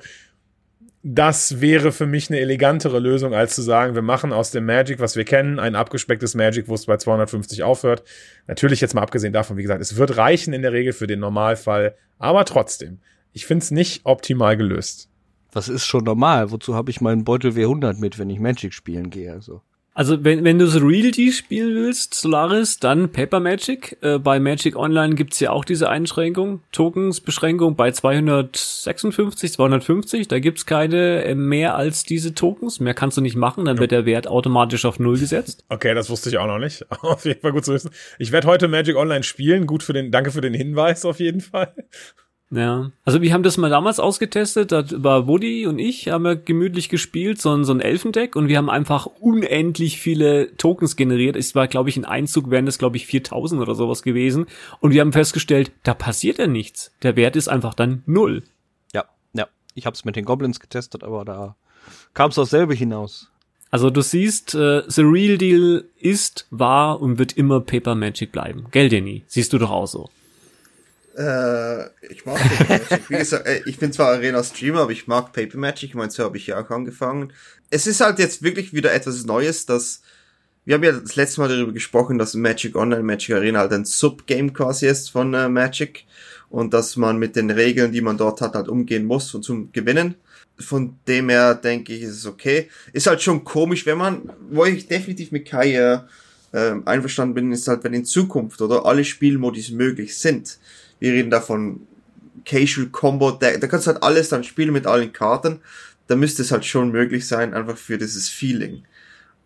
das 1.07 1.61
wäre 1.61 1.91
für 1.91 2.07
mich 2.07 2.31
eine 2.31 2.39
elegantere 2.39 2.97
Lösung, 2.97 3.35
als 3.35 3.53
zu 3.53 3.61
sagen, 3.61 3.93
wir 3.93 4.01
machen 4.01 4.33
aus 4.33 4.49
dem 4.49 4.65
Magic, 4.65 4.99
was 4.99 5.15
wir 5.15 5.23
kennen, 5.23 5.59
ein 5.59 5.75
abgespecktes 5.75 6.33
Magic, 6.33 6.67
wo 6.67 6.73
es 6.73 6.87
bei 6.87 6.97
250 6.97 7.61
aufhört. 7.61 8.03
Natürlich 8.47 8.81
jetzt 8.81 8.95
mal 8.95 9.03
abgesehen 9.03 9.31
davon, 9.31 9.55
wie 9.55 9.61
gesagt, 9.61 9.81
es 9.81 9.97
wird 9.97 10.17
reichen 10.17 10.51
in 10.51 10.63
der 10.63 10.73
Regel 10.73 10.93
für 10.93 11.05
den 11.05 11.19
Normalfall, 11.19 11.95
aber 12.17 12.43
trotzdem. 12.43 13.01
Ich 13.33 13.45
finde 13.45 13.63
es 13.63 13.69
nicht 13.69 14.01
optimal 14.05 14.57
gelöst. 14.57 15.09
Was 15.55 15.69
ist 15.69 15.85
schon 15.85 16.03
normal? 16.03 16.51
Wozu 16.51 16.75
habe 16.75 16.91
ich 16.91 16.99
meinen 16.99 17.23
Beutel 17.23 17.51
W100 17.51 17.97
mit, 17.97 18.19
wenn 18.19 18.29
ich 18.29 18.41
Magic 18.41 18.73
spielen 18.73 19.09
gehe? 19.09 19.31
Also. 19.31 19.61
Also 19.93 20.25
wenn, 20.25 20.43
wenn 20.43 20.59
du 20.59 20.67
so 20.67 20.79
Realty 20.79 21.31
spielen 21.31 21.73
willst, 21.73 22.13
Solaris, 22.13 22.79
dann 22.79 23.13
Paper 23.13 23.39
Magic. 23.39 23.97
Äh, 24.01 24.19
bei 24.19 24.41
Magic 24.41 24.75
Online 24.75 25.15
gibt's 25.15 25.39
ja 25.39 25.51
auch 25.51 25.63
diese 25.63 25.87
Einschränkung, 25.87 26.59
Tokens-Beschränkung 26.73 27.77
bei 27.77 27.91
256, 27.91 29.53
250. 29.53 30.27
Da 30.27 30.39
gibt's 30.39 30.65
keine 30.65 31.23
äh, 31.23 31.35
mehr 31.35 31.77
als 31.77 32.03
diese 32.03 32.33
Tokens. 32.33 32.81
Mehr 32.81 32.93
kannst 32.93 33.15
du 33.15 33.21
nicht 33.21 33.37
machen, 33.37 33.63
dann 33.63 33.77
wird 33.77 33.91
der 33.91 34.05
Wert 34.05 34.27
automatisch 34.27 34.83
auf 34.83 34.99
Null 34.99 35.17
gesetzt. 35.17 35.63
Okay, 35.69 35.95
das 35.95 36.09
wusste 36.09 36.27
ich 36.27 36.37
auch 36.37 36.47
noch 36.47 36.59
nicht. 36.59 36.85
Auf 37.01 37.23
jeden 37.23 37.39
Fall 37.39 37.53
gut 37.53 37.63
zu 37.63 37.73
wissen. 37.73 37.91
Ich 38.19 38.33
werde 38.33 38.49
heute 38.49 38.67
Magic 38.67 38.97
Online 38.97 39.23
spielen. 39.23 39.65
Gut 39.65 39.83
für 39.83 39.93
den, 39.93 40.11
danke 40.11 40.31
für 40.31 40.41
den 40.41 40.53
Hinweis 40.53 41.05
auf 41.05 41.21
jeden 41.21 41.39
Fall. 41.39 41.73
Ja, 42.51 42.91
also 43.03 43.21
wir 43.21 43.33
haben 43.33 43.41
das 43.41 43.57
mal 43.57 43.71
damals 43.71 43.99
ausgetestet, 43.99 44.71
da 44.71 44.85
war 45.03 45.27
Woody 45.27 45.65
und 45.65 45.79
ich, 45.79 46.09
haben 46.09 46.23
wir 46.23 46.35
gemütlich 46.35 46.89
gespielt, 46.89 47.41
so 47.41 47.51
ein, 47.51 47.65
so 47.65 47.73
ein 47.73 47.81
Elfendeck 47.81 48.35
und 48.35 48.47
wir 48.47 48.57
haben 48.57 48.69
einfach 48.69 49.07
unendlich 49.07 49.99
viele 49.99 50.55
Tokens 50.55 50.95
generiert. 50.95 51.35
Es 51.35 51.55
war, 51.55 51.67
glaube 51.67 51.89
ich, 51.89 51.97
in 51.97 52.05
Einzug 52.05 52.51
wären 52.51 52.67
das, 52.67 52.77
glaube 52.77 52.97
ich, 52.97 53.07
4000 53.07 53.59
oder 53.59 53.73
sowas 53.73 54.03
gewesen 54.03 54.45
und 54.79 54.91
wir 54.91 55.01
haben 55.01 55.11
festgestellt, 55.11 55.71
da 55.83 55.95
passiert 55.95 56.37
ja 56.37 56.45
nichts. 56.45 56.91
Der 57.01 57.15
Wert 57.15 57.35
ist 57.35 57.47
einfach 57.47 57.73
dann 57.73 58.03
null. 58.05 58.43
Ja, 58.93 59.05
ja. 59.33 59.47
Ich 59.73 59.87
habe 59.87 59.95
es 59.95 60.05
mit 60.05 60.15
den 60.15 60.25
Goblins 60.25 60.59
getestet, 60.59 61.03
aber 61.03 61.25
da 61.25 61.55
kam 62.13 62.29
es 62.29 62.35
dasselbe 62.35 62.75
hinaus. 62.75 63.31
Also 63.71 63.89
du 63.89 64.01
siehst, 64.01 64.53
äh, 64.53 64.83
The 64.87 65.01
Real 65.01 65.37
Deal 65.37 65.85
ist, 65.97 66.47
war 66.51 67.01
und 67.01 67.17
wird 67.17 67.33
immer 67.33 67.59
Paper 67.59 67.95
Magic 67.95 68.31
bleiben. 68.31 68.67
Gell, 68.71 68.87
Danny? 68.87 69.23
Siehst 69.27 69.51
du 69.51 69.57
doch 69.57 69.71
auch 69.71 69.87
so. 69.87 70.09
Äh, 71.17 71.85
ich 72.11 72.25
mag 72.25 72.37
Paper 72.37 72.73
Magic. 72.73 73.09
Wie 73.09 73.17
gesagt, 73.17 73.47
äh, 73.47 73.61
ich 73.65 73.77
bin 73.77 73.93
zwar 73.93 74.11
Arena-Streamer, 74.13 74.81
aber 74.81 74.91
ich 74.91 75.07
mag 75.07 75.31
Paper 75.31 75.57
Magic. 75.57 75.89
Ich 75.89 75.95
meine, 75.95 76.11
so 76.11 76.23
habe 76.23 76.37
ich 76.37 76.47
ja 76.47 76.59
auch 76.59 76.69
angefangen. 76.69 77.31
Es 77.69 77.87
ist 77.87 78.01
halt 78.01 78.19
jetzt 78.19 78.43
wirklich 78.43 78.73
wieder 78.73 78.93
etwas 78.93 79.25
Neues, 79.25 79.65
dass 79.65 80.01
wir 80.65 80.75
haben 80.75 80.83
ja 80.83 80.93
das 80.93 81.15
letzte 81.15 81.41
Mal 81.41 81.47
darüber 81.47 81.71
gesprochen, 81.71 82.17
dass 82.17 82.33
Magic 82.33 82.75
Online, 82.75 83.03
Magic 83.03 83.35
Arena 83.35 83.59
halt 83.59 83.71
ein 83.71 83.85
Subgame 83.85 84.51
quasi 84.51 84.87
ist 84.87 85.11
von 85.11 85.33
äh, 85.33 85.47
Magic 85.47 86.05
und 86.49 86.73
dass 86.73 86.95
man 86.95 87.17
mit 87.17 87.35
den 87.35 87.51
Regeln, 87.51 87.91
die 87.91 88.01
man 88.01 88.17
dort 88.17 88.41
hat, 88.41 88.55
halt 88.55 88.67
umgehen 88.67 89.05
muss 89.05 89.33
und 89.35 89.43
zum 89.43 89.71
Gewinnen. 89.71 90.15
Von 90.57 90.97
dem 91.07 91.29
her 91.29 91.53
denke 91.53 91.93
ich, 91.93 92.01
ist 92.01 92.17
es 92.17 92.25
okay. 92.25 92.69
Ist 92.93 93.07
halt 93.07 93.21
schon 93.21 93.43
komisch, 93.43 93.85
wenn 93.85 93.97
man, 93.97 94.31
wo 94.49 94.65
ich 94.65 94.87
definitiv 94.87 95.31
mit 95.31 95.47
Kai 95.47 95.75
äh, 95.75 95.99
äh, 96.51 96.75
einverstanden 96.85 97.35
bin, 97.35 97.51
ist 97.51 97.67
halt, 97.67 97.83
wenn 97.83 97.93
in 97.93 98.05
Zukunft 98.05 98.61
oder 98.61 98.85
alle 98.85 99.03
Spielmodis 99.03 99.69
möglich 99.71 100.17
sind. 100.17 100.57
Wir 100.99 101.13
reden 101.13 101.31
da 101.31 101.41
von 101.41 101.85
Casual 102.45 102.87
Combo, 102.87 103.31
da, 103.31 103.57
da 103.57 103.67
kannst 103.67 103.87
du 103.87 103.91
halt 103.91 104.03
alles 104.03 104.29
dann 104.29 104.43
spielen 104.43 104.73
mit 104.73 104.87
allen 104.87 105.11
Karten. 105.11 105.59
Da 106.07 106.15
müsste 106.15 106.43
es 106.43 106.51
halt 106.51 106.65
schon 106.65 106.91
möglich 106.91 107.27
sein, 107.27 107.53
einfach 107.53 107.77
für 107.77 107.97
dieses 107.97 108.29
Feeling. 108.29 108.83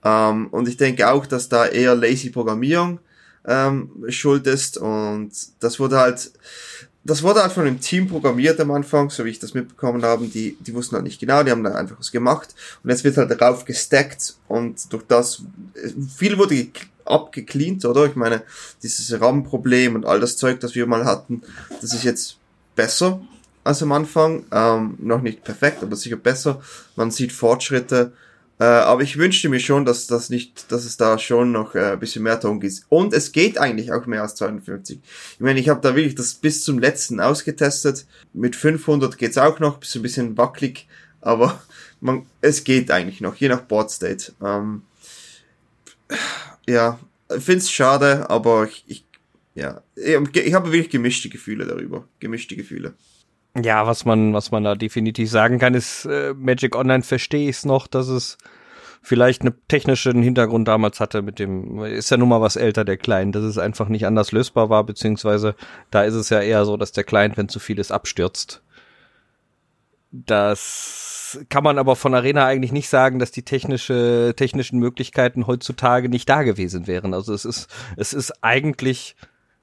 Ähm, 0.04 0.48
und 0.48 0.68
ich 0.68 0.78
denke 0.78 1.10
auch, 1.10 1.26
dass 1.26 1.50
da 1.50 1.66
eher 1.66 1.96
lazy 1.96 2.30
Programmierung 2.30 3.00
ähm, 3.46 3.90
schuld 4.10 4.48
ist 4.48 4.78
und 4.78 5.32
das 5.60 5.80
wurde 5.80 5.98
halt, 5.98 6.32
das 7.04 7.24
wurde 7.24 7.42
halt 7.42 7.52
von 7.52 7.66
einem 7.66 7.80
Team 7.80 8.08
programmiert 8.08 8.60
am 8.60 8.72
Anfang, 8.72 9.10
so 9.10 9.26
wie 9.26 9.30
ich 9.30 9.40
das 9.40 9.54
mitbekommen 9.54 10.04
habe. 10.04 10.28
Die, 10.28 10.58
die 10.60 10.74
wussten 10.74 10.96
halt 10.96 11.06
nicht 11.06 11.20
genau, 11.20 11.44
die 11.44 11.52
haben 11.52 11.64
da 11.64 11.76
einfach 11.76 11.98
was 12.00 12.12
gemacht 12.12 12.54
und 12.84 12.90
jetzt 12.90 13.04
wird 13.04 13.18
halt 13.18 13.32
darauf 13.32 13.66
gestackt 13.66 14.36
und 14.48 14.92
durch 14.92 15.04
das 15.08 15.42
viel 16.18 16.38
wurde 16.38 16.68
abgecleant, 17.10 17.86
oder? 17.86 18.06
Ich 18.06 18.16
meine, 18.16 18.44
dieses 18.84 19.20
RAM-Problem 19.20 19.96
und 19.96 20.06
all 20.06 20.20
das 20.20 20.38
Zeug, 20.38 20.60
das 20.60 20.76
wir 20.76 20.86
mal 20.88 21.06
hatten, 21.06 21.42
das 21.82 21.94
ist 21.94 22.04
jetzt 22.04 22.38
besser 22.76 23.22
als 23.64 23.84
am 23.84 23.92
Anfang. 23.92 24.46
Ähm, 24.52 24.96
noch 25.00 25.22
nicht 25.22 25.44
perfekt, 25.44 25.84
aber 25.84 25.96
sicher 25.96 26.18
besser. 26.18 26.62
Man 26.96 27.12
sieht 27.12 27.32
Fortschritte. 27.32 28.14
Äh, 28.60 28.66
aber 28.66 29.04
ich 29.04 29.18
wünschte 29.18 29.48
mir 29.48 29.62
schon, 29.62 29.86
dass 29.86 30.06
das 30.08 30.30
nicht, 30.30 30.70
dass 30.72 30.84
es 30.84 30.98
da 30.98 31.18
schon 31.18 31.54
noch 31.54 31.76
äh, 31.76 31.94
ein 31.94 32.00
bisschen 32.00 32.24
mehr 32.24 32.40
Ton 32.40 32.60
gibt. 32.60 32.82
Und 32.90 33.14
es 33.14 33.32
geht 33.32 33.58
eigentlich 33.58 33.94
auch 33.94 34.06
mehr 34.06 34.22
als 34.22 34.36
250. 34.36 35.00
Ich 35.36 35.40
meine, 35.40 35.62
ich 35.62 35.70
habe 35.70 35.80
da 35.82 35.96
wirklich 35.96 36.16
das 36.16 36.34
bis 36.34 36.64
zum 36.66 36.78
letzten 36.78 37.22
ausgetestet. 37.22 38.06
Mit 38.34 38.58
500 38.58 39.18
geht's 39.18 39.38
auch 39.38 39.60
noch, 39.60 39.78
bist 39.78 39.96
ein 39.96 40.02
bisschen 40.02 40.38
wackelig, 40.38 40.88
aber 41.22 41.62
man, 42.02 42.26
es 42.42 42.66
geht 42.66 42.92
eigentlich 42.92 43.22
noch, 43.22 43.36
je 43.36 43.48
nach 43.48 43.62
Board 43.62 43.92
State. 43.92 44.34
Ähm, 44.44 44.82
ja, 46.70 47.00
find's 47.30 47.72
schade, 47.72 48.30
aber 48.30 48.66
ich, 48.66 48.84
ich 48.88 49.06
ja, 49.56 49.82
ich 49.96 50.54
habe 50.54 50.72
wirklich 50.72 50.90
gemischte 50.90 51.28
Gefühle 51.28 51.66
darüber, 51.66 52.08
gemischte 52.20 52.56
Gefühle. 52.56 52.94
Ja, 53.62 53.86
was 53.88 54.06
man, 54.06 54.34
was 54.34 54.52
man 54.52 54.64
da 54.64 54.76
definitiv 54.76 55.30
sagen 55.30 55.60
kann, 55.60 55.74
ist, 55.74 56.06
äh, 56.06 56.34
Magic 56.34 56.76
Online 56.76 57.04
verstehe 57.04 57.50
ich 57.50 57.58
es 57.58 57.66
noch, 57.66 57.88
dass 57.88 58.08
es 58.08 58.38
vielleicht 59.02 59.42
einen 59.42 59.56
technischen 59.68 60.22
Hintergrund 60.22 60.68
damals 60.68 61.00
hatte 61.00 61.22
mit 61.22 61.40
dem, 61.40 61.84
ist 61.84 62.12
ja 62.12 62.18
nun 62.18 62.30
mal 62.30 62.42
was 62.42 62.56
älter, 62.56 62.86
der 62.86 62.98
Client, 62.98 63.36
dass 63.36 63.44
es 63.44 63.58
einfach 63.58 63.90
nicht 63.90 64.06
anders 64.06 64.32
lösbar 64.32 64.70
war, 64.70 64.84
beziehungsweise 64.84 65.56
da 65.90 66.04
ist 66.04 66.14
es 66.14 66.30
ja 66.30 66.42
eher 66.42 66.64
so, 66.66 66.78
dass 66.78 66.92
der 66.92 67.04
Client, 67.04 67.36
wenn 67.36 67.50
zu 67.50 67.60
viel 67.60 67.80
ist, 67.80 67.92
abstürzt. 67.92 68.62
Das 70.12 71.09
kann 71.50 71.64
man 71.64 71.78
aber 71.78 71.96
von 71.96 72.14
Arena 72.14 72.46
eigentlich 72.46 72.72
nicht 72.72 72.90
sagen, 72.90 73.20
dass 73.20 73.32
die 73.32 73.44
technische, 73.44 74.34
technischen 74.36 74.80
Möglichkeiten 74.80 75.48
heutzutage 75.48 76.10
nicht 76.10 76.30
da 76.30 76.44
gewesen 76.44 76.88
wären. 76.88 77.14
Also 77.14 77.34
es 77.34 77.46
ist, 77.46 77.70
es 77.98 78.14
ist 78.14 78.44
eigentlich, 78.44 79.16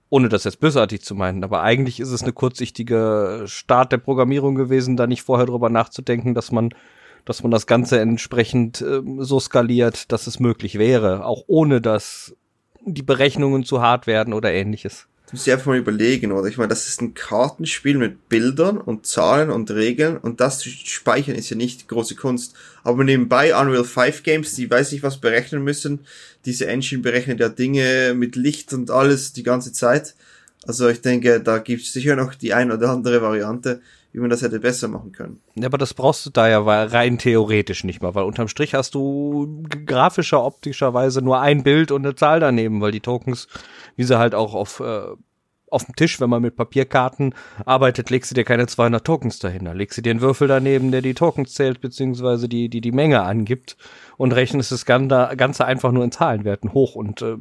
ohne 0.08 0.28
das 0.28 0.44
jetzt 0.44 0.60
bösartig 0.60 1.02
zu 1.02 1.14
meinen, 1.14 1.44
aber 1.44 1.62
eigentlich 1.62 2.00
ist 2.00 2.10
es 2.10 2.22
eine 2.22 2.32
kurzsichtige 2.32 3.44
Start 3.46 3.92
der 3.92 3.98
Programmierung 3.98 4.54
gewesen, 4.54 4.96
da 4.96 5.06
nicht 5.06 5.22
vorher 5.22 5.46
drüber 5.46 5.70
nachzudenken, 5.70 6.34
dass 6.34 6.52
man 6.52 6.70
dass 7.24 7.42
man 7.42 7.50
das 7.50 7.66
Ganze 7.66 7.98
entsprechend 7.98 8.80
äh, 8.80 9.02
so 9.18 9.40
skaliert, 9.40 10.12
dass 10.12 10.28
es 10.28 10.38
möglich 10.38 10.78
wäre, 10.78 11.26
auch 11.26 11.42
ohne 11.48 11.80
dass 11.80 12.36
die 12.84 13.02
Berechnungen 13.02 13.64
zu 13.64 13.82
hart 13.82 14.06
werden 14.06 14.32
oder 14.32 14.52
ähnliches. 14.52 15.08
Du 15.26 15.32
musst 15.32 15.46
dir 15.46 15.54
einfach 15.54 15.66
mal 15.66 15.76
überlegen, 15.76 16.30
oder? 16.30 16.46
Ich 16.46 16.56
meine, 16.56 16.68
das 16.68 16.86
ist 16.86 17.02
ein 17.02 17.14
Kartenspiel 17.14 17.98
mit 17.98 18.28
Bildern 18.28 18.78
und 18.78 19.06
Zahlen 19.06 19.50
und 19.50 19.72
Regeln 19.72 20.18
und 20.18 20.40
das 20.40 20.60
zu 20.60 20.68
speichern 20.68 21.34
ist 21.34 21.50
ja 21.50 21.56
nicht 21.56 21.88
große 21.88 22.14
Kunst. 22.14 22.54
Aber 22.84 23.02
nebenbei 23.02 23.52
Unreal 23.60 23.82
5 23.82 24.22
Games, 24.22 24.54
die 24.54 24.70
weiß 24.70 24.92
nicht 24.92 25.02
was 25.02 25.18
berechnen 25.18 25.64
müssen. 25.64 26.06
Diese 26.44 26.68
Engine 26.68 27.02
berechnet 27.02 27.40
ja 27.40 27.48
Dinge 27.48 28.14
mit 28.14 28.36
Licht 28.36 28.72
und 28.72 28.92
alles 28.92 29.32
die 29.32 29.42
ganze 29.42 29.72
Zeit. 29.72 30.14
Also 30.64 30.88
ich 30.88 31.00
denke, 31.00 31.40
da 31.40 31.58
gibt 31.58 31.82
es 31.82 31.92
sicher 31.92 32.14
noch 32.14 32.36
die 32.36 32.54
ein 32.54 32.70
oder 32.70 32.90
andere 32.90 33.20
Variante, 33.20 33.80
wie 34.16 34.20
man 34.20 34.30
das 34.30 34.40
hätte 34.40 34.60
besser 34.60 34.88
machen 34.88 35.12
können. 35.12 35.42
Ja, 35.56 35.66
aber 35.66 35.76
das 35.76 35.92
brauchst 35.92 36.24
du 36.24 36.30
da 36.30 36.48
ja 36.48 36.60
rein 36.62 37.18
theoretisch 37.18 37.84
nicht 37.84 38.00
mal, 38.00 38.14
weil 38.14 38.24
unterm 38.24 38.48
Strich 38.48 38.72
hast 38.72 38.94
du 38.94 39.62
grafischer, 39.84 40.42
optischerweise 40.42 41.20
nur 41.20 41.40
ein 41.40 41.62
Bild 41.62 41.90
und 41.90 42.06
eine 42.06 42.14
Zahl 42.14 42.40
daneben, 42.40 42.80
weil 42.80 42.92
die 42.92 43.00
Tokens, 43.00 43.46
wie 43.94 44.04
sie 44.04 44.18
halt 44.18 44.34
auch 44.34 44.54
auf 44.54 44.80
äh, 44.80 45.08
auf 45.68 45.84
dem 45.84 45.96
Tisch, 45.96 46.20
wenn 46.20 46.30
man 46.30 46.40
mit 46.40 46.56
Papierkarten 46.56 47.34
arbeitet, 47.66 48.08
legst 48.08 48.30
du 48.30 48.34
dir 48.34 48.44
keine 48.44 48.66
200 48.66 49.04
Tokens 49.04 49.40
dahinter. 49.40 49.74
Legst 49.74 49.98
du 49.98 50.02
dir 50.02 50.10
einen 50.10 50.20
Würfel 50.20 50.48
daneben, 50.48 50.92
der 50.92 51.02
die 51.02 51.12
Tokens 51.12 51.52
zählt, 51.52 51.80
beziehungsweise 51.82 52.48
die, 52.48 52.70
die, 52.70 52.80
die 52.80 52.92
Menge 52.92 53.22
angibt 53.22 53.76
und 54.16 54.32
rechnest 54.32 54.72
das 54.72 54.86
Ganze 54.86 55.64
einfach 55.64 55.92
nur 55.92 56.04
in 56.04 56.12
Zahlenwerten 56.12 56.72
hoch. 56.72 56.94
Und 56.94 57.22
äh, 57.22 57.36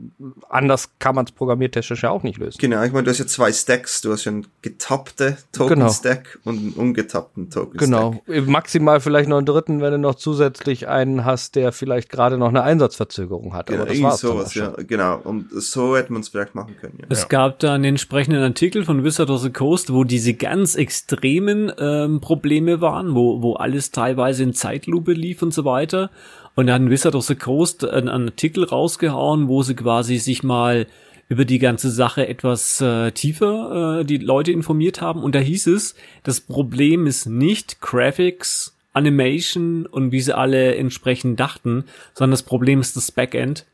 anders 0.49 0.89
kann 0.99 1.15
man 1.15 1.25
es 1.25 1.31
programmiertechnisch 1.31 2.03
ja 2.03 2.09
auch 2.09 2.23
nicht 2.23 2.37
lösen. 2.37 2.57
Genau, 2.59 2.83
ich 2.83 2.91
meine, 2.91 3.03
du 3.03 3.11
hast 3.11 3.19
ja 3.19 3.27
zwei 3.27 3.51
Stacks. 3.51 4.01
Du 4.01 4.11
hast 4.11 4.25
ja 4.25 4.31
einen 4.31 4.47
getappte 4.61 5.37
Token-Stack 5.51 6.39
genau. 6.43 6.51
und 6.51 6.57
einen 6.57 6.73
ungetappten 6.73 7.49
Token-Stack. 7.49 7.79
Genau. 7.79 8.21
Maximal 8.45 8.99
vielleicht 8.99 9.29
noch 9.29 9.37
einen 9.37 9.45
dritten, 9.45 9.81
wenn 9.81 9.91
du 9.91 9.99
noch 9.99 10.15
zusätzlich 10.15 10.87
einen 10.87 11.23
hast, 11.23 11.55
der 11.55 11.71
vielleicht 11.71 12.09
gerade 12.09 12.37
noch 12.37 12.49
eine 12.49 12.63
Einsatzverzögerung 12.63 13.53
hat. 13.53 13.67
Genau, 13.67 13.83
Aber 13.83 13.91
das 13.91 14.01
war's 14.01 14.19
sowas, 14.19 14.53
ja, 14.55 14.73
genau. 14.85 15.19
Und 15.23 15.49
so 15.51 15.95
hätte 15.95 16.11
man 16.11 16.21
es 16.21 16.29
vielleicht 16.29 16.55
machen 16.55 16.75
können. 16.79 16.97
Ja. 16.99 17.05
Es 17.09 17.21
ja. 17.21 17.27
gab 17.27 17.59
da 17.59 17.73
einen 17.73 17.85
entsprechenden 17.85 18.41
Artikel 18.41 18.83
von 18.83 19.03
Wizard 19.03 19.29
of 19.29 19.41
the 19.41 19.49
Coast, 19.49 19.93
wo 19.93 20.03
diese 20.03 20.33
ganz 20.33 20.75
extremen 20.75 21.71
ähm, 21.77 22.19
Probleme 22.19 22.81
waren, 22.81 23.15
wo, 23.15 23.41
wo 23.41 23.53
alles 23.53 23.91
teilweise 23.91 24.43
in 24.43 24.53
Zeitlupe 24.53 25.13
lief 25.13 25.41
und 25.41 25.53
so 25.53 25.63
weiter. 25.63 26.09
Und 26.55 26.67
dann 26.67 26.89
Wizard 26.89 27.15
of 27.15 27.25
the 27.25 27.35
Coast 27.35 27.87
einen, 27.87 28.09
einen 28.09 28.29
Artikel 28.29 28.63
rausgehauen, 28.63 29.47
wo 29.47 29.61
sie 29.61 29.75
quasi 29.75 30.17
sich 30.17 30.41
mal 30.41 30.87
über 31.27 31.45
die 31.45 31.59
ganze 31.59 31.89
Sache 31.89 32.27
etwas 32.27 32.81
äh, 32.81 33.11
tiefer 33.11 33.99
äh, 33.99 34.05
die 34.05 34.17
Leute 34.17 34.51
informiert 34.51 35.01
haben. 35.01 35.23
Und 35.23 35.35
da 35.35 35.39
hieß 35.39 35.67
es, 35.67 35.95
das 36.23 36.39
Problem 36.39 37.07
ist 37.07 37.25
nicht 37.25 37.81
Graphics, 37.81 38.77
Animation 38.93 39.85
und 39.85 40.11
wie 40.11 40.21
sie 40.21 40.35
alle 40.35 40.75
entsprechend 40.75 41.39
dachten, 41.39 41.83
sondern 42.13 42.31
das 42.31 42.43
Problem 42.43 42.79
ist 42.79 42.95
das 42.95 43.11
Backend. 43.11 43.65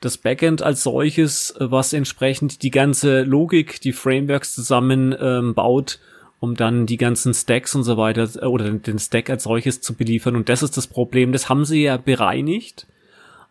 Das 0.00 0.16
Backend 0.18 0.62
als 0.62 0.82
solches, 0.82 1.54
was 1.58 1.92
entsprechend 1.92 2.62
die 2.62 2.70
ganze 2.70 3.22
Logik, 3.22 3.80
die 3.80 3.92
Frameworks 3.92 4.54
zusammen 4.54 5.14
ähm, 5.20 5.54
baut 5.54 5.98
um 6.44 6.54
dann 6.54 6.86
die 6.86 6.98
ganzen 6.98 7.34
Stacks 7.34 7.74
und 7.74 7.82
so 7.82 7.96
weiter 7.96 8.28
äh, 8.40 8.46
oder 8.46 8.70
den 8.70 8.98
Stack 8.98 9.30
als 9.30 9.44
solches 9.44 9.80
zu 9.80 9.94
beliefern. 9.94 10.36
Und 10.36 10.48
das 10.48 10.62
ist 10.62 10.76
das 10.76 10.86
Problem. 10.86 11.32
Das 11.32 11.48
haben 11.48 11.64
sie 11.64 11.82
ja 11.82 11.96
bereinigt, 11.96 12.86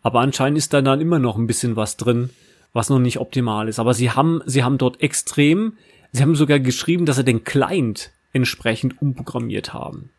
aber 0.02 0.22
anscheinend 0.22 0.58
ist 0.58 0.74
da 0.74 0.82
dann 0.82 1.02
immer 1.02 1.20
noch 1.20 1.38
ein 1.38 1.48
bisschen 1.48 1.76
was 1.76 1.98
drin, 1.98 2.30
was 2.72 2.90
noch 2.90 3.00
nicht 3.00 3.20
optimal 3.20 3.68
ist. 3.68 3.80
Aber 3.80 3.94
sie 3.94 4.12
haben, 4.12 4.42
sie 4.46 4.64
haben 4.64 4.78
dort 4.78 5.02
extrem, 5.02 5.74
sie 6.12 6.22
haben 6.22 6.36
sogar 6.36 6.60
geschrieben, 6.60 7.06
dass 7.06 7.18
sie 7.18 7.24
den 7.24 7.44
Client 7.44 8.12
entsprechend 8.32 9.02
umprogrammiert 9.02 9.74
haben. 9.74 10.10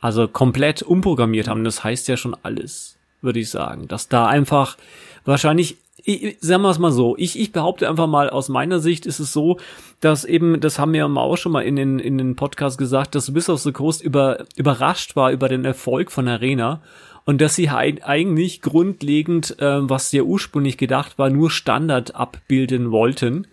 Also 0.00 0.26
komplett 0.26 0.82
umprogrammiert 0.82 1.48
haben. 1.48 1.64
Das 1.64 1.84
heißt 1.84 2.08
ja 2.08 2.16
schon 2.16 2.36
alles, 2.42 2.96
würde 3.22 3.40
ich 3.40 3.50
sagen. 3.50 3.88
Dass 3.88 4.08
da 4.08 4.26
einfach 4.26 4.76
wahrscheinlich 5.24 5.76
ich, 6.04 6.36
sagen 6.40 6.62
wir 6.62 6.70
es 6.70 6.78
mal 6.78 6.92
so, 6.92 7.16
ich, 7.16 7.38
ich 7.38 7.52
behaupte 7.52 7.88
einfach 7.88 8.06
mal, 8.06 8.28
aus 8.30 8.48
meiner 8.48 8.78
Sicht 8.78 9.06
ist 9.06 9.20
es 9.20 9.32
so, 9.32 9.58
dass 10.00 10.24
eben, 10.24 10.60
das 10.60 10.78
haben 10.78 10.92
wir 10.92 10.98
ja 10.98 11.06
auch 11.06 11.36
schon 11.36 11.52
mal 11.52 11.62
in 11.62 11.76
den, 11.76 11.98
in 11.98 12.18
den 12.18 12.36
Podcast 12.36 12.78
gesagt, 12.78 13.14
dass 13.14 13.34
Wiss 13.34 13.48
of 13.48 13.60
the 13.60 13.72
Coast 13.72 14.02
über, 14.02 14.44
überrascht 14.56 15.16
war 15.16 15.32
über 15.32 15.48
den 15.48 15.64
Erfolg 15.64 16.12
von 16.12 16.28
Arena 16.28 16.82
und 17.24 17.40
dass 17.40 17.54
sie 17.54 17.70
eigentlich 17.70 18.60
grundlegend, 18.60 19.58
äh, 19.58 19.88
was 19.88 20.12
ja 20.12 20.22
ursprünglich 20.22 20.76
gedacht 20.76 21.18
war, 21.18 21.30
nur 21.30 21.50
Standard 21.50 22.14
abbilden 22.14 22.90
wollten. 22.90 23.46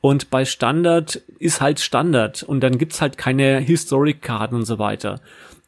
Und 0.00 0.30
bei 0.30 0.44
Standard 0.44 1.22
ist 1.40 1.60
halt 1.60 1.80
Standard 1.80 2.44
und 2.44 2.60
dann 2.60 2.78
gibt's 2.78 3.00
halt 3.00 3.18
keine 3.18 3.58
Historic-Karten 3.58 4.54
und 4.54 4.64
so 4.64 4.78
weiter. 4.78 5.20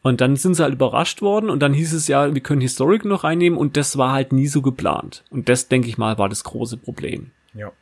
Und 0.03 0.21
dann 0.21 0.37
sind 0.37 0.55
sie 0.55 0.63
halt 0.63 0.75
überrascht 0.75 1.23
worden 1.23 1.51
und 1.51 1.61
dann 1.61 1.75
hieß 1.75 1.93
es 1.93 2.09
ja, 2.09 2.33
wir 2.33 2.41
können 2.41 2.61
Historic 2.61 3.05
noch 3.05 3.25
reinnehmen 3.25 3.59
und 3.59 3.77
das 3.77 3.99
war 3.99 4.13
halt 4.13 4.33
nie 4.33 4.47
so 4.47 4.63
geplant. 4.63 5.25
Und 5.31 5.49
das, 5.49 5.69
denke 5.69 5.89
ich 5.89 5.99
mal, 5.99 6.19
war 6.19 6.29
das 6.29 6.45
große 6.45 6.77
Problem. 6.77 7.33
Ja. 7.55 7.73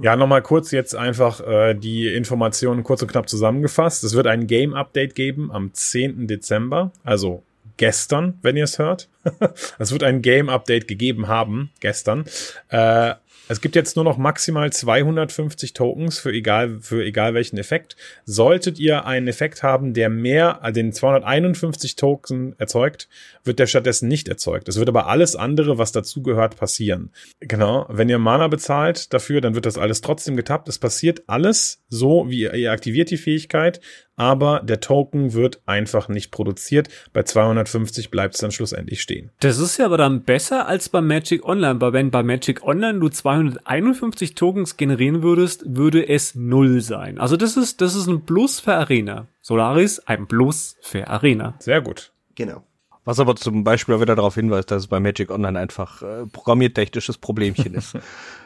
Ja, 0.00 0.14
nochmal 0.14 0.42
kurz 0.42 0.70
jetzt 0.70 0.94
einfach 0.94 1.40
äh, 1.40 1.74
die 1.74 2.06
Informationen 2.06 2.84
kurz 2.84 3.02
und 3.02 3.10
knapp 3.10 3.28
zusammengefasst. 3.28 4.04
Es 4.04 4.14
wird 4.14 4.28
ein 4.28 4.46
Game-Update 4.46 5.16
geben 5.16 5.50
am 5.50 5.74
10. 5.74 6.28
Dezember, 6.28 6.92
also 7.02 7.42
gestern, 7.78 8.38
wenn 8.42 8.56
ihr 8.56 8.64
es 8.64 8.78
hört. 8.78 9.08
es 9.78 9.90
wird 9.90 10.04
ein 10.04 10.22
Game-Update 10.22 10.86
gegeben 10.86 11.26
haben, 11.26 11.70
gestern. 11.80 12.26
Äh, 12.68 13.14
es 13.48 13.60
gibt 13.60 13.74
jetzt 13.76 13.96
nur 13.96 14.04
noch 14.04 14.18
maximal 14.18 14.72
250 14.72 15.72
Tokens 15.72 16.18
für 16.18 16.32
egal, 16.32 16.78
für 16.80 17.04
egal 17.04 17.34
welchen 17.34 17.58
Effekt. 17.58 17.96
Solltet 18.24 18.78
ihr 18.78 19.06
einen 19.06 19.28
Effekt 19.28 19.62
haben, 19.62 19.94
der 19.94 20.10
mehr 20.10 20.62
als 20.62 20.74
den 20.74 20.92
251 20.92 21.96
Token 21.96 22.54
erzeugt, 22.58 23.08
wird 23.44 23.58
der 23.58 23.66
stattdessen 23.66 24.08
nicht 24.08 24.28
erzeugt. 24.28 24.68
Es 24.68 24.78
wird 24.78 24.88
aber 24.88 25.08
alles 25.08 25.34
andere, 25.34 25.78
was 25.78 25.92
dazugehört, 25.92 26.56
passieren. 26.56 27.10
Genau. 27.40 27.86
Wenn 27.88 28.08
ihr 28.08 28.18
Mana 28.18 28.48
bezahlt 28.48 29.12
dafür, 29.12 29.40
dann 29.40 29.54
wird 29.54 29.66
das 29.66 29.78
alles 29.78 30.00
trotzdem 30.02 30.36
getappt. 30.36 30.68
Es 30.68 30.78
passiert 30.78 31.22
alles 31.26 31.82
so, 31.88 32.28
wie 32.28 32.46
ihr 32.46 32.72
aktiviert 32.72 33.10
die 33.10 33.16
Fähigkeit, 33.16 33.80
aber 34.18 34.60
der 34.60 34.80
Token 34.80 35.32
wird 35.32 35.62
einfach 35.64 36.08
nicht 36.08 36.30
produziert. 36.30 36.88
Bei 37.12 37.22
250 37.22 38.10
bleibt 38.10 38.34
es 38.34 38.40
dann 38.40 38.50
schlussendlich 38.50 39.00
stehen. 39.00 39.30
Das 39.40 39.58
ist 39.58 39.78
ja 39.78 39.86
aber 39.86 39.96
dann 39.96 40.24
besser 40.24 40.66
als 40.66 40.88
bei 40.88 41.00
Magic 41.00 41.44
Online, 41.44 41.80
weil 41.80 41.92
wenn 41.92 42.10
bei 42.10 42.22
Magic 42.22 42.62
Online 42.64 42.98
du 42.98 43.08
251 43.08 44.34
Tokens 44.34 44.76
generieren 44.76 45.22
würdest, 45.22 45.62
würde 45.66 46.06
es 46.06 46.34
null 46.34 46.80
sein. 46.80 47.18
Also 47.18 47.36
das 47.36 47.56
ist, 47.56 47.80
das 47.80 47.94
ist 47.94 48.08
ein 48.08 48.26
Plus 48.26 48.60
für 48.60 48.74
Arena. 48.74 49.28
Solaris, 49.40 50.00
ein 50.00 50.26
Plus 50.26 50.76
für 50.82 51.06
Arena. 51.08 51.54
Sehr 51.60 51.80
gut. 51.80 52.12
Genau. 52.34 52.64
Was 53.04 53.20
aber 53.20 53.36
zum 53.36 53.64
Beispiel 53.64 53.98
wieder 54.00 54.16
darauf 54.16 54.34
hinweist, 54.34 54.70
dass 54.70 54.82
es 54.82 54.86
bei 54.88 55.00
Magic 55.00 55.30
Online 55.30 55.58
einfach 55.58 56.02
äh, 56.02 56.26
programmiertechnisches 56.30 57.16
Problemchen 57.16 57.74
ist. 57.74 57.96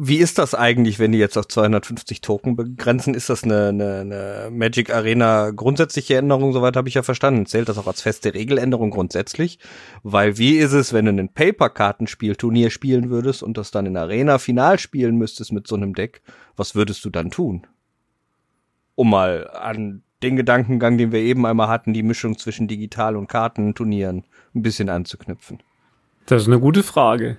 Wie 0.00 0.18
ist 0.18 0.38
das 0.38 0.54
eigentlich, 0.54 1.00
wenn 1.00 1.10
die 1.10 1.18
jetzt 1.18 1.36
auf 1.36 1.48
250 1.48 2.20
Token 2.20 2.54
begrenzen? 2.54 3.14
Ist 3.14 3.30
das 3.30 3.42
eine, 3.42 3.70
eine, 3.70 4.00
eine 4.02 4.48
Magic 4.52 4.94
Arena 4.94 5.50
grundsätzliche 5.50 6.16
Änderung? 6.16 6.52
Soweit 6.52 6.76
habe 6.76 6.88
ich 6.88 6.94
ja 6.94 7.02
verstanden. 7.02 7.46
Zählt 7.46 7.68
das 7.68 7.78
auch 7.78 7.88
als 7.88 8.00
feste 8.00 8.32
Regeländerung 8.32 8.90
grundsätzlich? 8.90 9.58
Weil 10.04 10.38
wie 10.38 10.56
ist 10.56 10.72
es, 10.72 10.92
wenn 10.92 11.06
du 11.06 11.10
ein 11.10 11.34
Paper-Kartenspiel-Turnier 11.34 12.70
spielen 12.70 13.10
würdest 13.10 13.42
und 13.42 13.58
das 13.58 13.72
dann 13.72 13.86
in 13.86 13.96
Arena 13.96 14.38
final 14.38 14.78
spielen 14.78 15.16
müsstest 15.16 15.50
mit 15.50 15.66
so 15.66 15.74
einem 15.74 15.96
Deck? 15.96 16.22
Was 16.54 16.76
würdest 16.76 17.04
du 17.04 17.10
dann 17.10 17.32
tun? 17.32 17.66
Um 18.94 19.10
mal 19.10 19.50
an 19.50 20.04
den 20.22 20.36
Gedankengang, 20.36 20.96
den 20.96 21.10
wir 21.10 21.20
eben 21.20 21.44
einmal 21.44 21.66
hatten, 21.66 21.92
die 21.92 22.04
Mischung 22.04 22.38
zwischen 22.38 22.68
Digital- 22.68 23.16
und 23.16 23.26
Kartenturnieren 23.26 24.22
ein 24.54 24.62
bisschen 24.62 24.90
anzuknüpfen. 24.90 25.58
Das 26.26 26.42
ist 26.42 26.48
eine 26.48 26.60
gute 26.60 26.84
Frage 26.84 27.38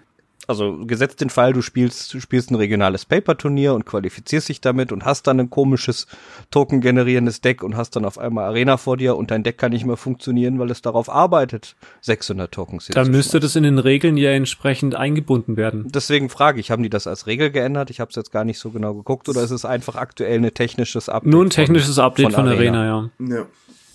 also 0.50 0.84
gesetzt 0.86 1.22
den 1.22 1.30
Fall, 1.30 1.54
du 1.54 1.62
spielst, 1.62 2.12
du 2.12 2.20
spielst 2.20 2.50
ein 2.50 2.56
regionales 2.56 3.06
Paper-Turnier 3.06 3.76
und 3.76 3.86
qualifizierst 3.86 4.50
dich 4.50 4.60
damit 4.60 4.92
und 4.92 5.06
hast 5.06 5.28
dann 5.28 5.40
ein 5.40 5.52
komisches 5.52 6.08
Token 6.50 6.82
generierendes 6.82 7.42
Deck 7.42 7.62
und 7.62 7.78
hast 7.78 7.96
dann 7.96 8.04
auf 8.04 8.18
einmal 8.18 8.46
Arena 8.46 8.78
vor 8.78 8.98
dir 8.98 9.16
und 9.16 9.30
dein 9.30 9.44
Deck 9.44 9.60
kann 9.60 9.72
nicht 9.72 9.86
mehr 9.86 9.96
funktionieren, 9.96 10.58
weil 10.58 10.72
es 10.72 10.82
darauf 10.82 11.08
arbeitet, 11.08 11.76
600 12.02 12.52
Tokens. 12.52 12.88
Dann 12.88 13.12
müsste 13.12 13.40
das 13.40 13.56
in 13.56 13.62
den 13.62 13.78
Regeln 13.78 14.18
ja 14.18 14.32
entsprechend 14.32 14.96
eingebunden 14.96 15.56
werden. 15.56 15.88
Deswegen 15.94 16.30
frage 16.30 16.60
ich, 16.60 16.72
haben 16.72 16.82
die 16.82 16.90
das 16.90 17.06
als 17.06 17.28
Regel 17.28 17.52
geändert? 17.52 17.92
Ich 17.92 18.00
habe 18.00 18.10
es 18.10 18.16
jetzt 18.16 18.32
gar 18.32 18.44
nicht 18.44 18.58
so 18.58 18.72
genau 18.72 18.96
geguckt 18.96 19.30
oder 19.30 19.44
ist 19.44 19.52
es 19.52 19.66
einfach 19.66 19.96
aktuell 19.98 20.44
ein 20.44 20.52
technisches 20.52 21.10
Update? 21.10 21.32
Nur 21.32 21.46
ein 21.46 21.52
technisches 21.52 21.96
von, 21.96 22.06
Update 22.06 22.34
von, 22.34 22.46
von 22.46 22.48
Arena. 22.48 22.82
Arena, 22.82 23.12
ja. 23.20 23.38
ja. 23.38 23.46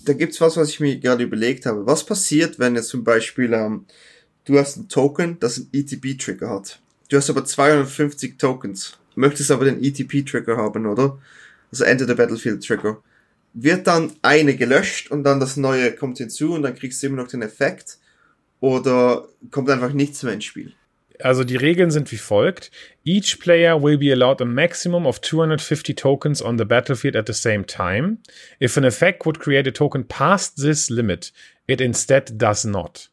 Da 0.05 0.13
gibt's 0.13 0.39
was, 0.39 0.55
was 0.55 0.69
ich 0.69 0.79
mir 0.79 0.97
gerade 0.99 1.23
überlegt 1.23 1.65
habe. 1.65 1.85
Was 1.85 2.05
passiert, 2.05 2.59
wenn 2.59 2.75
jetzt 2.75 2.89
zum 2.89 3.03
Beispiel 3.03 3.51
ähm, 3.51 3.87
du 4.45 4.57
hast 4.57 4.77
ein 4.77 4.89
Token, 4.89 5.37
das 5.39 5.57
einen 5.57 5.69
ETB-Trigger 5.73 6.49
hat. 6.49 6.79
Du 7.09 7.17
hast 7.17 7.29
aber 7.29 7.45
250 7.45 8.37
Tokens, 8.37 8.97
möchtest 9.15 9.51
aber 9.51 9.65
den 9.65 9.83
ETP-Trigger 9.83 10.57
haben, 10.57 10.85
oder? 10.85 11.19
Also 11.71 11.83
Enter 11.83 12.07
the 12.07 12.13
Battlefield-Trigger. 12.13 13.01
Wird 13.53 13.87
dann 13.87 14.13
eine 14.21 14.55
gelöscht 14.55 15.11
und 15.11 15.23
dann 15.23 15.39
das 15.39 15.55
neue 15.55 15.93
kommt 15.93 16.17
hinzu 16.17 16.53
und 16.53 16.63
dann 16.63 16.75
kriegst 16.75 17.01
du 17.01 17.07
immer 17.07 17.21
noch 17.21 17.27
den 17.27 17.41
Effekt? 17.41 17.97
Oder 18.59 19.27
kommt 19.51 19.69
einfach 19.69 19.93
nichts 19.93 20.23
mehr 20.23 20.33
ins 20.33 20.45
Spiel? 20.45 20.73
Also 21.21 21.43
die 21.43 21.55
Regeln 21.55 21.91
sind 21.91 22.11
wie 22.11 22.17
folgt. 22.17 22.71
Each 23.05 23.39
player 23.39 23.81
will 23.81 23.97
be 23.97 24.11
allowed 24.11 24.41
a 24.41 24.45
maximum 24.45 25.05
of 25.05 25.21
250 25.21 25.95
tokens 25.95 26.41
on 26.41 26.57
the 26.57 26.65
battlefield 26.65 27.15
at 27.15 27.27
the 27.27 27.33
same 27.33 27.65
time. 27.65 28.17
If 28.59 28.75
an 28.77 28.83
effect 28.83 29.25
would 29.25 29.39
create 29.39 29.67
a 29.67 29.71
token 29.71 30.05
past 30.05 30.57
this 30.57 30.89
limit, 30.89 31.31
it 31.67 31.79
instead 31.79 32.37
does 32.37 32.65
not. 32.65 33.09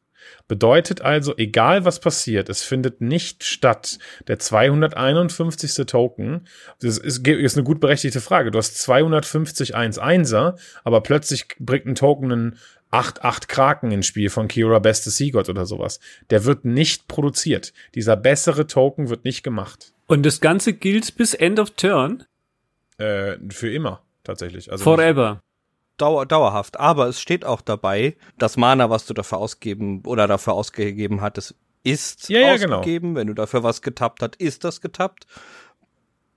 Bedeutet 0.52 1.00
also, 1.00 1.34
egal 1.38 1.86
was 1.86 1.98
passiert, 1.98 2.50
es 2.50 2.62
findet 2.62 3.00
nicht 3.00 3.42
statt. 3.42 3.98
Der 4.28 4.38
251. 4.38 5.86
Token, 5.86 6.46
das 6.78 6.98
ist, 6.98 7.26
ist 7.26 7.56
eine 7.56 7.64
gut 7.64 7.80
berechtigte 7.80 8.20
Frage. 8.20 8.50
Du 8.50 8.58
hast 8.58 8.76
250 8.76 9.74
1-1er, 9.74 10.58
aber 10.84 11.00
plötzlich 11.00 11.46
bringt 11.58 11.86
ein 11.86 11.94
Token 11.94 12.30
einen 12.30 12.58
8-8 12.90 13.48
Kraken 13.48 13.92
ins 13.92 14.04
Spiel 14.04 14.28
von 14.28 14.46
Kira 14.46 14.78
Beste 14.78 15.08
Seagott 15.08 15.48
oder 15.48 15.64
sowas. 15.64 16.00
Der 16.28 16.44
wird 16.44 16.66
nicht 16.66 17.08
produziert. 17.08 17.72
Dieser 17.94 18.16
bessere 18.16 18.66
Token 18.66 19.08
wird 19.08 19.24
nicht 19.24 19.42
gemacht. 19.42 19.94
Und 20.06 20.26
das 20.26 20.42
Ganze 20.42 20.74
gilt 20.74 21.16
bis 21.16 21.32
End 21.32 21.60
of 21.60 21.70
Turn? 21.70 22.24
Äh, 22.98 23.38
für 23.48 23.72
immer, 23.72 24.02
tatsächlich. 24.22 24.70
Also 24.70 24.84
Forever 24.84 25.40
dauer, 26.02 26.26
dauerhaft. 26.26 26.78
Aber 26.78 27.06
es 27.06 27.20
steht 27.20 27.44
auch 27.44 27.60
dabei, 27.60 28.16
das 28.38 28.56
Mana, 28.56 28.90
was 28.90 29.06
du 29.06 29.14
dafür 29.14 29.38
ausgeben 29.38 30.02
oder 30.04 30.26
dafür 30.26 30.54
ausgegeben 30.54 31.20
hattest, 31.20 31.54
ist 31.84 32.28
ja, 32.28 32.40
ja, 32.40 32.56
genau. 32.56 32.78
ausgegeben. 32.78 33.08
Genau. 33.08 33.20
Wenn 33.20 33.26
du 33.28 33.34
dafür 33.34 33.62
was 33.62 33.82
getappt 33.82 34.22
hast, 34.22 34.36
ist 34.36 34.64
das 34.64 34.80
getappt. 34.80 35.26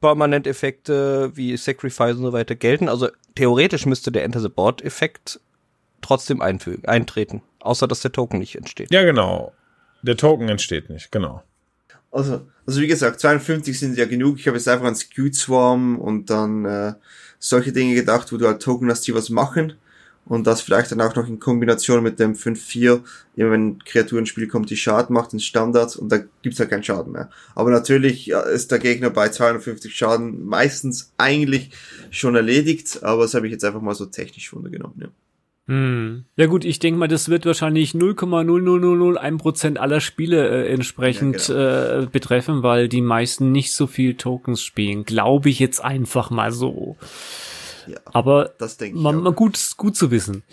Permanent-Effekte 0.01 1.31
wie 1.35 1.57
Sacrifice 1.57 2.17
und 2.17 2.23
so 2.23 2.33
weiter 2.33 2.55
gelten. 2.55 2.89
Also 2.89 3.09
theoretisch 3.33 3.85
müsste 3.85 4.11
der 4.11 4.23
Enter 4.23 4.39
the 4.39 4.49
Board-Effekt 4.49 5.39
trotzdem 6.01 6.41
einfügen, 6.41 6.87
eintreten. 6.87 7.41
Außer 7.59 7.87
dass 7.87 8.01
der 8.01 8.11
Token 8.11 8.39
nicht 8.39 8.55
entsteht. 8.55 8.91
Ja, 8.91 9.03
genau. 9.03 9.51
Der 10.03 10.17
Token 10.17 10.49
entsteht 10.49 10.89
nicht, 10.89 11.11
genau. 11.11 11.41
Also, 12.15 12.47
also 12.65 12.79
wie 12.79 12.87
gesagt, 12.87 13.19
52 13.19 13.77
sind 13.77 13.97
ja 13.97 14.05
genug. 14.05 14.39
Ich 14.39 14.47
habe 14.47 14.55
jetzt 14.55 14.69
einfach 14.69 14.85
an 14.85 14.95
Skewed 14.95 15.35
Swarm 15.35 15.99
und 15.99 16.29
dann 16.29 16.63
äh, 16.63 16.93
solche 17.39 17.73
Dinge 17.73 17.93
gedacht, 17.93 18.31
wo 18.31 18.37
du 18.37 18.47
halt 18.47 18.61
Token 18.61 18.89
hast, 18.89 19.05
die 19.05 19.13
was 19.13 19.29
machen. 19.29 19.73
Und 20.23 20.47
das 20.47 20.61
vielleicht 20.61 20.91
dann 20.91 21.01
auch 21.01 21.13
noch 21.15 21.27
in 21.27 21.39
Kombination 21.39 22.01
mit 22.01 22.17
dem 22.17 22.33
5-4, 22.33 23.01
immer 23.35 23.51
wenn 23.51 23.67
ein 23.67 23.83
Kreaturenspiel 23.83 24.47
kommt, 24.47 24.69
die 24.69 24.77
Schaden 24.77 25.13
macht, 25.13 25.33
in 25.33 25.41
Standard 25.41 25.97
und 25.97 26.09
da 26.09 26.19
gibt's 26.41 26.59
halt 26.59 26.69
keinen 26.69 26.83
Schaden 26.83 27.11
mehr. 27.11 27.29
Aber 27.53 27.69
natürlich 27.69 28.29
ist 28.29 28.71
der 28.71 28.79
Gegner 28.79 29.11
bei 29.11 29.29
250 29.29 29.93
Schaden 29.93 30.45
meistens 30.45 31.11
eigentlich 31.17 31.71
schon 32.09 32.35
erledigt, 32.35 33.03
aber 33.03 33.23
das 33.23 33.35
habe 33.35 33.45
ich 33.45 33.51
jetzt 33.51 33.65
einfach 33.65 33.81
mal 33.81 33.93
so 33.93 34.05
technisch 34.05 34.51
runtergenommen, 34.51 34.99
ja. 34.99 35.07
Hm. 35.67 36.25
Ja 36.35 36.45
gut, 36.45 36.63
ich 36.63 36.77
denke 36.77 36.99
mal, 36.99 37.07
das 37.07 37.29
wird 37.29 37.47
wahrscheinlich 37.47 37.93
0,0001% 37.93 39.77
aller 39.77 39.99
Spiele 39.99 40.47
äh, 40.47 40.71
entsprechend 40.71 41.47
ja, 41.47 41.55
genau. 41.55 42.03
äh, 42.03 42.05
betreffen, 42.05 42.61
weil 42.61 42.87
die 42.87 43.01
meisten 43.01 43.51
nicht 43.51 43.73
so 43.73 43.87
viel 43.87 44.13
Tokens 44.13 44.61
spielen. 44.61 45.05
Glaube 45.05 45.49
ich 45.49 45.57
jetzt 45.57 45.83
einfach 45.83 46.29
mal 46.29 46.51
so. 46.51 46.97
Ja, 47.87 47.97
Aber 48.05 48.53
das 48.59 48.77
denke 48.77 48.97
ich 48.97 49.03
mal, 49.03 49.13
mal 49.13 49.33
gut, 49.33 49.59
gut 49.77 49.95
zu 49.95 50.11
wissen. 50.11 50.43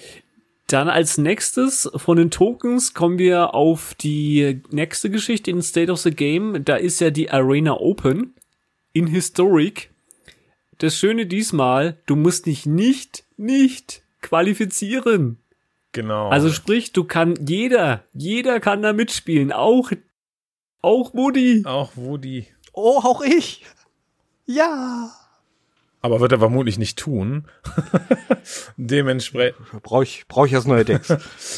Dann 0.66 0.88
als 0.88 1.18
nächstes 1.18 1.90
von 1.96 2.16
den 2.16 2.30
Tokens 2.30 2.94
kommen 2.94 3.18
wir 3.18 3.52
auf 3.52 3.94
die 3.94 4.62
nächste 4.70 5.10
Geschichte 5.10 5.50
in 5.50 5.60
State 5.60 5.92
of 5.92 5.98
the 5.98 6.10
Game. 6.10 6.64
Da 6.64 6.76
ist 6.76 7.00
ja 7.00 7.10
die 7.10 7.30
Arena 7.30 7.74
Open 7.78 8.32
in 8.94 9.06
Historic. 9.06 9.90
Das 10.78 10.96
Schöne 10.96 11.26
diesmal, 11.26 11.98
du 12.06 12.16
musst 12.16 12.46
dich 12.46 12.64
nicht, 12.64 13.24
nicht 13.36 14.02
qualifizieren. 14.22 15.38
Genau. 15.92 16.30
Also 16.30 16.50
sprich, 16.50 16.92
du 16.92 17.04
kann 17.04 17.34
jeder, 17.46 18.04
jeder 18.14 18.60
kann 18.60 18.80
da 18.82 18.92
mitspielen, 18.92 19.52
auch 19.52 19.92
auch 20.80 21.14
Woody. 21.14 21.62
Auch 21.64 21.92
Woody. 21.96 22.48
Oh, 22.72 22.98
auch 23.02 23.22
ich. 23.22 23.64
Ja. 24.46 25.10
aber 26.00 26.20
wird 26.20 26.32
er 26.32 26.40
vermutlich 26.40 26.78
nicht 26.78 26.98
tun. 26.98 27.46
Dementsprechend. 28.76 29.82
Brauche 29.82 30.02
ich, 30.02 30.24
brauch 30.26 30.46
ich 30.46 30.52
das 30.52 30.66
neue 30.66 30.84
Decks. 30.84 31.14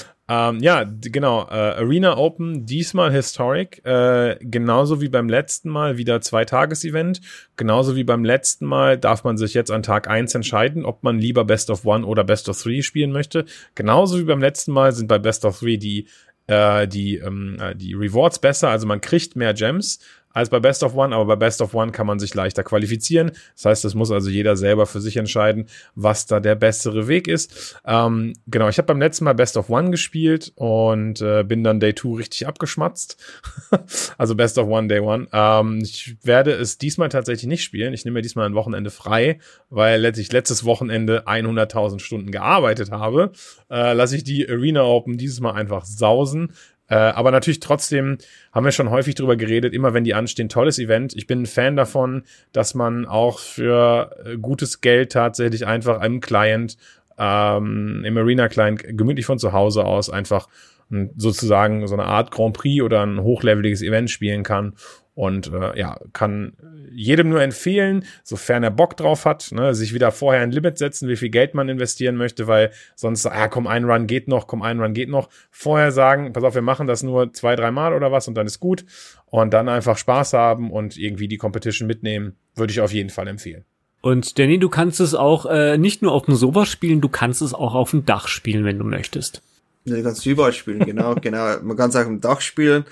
Ähm, 0.27 0.61
ja, 0.61 0.85
genau. 0.85 1.43
Äh, 1.51 1.55
Arena 1.55 2.17
Open, 2.17 2.65
diesmal 2.65 3.13
Historic. 3.13 3.85
Äh, 3.85 4.37
genauso 4.41 5.01
wie 5.01 5.09
beim 5.09 5.29
letzten 5.29 5.69
Mal 5.69 5.99
wieder 5.99 6.21
Zwei-Tages-Event. 6.21 7.21
Genauso 7.57 7.95
wie 7.95 8.05
beim 8.05 8.25
letzten 8.25 8.65
Mal 8.65 8.97
darf 8.97 9.25
man 9.25 9.37
sich 9.37 9.53
jetzt 9.53 9.71
an 9.71 9.83
Tag 9.83 10.09
eins 10.09 10.35
entscheiden, 10.35 10.87
ob 10.87 11.03
man 11.03 11.19
lieber 11.19 11.45
Best 11.45 11.69
of 11.69 11.85
One 11.85 12.07
oder 12.07 12.25
Best 12.25 12.49
of 12.49 12.61
Three 12.61 12.83
spielen 12.83 13.13
möchte. 13.13 13.45
Genauso 13.75 14.19
wie 14.19 14.25
beim 14.25 14.41
letzten 14.41 14.73
Mal 14.73 14.93
sind 14.93 15.09
bei 15.09 15.19
Best 15.19 15.45
of 15.45 15.59
Three 15.59 15.77
die 15.77 16.07
äh, 16.47 16.87
die, 16.87 17.17
ähm, 17.17 17.57
äh, 17.61 17.75
die 17.75 17.95
Rewards 17.95 18.39
besser, 18.39 18.69
also 18.69 18.87
man 18.87 19.01
kriegt 19.01 19.35
mehr 19.37 19.55
Gems, 19.55 19.99
als 20.35 20.51
bei 20.51 20.61
Best 20.61 20.83
of 20.83 20.95
One, 20.95 21.15
aber 21.15 21.25
bei 21.25 21.37
Best 21.37 21.63
of 21.63 21.75
One 21.75 21.93
kann 21.93 22.07
man 22.07 22.19
sich 22.19 22.35
leichter 22.35 22.65
qualifizieren. 22.65 23.31
Das 23.55 23.65
heißt, 23.65 23.85
das 23.85 23.95
muss 23.95 24.11
also 24.11 24.29
jeder 24.29 24.57
selber 24.57 24.85
für 24.85 25.01
sich 25.01 25.17
entscheiden, 25.17 25.67
was 25.95 26.27
da 26.27 26.41
der 26.41 26.57
bessere 26.57 27.09
Weg 27.09 27.29
ist. 27.29 27.81
Ähm, 27.87 28.35
genau, 28.49 28.69
ich 28.69 28.77
habe 28.79 28.87
beim 28.87 29.01
letzten 29.01 29.25
Mal 29.25 29.35
Best 29.35 29.57
of 29.57 29.71
One 29.71 29.91
gespielt 29.91 30.53
und 30.57 31.23
äh, 31.23 31.45
bin 31.45 31.63
dann 31.63 31.81
Day 31.81 31.95
2 31.95 32.17
richtig 32.19 32.47
abgeschmatzt. 32.47 33.17
also 34.19 34.35
Best 34.35 34.59
of 34.59 34.69
One, 34.69 34.89
Day 34.89 35.01
One. 35.01 35.29
Ähm, 35.33 35.79
ich 35.83 36.17
werde 36.25 36.51
es 36.51 36.79
diesmal 36.79 37.09
tatsächlich 37.09 37.47
nicht 37.47 37.63
spielen. 37.63 37.95
Ich 37.95 38.05
nehme 38.05 38.15
mir 38.15 38.23
diesmal 38.23 38.47
ein 38.47 38.55
Wochenende 38.55 38.91
frei, 38.91 39.39
weil 39.71 40.05
ich 40.05 40.33
letztes 40.33 40.65
Wochenende 40.65 41.27
100.000 41.29 42.01
Stunden 42.01 42.33
gearbeitet 42.33 42.91
habe. 42.91 43.31
Äh, 43.71 43.93
lasse 43.93 44.17
ich 44.17 44.25
die 44.25 44.49
Arena 44.49 44.83
Open 44.83 45.17
dieses 45.17 45.39
Mal 45.41 45.53
einfach 45.53 45.85
sausen 45.85 46.53
äh, 46.89 46.97
aber 46.97 47.31
natürlich 47.31 47.61
trotzdem 47.61 48.19
haben 48.53 48.65
wir 48.65 48.73
schon 48.73 48.91
häufig 48.91 49.15
drüber 49.15 49.37
geredet, 49.37 49.73
immer 49.73 49.95
wenn 49.95 50.05
die 50.05 50.15
anstehen, 50.15 50.49
tolles 50.49 50.79
Event. 50.79 51.15
Ich 51.17 51.27
bin 51.27 51.43
ein 51.43 51.47
Fan 51.47 51.77
davon, 51.77 52.25
dass 52.53 52.75
man 52.75 53.07
auch 53.07 53.39
für 53.39 54.17
äh, 54.25 54.37
gutes 54.37 54.81
Geld 54.81 55.13
tatsächlich 55.13 55.67
einfach 55.67 56.03
im 56.03 56.21
Client, 56.21 56.77
ähm, 57.19 58.03
im 58.05 58.17
Arena 58.19 58.49
Client 58.49 58.83
gemütlich 58.87 59.27
von 59.27 59.39
zu 59.39 59.53
Hause 59.53 59.85
aus 59.85 60.11
einfach 60.11 60.49
sozusagen 61.17 61.87
so 61.87 61.95
eine 61.95 62.05
Art 62.05 62.31
Grand 62.31 62.57
Prix 62.57 62.83
oder 62.83 63.05
ein 63.05 63.21
hochleveliges 63.21 63.83
Event 63.83 64.11
spielen 64.11 64.43
kann. 64.43 64.75
Und 65.15 65.53
äh, 65.53 65.79
ja, 65.79 65.99
kann 66.13 66.55
jedem 66.91 67.29
nur 67.29 67.41
empfehlen, 67.41 68.05
sofern 68.25 68.65
er 68.65 68.73
Bock 68.73 68.97
drauf 68.97 69.25
hat, 69.25 69.53
ne, 69.53 69.75
sich 69.75 69.95
wieder 69.95 70.11
vorher 70.11 70.43
ein 70.43 70.51
Limit 70.51 70.79
setzen, 70.79 71.09
wie 71.09 71.17
viel 71.17 71.29
Geld 71.29 71.55
man 71.55 71.69
investieren 71.69 72.17
möchte, 72.17 72.49
weil 72.49 72.73
sonst, 72.97 73.27
ah, 73.27 73.49
komm, 73.49 73.69
ein 73.69 73.85
Run 73.85 74.09
geht 74.09 74.27
noch, 74.27 74.49
komm, 74.49 74.63
ein 74.63 74.81
Run 74.81 74.93
geht 74.93 75.09
noch. 75.09 75.29
Vorher 75.51 75.93
sagen, 75.93 76.33
pass 76.33 76.43
auf, 76.43 76.55
wir 76.57 76.63
machen 76.63 76.89
das 76.89 77.05
nur 77.05 77.33
zwei, 77.33 77.55
dreimal 77.55 77.95
oder 77.95 78.11
was 78.11 78.27
und 78.27 78.35
dann 78.35 78.47
ist 78.47 78.59
gut. 78.59 78.85
Und 79.27 79.55
dann 79.55 79.69
einfach 79.69 79.99
Spaß 79.99 80.33
haben 80.33 80.71
und 80.71 80.97
irgendwie 80.97 81.29
die 81.29 81.39
Competition 81.39 81.87
mitnehmen, 81.87 82.35
würde 82.57 82.73
ich 82.73 82.81
auf 82.81 82.93
jeden 82.93 83.11
Fall 83.11 83.29
empfehlen. 83.29 83.65
Und 84.01 84.39
Danny, 84.39 84.59
du 84.59 84.69
kannst 84.69 85.01
es 85.01 85.15
auch 85.15 85.47
äh, 85.47 85.79
nicht 85.79 86.03
nur 86.03 86.13
auf 86.13 86.27
dem 86.27 86.35
Sofa 86.35 86.67
spielen, 86.67 87.01
du 87.01 87.09
kannst 87.09 87.41
es 87.41 87.55
auch 87.55 87.75
auf 87.75 87.93
dem 87.93 88.05
Dach 88.05 88.29
spielen, 88.29 88.65
wenn 88.65 88.79
du 88.79 88.85
möchtest. 88.85 89.43
Ja, 89.85 89.97
du 89.97 90.03
kannst 90.03 90.27
überall 90.27 90.53
spielen, 90.53 90.81
genau, 90.81 91.15
genau. 91.21 91.61
Man 91.63 91.77
kann 91.77 91.91
es 91.91 91.97
auch 91.97 92.01
auf 92.01 92.07
dem 92.07 92.21
Dach 92.21 92.41
spielen. 92.41 92.85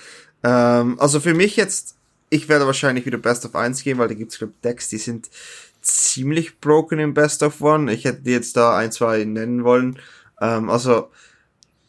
Ähm, 0.42 0.98
also 0.98 1.20
für 1.20 1.34
mich 1.34 1.56
jetzt 1.56 1.96
ich 2.32 2.48
werde 2.48 2.64
wahrscheinlich 2.64 3.04
wieder 3.04 3.18
Best 3.18 3.44
of 3.44 3.54
1 3.54 3.82
gehen, 3.84 3.98
weil 3.98 4.08
da 4.08 4.14
gibt's 4.14 4.38
glaube 4.38 4.54
Decks, 4.64 4.88
die 4.88 4.96
sind 4.96 5.28
ziemlich 5.82 6.60
broken 6.60 6.98
im 6.98 7.12
Best 7.12 7.42
of 7.42 7.60
One. 7.60 7.92
Ich 7.92 8.04
hätte 8.04 8.22
die 8.22 8.30
jetzt 8.30 8.56
da 8.56 8.76
ein, 8.76 8.90
zwei 8.90 9.24
nennen 9.24 9.64
wollen. 9.64 9.98
Ähm, 10.40 10.70
also 10.70 11.10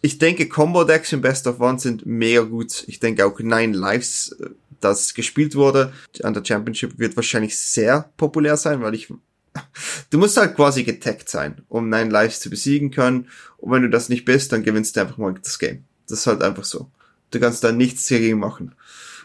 ich 0.02 0.18
denke, 0.18 0.50
Combo-Decks 0.50 1.14
im 1.14 1.22
Best 1.22 1.48
of 1.48 1.62
One 1.62 1.80
sind 1.80 2.06
mega 2.06 2.42
gut. 2.42 2.84
Ich 2.88 3.00
denke 3.00 3.26
auch 3.26 3.40
Nine 3.40 3.78
Lives, 3.78 4.36
äh, 4.42 4.50
das 4.82 5.14
gespielt 5.14 5.56
wurde 5.56 5.94
an 6.24 6.34
der 6.34 6.44
Championship, 6.44 7.00
wird 7.00 7.16
wahrscheinlich 7.16 7.58
sehr 7.58 8.12
populär 8.18 8.58
sein, 8.58 8.82
weil 8.82 8.96
ich 8.96 9.14
du 10.10 10.18
musst 10.18 10.36
halt 10.36 10.56
quasi 10.58 10.84
getaggt 10.84 11.30
sein, 11.30 11.62
um 11.70 11.88
Nine 11.88 12.10
Lives 12.10 12.42
zu 12.42 12.50
besiegen 12.50 12.92
können. 12.92 13.30
Und 13.58 13.72
wenn 13.72 13.84
du 13.84 13.90
das 13.90 14.10
nicht 14.10 14.26
bist, 14.26 14.52
dann 14.52 14.64
gewinnst 14.64 14.98
du 14.98 15.02
einfach 15.02 15.18
mal 15.18 15.36
das 15.42 15.58
Game. 15.58 15.86
Das 16.10 16.20
ist 16.20 16.28
halt 16.28 16.42
einfach 16.42 16.66
so. 16.66 16.90
Du 17.32 17.40
kannst 17.40 17.64
da 17.64 17.72
nichts 17.72 18.08
dagegen 18.10 18.40
machen. 18.40 18.76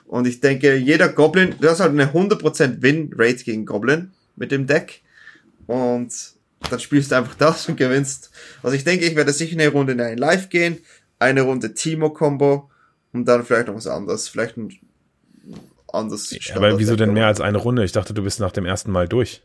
Und 0.09 0.27
ich 0.27 0.41
denke, 0.41 0.75
jeder 0.77 1.09
Goblin, 1.09 1.55
du 1.61 1.69
hast 1.69 1.81
halt 1.81 1.93
eine 1.93 2.07
100% 2.07 2.81
Win-Rate 2.83 3.45
gegen 3.45 3.67
Goblin 3.67 4.11
mit 4.37 4.51
dem 4.51 4.67
Deck. 4.67 5.03
Und 5.67 6.13
dann 6.71 6.81
spielst 6.81 7.13
du 7.13 7.17
einfach 7.17 7.35
das 7.35 7.69
und 7.69 7.77
gewinnst. 7.77 8.31
Also 8.63 8.75
ich 8.75 8.85
denke, 8.85 9.05
ich 9.05 9.15
werde 9.17 9.33
sicher 9.33 9.53
eine 9.53 9.69
Runde 9.69 9.93
in 9.93 10.01
ein 10.01 10.17
Live 10.17 10.49
gehen, 10.49 10.79
eine 11.19 11.43
Runde 11.43 11.75
Timo-Combo 11.75 12.71
und 13.13 13.27
dann 13.27 13.45
vielleicht 13.45 13.69
noch 13.69 13.75
was 13.75 13.87
anderes. 13.87 14.29
Vielleicht 14.29 14.57
ein 14.57 14.75
anderes. 15.93 16.31
Ja, 16.31 16.57
aber 16.57 16.79
wieso 16.79 16.97
denn 16.97 17.13
mehr 17.13 17.27
als 17.27 17.43
eine 17.43 17.59
Runde? 17.59 17.85
Ich 17.85 17.93
dachte, 17.93 18.15
du 18.15 18.23
bist 18.23 18.41
nach 18.41 18.53
dem 18.53 18.65
ersten 18.65 18.91
Mal 18.91 19.09
durch. 19.09 19.43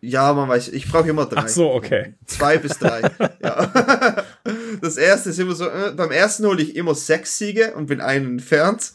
Ja, 0.00 0.32
man 0.32 0.48
weiß, 0.48 0.68
ich 0.68 0.88
brauche 0.88 1.08
immer 1.08 1.26
drei. 1.26 1.40
Ach 1.40 1.48
so, 1.48 1.72
okay. 1.72 2.14
Zwei 2.26 2.58
bis 2.58 2.78
drei. 2.78 3.02
ja. 3.42 4.24
Das 4.80 4.98
erste 4.98 5.30
ist 5.30 5.38
immer 5.38 5.54
so, 5.54 5.66
äh, 5.66 5.92
beim 5.96 6.10
ersten 6.10 6.44
hole 6.44 6.60
ich 6.60 6.76
immer 6.76 6.94
sechs 6.94 7.38
Siege 7.38 7.72
und 7.74 7.86
bin 7.86 8.02
einen 8.02 8.32
entfernt. 8.32 8.92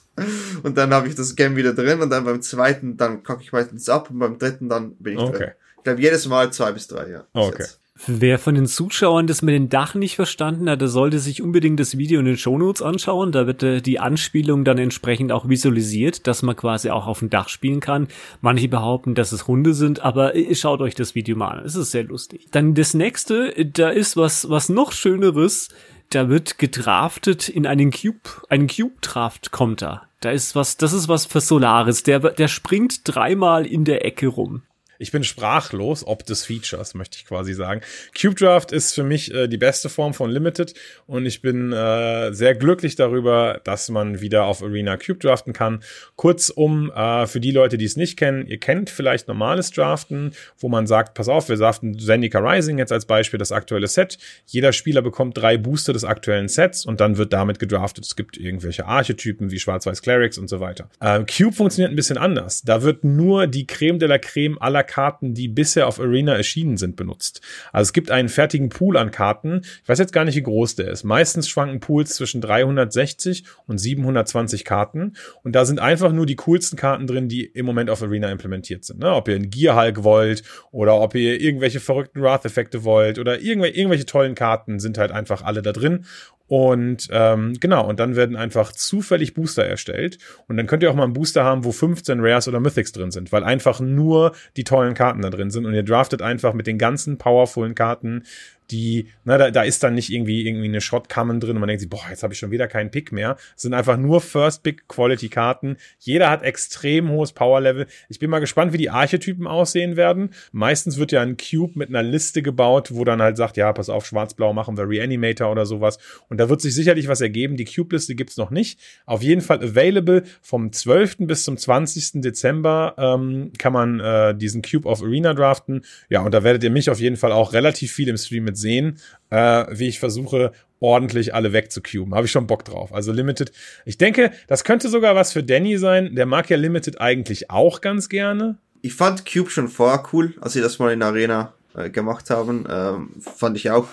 Und 0.64 0.78
dann 0.78 0.94
habe 0.94 1.08
ich 1.08 1.16
das 1.16 1.36
Game 1.36 1.56
wieder 1.56 1.74
drin 1.74 2.02
und 2.02 2.10
dann 2.10 2.26
beim 2.26 2.42
zweiten, 2.42 2.98
dann 2.98 3.24
kacke 3.24 3.42
ich 3.44 3.52
meistens 3.52 3.90
ab 3.90 4.10
und 4.10 4.20
beim 4.20 4.38
dritten 4.38 4.70
dann 4.70 4.96
bin 4.96 5.14
ich 5.14 5.20
okay. 5.20 5.38
drin. 5.38 5.52
Ich 5.78 5.84
glaube 5.84 6.02
jedes 6.02 6.28
Mal 6.28 6.52
zwei 6.52 6.72
bis 6.72 6.88
drei, 6.88 7.10
ja. 7.10 7.24
Okay. 7.34 7.56
Jetzt. 7.60 7.80
Wer 8.08 8.40
von 8.40 8.56
den 8.56 8.66
Zuschauern 8.66 9.28
das 9.28 9.42
mit 9.42 9.54
dem 9.54 9.68
Dach 9.68 9.94
nicht 9.94 10.16
verstanden 10.16 10.70
hat, 10.70 10.80
der 10.80 10.88
sollte 10.88 11.20
sich 11.20 11.42
unbedingt 11.42 11.80
das 11.82 11.98
Video 11.98 12.20
in 12.22 12.26
den 12.26 12.38
Shownotes 12.38 12.82
anschauen. 12.82 13.34
Da 13.34 13.46
wird 13.46 13.62
äh, 13.62 13.82
die 13.82 14.00
Anspielung 14.00 14.64
dann 14.64 14.78
entsprechend 14.78 15.34
auch 15.34 15.50
visualisiert, 15.50 16.26
dass 16.26 16.42
man 16.42 16.56
quasi 16.56 16.92
auch 16.92 17.08
auf 17.08 17.20
dem 17.20 17.30
Dach 17.30 17.50
spielen 17.50 17.82
kann. 17.82 18.08
Manche 18.40 18.70
behaupten, 18.70 19.16
dass 19.16 19.34
es 19.34 19.48
Hunde 19.48 19.74
sind, 19.74 20.00
aber 20.00 20.34
äh, 20.34 20.56
schaut 20.56 20.80
euch 20.80 20.96
das 20.96 21.14
Video 21.14 21.36
mal 21.36 21.60
an. 21.60 21.66
Es 21.66 21.76
ist 21.76 21.92
sehr 21.92 22.06
lustig. 22.06 22.48
Dann 22.52 22.74
das 22.74 22.94
nächste, 22.94 23.54
da 23.66 23.90
ist 23.90 24.16
was, 24.16 24.50
was 24.50 24.70
noch 24.70 24.94
schöneres. 24.94 25.68
Da 26.10 26.30
wird 26.30 26.58
gedraftet 26.58 27.50
in 27.50 27.68
einen 27.68 27.92
Cube, 27.92 28.48
einen 28.48 28.68
Cube-Draft 28.68 29.52
kommt 29.52 29.82
da. 29.82 30.09
Da 30.20 30.32
ist 30.32 30.56
was, 30.56 30.78
das 30.78 30.94
ist 30.94 31.08
was 31.08 31.26
für 31.26 31.42
Solaris. 31.42 32.04
Der, 32.04 32.20
der 32.20 32.48
springt 32.48 33.02
dreimal 33.04 33.66
in 33.66 33.86
der 33.86 34.06
Ecke 34.06 34.28
rum. 34.28 34.64
Ich 35.02 35.14
bin 35.14 35.24
sprachlos, 35.24 36.06
ob 36.06 36.26
des 36.26 36.46
Features, 36.46 36.94
möchte 36.94 37.18
ich 37.18 37.26
quasi 37.26 37.54
sagen. 37.54 37.80
Cube 38.20 38.36
Draft 38.36 38.74
ist 38.74 38.94
für 38.94 39.04
mich 39.04 39.34
äh, 39.34 39.48
die 39.48 39.58
beste 39.58 39.88
Form 39.88 40.14
von 40.14 40.30
Limited 40.30 40.74
und 41.08 41.26
ich 41.26 41.42
bin 41.42 41.72
äh, 41.72 42.34
sehr 42.34 42.54
glücklich 42.54 42.98
darüber, 42.98 43.62
dass 43.64 43.88
man 43.88 44.20
wieder 44.20 44.44
auf 44.44 44.62
Arena 44.62 44.98
Cube 44.98 45.20
draften 45.20 45.54
kann. 45.54 45.82
Kurzum, 46.18 46.92
äh, 46.92 47.28
für 47.28 47.40
die 47.40 47.52
Leute, 47.52 47.78
die 47.78 47.86
es 47.86 47.96
nicht 47.96 48.18
kennen, 48.18 48.46
ihr 48.46 48.58
kennt 48.58 48.90
vielleicht 48.90 49.30
normales 49.30 49.72
Draften, 49.72 50.34
wo 50.58 50.68
man 50.68 50.86
sagt, 50.86 51.14
pass 51.14 51.30
auf, 51.30 51.48
wir 51.48 51.56
draften 51.56 51.98
Zendika 51.98 52.40
Rising 52.40 52.78
jetzt 52.78 52.92
als 52.92 53.06
Beispiel 53.06 53.38
das 53.38 53.54
aktuelle 53.54 53.88
Set. 53.88 54.18
Jeder 54.48 54.74
Spieler 54.74 55.02
bekommt 55.02 55.38
drei 55.38 55.58
Booster 55.58 55.94
des 55.94 56.04
aktuellen 56.04 56.50
Sets 56.50 56.86
und 56.86 57.00
dann 57.00 57.16
wird 57.16 57.32
damit 57.32 57.60
gedraftet. 57.60 58.04
Es 58.04 58.18
gibt 58.18 58.36
irgendwelche 58.36 58.86
Archetypen 58.86 59.50
wie 59.50 59.60
Schwarz-Weiß 59.60 60.02
Clerics 60.02 60.38
und 60.38 60.50
so 60.50 60.60
weiter. 60.60 60.90
Ähm, 61.00 61.26
Cube 61.26 61.56
funktioniert 61.56 61.94
ein 61.94 61.96
bisschen 61.96 62.18
anders. 62.18 62.64
Da 62.64 62.84
wird 62.84 63.06
nur 63.06 63.48
die 63.48 63.66
Creme 63.66 63.98
de 63.98 64.10
la 64.10 64.18
Creme 64.18 64.62
aller 64.62 64.89
Karten, 64.90 65.34
die 65.34 65.48
bisher 65.48 65.88
auf 65.88 66.00
Arena 66.00 66.36
erschienen 66.36 66.76
sind, 66.78 66.96
benutzt. 66.96 67.42
Also 67.72 67.90
es 67.90 67.94
gibt 67.94 68.12
einen 68.12 68.28
fertigen 68.28 68.70
Pool 68.70 68.98
an 68.98 69.12
Karten. 69.12 69.62
Ich 69.84 69.88
weiß 69.88 70.00
jetzt 70.00 70.12
gar 70.12 70.26
nicht, 70.26 70.36
wie 70.36 70.44
groß 70.44 70.76
der 70.76 70.90
ist. 70.90 71.04
Meistens 71.04 71.48
schwanken 71.48 71.80
Pools 71.80 72.16
zwischen 72.16 72.42
360 72.42 73.46
und 73.68 73.78
720 73.78 74.66
Karten. 74.66 75.14
Und 75.44 75.54
da 75.54 75.64
sind 75.66 75.80
einfach 75.80 76.12
nur 76.12 76.26
die 76.26 76.36
coolsten 76.36 76.78
Karten 76.78 77.08
drin, 77.08 77.30
die 77.30 77.46
im 77.46 77.66
Moment 77.66 77.90
auf 77.90 78.04
Arena 78.04 78.30
implementiert 78.32 78.84
sind. 78.84 79.00
Ne? 79.00 79.14
Ob 79.14 79.28
ihr 79.28 79.36
einen 79.36 79.50
Gearhulk 79.50 80.04
wollt 80.04 80.44
oder 80.72 81.00
ob 81.00 81.16
ihr 81.16 81.40
irgendwelche 81.40 81.80
verrückten 81.80 82.22
Wrath-Effekte 82.22 82.84
wollt 82.84 83.20
oder 83.20 83.40
irgendwelche 83.40 84.06
tollen 84.06 84.36
Karten 84.36 84.80
sind 84.80 84.98
halt 84.98 85.12
einfach 85.12 85.44
alle 85.44 85.62
da 85.62 85.72
drin. 85.72 86.06
Und 86.50 87.08
ähm, 87.12 87.54
genau, 87.60 87.88
und 87.88 88.00
dann 88.00 88.16
werden 88.16 88.36
einfach 88.36 88.72
zufällig 88.72 89.36
Booster 89.36 89.64
erstellt. 89.64 90.18
Und 90.48 90.58
dann 90.58 90.66
könnt 90.66 90.82
ihr 90.82 90.90
auch 90.90 90.96
mal 90.96 91.04
einen 91.04 91.14
Booster 91.14 91.44
haben, 91.44 91.64
wo 91.64 91.72
15 91.72 92.20
Rares 92.20 92.48
oder 92.48 92.60
Mythics 92.60 92.92
drin 92.92 93.12
sind, 93.12 93.32
weil 93.32 93.44
einfach 93.44 93.80
nur 93.80 94.34
die 94.58 94.64
tollen 94.64 94.96
Karten 94.96 95.22
da 95.22 95.30
drin 95.30 95.52
sind. 95.52 95.68
Und 95.68 95.76
ihr 95.76 95.84
draftet 95.84 96.24
einfach 96.24 96.54
mit 96.54 96.66
den 96.66 96.80
ganzen 96.80 97.20
powervollen 97.20 97.76
Karten 97.76 98.24
die, 98.72 99.08
na, 99.24 99.38
da, 99.38 99.52
da 99.52 99.64
ist 99.64 99.84
dann 99.84 99.96
nicht 99.96 100.10
irgendwie 100.10 100.48
irgendwie 100.48 100.68
eine 100.68 100.82
Shotkammern 100.82 101.40
drin 101.40 101.52
und 101.52 101.60
man 101.60 101.68
denkt 101.68 101.82
sich, 101.82 101.90
boah, 101.90 102.06
jetzt 102.10 102.24
habe 102.24 102.34
ich 102.34 102.40
schon 102.40 102.52
wieder 102.52 102.68
keinen 102.68 102.92
Pick 102.92 103.12
mehr. 103.12 103.38
Es 103.56 103.64
sind 103.64 103.74
einfach 103.74 103.98
nur 103.98 104.22
First 104.22 104.64
Pick 104.64 104.88
Quality 104.88 105.30
Karten. 105.30 105.78
Jeder 106.00 106.30
hat 106.30 106.44
extrem 106.44 107.10
hohes 107.10 107.32
Power 107.32 107.62
Level. 107.62 107.88
Ich 108.10 108.20
bin 108.20 108.30
mal 108.30 108.40
gespannt, 108.40 108.74
wie 108.74 108.78
die 108.78 108.90
Archetypen 108.90 109.48
aussehen 109.48 109.96
werden. 109.96 110.32
Meistens 110.52 110.98
wird 110.98 111.12
ja 111.12 111.22
ein 111.22 111.38
Cube 111.38 111.74
mit 111.76 111.90
einer 111.90 112.04
Liste 112.04 112.42
gebaut, 112.42 112.90
wo 112.94 113.04
dann 113.04 113.22
halt 113.22 113.38
sagt, 113.38 113.58
ja, 113.58 113.72
pass 113.74 113.90
auf, 113.90 114.06
schwarz-blau 114.06 114.54
machen 114.54 114.78
wir 114.78 114.88
Reanimator 114.88 115.52
oder 115.52 115.66
sowas. 115.66 115.98
Und 116.28 116.40
da 116.40 116.50
wird 116.50 116.62
sich 116.62 116.76
sicherlich 116.76 117.08
was 117.08 117.22
ergeben. 117.22 117.58
Die 117.58 117.66
Cube-Liste 117.66 118.16
gibt's 118.16 118.38
noch 118.38 118.52
nicht. 118.52 118.80
Auf 119.06 119.24
jeden 119.24 119.42
Fall 119.42 119.64
available 119.64 120.24
vom 120.42 120.72
12. 120.72 121.18
bis 121.20 121.44
zum 121.44 121.58
20. 121.58 122.22
Dezember 122.22 122.96
ähm, 122.98 123.52
kann 123.58 123.74
man 123.74 124.00
äh, 124.00 124.36
diesen 124.36 124.62
Cube 124.62 124.88
of 124.88 125.02
Arena 125.02 125.34
draften. 125.34 125.82
Ja, 126.10 126.22
und 126.22 126.34
da 126.34 126.44
werdet 126.44 126.64
ihr 126.64 126.70
mich 126.70 126.90
auf 126.90 127.00
jeden 127.00 127.18
Fall 127.18 127.32
auch 127.32 127.54
relativ 127.54 127.92
viel 127.92 128.08
im 128.08 128.18
Stream 128.18 128.44
mit 128.44 128.58
sehen, 128.60 129.00
äh, 129.30 129.66
wie 129.72 129.88
ich 129.88 130.00
versuche, 130.00 130.52
ordentlich 130.80 131.34
alle 131.34 131.54
wegzucuben. 131.54 132.16
Habe 132.16 132.26
ich 132.26 132.32
schon 132.32 132.48
Bock 132.48 132.66
drauf. 132.66 132.94
Also 132.94 133.12
Limited. 133.12 133.52
Ich 133.86 133.98
denke, 133.98 134.32
das 134.48 134.64
könnte 134.64 134.90
sogar 134.90 135.16
was 135.16 135.34
für 135.34 135.44
Danny 135.44 135.78
sein. 135.78 136.16
Der 136.16 136.26
mag 136.26 136.50
ja 136.50 136.58
Limited 136.58 137.02
eigentlich 137.02 137.50
auch 137.50 137.82
ganz 137.82 138.10
gerne. 138.10 138.58
Ich 138.82 138.94
fand 138.94 139.26
Cube 139.26 139.50
schon 139.50 139.68
vorher 139.68 140.04
cool, 140.14 140.34
als 140.40 140.54
sie 140.54 140.62
das 140.62 140.80
mal 140.80 140.94
in 140.94 141.00
der 141.00 141.10
Arena 141.10 141.54
äh, 141.76 141.90
gemacht 141.90 142.30
haben. 142.30 142.66
Ähm, 142.70 143.10
fand 143.20 143.58
ich 143.58 143.70
auch. 143.72 143.88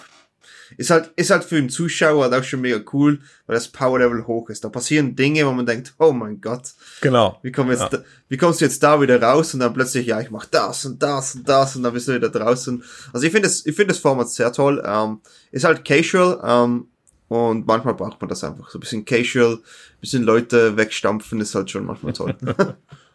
Ist 0.77 0.91
halt, 0.91 1.13
ist 1.17 1.31
halt 1.31 1.45
für 1.45 1.57
den 1.57 1.69
Zuschauer 1.69 2.25
halt 2.25 2.35
auch 2.35 2.45
schon 2.45 2.61
mega 2.61 2.81
cool, 2.93 3.21
weil 3.47 3.55
das 3.55 3.69
Power 3.69 3.99
Level 3.99 4.27
hoch 4.27 4.49
ist. 4.51 4.65
Da 4.65 4.69
passieren 4.69 5.15
Dinge, 5.17 5.47
wo 5.47 5.53
man 5.53 5.67
denkt, 5.67 5.95
oh 5.99 6.13
mein 6.13 6.41
Gott, 6.41 6.73
Genau. 7.01 7.39
wie, 7.43 7.53
komm 7.53 7.71
jetzt 7.71 7.81
Ja. 7.81 7.89
da, 7.89 8.05
wie 8.29 8.37
kommst 8.37 8.61
du 8.61 8.65
jetzt 8.65 8.83
da 8.83 9.01
wieder 9.01 9.21
raus? 9.23 9.55
Und 9.55 9.61
dann 9.61 9.73
plötzlich, 9.75 10.07
ja, 10.07 10.21
ich 10.21 10.31
mach 10.31 10.47
das 10.47 10.85
und 10.87 11.03
das 11.03 11.35
und 11.37 11.49
das 11.49 11.77
und 11.77 11.83
dann 11.83 11.93
bist 11.93 12.09
du 12.09 12.15
wieder 12.15 12.29
draußen. 12.31 12.83
Also 13.13 13.27
ich 13.27 13.33
finde 13.33 13.49
das, 13.49 13.65
ich 13.65 13.75
finde 13.77 13.93
das 13.95 13.99
Format 13.99 14.29
sehr 14.31 14.53
toll. 14.53 14.83
Ähm, 14.85 15.21
ist 15.53 15.65
halt 15.65 15.85
casual, 15.85 16.41
ähm, 16.45 16.89
und 17.29 17.67
manchmal 17.67 17.95
braucht 17.95 18.21
man 18.21 18.29
das 18.29 18.45
einfach. 18.45 18.71
So 18.71 18.79
ein 18.79 18.81
bisschen 18.81 19.05
casual, 19.05 19.59
bisschen 20.01 20.23
Leute 20.23 20.77
wegstampfen 20.77 21.41
ist 21.41 21.55
halt 21.57 21.71
schon 21.71 21.85
manchmal 21.85 22.13
toll. 22.13 22.37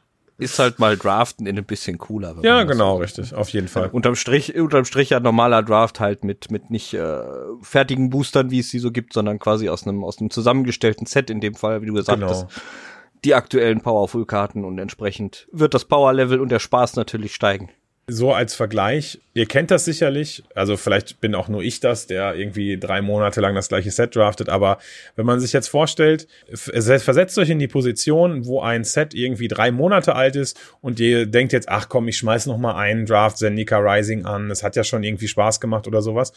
Ist 0.41 0.59
halt 0.59 0.79
mal 0.79 0.97
Draften 0.97 1.45
in 1.45 1.57
ein 1.57 1.63
bisschen 1.65 1.97
cooler. 1.97 2.35
Ja, 2.41 2.63
genau, 2.63 2.95
so- 2.95 3.01
richtig. 3.01 3.33
Auf 3.33 3.49
jeden 3.49 3.67
Fall. 3.67 3.89
Unterm 3.91 4.15
Strich, 4.15 4.55
unterm 4.55 4.85
Strich 4.85 5.11
ja 5.11 5.19
normaler 5.19 5.63
Draft 5.63 5.99
halt 5.99 6.23
mit, 6.23 6.51
mit 6.51 6.69
nicht 6.69 6.93
äh, 6.93 7.21
fertigen 7.61 8.09
Boostern, 8.09 8.51
wie 8.51 8.59
es 8.59 8.69
sie 8.69 8.79
so 8.79 8.91
gibt, 8.91 9.13
sondern 9.13 9.39
quasi 9.39 9.69
aus 9.69 9.85
einem, 9.87 10.03
aus 10.03 10.19
einem 10.19 10.29
zusammengestellten 10.31 11.05
Set, 11.05 11.29
in 11.29 11.39
dem 11.41 11.53
Fall, 11.55 11.81
wie 11.81 11.85
du 11.85 11.93
gesagt 11.93 12.19
Genau. 12.19 12.29
hast, 12.31 12.47
die 13.23 13.35
aktuellen 13.35 13.81
Powerful-Karten 13.81 14.65
und 14.65 14.79
entsprechend 14.79 15.47
wird 15.51 15.73
das 15.75 15.85
Power-Level 15.85 16.39
und 16.39 16.49
der 16.49 16.59
Spaß 16.59 16.95
natürlich 16.95 17.35
steigen. 17.35 17.69
So 18.13 18.33
als 18.33 18.55
Vergleich, 18.55 19.21
ihr 19.33 19.45
kennt 19.45 19.71
das 19.71 19.85
sicherlich, 19.85 20.43
also 20.53 20.75
vielleicht 20.75 21.21
bin 21.21 21.33
auch 21.33 21.47
nur 21.47 21.63
ich 21.63 21.79
das, 21.79 22.07
der 22.07 22.35
irgendwie 22.35 22.77
drei 22.77 23.01
Monate 23.01 23.39
lang 23.39 23.55
das 23.55 23.69
gleiche 23.69 23.89
Set 23.89 24.17
draftet, 24.17 24.49
aber 24.49 24.79
wenn 25.15 25.25
man 25.25 25.39
sich 25.39 25.53
jetzt 25.53 25.69
vorstellt, 25.69 26.27
versetzt 26.53 27.37
euch 27.37 27.49
in 27.49 27.59
die 27.59 27.69
Position, 27.69 28.45
wo 28.45 28.59
ein 28.59 28.83
Set 28.83 29.13
irgendwie 29.13 29.47
drei 29.47 29.71
Monate 29.71 30.13
alt 30.13 30.35
ist 30.35 30.59
und 30.81 30.99
ihr 30.99 31.25
denkt 31.25 31.53
jetzt, 31.53 31.69
ach 31.69 31.87
komm, 31.87 32.09
ich 32.09 32.17
schmeiß 32.17 32.47
noch 32.47 32.57
mal 32.57 32.75
einen 32.75 33.05
Draft 33.05 33.37
Zendika 33.37 33.77
Rising 33.77 34.25
an, 34.25 34.51
es 34.51 34.61
hat 34.61 34.75
ja 34.75 34.83
schon 34.83 35.03
irgendwie 35.03 35.29
Spaß 35.29 35.61
gemacht 35.61 35.87
oder 35.87 36.01
sowas. 36.01 36.33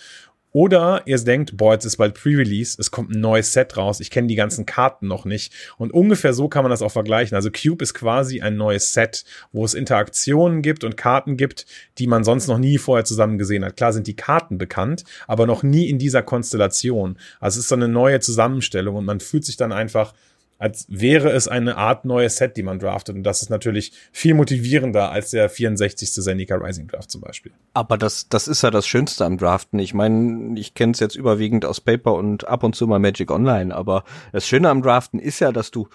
Oder 0.56 1.02
ihr 1.06 1.18
denkt, 1.18 1.56
boah, 1.56 1.72
jetzt 1.72 1.84
ist 1.84 1.96
bald 1.96 2.14
Pre-Release, 2.14 2.76
es 2.78 2.92
kommt 2.92 3.10
ein 3.10 3.20
neues 3.20 3.52
Set 3.52 3.76
raus, 3.76 3.98
ich 3.98 4.08
kenne 4.08 4.28
die 4.28 4.36
ganzen 4.36 4.66
Karten 4.66 5.08
noch 5.08 5.24
nicht. 5.24 5.52
Und 5.78 5.92
ungefähr 5.92 6.32
so 6.32 6.46
kann 6.48 6.62
man 6.62 6.70
das 6.70 6.80
auch 6.80 6.92
vergleichen. 6.92 7.34
Also 7.34 7.50
Cube 7.50 7.82
ist 7.82 7.92
quasi 7.92 8.40
ein 8.40 8.56
neues 8.56 8.92
Set, 8.92 9.24
wo 9.50 9.64
es 9.64 9.74
Interaktionen 9.74 10.62
gibt 10.62 10.84
und 10.84 10.96
Karten 10.96 11.36
gibt, 11.36 11.63
die 11.98 12.06
man 12.06 12.24
sonst 12.24 12.48
noch 12.48 12.58
nie 12.58 12.78
vorher 12.78 13.04
zusammen 13.04 13.38
gesehen 13.38 13.64
hat. 13.64 13.76
Klar 13.76 13.92
sind 13.92 14.06
die 14.06 14.16
Karten 14.16 14.58
bekannt, 14.58 15.04
aber 15.26 15.46
noch 15.46 15.62
nie 15.62 15.88
in 15.88 15.98
dieser 15.98 16.22
Konstellation. 16.22 17.18
Also 17.40 17.58
es 17.58 17.64
ist 17.64 17.68
so 17.68 17.74
eine 17.74 17.88
neue 17.88 18.20
Zusammenstellung 18.20 18.96
und 18.96 19.04
man 19.04 19.20
fühlt 19.20 19.44
sich 19.44 19.56
dann 19.56 19.72
einfach 19.72 20.14
als 20.58 20.86
wäre 20.88 21.30
es 21.30 21.48
eine 21.48 21.76
Art 21.76 22.04
neues 22.04 22.36
Set, 22.36 22.56
die 22.56 22.62
man 22.62 22.78
draftet. 22.78 23.16
Und 23.16 23.24
das 23.24 23.42
ist 23.42 23.50
natürlich 23.50 23.92
viel 24.12 24.34
motivierender 24.34 25.10
als 25.10 25.30
der 25.30 25.50
64. 25.50 26.10
Zendika 26.12 26.54
Rising 26.56 26.86
Draft 26.86 27.10
zum 27.10 27.20
Beispiel. 27.20 27.52
Aber 27.74 27.98
das, 27.98 28.28
das 28.28 28.48
ist 28.48 28.62
ja 28.62 28.70
das 28.70 28.86
Schönste 28.86 29.24
am 29.24 29.36
Draften. 29.36 29.78
Ich 29.78 29.94
meine, 29.94 30.58
ich 30.58 30.74
kenne 30.74 30.92
es 30.92 31.00
jetzt 31.00 31.16
überwiegend 31.16 31.64
aus 31.64 31.80
Paper 31.80 32.14
und 32.14 32.46
ab 32.46 32.62
und 32.62 32.74
zu 32.74 32.86
mal 32.86 32.98
Magic 32.98 33.30
Online, 33.30 33.74
aber 33.74 34.04
das 34.32 34.46
Schöne 34.46 34.68
am 34.70 34.82
Draften 34.82 35.18
ist 35.18 35.40
ja, 35.40 35.52
dass 35.52 35.70
du 35.70 35.88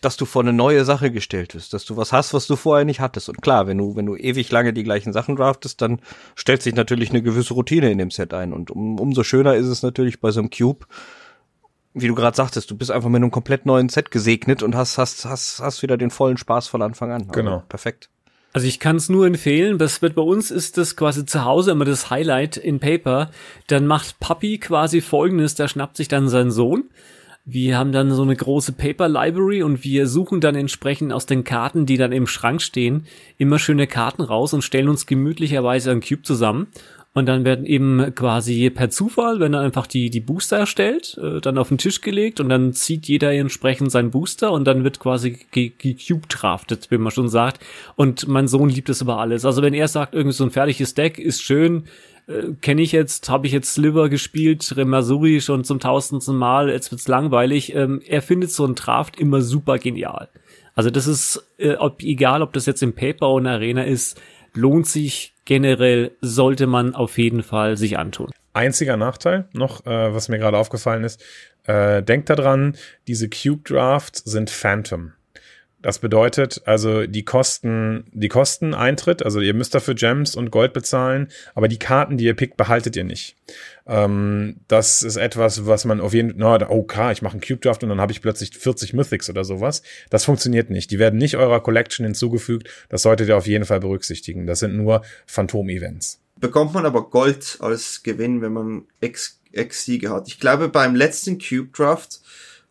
dass 0.00 0.16
du 0.16 0.26
vor 0.26 0.42
eine 0.42 0.52
neue 0.52 0.84
Sache 0.84 1.10
gestellt 1.10 1.54
wirst, 1.54 1.72
dass 1.72 1.84
du 1.84 1.96
was 1.96 2.12
hast, 2.12 2.34
was 2.34 2.46
du 2.46 2.56
vorher 2.56 2.84
nicht 2.84 3.00
hattest. 3.00 3.28
Und 3.28 3.40
klar, 3.40 3.66
wenn 3.66 3.78
du, 3.78 3.96
wenn 3.96 4.06
du 4.06 4.14
ewig 4.14 4.50
lange 4.50 4.72
die 4.72 4.84
gleichen 4.84 5.12
Sachen 5.12 5.36
draftest, 5.36 5.80
dann 5.80 6.00
stellt 6.34 6.62
sich 6.62 6.74
natürlich 6.74 7.10
eine 7.10 7.22
gewisse 7.22 7.54
Routine 7.54 7.90
in 7.90 7.98
dem 7.98 8.10
Set 8.10 8.34
ein. 8.34 8.52
Und 8.52 8.70
um, 8.70 9.00
umso 9.00 9.22
schöner 9.22 9.54
ist 9.56 9.66
es 9.66 9.82
natürlich 9.82 10.20
bei 10.20 10.30
so 10.30 10.40
einem 10.40 10.50
Cube, 10.50 10.86
wie 11.94 12.08
du 12.08 12.14
gerade 12.14 12.36
sagtest, 12.36 12.70
du 12.70 12.76
bist 12.76 12.90
einfach 12.90 13.08
mit 13.08 13.22
einem 13.22 13.30
komplett 13.30 13.64
neuen 13.64 13.88
Set 13.88 14.10
gesegnet 14.10 14.62
und 14.62 14.74
hast, 14.74 14.98
hast, 14.98 15.24
hast, 15.24 15.60
hast 15.60 15.82
wieder 15.82 15.96
den 15.96 16.10
vollen 16.10 16.36
Spaß 16.36 16.68
von 16.68 16.82
Anfang 16.82 17.10
an. 17.10 17.22
Also 17.22 17.32
Genau. 17.32 17.62
Perfekt. 17.68 18.10
Also 18.52 18.68
ich 18.68 18.80
kann 18.80 18.96
es 18.96 19.08
nur 19.08 19.26
empfehlen, 19.26 19.76
das 19.76 20.00
wird 20.00 20.14
bei 20.14 20.22
uns 20.22 20.50
ist 20.50 20.78
das 20.78 20.96
quasi 20.96 21.26
zu 21.26 21.44
Hause 21.44 21.72
immer 21.72 21.84
das 21.84 22.08
Highlight 22.08 22.56
in 22.56 22.80
Paper. 22.80 23.30
Dann 23.66 23.86
macht 23.86 24.18
Papi 24.18 24.58
quasi 24.58 25.02
folgendes, 25.02 25.54
der 25.56 25.68
schnappt 25.68 25.96
sich 25.96 26.08
dann 26.08 26.28
seinen 26.28 26.50
Sohn. 26.50 26.84
Wir 27.48 27.78
haben 27.78 27.92
dann 27.92 28.10
so 28.10 28.22
eine 28.22 28.34
große 28.34 28.72
Paper 28.72 29.08
Library 29.08 29.62
und 29.62 29.84
wir 29.84 30.08
suchen 30.08 30.40
dann 30.40 30.56
entsprechend 30.56 31.12
aus 31.12 31.26
den 31.26 31.44
Karten, 31.44 31.86
die 31.86 31.96
dann 31.96 32.10
im 32.10 32.26
Schrank 32.26 32.60
stehen, 32.60 33.06
immer 33.38 33.60
schöne 33.60 33.86
Karten 33.86 34.22
raus 34.22 34.52
und 34.52 34.62
stellen 34.62 34.88
uns 34.88 35.06
gemütlicherweise 35.06 35.92
einen 35.92 36.00
Cube 36.00 36.22
zusammen. 36.22 36.66
Und 37.12 37.26
dann 37.26 37.44
werden 37.46 37.64
eben 37.64 38.14
quasi 38.14 38.68
per 38.68 38.90
Zufall, 38.90 39.40
wenn 39.40 39.54
er 39.54 39.60
einfach 39.60 39.86
die, 39.86 40.10
die 40.10 40.20
Booster 40.20 40.58
erstellt, 40.58 41.16
äh, 41.22 41.40
dann 41.40 41.56
auf 41.56 41.68
den 41.68 41.78
Tisch 41.78 42.02
gelegt 42.02 42.40
und 42.40 42.48
dann 42.50 42.74
zieht 42.74 43.06
jeder 43.06 43.32
entsprechend 43.32 43.90
seinen 43.90 44.10
Booster 44.10 44.52
und 44.52 44.66
dann 44.66 44.84
wird 44.84 44.98
quasi 44.98 45.38
ge- 45.50 45.72
gecube-draftet, 45.78 46.90
wie 46.90 46.98
man 46.98 47.12
schon 47.12 47.28
sagt. 47.30 47.64
Und 47.94 48.28
mein 48.28 48.48
Sohn 48.48 48.68
liebt 48.68 48.90
es 48.90 49.00
über 49.00 49.18
alles. 49.18 49.46
Also 49.46 49.62
wenn 49.62 49.72
er 49.72 49.88
sagt, 49.88 50.14
irgendwie 50.14 50.36
so 50.36 50.44
ein 50.44 50.50
fertiges 50.50 50.92
Deck 50.94 51.18
ist 51.18 51.42
schön, 51.42 51.84
äh, 52.26 52.52
kenne 52.60 52.82
ich 52.82 52.92
jetzt, 52.92 53.28
habe 53.28 53.46
ich 53.46 53.52
jetzt 53.52 53.72
Sliver 53.74 54.08
gespielt, 54.08 54.76
Remasuri 54.76 55.40
schon 55.40 55.64
zum 55.64 55.80
tausendsten 55.80 56.36
Mal, 56.36 56.70
jetzt 56.70 56.90
wird's 56.90 57.08
langweilig. 57.08 57.74
Ähm, 57.74 58.02
er 58.06 58.22
findet 58.22 58.50
so 58.50 58.64
einen 58.64 58.74
Draft 58.74 59.18
immer 59.18 59.42
super 59.42 59.78
genial. 59.78 60.28
Also 60.74 60.90
das 60.90 61.06
ist, 61.06 61.44
äh, 61.58 61.74
ob, 61.74 62.02
egal 62.02 62.42
ob 62.42 62.52
das 62.52 62.66
jetzt 62.66 62.82
im 62.82 62.94
Paper 62.94 63.30
oder 63.30 63.44
in 63.44 63.54
Arena 63.54 63.84
ist, 63.84 64.20
lohnt 64.52 64.86
sich 64.86 65.34
generell, 65.44 66.12
sollte 66.20 66.66
man 66.66 66.94
auf 66.94 67.18
jeden 67.18 67.42
Fall 67.42 67.76
sich 67.76 67.98
antun. 67.98 68.30
Einziger 68.52 68.96
Nachteil 68.96 69.48
noch, 69.52 69.84
äh, 69.86 70.14
was 70.14 70.28
mir 70.28 70.38
gerade 70.38 70.58
aufgefallen 70.58 71.04
ist, 71.04 71.22
äh, 71.64 72.02
denkt 72.02 72.30
daran, 72.30 72.76
diese 73.06 73.28
Cube 73.28 73.62
Drafts 73.64 74.22
sind 74.24 74.50
Phantom. 74.50 75.12
Das 75.86 76.00
bedeutet 76.00 76.62
also 76.64 77.06
die 77.06 77.24
Kosten, 77.24 78.06
die 78.10 78.26
Kosten 78.26 78.74
Eintritt, 78.74 79.22
also 79.22 79.38
ihr 79.38 79.54
müsst 79.54 79.72
dafür 79.72 79.94
Gems 79.94 80.34
und 80.34 80.50
Gold 80.50 80.72
bezahlen, 80.72 81.28
aber 81.54 81.68
die 81.68 81.78
Karten, 81.78 82.16
die 82.16 82.24
ihr 82.24 82.34
pickt, 82.34 82.56
behaltet 82.56 82.96
ihr 82.96 83.04
nicht. 83.04 83.36
Ähm, 83.86 84.56
das 84.66 85.02
ist 85.02 85.14
etwas, 85.14 85.64
was 85.64 85.84
man 85.84 86.00
auf 86.00 86.12
jeden 86.12 86.40
Fall, 86.40 86.58
no, 86.58 86.66
oh 86.70 86.82
klar, 86.82 87.12
ich 87.12 87.22
mache 87.22 87.34
einen 87.34 87.40
Cube 87.40 87.60
Draft 87.60 87.84
und 87.84 87.90
dann 87.90 88.00
habe 88.00 88.10
ich 88.10 88.20
plötzlich 88.20 88.50
40 88.58 88.94
Mythics 88.94 89.30
oder 89.30 89.44
sowas. 89.44 89.82
Das 90.10 90.24
funktioniert 90.24 90.70
nicht. 90.70 90.90
Die 90.90 90.98
werden 90.98 91.20
nicht 91.20 91.36
eurer 91.36 91.60
Collection 91.60 92.04
hinzugefügt. 92.04 92.68
Das 92.88 93.02
solltet 93.02 93.28
ihr 93.28 93.36
auf 93.36 93.46
jeden 93.46 93.64
Fall 93.64 93.78
berücksichtigen. 93.78 94.48
Das 94.48 94.58
sind 94.58 94.76
nur 94.76 95.02
Phantom-Events. 95.26 96.18
Bekommt 96.40 96.74
man 96.74 96.84
aber 96.84 97.10
Gold 97.10 97.58
als 97.60 98.02
Gewinn, 98.02 98.42
wenn 98.42 98.54
man 98.54 98.86
X, 99.00 99.38
X-Siege 99.52 100.10
hat. 100.10 100.26
Ich 100.26 100.40
glaube, 100.40 100.68
beim 100.68 100.96
letzten 100.96 101.38
Cube 101.38 101.68
Draft 101.72 102.22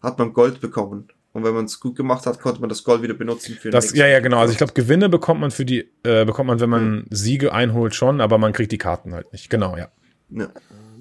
hat 0.02 0.20
man 0.20 0.34
Gold 0.34 0.60
bekommen. 0.60 1.08
Und 1.36 1.44
wenn 1.44 1.54
man 1.54 1.66
es 1.66 1.82
gut 1.82 1.98
gemacht 1.98 2.26
hat, 2.28 2.40
konnte 2.40 2.62
man 2.62 2.70
das 2.70 2.86
Gold 2.86 3.02
wieder 3.02 3.14
benutzen 3.14 3.56
für 3.56 3.70
Das, 3.70 3.94
ja, 3.94 4.08
ja, 4.08 4.22
genau. 4.22 4.38
Also 4.38 4.54
ich 4.54 4.58
glaube, 4.58 4.72
Gewinne 4.72 5.10
bekommt 5.10 5.42
man 5.42 5.52
für 5.52 5.66
die, 5.66 5.82
äh, 6.04 6.24
bekommt 6.24 6.48
man, 6.48 6.62
wenn 6.62 6.70
man 6.70 7.08
Siege 7.10 7.52
einholt, 7.52 7.94
schon, 7.94 8.22
aber 8.22 8.38
man 8.38 8.54
kriegt 8.54 8.72
die 8.72 8.78
Karten 8.78 9.14
halt 9.14 9.34
nicht. 9.34 9.50
Genau, 9.50 9.76
ja. 9.76 9.90
Ja. 10.30 10.48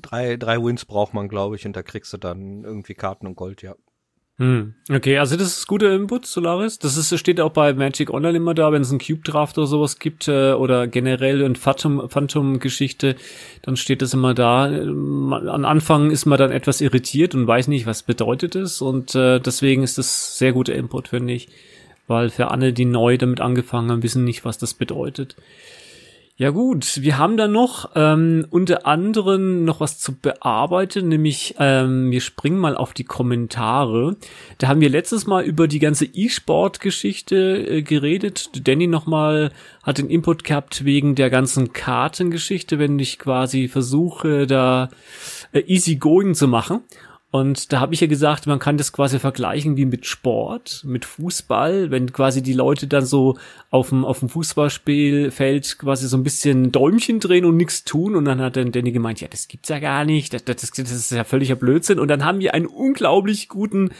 Drei, 0.03 0.37
drei 0.37 0.61
Wins 0.61 0.87
braucht 0.87 1.15
man, 1.15 1.29
glaube 1.29 1.55
ich, 1.55 1.65
und 1.67 1.77
da 1.77 1.85
kriegst 1.85 2.13
du 2.13 2.17
dann 2.17 2.65
irgendwie 2.65 2.95
Karten 2.95 3.29
und 3.29 3.37
Gold, 3.37 3.63
ja. 3.63 3.77
Hm. 4.39 4.75
Okay, 4.91 5.19
also 5.19 5.37
das 5.37 5.59
ist 5.59 5.67
guter 5.69 5.95
Input, 5.95 6.27
Solaris. 6.27 6.81
Das 6.81 6.97
ist, 6.97 7.17
steht 7.17 7.41
auch 7.41 7.53
bei 7.53 7.73
Magic 7.73 8.11
Online 8.11 8.37
immer 8.39 8.53
da, 8.53 8.73
wenn 8.73 8.83
es 8.83 8.91
einen 8.91 8.99
Cube 8.99 9.21
Draft 9.23 9.57
oder 9.59 9.69
sowas 9.69 10.01
gibt 10.01 10.27
äh, 10.27 10.55
oder 10.55 10.89
generell 10.89 11.45
ein 11.45 11.55
Phantom 11.55 12.09
Phantom 12.11 12.59
Geschichte, 12.59 13.15
dann 13.63 13.77
steht 13.77 14.03
das 14.03 14.13
immer 14.13 14.35
da. 14.35 14.69
Ähm, 14.69 15.33
Am 15.33 15.65
Anfang 15.65 16.11
ist 16.11 16.27
man 16.27 16.37
dann 16.37 16.51
etwas 16.51 16.81
irritiert 16.81 17.37
und 17.37 17.47
weiß 17.47 17.69
nicht, 17.69 17.87
was 17.87 18.03
bedeutet 18.03 18.57
es 18.57 18.81
und 18.83 19.15
äh, 19.15 19.39
deswegen 19.39 19.85
ist 19.85 19.99
das 19.99 20.37
sehr 20.37 20.53
guter 20.53 20.75
Input, 20.75 21.09
finde 21.09 21.33
ich, 21.33 21.49
weil 22.09 22.29
für 22.29 22.51
alle, 22.51 22.73
die 22.73 22.87
neu 22.87 23.17
damit 23.17 23.41
angefangen 23.41 23.93
haben, 23.93 24.03
wissen 24.03 24.25
nicht, 24.25 24.45
was 24.45 24.59
das 24.59 24.75
bedeutet. 24.75 25.37
Ja 26.37 26.51
gut, 26.51 27.01
wir 27.01 27.17
haben 27.17 27.37
dann 27.37 27.53
noch 27.53 27.93
ähm, 27.95 28.45
unter 28.51 28.89
anderem 28.89 29.65
noch 29.65 29.79
was 29.79 30.01
zu 30.01 30.17
bearbeiten, 30.17 31.07
nämlich 31.07 31.55
ähm, 31.61 32.11
wir 32.11 32.21
springen 32.21 32.59
mal 32.59 32.77
auf 32.77 32.93
die 32.93 33.05
Kommentare. 33.05 34.17
Da 34.59 34.67
haben 34.67 34.81
wir 34.81 34.89
letztes 34.89 35.29
Mal 35.29 35.45
über 35.45 35.69
die 35.69 35.79
ganze 35.79 36.07
E-Sport-Geschichte 36.07 37.37
äh, 37.37 37.83
geredet. 37.83 38.67
Danny 38.67 38.89
nochmal 38.89 39.53
hat 39.85 39.99
den 39.99 40.11
Input 40.11 40.43
gehabt 40.43 40.85
wegen 40.85 41.15
der 41.15 41.31
ganzen 41.31 41.73
Kartengeschichte, 41.73 42.81
wenn 42.81 42.99
ich 42.99 43.21
quasi 43.21 43.69
versuche, 43.69 44.49
da 44.49 44.89
äh, 45.53 45.61
easy 45.61 45.95
going 45.95 46.35
zu 46.35 46.49
machen. 46.49 46.81
Und 47.35 47.73
da 47.73 47.81
habe 47.81 47.95
ich 47.95 48.01
ja 48.01 48.07
gesagt, 48.07 48.47
man 48.47 48.61
kann 48.61 48.77
das 48.77 48.93
quasi 48.93 49.19
vergleichen 49.19 49.77
wie 49.77 49.87
mit 49.87 50.07
Sport, 50.07 50.85
mit 50.87 51.05
Fußball, 51.05 51.91
wenn 51.91 52.13
quasi 52.13 52.45
die 52.45 52.53
Leute 52.53 52.87
dann 52.87 53.05
so 53.05 53.37
auf 53.71 53.89
dem, 53.89 54.05
auf 54.05 54.21
dem 54.21 54.29
Fußballspielfeld 54.29 55.79
quasi 55.81 56.07
so 56.07 56.17
ein 56.17 56.23
bisschen 56.23 56.71
Däumchen 56.71 57.19
drehen 57.19 57.45
und 57.45 57.57
nichts 57.57 57.83
tun. 57.83 58.15
Und 58.15 58.27
dann 58.27 58.41
hat 58.41 58.55
dann 58.55 58.71
Danny 58.71 58.93
gemeint, 58.93 59.21
ja, 59.21 59.27
das 59.27 59.49
gibt's 59.49 59.69
ja 59.69 59.81
gar 59.81 60.05
nicht, 60.05 60.33
das, 60.33 60.45
das, 60.45 60.71
das 60.71 60.93
ist 60.93 61.11
ja 61.11 61.25
völliger 61.25 61.57
Blödsinn. 61.57 61.99
Und 61.99 62.07
dann 62.07 62.25
haben 62.25 62.39
wir 62.39 62.55
einen 62.55 62.67
unglaublich 62.67 63.49
guten 63.49 63.91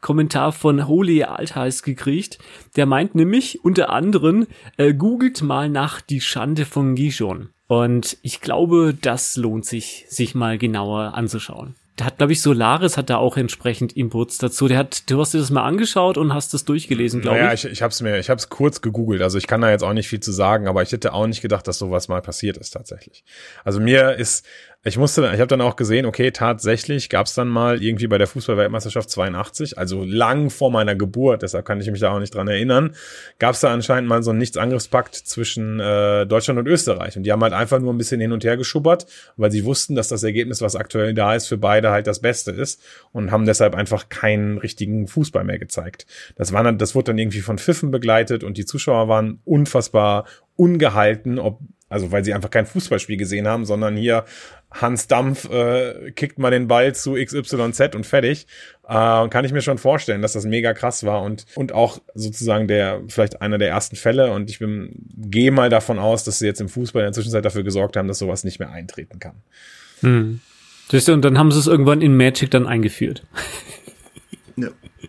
Kommentar 0.00 0.52
von 0.52 0.88
Holy 0.88 1.24
Altheis 1.24 1.82
gekriegt. 1.82 2.38
Der 2.76 2.86
meint 2.86 3.14
nämlich 3.14 3.62
unter 3.62 3.90
anderem, 3.90 4.46
äh, 4.78 4.94
googelt 4.94 5.42
mal 5.42 5.68
nach 5.68 6.00
die 6.00 6.22
Schande 6.22 6.64
von 6.64 6.94
Gijon. 6.94 7.50
Und 7.66 8.16
ich 8.22 8.40
glaube, 8.40 8.96
das 8.98 9.36
lohnt 9.36 9.66
sich, 9.66 10.06
sich 10.08 10.34
mal 10.34 10.56
genauer 10.56 11.12
anzuschauen. 11.12 11.74
Da 11.98 12.04
hat, 12.04 12.18
glaube 12.18 12.32
ich, 12.32 12.40
Solaris 12.40 12.96
hat 12.96 13.10
da 13.10 13.16
auch 13.16 13.36
entsprechend 13.36 13.92
Inputs 13.92 14.38
dazu. 14.38 14.68
Der 14.68 14.78
hat, 14.78 15.10
du 15.10 15.20
hast 15.20 15.34
dir 15.34 15.38
das 15.38 15.50
mal 15.50 15.64
angeschaut 15.64 16.16
und 16.16 16.32
hast 16.32 16.54
das 16.54 16.64
durchgelesen, 16.64 17.20
glaube 17.20 17.38
naja, 17.38 17.52
ich. 17.52 17.64
ich. 17.64 17.72
Ich 17.72 17.82
habe 17.82 17.90
es 17.90 18.00
mir, 18.00 18.18
ich 18.18 18.30
habe 18.30 18.38
es 18.38 18.48
kurz 18.48 18.80
gegoogelt. 18.80 19.20
Also 19.20 19.36
ich 19.36 19.48
kann 19.48 19.60
da 19.60 19.70
jetzt 19.70 19.82
auch 19.82 19.92
nicht 19.92 20.08
viel 20.08 20.20
zu 20.20 20.30
sagen, 20.30 20.68
aber 20.68 20.82
ich 20.82 20.92
hätte 20.92 21.12
auch 21.12 21.26
nicht 21.26 21.42
gedacht, 21.42 21.66
dass 21.66 21.78
sowas 21.78 22.06
mal 22.06 22.22
passiert 22.22 22.56
ist 22.56 22.70
tatsächlich. 22.70 23.24
Also 23.64 23.80
mir 23.80 24.14
ist 24.14 24.46
ich 24.88 24.98
musste, 24.98 25.30
ich 25.32 25.40
habe 25.40 25.46
dann 25.46 25.60
auch 25.60 25.76
gesehen, 25.76 26.06
okay, 26.06 26.30
tatsächlich 26.30 27.08
gab 27.08 27.26
es 27.26 27.34
dann 27.34 27.48
mal 27.48 27.82
irgendwie 27.82 28.06
bei 28.06 28.18
der 28.18 28.26
Fußballweltmeisterschaft 28.26 29.08
82, 29.10 29.78
also 29.78 30.02
lang 30.04 30.50
vor 30.50 30.70
meiner 30.70 30.96
Geburt, 30.96 31.42
deshalb 31.42 31.64
kann 31.64 31.80
ich 31.80 31.90
mich 31.90 32.00
da 32.00 32.10
auch 32.12 32.18
nicht 32.18 32.34
dran 32.34 32.48
erinnern, 32.48 32.94
gab 33.38 33.54
es 33.54 33.60
da 33.60 33.72
anscheinend 33.72 34.08
mal 34.08 34.22
so 34.22 34.30
einen 34.30 34.40
Nichtsangriffspakt 34.40 35.14
zwischen 35.14 35.78
äh, 35.78 36.26
Deutschland 36.26 36.58
und 36.58 36.66
Österreich. 36.66 37.16
Und 37.16 37.22
die 37.22 37.32
haben 37.32 37.42
halt 37.42 37.52
einfach 37.52 37.78
nur 37.78 37.92
ein 37.92 37.98
bisschen 37.98 38.20
hin 38.20 38.32
und 38.32 38.44
her 38.44 38.56
geschubbert, 38.56 39.06
weil 39.36 39.50
sie 39.52 39.64
wussten, 39.64 39.94
dass 39.94 40.08
das 40.08 40.22
Ergebnis, 40.22 40.60
was 40.60 40.74
aktuell 40.74 41.14
da 41.14 41.34
ist, 41.34 41.46
für 41.46 41.58
beide 41.58 41.90
halt 41.90 42.06
das 42.06 42.20
Beste 42.20 42.50
ist 42.50 42.82
und 43.12 43.30
haben 43.30 43.46
deshalb 43.46 43.74
einfach 43.74 44.08
keinen 44.08 44.58
richtigen 44.58 45.06
Fußball 45.06 45.44
mehr 45.44 45.58
gezeigt. 45.58 46.06
Das 46.36 46.52
war 46.52 46.64
dann, 46.64 46.78
das 46.78 46.94
wurde 46.94 47.12
dann 47.12 47.18
irgendwie 47.18 47.40
von 47.40 47.58
Pfiffen 47.58 47.90
begleitet 47.90 48.42
und 48.42 48.58
die 48.58 48.64
Zuschauer 48.64 49.08
waren 49.08 49.40
unfassbar 49.44 50.24
ungehalten, 50.56 51.38
ob 51.38 51.60
also 51.88 52.12
weil 52.12 52.24
sie 52.24 52.34
einfach 52.34 52.50
kein 52.50 52.66
Fußballspiel 52.66 53.16
gesehen 53.16 53.48
haben, 53.48 53.64
sondern 53.64 53.96
hier 53.96 54.24
Hans 54.70 55.08
Dampf 55.08 55.48
äh, 55.48 56.10
kickt 56.12 56.38
mal 56.38 56.50
den 56.50 56.68
Ball 56.68 56.94
zu 56.94 57.14
XYZ 57.14 57.94
und 57.94 58.04
fertig. 58.04 58.46
Äh, 58.86 59.28
kann 59.28 59.44
ich 59.44 59.52
mir 59.52 59.62
schon 59.62 59.78
vorstellen, 59.78 60.20
dass 60.20 60.34
das 60.34 60.44
mega 60.44 60.74
krass 60.74 61.04
war 61.04 61.22
und, 61.22 61.46
und 61.54 61.72
auch 61.72 62.00
sozusagen 62.14 62.68
der, 62.68 63.02
vielleicht 63.08 63.40
einer 63.40 63.58
der 63.58 63.68
ersten 63.68 63.96
Fälle. 63.96 64.32
Und 64.32 64.50
ich 64.50 64.58
bin, 64.58 64.90
gehe 65.16 65.50
mal 65.50 65.70
davon 65.70 65.98
aus, 65.98 66.24
dass 66.24 66.38
sie 66.38 66.46
jetzt 66.46 66.60
im 66.60 66.68
Fußball 66.68 67.02
in 67.02 67.06
der 67.06 67.12
Zwischenzeit 67.12 67.44
dafür 67.44 67.62
gesorgt 67.62 67.96
haben, 67.96 68.08
dass 68.08 68.18
sowas 68.18 68.44
nicht 68.44 68.58
mehr 68.58 68.70
eintreten 68.70 69.18
kann. 69.18 69.36
Hm. 70.00 70.40
Und 70.90 71.24
dann 71.24 71.38
haben 71.38 71.50
sie 71.50 71.58
es 71.58 71.66
irgendwann 71.66 72.00
in 72.00 72.16
Magic 72.16 72.50
dann 72.50 72.66
eingeführt. 72.66 73.22
Ja. 74.56 74.68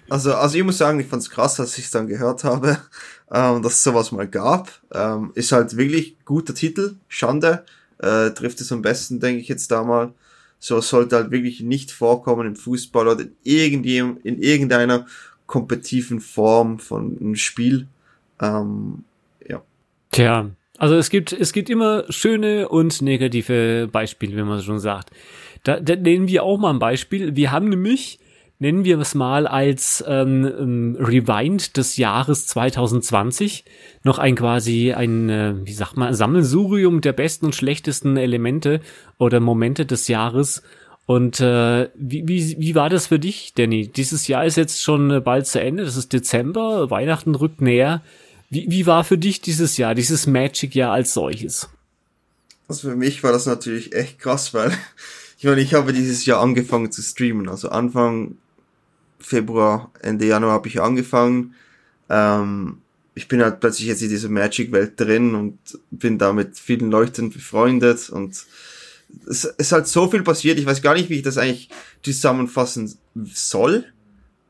Also, 0.09 0.33
also 0.33 0.57
ich 0.57 0.63
muss 0.63 0.77
sagen, 0.77 0.99
ich 0.99 1.07
fand 1.07 1.21
es 1.21 1.29
krass, 1.29 1.59
als 1.59 1.77
ich 1.77 1.85
es 1.85 1.91
dann 1.91 2.07
gehört 2.07 2.43
habe, 2.43 2.77
ähm, 3.31 3.61
dass 3.61 3.73
es 3.73 3.83
sowas 3.83 4.11
mal 4.11 4.27
gab. 4.27 4.69
Ähm, 4.93 5.31
ist 5.35 5.51
halt 5.51 5.77
wirklich 5.77 6.17
guter 6.25 6.53
Titel, 6.53 6.95
Schande 7.07 7.65
äh, 7.99 8.31
trifft 8.31 8.61
es 8.61 8.71
am 8.71 8.81
besten, 8.81 9.19
denke 9.19 9.41
ich 9.41 9.47
jetzt 9.47 9.71
da 9.71 9.83
mal. 9.83 10.13
So 10.59 10.81
sollte 10.81 11.15
halt 11.15 11.31
wirklich 11.31 11.61
nicht 11.61 11.91
vorkommen 11.91 12.47
im 12.47 12.55
Fußball 12.55 13.07
oder 13.07 13.21
in, 13.21 13.35
irgendeinem, 13.43 14.17
in 14.23 14.41
irgendeiner 14.41 15.05
kompetitiven 15.45 16.19
Form 16.19 16.79
von 16.79 17.17
einem 17.17 17.35
Spiel. 17.35 17.87
Ähm, 18.41 19.03
ja. 19.47 19.61
Tja, 20.11 20.51
also 20.77 20.95
es 20.95 21.09
gibt, 21.09 21.33
es 21.33 21.53
gibt 21.53 21.69
immer 21.69 22.05
schöne 22.09 22.69
und 22.69 23.01
negative 23.01 23.89
Beispiele, 23.91 24.35
wenn 24.35 24.47
man 24.47 24.61
schon 24.61 24.79
sagt. 24.79 25.11
Da, 25.63 25.79
da 25.79 25.95
nehmen 25.95 26.27
wir 26.27 26.43
auch 26.43 26.57
mal 26.57 26.71
ein 26.71 26.79
Beispiel. 26.79 27.35
Wir 27.35 27.51
haben 27.51 27.69
nämlich 27.69 28.18
nennen 28.59 28.83
wir 28.83 28.99
es 28.99 29.15
mal 29.15 29.47
als 29.47 30.03
ähm, 30.07 30.45
ähm 30.45 30.97
Rewind 30.99 31.77
des 31.77 31.97
Jahres 31.97 32.45
2020 32.47 33.63
noch 34.03 34.19
ein 34.19 34.35
quasi 34.35 34.93
ein, 34.93 35.29
äh, 35.29 35.55
wie 35.63 35.73
sagt 35.73 35.97
man, 35.97 36.13
Sammelsurium 36.13 37.01
der 37.01 37.13
besten 37.13 37.47
und 37.47 37.55
schlechtesten 37.55 38.17
Elemente 38.17 38.81
oder 39.17 39.39
Momente 39.39 39.85
des 39.85 40.07
Jahres. 40.07 40.61
Und 41.05 41.39
äh, 41.39 41.89
wie, 41.95 42.27
wie, 42.27 42.55
wie 42.59 42.75
war 42.75 42.89
das 42.89 43.07
für 43.07 43.17
dich, 43.17 43.53
Danny? 43.55 43.87
Dieses 43.87 44.27
Jahr 44.27 44.45
ist 44.45 44.57
jetzt 44.57 44.81
schon 44.81 45.09
äh, 45.09 45.19
bald 45.21 45.47
zu 45.47 45.59
Ende, 45.59 45.83
das 45.83 45.97
ist 45.97 46.13
Dezember, 46.13 46.91
Weihnachten 46.91 47.33
rückt 47.33 47.61
näher. 47.61 48.03
Wie, 48.49 48.69
wie 48.69 48.85
war 48.85 49.03
für 49.03 49.17
dich 49.17 49.41
dieses 49.41 49.77
Jahr, 49.77 49.95
dieses 49.95 50.27
Magic-Jahr 50.27 50.91
als 50.91 51.13
solches? 51.13 51.69
Also 52.67 52.89
für 52.89 52.95
mich 52.95 53.23
war 53.23 53.31
das 53.31 53.47
natürlich 53.47 53.93
echt 53.95 54.19
krass, 54.19 54.53
weil 54.53 54.71
ich 55.39 55.45
meine, 55.45 55.61
ich 55.61 55.73
habe 55.73 55.93
dieses 55.93 56.25
Jahr 56.25 56.41
angefangen 56.41 56.91
zu 56.91 57.01
streamen. 57.01 57.49
Also 57.49 57.69
Anfang 57.69 58.37
Februar, 59.19 59.91
Ende 60.01 60.25
Januar 60.25 60.53
habe 60.53 60.67
ich 60.67 60.81
angefangen. 60.81 61.55
Ähm, 62.09 62.79
ich 63.15 63.27
bin 63.27 63.41
halt 63.41 63.59
plötzlich 63.59 63.87
jetzt 63.87 64.01
in 64.01 64.09
dieser 64.09 64.29
Magic-Welt 64.29 64.99
drin 64.99 65.35
und 65.35 65.59
bin 65.91 66.17
da 66.17 66.31
mit 66.31 66.57
vielen 66.57 66.89
Leuten 66.89 67.29
befreundet 67.29 68.09
und 68.09 68.45
es 69.27 69.43
ist 69.43 69.71
halt 69.71 69.87
so 69.87 70.09
viel 70.09 70.21
passiert. 70.21 70.59
Ich 70.59 70.65
weiß 70.65 70.81
gar 70.81 70.93
nicht, 70.93 71.09
wie 71.09 71.15
ich 71.15 71.23
das 71.23 71.37
eigentlich 71.37 71.69
zusammenfassen 72.03 72.97
soll, 73.25 73.85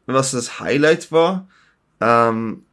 was 0.05 0.31
das 0.31 0.59
Highlight 0.59 1.11
war. 1.11 1.47
Ähm, 2.01 2.63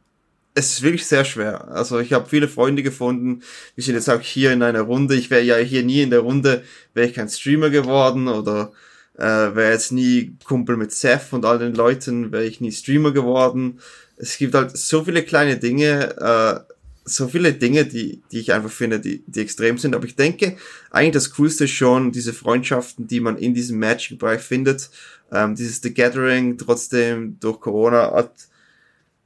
es 0.53 0.73
ist 0.73 0.81
wirklich 0.81 1.05
sehr 1.05 1.23
schwer. 1.23 1.67
Also 1.69 1.99
ich 1.99 2.13
habe 2.13 2.27
viele 2.27 2.47
Freunde 2.47 2.83
gefunden. 2.83 3.43
Wir 3.75 3.83
sind 3.83 3.95
jetzt 3.95 4.09
auch 4.09 4.21
hier 4.21 4.51
in 4.53 4.63
einer 4.63 4.81
Runde. 4.81 5.15
Ich 5.15 5.29
wäre 5.29 5.43
ja 5.43 5.57
hier 5.57 5.83
nie 5.83 6.01
in 6.01 6.09
der 6.09 6.21
Runde, 6.21 6.63
wäre 6.93 7.07
ich 7.07 7.13
kein 7.13 7.29
Streamer 7.29 7.69
geworden 7.69 8.27
oder 8.27 8.71
äh, 9.17 9.55
wäre 9.55 9.71
jetzt 9.71 9.91
nie 9.91 10.35
Kumpel 10.43 10.77
mit 10.77 10.91
Seth 10.91 11.33
und 11.33 11.45
all 11.45 11.59
den 11.59 11.73
Leuten, 11.73 12.31
wäre 12.31 12.45
ich 12.45 12.61
nie 12.61 12.71
Streamer 12.71 13.11
geworden. 13.11 13.79
Es 14.15 14.37
gibt 14.37 14.53
halt 14.53 14.75
so 14.77 15.03
viele 15.03 15.23
kleine 15.23 15.57
Dinge, 15.57 16.15
äh, 16.17 16.73
so 17.03 17.27
viele 17.27 17.53
Dinge, 17.53 17.85
die, 17.85 18.21
die 18.31 18.39
ich 18.39 18.53
einfach 18.53 18.69
finde, 18.69 18.99
die, 18.99 19.23
die 19.27 19.39
extrem 19.39 19.77
sind. 19.77 19.95
Aber 19.95 20.05
ich 20.05 20.15
denke, 20.15 20.57
eigentlich 20.91 21.13
das 21.13 21.31
Coolste 21.31 21.63
ist 21.63 21.71
schon 21.71 22.11
diese 22.11 22.33
Freundschaften, 22.33 23.07
die 23.07 23.21
man 23.21 23.37
in 23.37 23.53
diesem 23.53 23.79
Magic-Bereich 23.79 24.41
findet. 24.41 24.89
Ähm, 25.31 25.55
dieses 25.55 25.81
The 25.81 25.93
Gathering 25.93 26.57
trotzdem 26.57 27.39
durch 27.39 27.59
Corona 27.59 28.11
hat, 28.13 28.33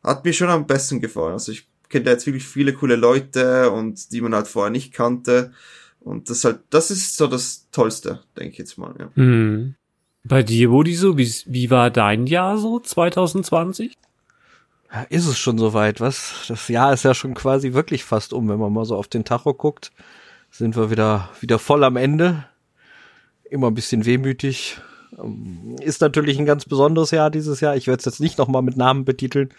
hat 0.03 0.23
mir 0.23 0.33
schon 0.33 0.49
am 0.49 0.67
besten 0.67 1.01
gefallen. 1.01 1.33
Also 1.33 1.51
ich 1.51 1.67
kenne 1.89 2.09
jetzt 2.09 2.25
wirklich 2.27 2.45
viele 2.45 2.73
coole 2.73 2.95
Leute 2.95 3.71
und 3.71 4.11
die 4.11 4.21
man 4.21 4.35
halt 4.35 4.47
vorher 4.47 4.71
nicht 4.71 4.93
kannte. 4.93 5.51
Und 5.99 6.29
das 6.29 6.43
halt, 6.43 6.59
das 6.69 6.91
ist 6.91 7.17
so 7.17 7.27
das 7.27 7.67
Tollste, 7.71 8.21
denke 8.37 8.53
ich 8.53 8.57
jetzt 8.57 8.77
mal. 8.77 8.93
Ja. 8.97 9.11
Mhm. 9.15 9.75
Bei 10.23 10.43
dir, 10.43 10.71
Woody, 10.71 10.95
so, 10.95 11.17
wie, 11.17 11.33
wie 11.45 11.69
war 11.71 11.89
dein 11.89 12.27
Jahr 12.27 12.57
so 12.57 12.79
2020? 12.79 13.97
Ja, 14.93 15.01
ist 15.03 15.25
es 15.25 15.39
schon 15.39 15.57
soweit, 15.57 15.99
was? 15.99 16.45
Das 16.47 16.67
Jahr 16.67 16.93
ist 16.93 17.03
ja 17.03 17.13
schon 17.13 17.33
quasi 17.33 17.73
wirklich 17.73 18.03
fast 18.03 18.33
um, 18.33 18.47
wenn 18.49 18.59
man 18.59 18.73
mal 18.73 18.85
so 18.85 18.95
auf 18.95 19.07
den 19.07 19.23
Tacho 19.23 19.53
guckt. 19.53 19.91
Sind 20.51 20.75
wir 20.75 20.91
wieder, 20.91 21.29
wieder 21.39 21.59
voll 21.59 21.83
am 21.83 21.95
Ende. 21.95 22.45
Immer 23.49 23.67
ein 23.67 23.73
bisschen 23.73 24.05
wehmütig. 24.05 24.79
Ähm, 25.17 25.77
ist 25.81 26.01
natürlich 26.01 26.37
ein 26.37 26.45
ganz 26.45 26.65
besonderes 26.65 27.11
Jahr 27.11 27.31
dieses 27.31 27.61
Jahr. 27.61 27.75
Ich 27.75 27.87
werde 27.87 27.99
es 27.99 28.05
jetzt 28.05 28.19
nicht 28.19 28.37
nochmal 28.37 28.61
mit 28.61 28.77
Namen 28.77 29.05
betiteln. 29.05 29.49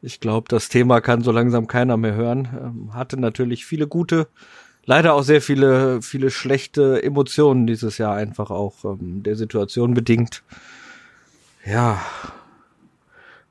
Ich 0.00 0.20
glaube, 0.20 0.46
das 0.48 0.68
Thema 0.68 1.00
kann 1.00 1.22
so 1.22 1.32
langsam 1.32 1.66
keiner 1.66 1.96
mehr 1.96 2.14
hören. 2.14 2.48
Ähm, 2.62 2.94
hatte 2.94 3.18
natürlich 3.18 3.66
viele 3.66 3.88
gute, 3.88 4.28
leider 4.88 5.12
auch 5.12 5.22
sehr 5.22 5.42
viele, 5.42 6.00
viele 6.00 6.30
schlechte 6.30 7.02
Emotionen 7.02 7.66
dieses 7.66 7.98
Jahr 7.98 8.16
einfach 8.16 8.50
auch 8.50 8.84
ähm, 8.84 9.22
der 9.22 9.36
Situation 9.36 9.92
bedingt. 9.92 10.42
Ja, 11.64 12.00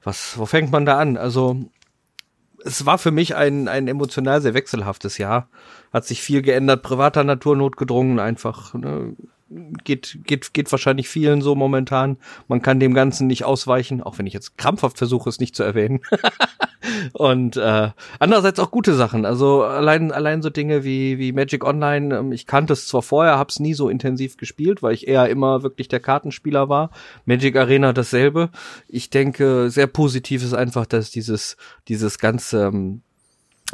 was, 0.04 0.38
wo 0.40 0.48
fängt 0.48 0.72
man 0.72 0.86
da 0.88 0.98
an? 0.98 1.16
Also, 1.16 1.58
es 2.66 2.88
war 2.88 2.98
für 2.98 3.12
mich 3.12 3.36
ein, 3.36 3.68
ein 3.68 3.88
emotional 3.88 4.42
sehr 4.42 4.56
wechselhaftes 4.56 5.20
Jahr. 5.20 5.48
Hat 5.94 6.06
sich 6.06 6.24
viel 6.24 6.42
geändert, 6.42 6.82
privater 6.82 7.24
Natur 7.24 7.56
notgedrungen, 7.56 8.20
einfach, 8.20 8.74
ne, 8.74 9.16
geht, 9.84 10.18
geht, 10.24 10.56
geht 10.56 10.72
wahrscheinlich 10.72 11.08
vielen 11.08 11.44
so 11.44 11.54
momentan. 11.54 12.18
Man 12.48 12.64
kann 12.64 12.80
dem 12.80 12.96
Ganzen 12.96 13.28
nicht 13.28 13.46
ausweichen, 13.46 14.02
auch 14.02 14.18
wenn 14.18 14.26
ich 14.26 14.34
jetzt 14.34 14.58
krampfhaft 14.58 14.98
versuche, 14.98 15.30
es 15.30 15.40
nicht 15.40 15.56
zu 15.56 15.62
erwähnen. 15.62 16.02
und 17.14 17.58
äh, 17.58 17.90
andererseits 18.20 18.60
auch 18.60 18.72
gute 18.72 18.94
Sachen. 18.94 19.26
Also 19.26 19.64
allein, 19.64 20.12
allein 20.12 20.42
so 20.42 20.50
Dinge 20.50 20.84
wie, 20.84 21.18
wie 21.18 21.32
Magic 21.32 21.64
Online, 21.64 22.18
ähm, 22.18 22.32
ich 22.32 22.46
kannte 22.46 22.74
es 22.74 22.88
zwar 22.88 23.02
vorher, 23.02 23.38
hab's 23.38 23.60
nie 23.60 23.74
so 23.74 23.90
intensiv 23.90 24.38
gespielt, 24.38 24.84
weil 24.84 24.94
ich 24.94 25.08
eher 25.08 25.30
immer 25.30 25.64
wirklich 25.64 25.88
der 25.88 26.00
Kartenspieler 26.00 26.70
war. 26.70 26.92
Magic 27.26 27.56
Arena 27.56 27.94
dasselbe. 27.94 28.50
Ich 28.88 29.10
denke, 29.10 29.70
sehr 29.70 29.88
positiv 29.88 30.44
ist 30.44 30.54
einfach, 30.54 30.86
dass 30.86 31.12
dieses, 31.12 31.58
dieses 31.88 32.20
ganze, 32.20 32.66
ähm, 32.66 33.02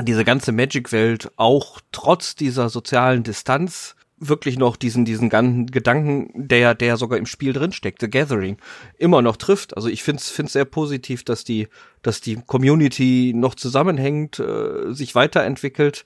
diese 0.02 0.24
ganze 0.24 0.52
Magic-Welt 0.52 1.32
auch 1.36 1.80
trotz 1.92 2.36
dieser 2.36 2.70
sozialen 2.70 3.24
Distanz 3.24 3.96
wirklich 4.30 4.58
noch 4.58 4.76
diesen, 4.76 5.06
diesen 5.06 5.30
ganzen 5.30 5.68
Gedanken, 5.68 6.32
der, 6.48 6.76
der 6.76 6.98
sogar 6.98 7.18
im 7.18 7.26
Spiel 7.26 7.54
drinsteckt, 7.54 8.02
The 8.02 8.10
Gathering, 8.10 8.58
immer 8.98 9.22
noch 9.22 9.38
trifft. 9.38 9.76
Also 9.76 9.90
ich 9.90 10.04
finde 10.04 10.20
es 10.20 10.30
find's 10.30 10.54
sehr 10.54 10.66
positiv, 10.66 11.24
dass 11.24 11.44
die, 11.44 11.68
dass 12.02 12.22
die 12.22 12.36
Community 12.46 13.34
noch 13.36 13.56
zusammenhängt, 13.56 14.40
äh, 14.40 14.94
sich 14.94 15.16
weiterentwickelt, 15.16 16.06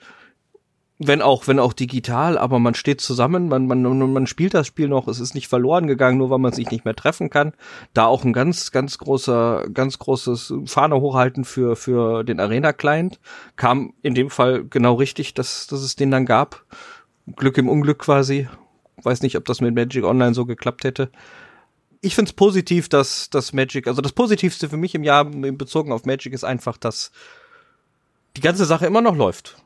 wenn 0.99 1.21
auch, 1.21 1.47
wenn 1.47 1.59
auch 1.59 1.73
digital, 1.73 2.37
aber 2.37 2.57
man 2.57 2.73
steht 2.73 3.01
zusammen, 3.01 3.49
man, 3.49 3.67
man, 3.67 3.83
man 3.83 4.27
spielt 4.27 4.55
das 4.55 4.65
Spiel 4.65 4.87
noch, 4.87 5.07
es 5.07 5.19
ist 5.19 5.35
nicht 5.35 5.47
verloren 5.47 5.85
gegangen, 5.85 6.17
nur 6.17 6.31
weil 6.31 6.39
man 6.39 6.53
sich 6.53 6.71
nicht 6.71 6.85
mehr 6.85 6.95
treffen 6.95 7.29
kann. 7.29 7.53
Da 7.93 8.07
auch 8.07 8.23
ein 8.23 8.33
ganz, 8.33 8.71
ganz 8.71 8.97
großer, 8.97 9.65
ganz 9.73 9.99
großes 9.99 10.53
Fahne 10.65 10.99
hochhalten 10.99 11.45
für, 11.45 11.75
für 11.75 12.23
den 12.23 12.39
Arena-Client. 12.39 13.19
Kam 13.55 13.93
in 14.01 14.15
dem 14.15 14.31
Fall 14.31 14.65
genau 14.65 14.95
richtig, 14.95 15.35
dass, 15.35 15.67
dass 15.67 15.81
es 15.81 15.95
den 15.95 16.09
dann 16.09 16.25
gab. 16.25 16.65
Glück 17.35 17.57
im 17.57 17.69
Unglück 17.69 17.99
quasi. 17.99 18.47
Weiß 19.03 19.21
nicht, 19.21 19.35
ob 19.37 19.45
das 19.45 19.61
mit 19.61 19.75
Magic 19.75 20.03
Online 20.03 20.33
so 20.33 20.45
geklappt 20.45 20.83
hätte. 20.83 21.11
Ich 22.01 22.15
finde 22.15 22.29
es 22.29 22.33
positiv, 22.33 22.89
dass 22.89 23.29
das 23.29 23.53
Magic, 23.53 23.87
also 23.87 24.01
das 24.01 24.13
Positivste 24.13 24.69
für 24.69 24.77
mich 24.77 24.95
im 24.95 25.03
Jahr 25.03 25.25
bezogen 25.25 25.91
auf 25.91 26.05
Magic 26.05 26.33
ist 26.33 26.43
einfach, 26.43 26.77
dass 26.77 27.11
die 28.35 28.41
ganze 28.41 28.65
Sache 28.65 28.85
immer 28.85 29.01
noch 29.01 29.15
läuft. 29.15 29.57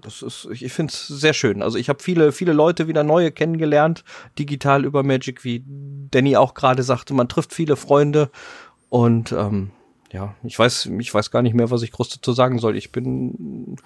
das 0.00 0.22
ist, 0.22 0.48
ich 0.50 0.72
finde 0.72 0.92
es 0.92 1.06
sehr 1.08 1.34
schön. 1.34 1.62
Also 1.62 1.78
ich 1.78 1.88
habe 1.88 2.02
viele, 2.02 2.32
viele 2.32 2.52
Leute 2.52 2.88
wieder 2.88 3.04
neue 3.04 3.32
kennengelernt, 3.32 4.04
digital 4.38 4.84
über 4.84 5.02
Magic, 5.02 5.44
wie 5.44 5.62
Danny 6.10 6.36
auch 6.36 6.54
gerade 6.54 6.82
sagte, 6.82 7.14
man 7.14 7.28
trifft 7.28 7.52
viele 7.52 7.76
Freunde 7.76 8.30
und 8.88 9.32
ähm, 9.32 9.70
ja, 10.12 10.34
ich 10.44 10.58
weiß, 10.58 10.90
ich 10.98 11.12
weiß 11.12 11.30
gar 11.30 11.42
nicht 11.42 11.54
mehr, 11.54 11.70
was 11.70 11.82
ich 11.82 11.90
groß 11.90 12.08
dazu 12.10 12.32
sagen 12.32 12.58
soll. 12.58 12.76
Ich 12.76 12.92
bin 12.92 13.76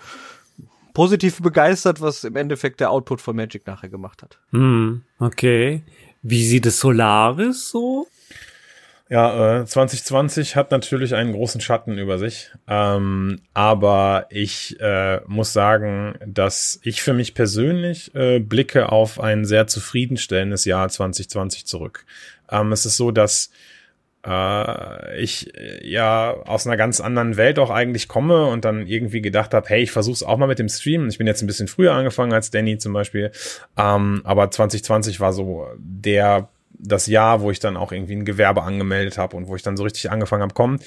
positiv 0.99 1.41
begeistert, 1.41 2.01
was 2.01 2.25
im 2.25 2.35
Endeffekt 2.35 2.81
der 2.81 2.91
Output 2.91 3.21
von 3.21 3.37
Magic 3.37 3.69
nachher 3.69 3.89
gemacht 3.89 4.21
hat. 4.21 4.41
Hm, 4.51 5.03
okay. 5.21 5.85
Wie 6.23 6.45
sieht 6.45 6.67
es 6.67 6.81
Solaris 6.81 7.71
so? 7.71 8.09
Ja, 9.09 9.61
äh, 9.61 9.65
2020 9.65 10.57
hat 10.57 10.73
natürlich 10.73 11.15
einen 11.15 11.35
großen 11.35 11.61
Schatten 11.61 11.99
über 11.99 12.19
sich. 12.19 12.51
Ähm, 12.67 13.41
aber 13.55 14.27
ich 14.31 14.81
äh, 14.81 15.21
muss 15.29 15.53
sagen, 15.53 16.19
dass 16.27 16.81
ich 16.83 17.01
für 17.01 17.13
mich 17.13 17.33
persönlich 17.33 18.13
äh, 18.17 18.41
blicke 18.41 18.91
auf 18.91 19.21
ein 19.21 19.45
sehr 19.45 19.69
zufriedenstellendes 19.69 20.65
Jahr 20.65 20.89
2020 20.89 21.65
zurück. 21.65 22.07
Ähm, 22.51 22.73
es 22.73 22.85
ist 22.85 22.97
so, 22.97 23.13
dass 23.13 23.53
äh, 24.29 25.21
ich 25.21 25.57
äh, 25.57 25.89
ja 25.89 26.35
aus 26.45 26.67
einer 26.67 26.77
ganz 26.77 27.01
anderen 27.01 27.37
Welt 27.37 27.59
auch 27.59 27.71
eigentlich 27.71 28.09
komme 28.09 28.47
und 28.47 28.65
dann 28.65 28.87
irgendwie 28.87 29.23
gedacht 29.23 29.55
habe, 29.55 29.69
hey, 29.69 29.83
ich 29.83 29.91
versuch's 29.91 30.23
auch 30.23 30.37
mal 30.37 30.47
mit 30.47 30.59
dem 30.59 30.69
Stream. 30.69 31.09
Ich 31.09 31.19
bin 31.19 31.27
jetzt 31.27 31.43
ein 31.43 31.47
bisschen 31.47 31.69
früher 31.69 31.93
angefangen 31.95 32.33
als 32.33 32.51
Danny 32.51 32.79
zum 32.79 32.93
Beispiel. 32.93 33.31
Ähm, 33.77 34.21
aber 34.25 34.51
2020 34.51 35.21
war 35.21 35.33
so 35.33 35.67
der 35.79 36.49
das 36.81 37.07
Jahr, 37.09 37.41
wo 37.41 37.51
ich 37.51 37.59
dann 37.59 37.77
auch 37.77 37.91
irgendwie 37.91 38.15
ein 38.15 38.25
Gewerbe 38.25 38.63
angemeldet 38.63 39.19
habe 39.19 39.37
und 39.37 39.49
wo 39.49 39.57
ich 39.57 39.63
dann 39.63 39.77
so 39.77 39.83
richtig 39.83 40.13
angefangen 40.13 40.43
habe, 40.43 40.55
komm, 40.55 40.79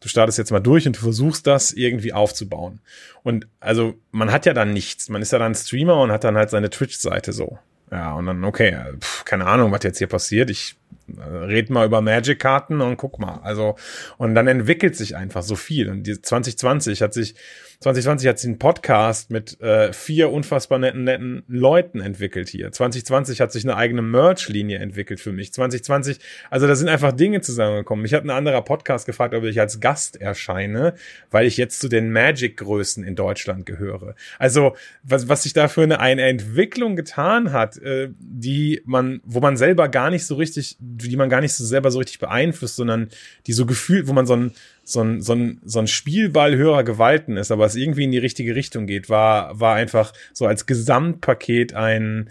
du 0.00 0.08
startest 0.08 0.38
jetzt 0.38 0.52
mal 0.52 0.60
durch 0.60 0.86
und 0.86 0.96
du 0.96 1.00
versuchst 1.00 1.44
das 1.46 1.72
irgendwie 1.72 2.12
aufzubauen. 2.12 2.78
Und 3.24 3.48
also 3.58 3.94
man 4.12 4.30
hat 4.30 4.46
ja 4.46 4.54
dann 4.54 4.72
nichts, 4.72 5.08
man 5.08 5.22
ist 5.22 5.32
ja 5.32 5.40
dann 5.40 5.56
Streamer 5.56 6.00
und 6.00 6.12
hat 6.12 6.22
dann 6.22 6.36
halt 6.36 6.50
seine 6.50 6.70
Twitch-Seite 6.70 7.32
so. 7.32 7.58
Ja, 7.90 8.12
und 8.12 8.26
dann, 8.26 8.44
okay, 8.44 8.76
pf, 9.00 9.24
keine 9.24 9.46
Ahnung, 9.46 9.72
was 9.72 9.82
jetzt 9.82 9.98
hier 9.98 10.06
passiert. 10.06 10.50
Ich 10.50 10.76
red 11.18 11.70
mal 11.70 11.86
über 11.86 12.00
Magic-Karten 12.00 12.80
und 12.80 12.96
guck 12.96 13.18
mal. 13.18 13.40
Also, 13.42 13.76
und 14.18 14.34
dann 14.34 14.46
entwickelt 14.46 14.96
sich 14.96 15.16
einfach 15.16 15.42
so 15.42 15.56
viel. 15.56 15.88
Und 15.90 16.06
die 16.06 16.20
2020 16.20 17.02
hat 17.02 17.14
sich 17.14 17.34
2020 17.82 18.28
hat 18.28 18.38
sie 18.38 18.48
einen 18.48 18.58
Podcast 18.58 19.30
mit 19.30 19.58
äh, 19.62 19.94
vier 19.94 20.30
unfassbar 20.30 20.78
netten, 20.78 21.04
netten 21.04 21.44
Leuten 21.48 22.02
entwickelt 22.02 22.50
hier. 22.50 22.70
2020 22.70 23.40
hat 23.40 23.52
sich 23.52 23.64
eine 23.64 23.74
eigene 23.74 24.02
Merch-Linie 24.02 24.80
entwickelt 24.80 25.18
für 25.18 25.32
mich. 25.32 25.54
2020, 25.54 26.18
also 26.50 26.66
da 26.66 26.74
sind 26.74 26.90
einfach 26.90 27.12
Dinge 27.12 27.40
zusammengekommen. 27.40 28.04
Ich 28.04 28.12
hat 28.12 28.22
ein 28.22 28.28
anderer 28.28 28.60
Podcast 28.60 29.06
gefragt, 29.06 29.34
ob 29.34 29.44
ich 29.44 29.58
als 29.58 29.80
Gast 29.80 30.20
erscheine, 30.20 30.92
weil 31.30 31.46
ich 31.46 31.56
jetzt 31.56 31.80
zu 31.80 31.88
den 31.88 32.12
Magic-Größen 32.12 33.02
in 33.02 33.16
Deutschland 33.16 33.64
gehöre. 33.64 34.14
Also, 34.38 34.76
was, 35.02 35.30
was 35.30 35.44
sich 35.44 35.54
da 35.54 35.68
für 35.68 35.82
eine, 35.82 36.00
eine 36.00 36.24
Entwicklung 36.24 36.96
getan 36.96 37.50
hat, 37.50 37.78
äh, 37.78 38.10
die 38.18 38.82
man, 38.84 39.22
wo 39.24 39.40
man 39.40 39.56
selber 39.56 39.88
gar 39.88 40.10
nicht 40.10 40.26
so 40.26 40.34
richtig, 40.34 40.76
die 40.80 41.16
man 41.16 41.30
gar 41.30 41.40
nicht 41.40 41.54
so 41.54 41.64
selber 41.64 41.90
so 41.90 41.98
richtig 41.98 42.18
beeinflusst, 42.18 42.76
sondern 42.76 43.08
die 43.46 43.54
so 43.54 43.64
gefühlt, 43.64 44.06
wo 44.06 44.12
man 44.12 44.26
so 44.26 44.36
ein 44.36 44.52
so 44.84 45.02
ein, 45.02 45.20
so 45.20 45.34
ein, 45.34 45.60
so 45.64 45.78
ein 45.78 45.86
Spielball 45.86 46.56
höherer 46.56 46.84
Gewalten 46.84 47.36
ist, 47.36 47.50
aber 47.50 47.66
es 47.66 47.76
irgendwie 47.76 48.04
in 48.04 48.12
die 48.12 48.18
richtige 48.18 48.54
Richtung 48.54 48.86
geht, 48.86 49.08
war, 49.08 49.58
war 49.58 49.74
einfach 49.76 50.12
so 50.32 50.46
als 50.46 50.66
Gesamtpaket 50.66 51.74
ein, 51.74 52.30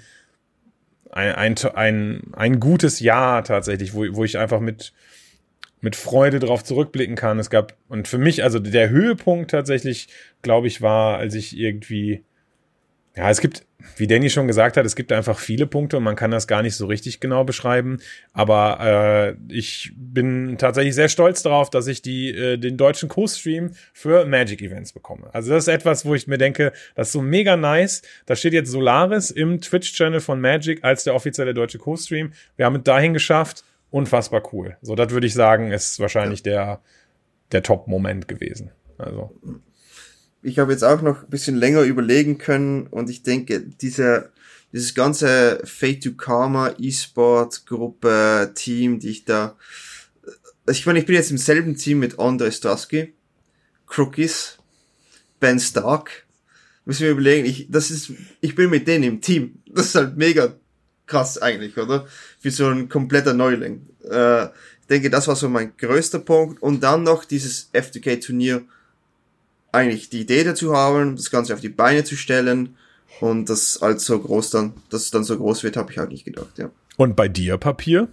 ein, 1.11 1.33
ein, 1.33 1.55
ein, 1.75 2.21
ein 2.33 2.59
gutes 2.59 2.99
Jahr 2.99 3.43
tatsächlich, 3.43 3.93
wo, 3.93 4.05
wo 4.11 4.23
ich 4.23 4.37
einfach 4.37 4.59
mit, 4.59 4.93
mit 5.81 5.95
Freude 5.95 6.39
drauf 6.39 6.63
zurückblicken 6.63 7.15
kann. 7.15 7.39
Es 7.39 7.49
gab, 7.49 7.75
und 7.87 8.07
für 8.07 8.17
mich, 8.17 8.43
also 8.43 8.59
der 8.59 8.89
Höhepunkt 8.89 9.51
tatsächlich, 9.51 10.09
glaube 10.41 10.67
ich, 10.67 10.81
war, 10.81 11.17
als 11.17 11.35
ich 11.35 11.57
irgendwie 11.57 12.23
ja, 13.19 13.29
es 13.29 13.41
gibt, 13.41 13.65
wie 13.97 14.07
Danny 14.07 14.29
schon 14.29 14.47
gesagt 14.47 14.77
hat, 14.77 14.85
es 14.85 14.95
gibt 14.95 15.11
einfach 15.11 15.39
viele 15.39 15.67
Punkte 15.67 15.97
und 15.97 16.03
man 16.03 16.15
kann 16.15 16.31
das 16.31 16.47
gar 16.47 16.61
nicht 16.61 16.75
so 16.75 16.85
richtig 16.85 17.19
genau 17.19 17.43
beschreiben. 17.43 17.99
Aber 18.31 18.79
äh, 18.79 19.53
ich 19.53 19.91
bin 19.97 20.57
tatsächlich 20.57 20.95
sehr 20.95 21.09
stolz 21.09 21.43
darauf, 21.43 21.69
dass 21.69 21.87
ich 21.87 22.01
die, 22.01 22.29
äh, 22.29 22.57
den 22.57 22.77
deutschen 22.77 23.09
Co-Stream 23.09 23.71
für 23.91 24.25
Magic 24.25 24.61
Events 24.61 24.93
bekomme. 24.93 25.29
Also 25.33 25.51
das 25.51 25.65
ist 25.65 25.67
etwas, 25.67 26.05
wo 26.05 26.15
ich 26.15 26.27
mir 26.27 26.37
denke, 26.37 26.71
das 26.95 27.07
ist 27.07 27.11
so 27.11 27.21
mega 27.21 27.57
nice. 27.57 28.03
Da 28.25 28.37
steht 28.37 28.53
jetzt 28.53 28.71
Solaris 28.71 29.31
im 29.31 29.59
Twitch-Channel 29.59 30.21
von 30.21 30.39
Magic 30.39 30.85
als 30.85 31.03
der 31.03 31.13
offizielle 31.13 31.53
deutsche 31.53 31.77
Co-Stream. 31.77 32.31
Wir 32.55 32.67
haben 32.67 32.77
es 32.77 32.83
dahin 32.83 33.13
geschafft. 33.13 33.65
Unfassbar 33.91 34.43
cool. 34.53 34.77
So, 34.81 34.95
das 34.95 35.09
würde 35.09 35.27
ich 35.27 35.33
sagen, 35.33 35.73
ist 35.73 35.99
wahrscheinlich 35.99 36.41
der, 36.41 36.79
der 37.51 37.63
Top-Moment 37.63 38.29
gewesen. 38.29 38.71
Also 38.97 39.35
ich 40.41 40.59
habe 40.59 40.71
jetzt 40.71 40.83
auch 40.83 41.01
noch 41.01 41.23
ein 41.23 41.29
bisschen 41.29 41.55
länger 41.55 41.81
überlegen 41.81 42.37
können 42.37 42.87
und 42.87 43.09
ich 43.09 43.23
denke, 43.23 43.61
diese, 43.61 44.31
dieses 44.71 44.95
ganze 44.95 45.61
Fate 45.65 46.03
to 46.03 46.13
Karma 46.13 46.73
E-Sport 46.77 47.65
Gruppe 47.65 48.51
Team, 48.55 48.99
die 48.99 49.09
ich 49.09 49.25
da, 49.25 49.57
ich 50.67 50.85
meine, 50.85 50.99
ich 50.99 51.05
bin 51.05 51.15
jetzt 51.15 51.31
im 51.31 51.37
selben 51.37 51.75
Team 51.75 51.99
mit 51.99 52.19
Andre 52.19 52.51
Strasky, 52.51 53.13
Crookies, 53.87 54.57
Ben 55.39 55.59
Stark. 55.59 56.25
Müssen 56.85 57.03
wir 57.03 57.11
überlegen, 57.11 57.45
ich, 57.45 57.67
das 57.69 57.91
ist, 57.91 58.11
ich 58.41 58.55
bin 58.55 58.69
mit 58.69 58.87
denen 58.87 59.03
im 59.03 59.21
Team. 59.21 59.61
Das 59.67 59.87
ist 59.87 59.95
halt 59.95 60.17
mega 60.17 60.53
krass 61.05 61.37
eigentlich, 61.39 61.77
oder? 61.77 62.07
Für 62.39 62.51
so 62.51 62.67
ein 62.67 62.89
kompletter 62.89 63.33
Neuling. 63.33 63.87
Äh, 64.09 64.45
ich 64.45 64.87
denke, 64.89 65.09
das 65.09 65.27
war 65.27 65.35
so 65.35 65.49
mein 65.49 65.75
größter 65.77 66.19
Punkt. 66.19 66.61
Und 66.61 66.81
dann 66.81 67.03
noch 67.03 67.25
dieses 67.25 67.69
FTK 67.73 68.21
Turnier 68.21 68.63
eigentlich 69.71 70.09
die 70.09 70.21
Idee 70.21 70.43
dazu 70.43 70.75
haben, 70.75 71.15
das 71.15 71.31
Ganze 71.31 71.53
auf 71.53 71.61
die 71.61 71.69
Beine 71.69 72.03
zu 72.03 72.15
stellen 72.15 72.75
und 73.19 73.49
das 73.49 73.81
als 73.81 74.05
so 74.05 74.19
groß 74.19 74.49
dann, 74.51 74.73
dass 74.89 75.03
es 75.03 75.11
dann 75.11 75.23
so 75.23 75.37
groß 75.37 75.63
wird, 75.63 75.77
habe 75.77 75.91
ich 75.91 75.97
halt 75.97 76.09
nicht 76.09 76.25
gedacht, 76.25 76.57
ja. 76.57 76.69
Und 76.97 77.15
bei 77.15 77.27
dir, 77.27 77.57
Papier? 77.57 78.09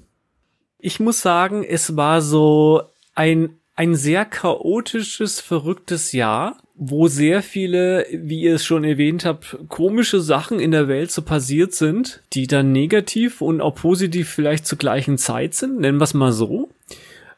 Ich 0.79 1.01
muss 1.01 1.21
sagen, 1.21 1.65
es 1.65 1.97
war 1.97 2.23
so 2.23 2.83
ein, 3.15 3.57
ein 3.75 3.95
sehr 3.95 4.25
chaotisches, 4.25 5.41
verrücktes 5.41 6.13
Jahr, 6.13 6.59
wo 6.77 7.09
sehr 7.09 7.43
viele, 7.43 8.07
wie 8.13 8.43
ihr 8.43 8.57
es 8.57 8.65
schon 8.65 8.85
erwähnt 8.85 9.25
habt, 9.25 9.57
komische 9.69 10.21
Sachen 10.21 10.61
in 10.61 10.71
der 10.71 10.89
Welt 10.89 11.11
so 11.11 11.23
passiert 11.23 11.75
sind, 11.75 12.23
die 12.35 12.47
dann 12.47 12.71
negativ 12.71 13.41
und 13.41 13.61
auch 13.61 13.75
positiv 13.75 14.29
vielleicht 14.29 14.67
zur 14.67 14.79
gleichen 14.79 15.19
Zeit 15.19 15.55
sind, 15.55 15.81
nennen 15.81 15.99
wir 15.99 16.05
es 16.05 16.15
mal 16.15 16.33
so, 16.33 16.69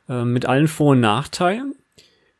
äh, 0.09 0.25
mit 0.25 0.47
allen 0.47 0.69
Vor- 0.69 0.93
und 0.93 1.01
Nachteilen. 1.01 1.75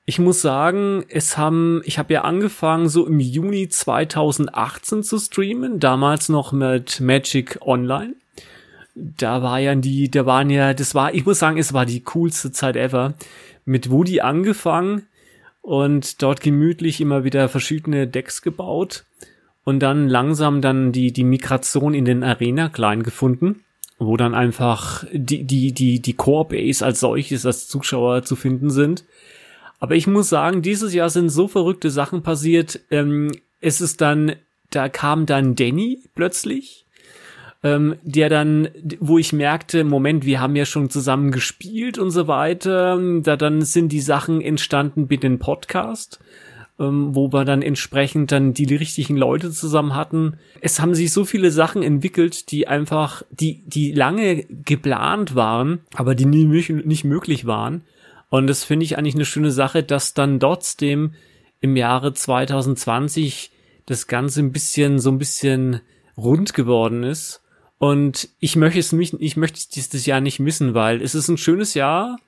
Ich 0.09 0.19
muss 0.19 0.41
sagen, 0.41 1.05
es 1.11 1.37
haben, 1.37 1.83
ich 1.85 1.99
habe 1.99 2.15
ja 2.15 2.23
angefangen 2.23 2.89
so 2.89 3.07
im 3.07 3.21
Juni 3.21 3.69
2018 3.69 5.03
zu 5.03 5.19
streamen, 5.19 5.81
damals 5.81 6.31
noch 6.31 6.51
mit 6.51 6.99
Magic 7.01 7.59
Online. 7.61 8.15
Da 8.95 9.43
war 9.43 9.59
ja 9.59 9.75
die, 9.75 10.11
da 10.11 10.25
waren 10.25 10.49
ja, 10.49 10.73
das 10.73 10.95
war, 10.95 11.13
ich 11.13 11.27
muss 11.27 11.41
sagen, 11.41 11.59
es 11.59 11.75
war 11.75 11.85
die 11.85 12.01
coolste 12.05 12.53
Zeit 12.53 12.75
ever. 12.77 13.17
Mit 13.67 13.91
Woody 13.91 14.23
angefangen 14.23 15.03
und 15.61 16.23
dort 16.23 16.41
gemütlich 16.41 17.03
immer 17.03 17.25
wieder 17.25 17.51
verschiedene 17.51 18.07
Decks 18.07 18.41
gebaut 18.41 19.05
und 19.65 19.81
dann 19.81 20.09
langsam 20.09 20.63
dann 20.63 20.91
die, 20.91 21.13
die 21.13 21.25
Migration 21.25 21.93
in 21.93 22.07
den 22.07 22.25
Arena 22.25 22.71
klein 22.71 23.03
gefunden, 23.03 23.63
wo 23.99 24.17
dann 24.17 24.35
einfach 24.35 25.05
die, 25.13 25.45
die, 25.45 25.73
die, 25.73 26.01
die 26.01 26.15
Core-Base 26.15 26.83
als 26.83 27.01
solches 27.01 27.45
als 27.45 27.69
Zuschauer 27.69 28.23
zu 28.23 28.37
finden 28.37 28.71
sind 28.71 29.05
aber 29.79 29.95
ich 29.95 30.07
muss 30.07 30.29
sagen, 30.29 30.63
dieses 30.63 30.93
Jahr 30.93 31.11
sind 31.11 31.29
so 31.29 31.49
verrückte 31.49 31.91
Sachen 31.91 32.23
passiert. 32.23 32.81
Ähm, 32.91 33.33
es 33.61 33.81
ist 33.81 34.01
dann, 34.01 34.33
da 34.71 34.89
kam 34.89 35.27
dann 35.27 35.55
Danny 35.55 36.01
plötzlich, 36.15 36.85
ähm, 37.63 37.97
der 38.03 38.29
dann, 38.29 38.69
wo 39.01 39.19
ich 39.19 39.33
merkte, 39.33 39.85
Moment, 39.85 40.25
wir 40.25 40.41
haben 40.41 40.57
ja 40.57 40.65
schon 40.65 40.91
zusammen 40.91 41.31
gespielt 41.31 41.99
und 41.99 42.11
so 42.11 42.27
weiter. 42.27 43.01
Da 43.23 43.37
dann 43.37 43.63
sind 43.63 43.91
die 43.91 44.01
Sachen 44.01 44.41
entstanden 44.41 45.07
mit 45.09 45.23
dem 45.23 45.39
Podcast. 45.39 46.21
Ähm, 46.81 47.13
wo 47.13 47.33
wir 47.33 47.45
dann 47.45 47.61
entsprechend 47.61 48.31
dann 48.31 48.55
die 48.55 48.73
richtigen 48.73 49.17
Leute 49.17 49.51
zusammen 49.51 49.97
hatten. 49.97 50.35
Es 50.61 50.79
haben 50.79 50.95
sich 50.95 51.13
so 51.13 51.25
viele 51.25 51.51
Sachen 51.51 51.83
entwickelt, 51.83 52.53
die 52.53 52.69
einfach, 52.69 53.25
die, 53.33 53.65
die 53.67 53.91
lange 53.91 54.45
geplant 54.45 55.35
waren, 55.35 55.81
aber 55.95 56.15
die 56.15 56.25
nie, 56.25 56.45
nicht 56.45 57.03
möglich 57.03 57.47
waren. 57.47 57.83
Und 58.31 58.47
das 58.47 58.65
finde 58.65 58.85
ich 58.85 58.99
eigentlich 58.99 59.15
eine 59.15 59.25
schöne 59.25 59.51
Sache, 59.51 59.83
dass 59.83 60.15
dann 60.15 60.41
trotzdem 60.41 61.15
im 61.61 61.77
Jahre 61.77 62.13
2020 62.13 63.51
das 63.87 64.07
Ganze 64.07 64.41
ein 64.41 64.53
bisschen, 64.53 64.99
so 64.99 65.11
ein 65.11 65.19
bisschen 65.19 65.81
rund 66.17 66.55
geworden 66.55 67.05
ist. 67.05 67.43
Und 67.79 68.29
ich 68.41 68.57
möchte 68.57 68.81
es 68.81 68.93
mich, 68.93 69.15
ich 69.21 69.37
möchte 69.37 69.59
es 69.59 69.69
dieses 69.69 70.05
Jahr 70.05 70.21
nicht 70.21 70.41
missen, 70.41 70.75
weil 70.75 71.01
es 71.01 71.15
ist 71.15 71.29
ein 71.29 71.39
schönes 71.39 71.75
Jahr 71.75 72.19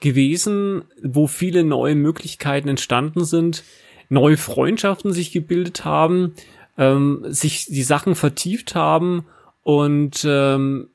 gewesen, 0.00 0.84
wo 1.02 1.26
viele 1.26 1.64
neue 1.64 1.94
Möglichkeiten 1.94 2.68
entstanden 2.68 3.24
sind, 3.24 3.64
neue 4.08 4.36
Freundschaften 4.36 5.12
sich 5.12 5.32
gebildet 5.32 5.84
haben, 5.84 6.34
ähm, 6.76 7.24
sich 7.28 7.66
die 7.66 7.82
Sachen 7.82 8.14
vertieft 8.14 8.74
haben 8.74 9.26
und 9.62 10.24
ähm, 10.28 10.90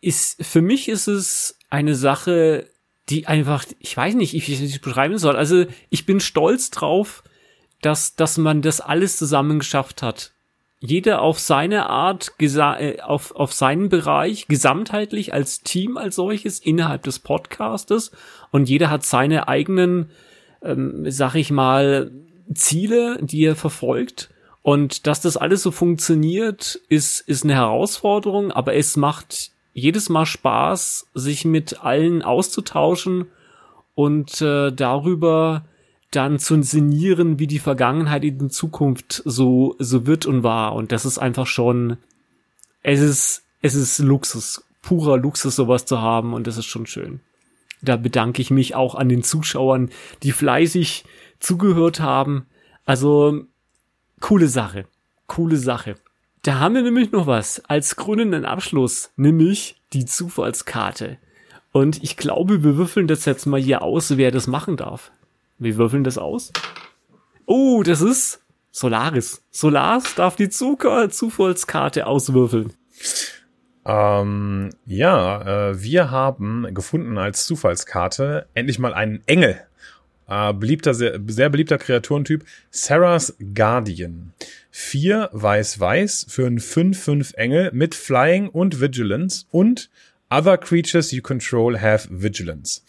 ist 0.00 0.44
für 0.44 0.62
mich 0.62 0.88
ist 0.88 1.08
es 1.08 1.58
eine 1.68 1.94
Sache, 1.94 2.68
die 3.10 3.26
einfach, 3.26 3.64
ich 3.78 3.96
weiß 3.96 4.14
nicht, 4.14 4.32
wie 4.32 4.38
ich 4.38 4.60
es 4.60 4.78
beschreiben 4.78 5.18
soll. 5.18 5.36
Also 5.36 5.64
ich 5.90 6.06
bin 6.06 6.20
stolz 6.20 6.70
drauf, 6.70 7.22
dass, 7.80 8.16
dass 8.16 8.38
man 8.38 8.62
das 8.62 8.80
alles 8.80 9.16
zusammen 9.16 9.58
geschafft 9.58 10.02
hat. 10.02 10.32
jeder 10.80 11.22
auf 11.22 11.38
seine 11.40 11.88
Art, 11.88 12.32
äh, 12.40 13.00
auf, 13.00 13.34
auf 13.34 13.52
seinen 13.52 13.88
Bereich, 13.88 14.46
gesamtheitlich 14.46 15.32
als 15.32 15.62
Team 15.62 15.96
als 15.96 16.16
solches 16.16 16.60
innerhalb 16.60 17.02
des 17.02 17.18
Podcastes 17.18 18.12
und 18.52 18.68
jeder 18.68 18.90
hat 18.90 19.04
seine 19.04 19.48
eigenen, 19.48 20.10
ähm, 20.62 21.10
sag 21.10 21.34
ich 21.34 21.50
mal, 21.50 22.12
Ziele, 22.54 23.18
die 23.20 23.44
er 23.44 23.56
verfolgt. 23.56 24.30
Und 24.62 25.06
dass 25.06 25.20
das 25.20 25.36
alles 25.36 25.62
so 25.62 25.70
funktioniert, 25.70 26.78
ist, 26.88 27.20
ist 27.20 27.44
eine 27.44 27.54
Herausforderung, 27.54 28.52
aber 28.52 28.74
es 28.74 28.96
macht 28.96 29.52
jedes 29.78 30.08
Mal 30.08 30.26
Spaß, 30.26 31.08
sich 31.14 31.44
mit 31.44 31.84
allen 31.84 32.22
auszutauschen 32.22 33.26
und 33.94 34.40
äh, 34.42 34.70
darüber 34.72 35.64
dann 36.10 36.38
zu 36.38 36.54
inszenieren, 36.54 37.38
wie 37.38 37.46
die 37.46 37.58
Vergangenheit 37.58 38.24
in 38.24 38.50
Zukunft 38.50 39.22
so, 39.24 39.76
so 39.78 40.06
wird 40.06 40.26
und 40.26 40.42
war. 40.42 40.74
Und 40.74 40.92
das 40.92 41.04
ist 41.04 41.18
einfach 41.18 41.46
schon, 41.46 41.98
es 42.82 43.00
ist, 43.00 43.44
es 43.60 43.74
ist 43.74 43.98
Luxus, 43.98 44.64
purer 44.82 45.18
Luxus, 45.18 45.56
sowas 45.56 45.84
zu 45.84 46.00
haben 46.00 46.32
und 46.32 46.46
das 46.46 46.56
ist 46.56 46.66
schon 46.66 46.86
schön. 46.86 47.20
Da 47.82 47.96
bedanke 47.96 48.42
ich 48.42 48.50
mich 48.50 48.74
auch 48.74 48.94
an 48.94 49.08
den 49.08 49.22
Zuschauern, 49.22 49.90
die 50.22 50.32
fleißig 50.32 51.04
zugehört 51.38 52.00
haben. 52.00 52.46
Also, 52.84 53.44
coole 54.20 54.48
Sache. 54.48 54.86
Coole 55.26 55.56
Sache. 55.56 55.96
Da 56.48 56.60
haben 56.60 56.76
wir 56.76 56.80
nämlich 56.80 57.12
noch 57.12 57.26
was 57.26 57.62
als 57.66 57.96
krönenden 57.96 58.46
Abschluss, 58.46 59.10
nämlich 59.16 59.76
die 59.92 60.06
Zufallskarte. 60.06 61.18
Und 61.72 62.02
ich 62.02 62.16
glaube, 62.16 62.64
wir 62.64 62.78
würfeln 62.78 63.06
das 63.06 63.26
jetzt 63.26 63.44
mal 63.44 63.60
hier 63.60 63.82
aus, 63.82 64.16
wer 64.16 64.30
das 64.30 64.46
machen 64.46 64.78
darf. 64.78 65.12
Wir 65.58 65.76
würfeln 65.76 66.04
das 66.04 66.16
aus. 66.16 66.50
Oh, 67.44 67.82
das 67.82 68.00
ist 68.00 68.40
Solaris. 68.70 69.42
Solaris 69.50 70.14
darf 70.14 70.36
die 70.36 70.48
Zufallskarte 70.48 72.06
auswürfeln. 72.06 72.72
Ähm, 73.84 74.70
ja, 74.86 75.42
äh, 75.68 75.82
wir 75.82 76.10
haben 76.10 76.72
gefunden 76.72 77.18
als 77.18 77.44
Zufallskarte 77.44 78.46
endlich 78.54 78.78
mal 78.78 78.94
einen 78.94 79.22
Engel. 79.26 79.60
Äh, 80.26 80.54
beliebter, 80.54 80.94
sehr, 80.94 81.20
sehr 81.26 81.50
beliebter 81.50 81.76
Kreaturentyp. 81.76 82.46
Sarah's 82.70 83.36
Guardian. 83.54 84.32
Vier 84.70 85.30
weiß-weiß 85.32 86.26
für 86.28 86.46
einen 86.46 86.60
5-5 86.60 87.34
Engel 87.36 87.70
mit 87.72 87.94
Flying 87.94 88.48
und 88.48 88.80
Vigilance 88.80 89.46
und 89.50 89.90
Other 90.30 90.58
Creatures 90.58 91.10
you 91.10 91.22
control 91.22 91.80
have 91.80 92.08
Vigilance 92.10 92.82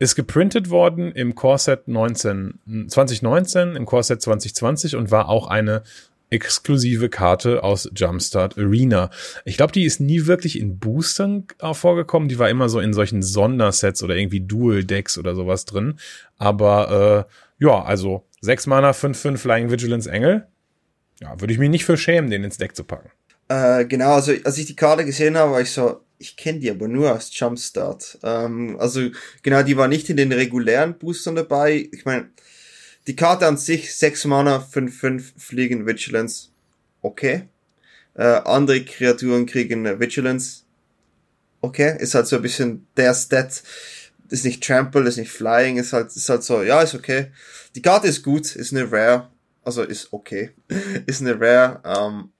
ist 0.00 0.16
geprintet 0.16 0.70
worden 0.70 1.12
im 1.12 1.34
Core-Set 1.34 1.86
19, 1.86 2.86
2019, 2.88 3.76
im 3.76 3.84
Core-Set 3.84 4.22
2020 4.22 4.96
und 4.96 5.10
war 5.10 5.28
auch 5.28 5.46
eine 5.46 5.82
exklusive 6.30 7.10
Karte 7.10 7.62
aus 7.62 7.90
Jumpstart 7.94 8.56
Arena. 8.56 9.10
Ich 9.44 9.58
glaube, 9.58 9.72
die 9.72 9.84
ist 9.84 10.00
nie 10.00 10.26
wirklich 10.26 10.58
in 10.58 10.78
Boostern 10.78 11.46
vorgekommen. 11.72 12.28
Die 12.28 12.38
war 12.38 12.48
immer 12.48 12.68
so 12.68 12.80
in 12.80 12.94
solchen 12.94 13.22
Sondersets 13.22 14.02
oder 14.02 14.16
irgendwie 14.16 14.40
Dual-Decks 14.40 15.18
oder 15.18 15.34
sowas 15.34 15.66
drin. 15.66 15.96
Aber 16.38 17.26
äh, 17.28 17.64
ja, 17.64 17.82
also 17.82 18.24
6 18.40 18.68
Mana, 18.68 18.92
5-5 18.92 19.36
Flying 19.36 19.70
Vigilance 19.70 20.10
Engel. 20.10 20.46
Ja, 21.20 21.38
würde 21.40 21.52
ich 21.52 21.58
mich 21.58 21.70
nicht 21.70 21.84
für 21.84 21.96
schämen, 21.96 22.30
den 22.30 22.44
ins 22.44 22.56
Deck 22.56 22.74
zu 22.74 22.84
packen. 22.84 23.10
Äh, 23.48 23.84
genau, 23.84 24.14
also 24.14 24.32
als 24.44 24.58
ich 24.58 24.66
die 24.66 24.76
Karte 24.76 25.04
gesehen 25.04 25.36
habe, 25.36 25.52
war 25.52 25.60
ich 25.60 25.70
so, 25.70 26.00
ich 26.18 26.36
kenne 26.36 26.60
die 26.60 26.70
aber 26.70 26.86
nur 26.86 27.12
aus 27.12 27.30
Jumpstart. 27.32 28.18
Ähm, 28.22 28.76
also 28.78 29.08
genau, 29.42 29.62
die 29.62 29.76
war 29.76 29.88
nicht 29.88 30.08
in 30.08 30.16
den 30.16 30.32
regulären 30.32 30.96
Boostern 30.96 31.34
dabei. 31.34 31.88
Ich 31.92 32.04
meine, 32.04 32.30
die 33.06 33.16
Karte 33.16 33.46
an 33.46 33.56
sich, 33.56 33.94
6 33.96 34.26
Mana, 34.26 34.58
5-5 34.58 35.32
Fliegen 35.36 35.86
Vigilance, 35.86 36.48
okay. 37.02 37.48
Äh, 38.14 38.22
andere 38.22 38.84
Kreaturen 38.84 39.46
kriegen 39.46 39.98
Vigilance, 39.98 40.62
okay. 41.60 41.96
Ist 41.98 42.14
halt 42.14 42.26
so 42.28 42.36
ein 42.36 42.42
bisschen 42.42 42.86
der 42.96 43.14
Stat, 43.14 43.62
ist 44.28 44.44
nicht 44.44 44.62
Trample, 44.62 45.08
ist 45.08 45.16
nicht 45.16 45.32
Flying, 45.32 45.78
ist 45.78 45.92
halt, 45.92 46.14
ist 46.14 46.28
halt 46.28 46.44
so, 46.44 46.62
ja, 46.62 46.82
ist 46.82 46.94
okay. 46.94 47.32
Die 47.74 47.82
Karte 47.82 48.08
ist 48.08 48.22
gut, 48.22 48.54
ist 48.54 48.72
eine 48.72 48.92
Rare, 48.92 49.28
also 49.78 49.82
ist 49.88 50.12
okay, 50.12 50.50
ist 51.06 51.20
eine 51.20 51.40
Rare. 51.40 51.80
Ähm, 51.84 52.30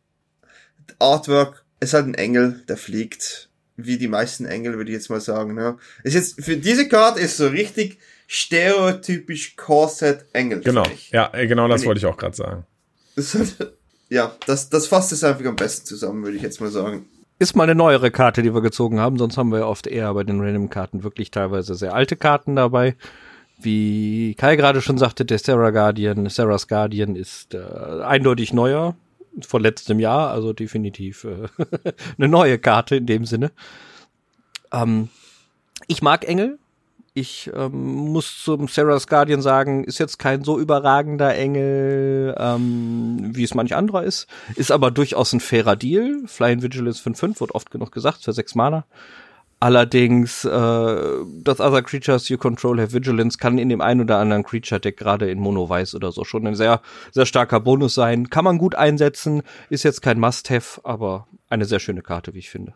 Artwork 0.98 1.64
ist 1.78 1.94
halt 1.94 2.06
ein 2.06 2.14
Engel, 2.14 2.62
der 2.68 2.76
fliegt 2.76 3.48
wie 3.76 3.96
die 3.96 4.08
meisten 4.08 4.44
Engel, 4.44 4.76
würde 4.76 4.90
ich 4.90 4.96
jetzt 4.96 5.08
mal 5.08 5.20
sagen. 5.20 5.54
Ne? 5.54 5.78
Ist 6.02 6.14
jetzt, 6.14 6.44
für 6.44 6.56
diese 6.56 6.88
Karte 6.88 7.20
ist 7.20 7.36
so 7.36 7.46
richtig 7.46 7.98
stereotypisch 8.26 9.56
Corset 9.56 10.26
Engel. 10.32 10.60
Genau, 10.60 10.84
ja, 11.12 11.30
äh, 11.32 11.46
genau 11.46 11.68
das 11.68 11.84
wollte 11.86 11.98
ich 11.98 12.06
auch 12.06 12.16
gerade 12.16 12.36
sagen. 12.36 12.66
Das, 13.16 13.36
ja, 14.08 14.36
das, 14.46 14.68
das 14.68 14.86
fasst 14.88 15.12
es 15.12 15.24
einfach 15.24 15.44
am 15.46 15.56
besten 15.56 15.86
zusammen, 15.86 16.24
würde 16.24 16.36
ich 16.36 16.42
jetzt 16.42 16.60
mal 16.60 16.70
sagen. 16.70 17.06
Ist 17.38 17.56
mal 17.56 17.62
eine 17.62 17.74
neuere 17.74 18.10
Karte, 18.10 18.42
die 18.42 18.52
wir 18.52 18.60
gezogen 18.60 19.00
haben, 19.00 19.18
sonst 19.18 19.38
haben 19.38 19.50
wir 19.50 19.66
oft 19.66 19.86
eher 19.86 20.12
bei 20.12 20.24
den 20.24 20.40
Random-Karten 20.40 21.04
wirklich 21.04 21.30
teilweise 21.30 21.74
sehr 21.74 21.94
alte 21.94 22.16
Karten 22.16 22.54
dabei. 22.54 22.96
Wie 23.62 24.34
Kai 24.36 24.56
gerade 24.56 24.80
schon 24.80 24.98
sagte, 24.98 25.24
der 25.24 25.38
Sarah 25.38 25.70
Guardian, 25.70 26.28
Sarah's 26.28 26.68
Guardian 26.68 27.16
ist 27.16 27.54
äh, 27.54 28.02
eindeutig 28.02 28.52
neuer 28.52 28.94
von 29.46 29.62
letztem 29.62 30.00
Jahr, 30.00 30.30
also 30.30 30.52
definitiv 30.52 31.24
äh, 31.24 31.48
eine 32.18 32.28
neue 32.28 32.58
Karte 32.58 32.96
in 32.96 33.06
dem 33.06 33.24
Sinne. 33.26 33.52
Ähm, 34.72 35.08
ich 35.86 36.02
mag 36.02 36.26
Engel. 36.26 36.58
Ich 37.12 37.50
ähm, 37.52 37.72
muss 38.12 38.44
zum 38.44 38.68
Sarah's 38.68 39.08
Guardian 39.08 39.42
sagen, 39.42 39.82
ist 39.82 39.98
jetzt 39.98 40.18
kein 40.18 40.44
so 40.44 40.60
überragender 40.60 41.34
Engel, 41.34 42.36
ähm, 42.38 43.30
wie 43.34 43.42
es 43.42 43.54
manch 43.54 43.74
anderer 43.74 44.04
ist. 44.04 44.28
Ist 44.54 44.70
aber 44.70 44.92
durchaus 44.92 45.32
ein 45.32 45.40
fairer 45.40 45.74
Deal. 45.74 46.22
Flying 46.26 46.62
Vigilance 46.62 47.02
5-5 47.02 47.40
wird 47.40 47.54
oft 47.54 47.70
genug 47.72 47.90
gesagt, 47.90 48.22
für 48.22 48.32
6 48.32 48.54
Mana. 48.54 48.84
Allerdings, 49.62 50.46
äh, 50.46 50.48
das 50.48 51.60
Other 51.60 51.82
Creatures 51.82 52.30
You 52.30 52.38
Control 52.38 52.80
Have 52.80 52.94
Vigilance 52.94 53.36
kann 53.36 53.58
in 53.58 53.68
dem 53.68 53.82
einen 53.82 54.00
oder 54.00 54.16
anderen 54.16 54.42
Creature-Deck, 54.42 54.96
gerade 54.96 55.30
in 55.30 55.38
Mono-Weiß 55.38 55.94
oder 55.94 56.12
so, 56.12 56.24
schon 56.24 56.46
ein 56.46 56.54
sehr, 56.54 56.80
sehr 57.12 57.26
starker 57.26 57.60
Bonus 57.60 57.94
sein. 57.94 58.30
Kann 58.30 58.44
man 58.44 58.56
gut 58.56 58.74
einsetzen, 58.74 59.42
ist 59.68 59.82
jetzt 59.82 60.00
kein 60.00 60.18
Must-Have, 60.18 60.80
aber 60.84 61.26
eine 61.50 61.66
sehr 61.66 61.78
schöne 61.78 62.00
Karte, 62.00 62.32
wie 62.32 62.38
ich 62.38 62.48
finde. 62.48 62.72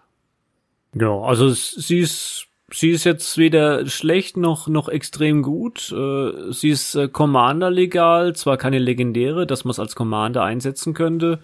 Ja, 0.94 1.18
also 1.22 1.48
sie 1.48 2.00
ist, 2.00 2.48
sie 2.70 2.90
ist 2.90 3.04
jetzt 3.04 3.38
weder 3.38 3.86
schlecht 3.86 4.36
noch, 4.36 4.68
noch 4.68 4.90
extrem 4.90 5.42
gut. 5.42 5.90
Äh, 5.90 6.52
sie 6.52 6.68
ist 6.68 6.94
äh, 6.96 7.08
Commander 7.08 7.70
legal, 7.70 8.36
zwar 8.36 8.58
keine 8.58 8.78
legendäre, 8.78 9.46
dass 9.46 9.64
man 9.64 9.70
es 9.70 9.78
als 9.78 9.96
Commander 9.96 10.42
einsetzen 10.42 10.92
könnte 10.92 11.40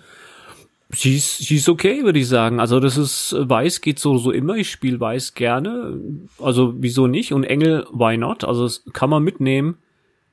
sie 0.92 1.16
ist, 1.16 1.38
sie 1.38 1.56
ist 1.56 1.68
okay, 1.68 2.04
würde 2.04 2.18
ich 2.18 2.28
sagen. 2.28 2.60
Also 2.60 2.80
das 2.80 2.96
ist, 2.96 3.34
Weiß 3.38 3.80
geht 3.80 3.98
so, 3.98 4.18
so 4.18 4.30
immer. 4.30 4.56
Ich 4.56 4.70
spiele 4.70 5.00
Weiß 5.00 5.34
gerne. 5.34 5.98
Also 6.38 6.74
wieso 6.78 7.06
nicht? 7.06 7.32
Und 7.32 7.44
Engel, 7.44 7.86
why 7.92 8.16
not? 8.16 8.44
Also 8.44 8.64
das 8.64 8.84
kann 8.92 9.10
man 9.10 9.22
mitnehmen. 9.22 9.78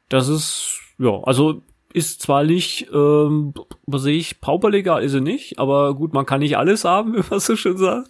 Das 0.10 0.28
ist, 0.28 0.80
ja, 0.97 1.22
also 1.24 1.62
ist 1.93 2.22
zwar 2.22 2.43
nicht, 2.43 2.88
ähm, 2.93 3.53
was 3.86 4.03
sehe 4.03 4.18
ich, 4.18 4.39
pauperlegal 4.41 5.03
ist 5.03 5.14
sie 5.14 5.22
nicht, 5.22 5.58
aber 5.58 5.95
gut, 5.95 6.14
man 6.14 6.26
kann 6.26 6.41
nicht 6.41 6.58
alles 6.58 6.86
haben, 6.86 7.14
wie 7.16 7.24
man 7.30 7.39
so 7.39 7.55
schön 7.55 7.78
sagt. 7.78 8.10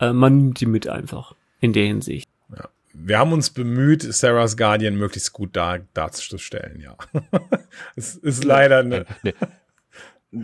Äh, 0.00 0.12
man 0.12 0.36
nimmt 0.36 0.60
die 0.60 0.66
mit 0.66 0.88
einfach, 0.88 1.34
in 1.60 1.72
der 1.72 1.86
Hinsicht. 1.86 2.28
Ja. 2.50 2.68
Wir 2.92 3.18
haben 3.18 3.32
uns 3.32 3.50
bemüht, 3.50 4.02
Sarah's 4.02 4.56
Guardian 4.56 4.96
möglichst 4.96 5.32
gut 5.32 5.50
dar 5.54 5.80
darzustellen, 5.94 6.80
ja. 6.80 6.96
es 7.96 8.16
ist 8.16 8.44
leider 8.44 8.78
eine, 8.78 9.06
nee 9.22 9.34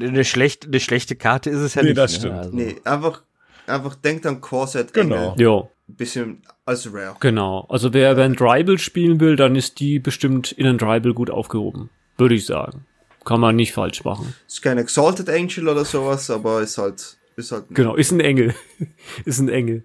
eine 0.01 0.25
schlechte, 0.25 0.69
eine 0.69 0.81
schlechte 0.81 1.17
Karte 1.17 1.51
ist 1.51 1.61
es 1.61 1.75
ja 1.75 1.83
nee, 1.83 1.89
nicht. 1.89 1.99
Das 1.99 2.13
ne? 2.13 2.19
stimmt. 2.19 2.35
Also. 2.35 2.57
Nee, 2.57 2.77
einfach, 2.85 3.23
einfach 3.67 3.95
denkt 3.95 4.27
an 4.27 4.41
Corset. 4.41 4.93
Genau. 4.93 5.35
Ja. 5.39 5.69
Ein 5.89 5.97
bisschen 5.97 6.43
als 6.65 6.93
Rare. 6.93 7.17
Genau. 7.21 7.67
Also 7.69 7.93
wer, 7.93 8.17
ein 8.17 8.37
Tribal 8.37 8.79
spielen 8.79 9.21
will, 9.21 9.37
dann 9.37 9.57
ist 9.57 9.81
die 9.81 9.99
bestimmt 9.99 10.53
in 10.53 10.67
ein 10.67 10.79
Tribal 10.79 11.13
gut 11.13 11.31
aufgehoben. 11.31 11.91
Würde 12.17 12.35
ich 12.35 12.47
sagen. 12.47 12.87
Kann 13.25 13.41
man 13.41 13.57
nicht 13.57 13.73
falsch 13.73 14.05
machen. 14.05 14.35
Ist 14.47 14.63
kein 14.63 14.79
Exalted 14.79 15.29
Angel 15.29 15.69
oder 15.69 15.85
sowas, 15.85 16.29
aber 16.31 16.61
ist 16.61 16.79
halt, 16.79 17.19
ist 17.37 17.53
halt. 17.53 17.67
Genau, 17.71 17.95
ist 17.95 18.11
ein 18.11 18.21
Engel. 18.21 18.55
ist 19.25 19.39
ein 19.39 19.49
Engel. 19.49 19.85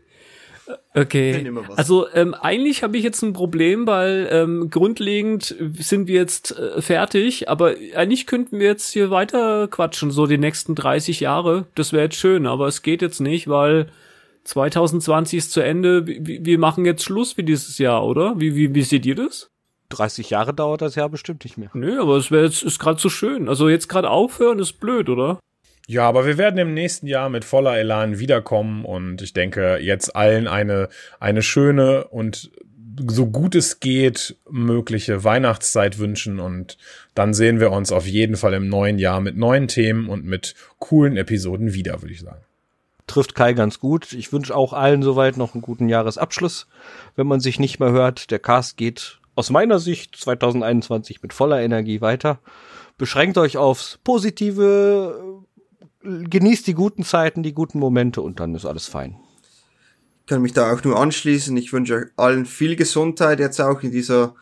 Okay. 0.94 1.52
Also 1.76 2.07
ähm, 2.14 2.34
eigentlich 2.34 2.84
habe 2.84 2.98
ich 2.98 3.03
jetzt 3.03 3.22
ein 3.22 3.34
Problem, 3.34 3.88
weil 3.88 4.27
ähm, 4.31 4.69
grundlegend 4.69 5.56
sind 5.80 6.07
wir 6.07 6.15
jetzt 6.15 6.57
äh, 6.57 6.81
fertig, 6.81 7.49
aber 7.49 7.76
eigentlich 7.95 8.27
könnten 8.27 8.60
wir 8.60 8.68
jetzt 8.68 8.91
hier 8.91 9.11
weiter 9.11 9.68
quatschen, 9.68 10.11
so 10.11 10.26
die 10.26 10.38
nächsten 10.38 10.76
30 10.76 11.19
Jahre. 11.19 11.68
Das 11.76 11.94
wäre 11.94 12.03
jetzt 12.03 12.18
schön, 12.18 12.48
aber 12.48 12.68
es 12.68 12.81
geht 12.81 13.02
jetzt 13.02 13.19
nicht, 13.19 13.48
weil 13.48 13.88
2020 14.44 15.38
ist 15.38 15.52
zu 15.52 15.61
Ende. 15.61 16.07
Wir, 16.07 16.45
wir 16.45 16.60
machen 16.60 16.85
jetzt 16.85 17.03
Schluss 17.03 17.34
für 17.34 17.44
dieses 17.44 17.77
Jahr, 17.77 18.06
oder? 18.06 18.39
Wie, 18.39 18.56
wie, 18.56 18.73
wie 18.73 18.84
seht 18.84 19.06
ihr 19.06 19.15
das? 19.15 19.49
30 19.89 20.30
Jahre 20.30 20.53
dauert 20.53 20.81
das 20.81 20.95
Jahr 20.95 21.10
bestimmt 21.10 21.44
nicht 21.44 21.57
mehr. 21.57 21.69
Nö, 21.73 22.02
aber 22.02 22.18
es 22.18 22.31
wäre 22.31 22.45
jetzt 22.45 22.64
ist 22.64 22.80
gerade 22.80 22.99
so 22.99 23.10
schön. 23.10 23.48
Also 23.48 23.69
jetzt 23.69 23.88
gerade 23.88 24.10
aufhören 24.10 24.60
ist 24.60 24.80
blöd, 24.80 25.10
oder? 25.10 25.39
Ja, 25.89 26.05
aber 26.07 26.26
wir 26.26 26.38
werden 26.38 26.57
im 26.57 26.73
nächsten 26.73 27.07
Jahr 27.07 27.30
mit 27.30 27.45
voller 27.45 27.77
Elan 27.77 28.19
wiederkommen 28.19 28.84
und 28.84 29.22
ich 29.22 29.31
denke, 29.31 29.77
jetzt 29.77 30.14
allen 30.18 30.45
eine, 30.45 30.89
eine 31.22 31.41
schöne 31.41 32.09
und 32.09 32.51
so 33.07 33.27
gut 33.27 33.55
es 33.55 33.80
geht, 33.80 34.35
mögliche 34.49 35.23
Weihnachtszeit 35.23 35.97
wünschen 35.97 36.41
und 36.41 36.77
dann 37.15 37.34
sehen 37.34 37.61
wir 37.61 37.72
uns 37.72 37.93
auf 37.93 38.05
jeden 38.05 38.35
Fall 38.35 38.53
im 38.53 38.68
neuen 38.68 38.99
Jahr 38.99 39.22
mit 39.22 39.38
neuen 39.38 39.69
Themen 39.69 40.09
und 40.09 40.26
mit 40.26 40.55
coolen 40.80 41.15
Episoden 41.15 41.73
wieder, 41.73 42.01
würde 42.01 42.14
ich 42.14 42.22
sagen. 42.22 42.41
Trifft 43.05 43.34
Kai 43.34 43.53
ganz 43.53 43.80
gut. 43.80 44.11
Ich 44.11 44.34
wünsche 44.34 44.53
auch 44.53 44.73
allen 44.73 45.03
soweit 45.03 45.38
noch 45.38 45.53
einen 45.53 45.61
guten 45.61 45.88
Jahresabschluss, 45.88 46.68
wenn 47.15 47.27
man 47.27 47.39
sich 47.39 47.59
nicht 47.59 47.80
mehr 47.80 47.91
hört. 47.91 48.31
Der 48.31 48.39
Cast 48.39 48.76
geht 48.76 49.19
aus 49.35 49.49
meiner 49.51 49.80
Sicht 49.80 50.18
2021 50.18 51.22
mit 51.22 51.31
voller 51.31 51.61
Energie 51.61 52.01
weiter. 52.01 52.39
Beschränkt 52.97 53.38
euch 53.38 53.55
aufs 53.55 53.99
Positive, 54.03 55.45
genießt 56.30 56.68
die 56.68 56.74
guten 56.74 57.04
Zeiten, 57.04 57.44
die 57.44 57.54
guten 57.54 57.80
Momente 57.80 58.22
und 58.22 58.40
dann 58.40 58.56
ist 58.56 58.66
alles 58.66 58.88
fein 58.88 59.18
kann 60.28 60.42
mich 60.42 60.54
da 60.54 60.72
auch 60.72 60.84
nur 60.84 61.00
anschließen. 61.00 61.56
Ich 61.58 61.74
wünsche 61.74 61.96
euch 61.96 62.06
allen 62.18 62.46
viel 62.46 62.76
Gesundheit 62.76 63.40
jetzt 63.40 63.60
auch 63.60 63.82
in 63.82 63.92
dieser 63.92 64.36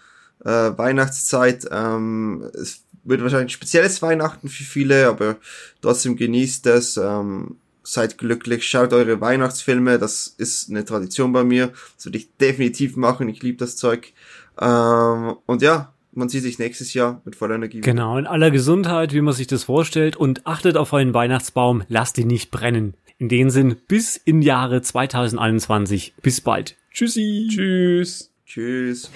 äh, 0.44 0.50
Weihnachtszeit. 0.50 1.68
Ähm, 1.72 2.50
es 2.54 2.84
wird 3.04 3.22
wahrscheinlich 3.22 3.54
ein 3.54 3.58
spezielles 3.58 4.02
Weihnachten 4.02 4.50
für 4.50 4.64
viele, 4.64 5.08
aber 5.08 5.38
trotzdem 5.82 6.18
genießt 6.18 6.66
es. 6.68 6.98
Ähm, 6.98 7.58
seid 7.84 8.18
glücklich, 8.18 8.66
schaut 8.66 8.94
eure 8.94 9.22
Weihnachtsfilme, 9.22 10.00
das 10.00 10.26
ist 10.26 10.72
eine 10.72 10.84
Tradition 10.86 11.32
bei 11.32 11.44
mir. 11.44 11.72
Das 11.96 12.06
würde 12.06 12.18
ich 12.18 12.36
definitiv 12.38 12.96
machen. 12.96 13.30
Ich 13.30 13.44
liebe 13.44 13.60
das 13.60 13.78
Zeug. 13.78 14.12
Ähm, 14.60 15.36
und 15.46 15.62
ja, 15.62 15.94
man 16.16 16.30
sieht 16.30 16.44
sich 16.44 16.60
nächstes 16.60 16.94
Jahr 16.94 17.22
mit 17.26 17.36
voller 17.36 17.56
Energie. 17.56 17.82
Genau, 17.82 18.18
in 18.18 18.28
aller 18.28 18.52
Gesundheit, 18.52 19.14
wie 19.14 19.22
man 19.22 19.34
sich 19.34 19.48
das 19.48 19.66
vorstellt. 19.66 20.16
Und 20.16 20.46
achtet 20.48 20.78
auf 20.78 20.94
euren 20.94 21.14
Weihnachtsbaum, 21.14 21.84
lasst 21.88 22.18
ihn 22.18 22.28
nicht 22.28 22.52
brennen. 22.52 22.96
In 23.18 23.30
dem 23.30 23.50
Sinn, 23.50 23.78
bis 23.88 24.18
im 24.18 24.42
Jahre 24.42 24.82
2021. 24.82 26.16
Bis 26.22 26.42
bald. 26.42 26.76
Tschüssi. 26.92 27.48
Tschüss. 27.50 28.32
Tschüss. 28.46 29.12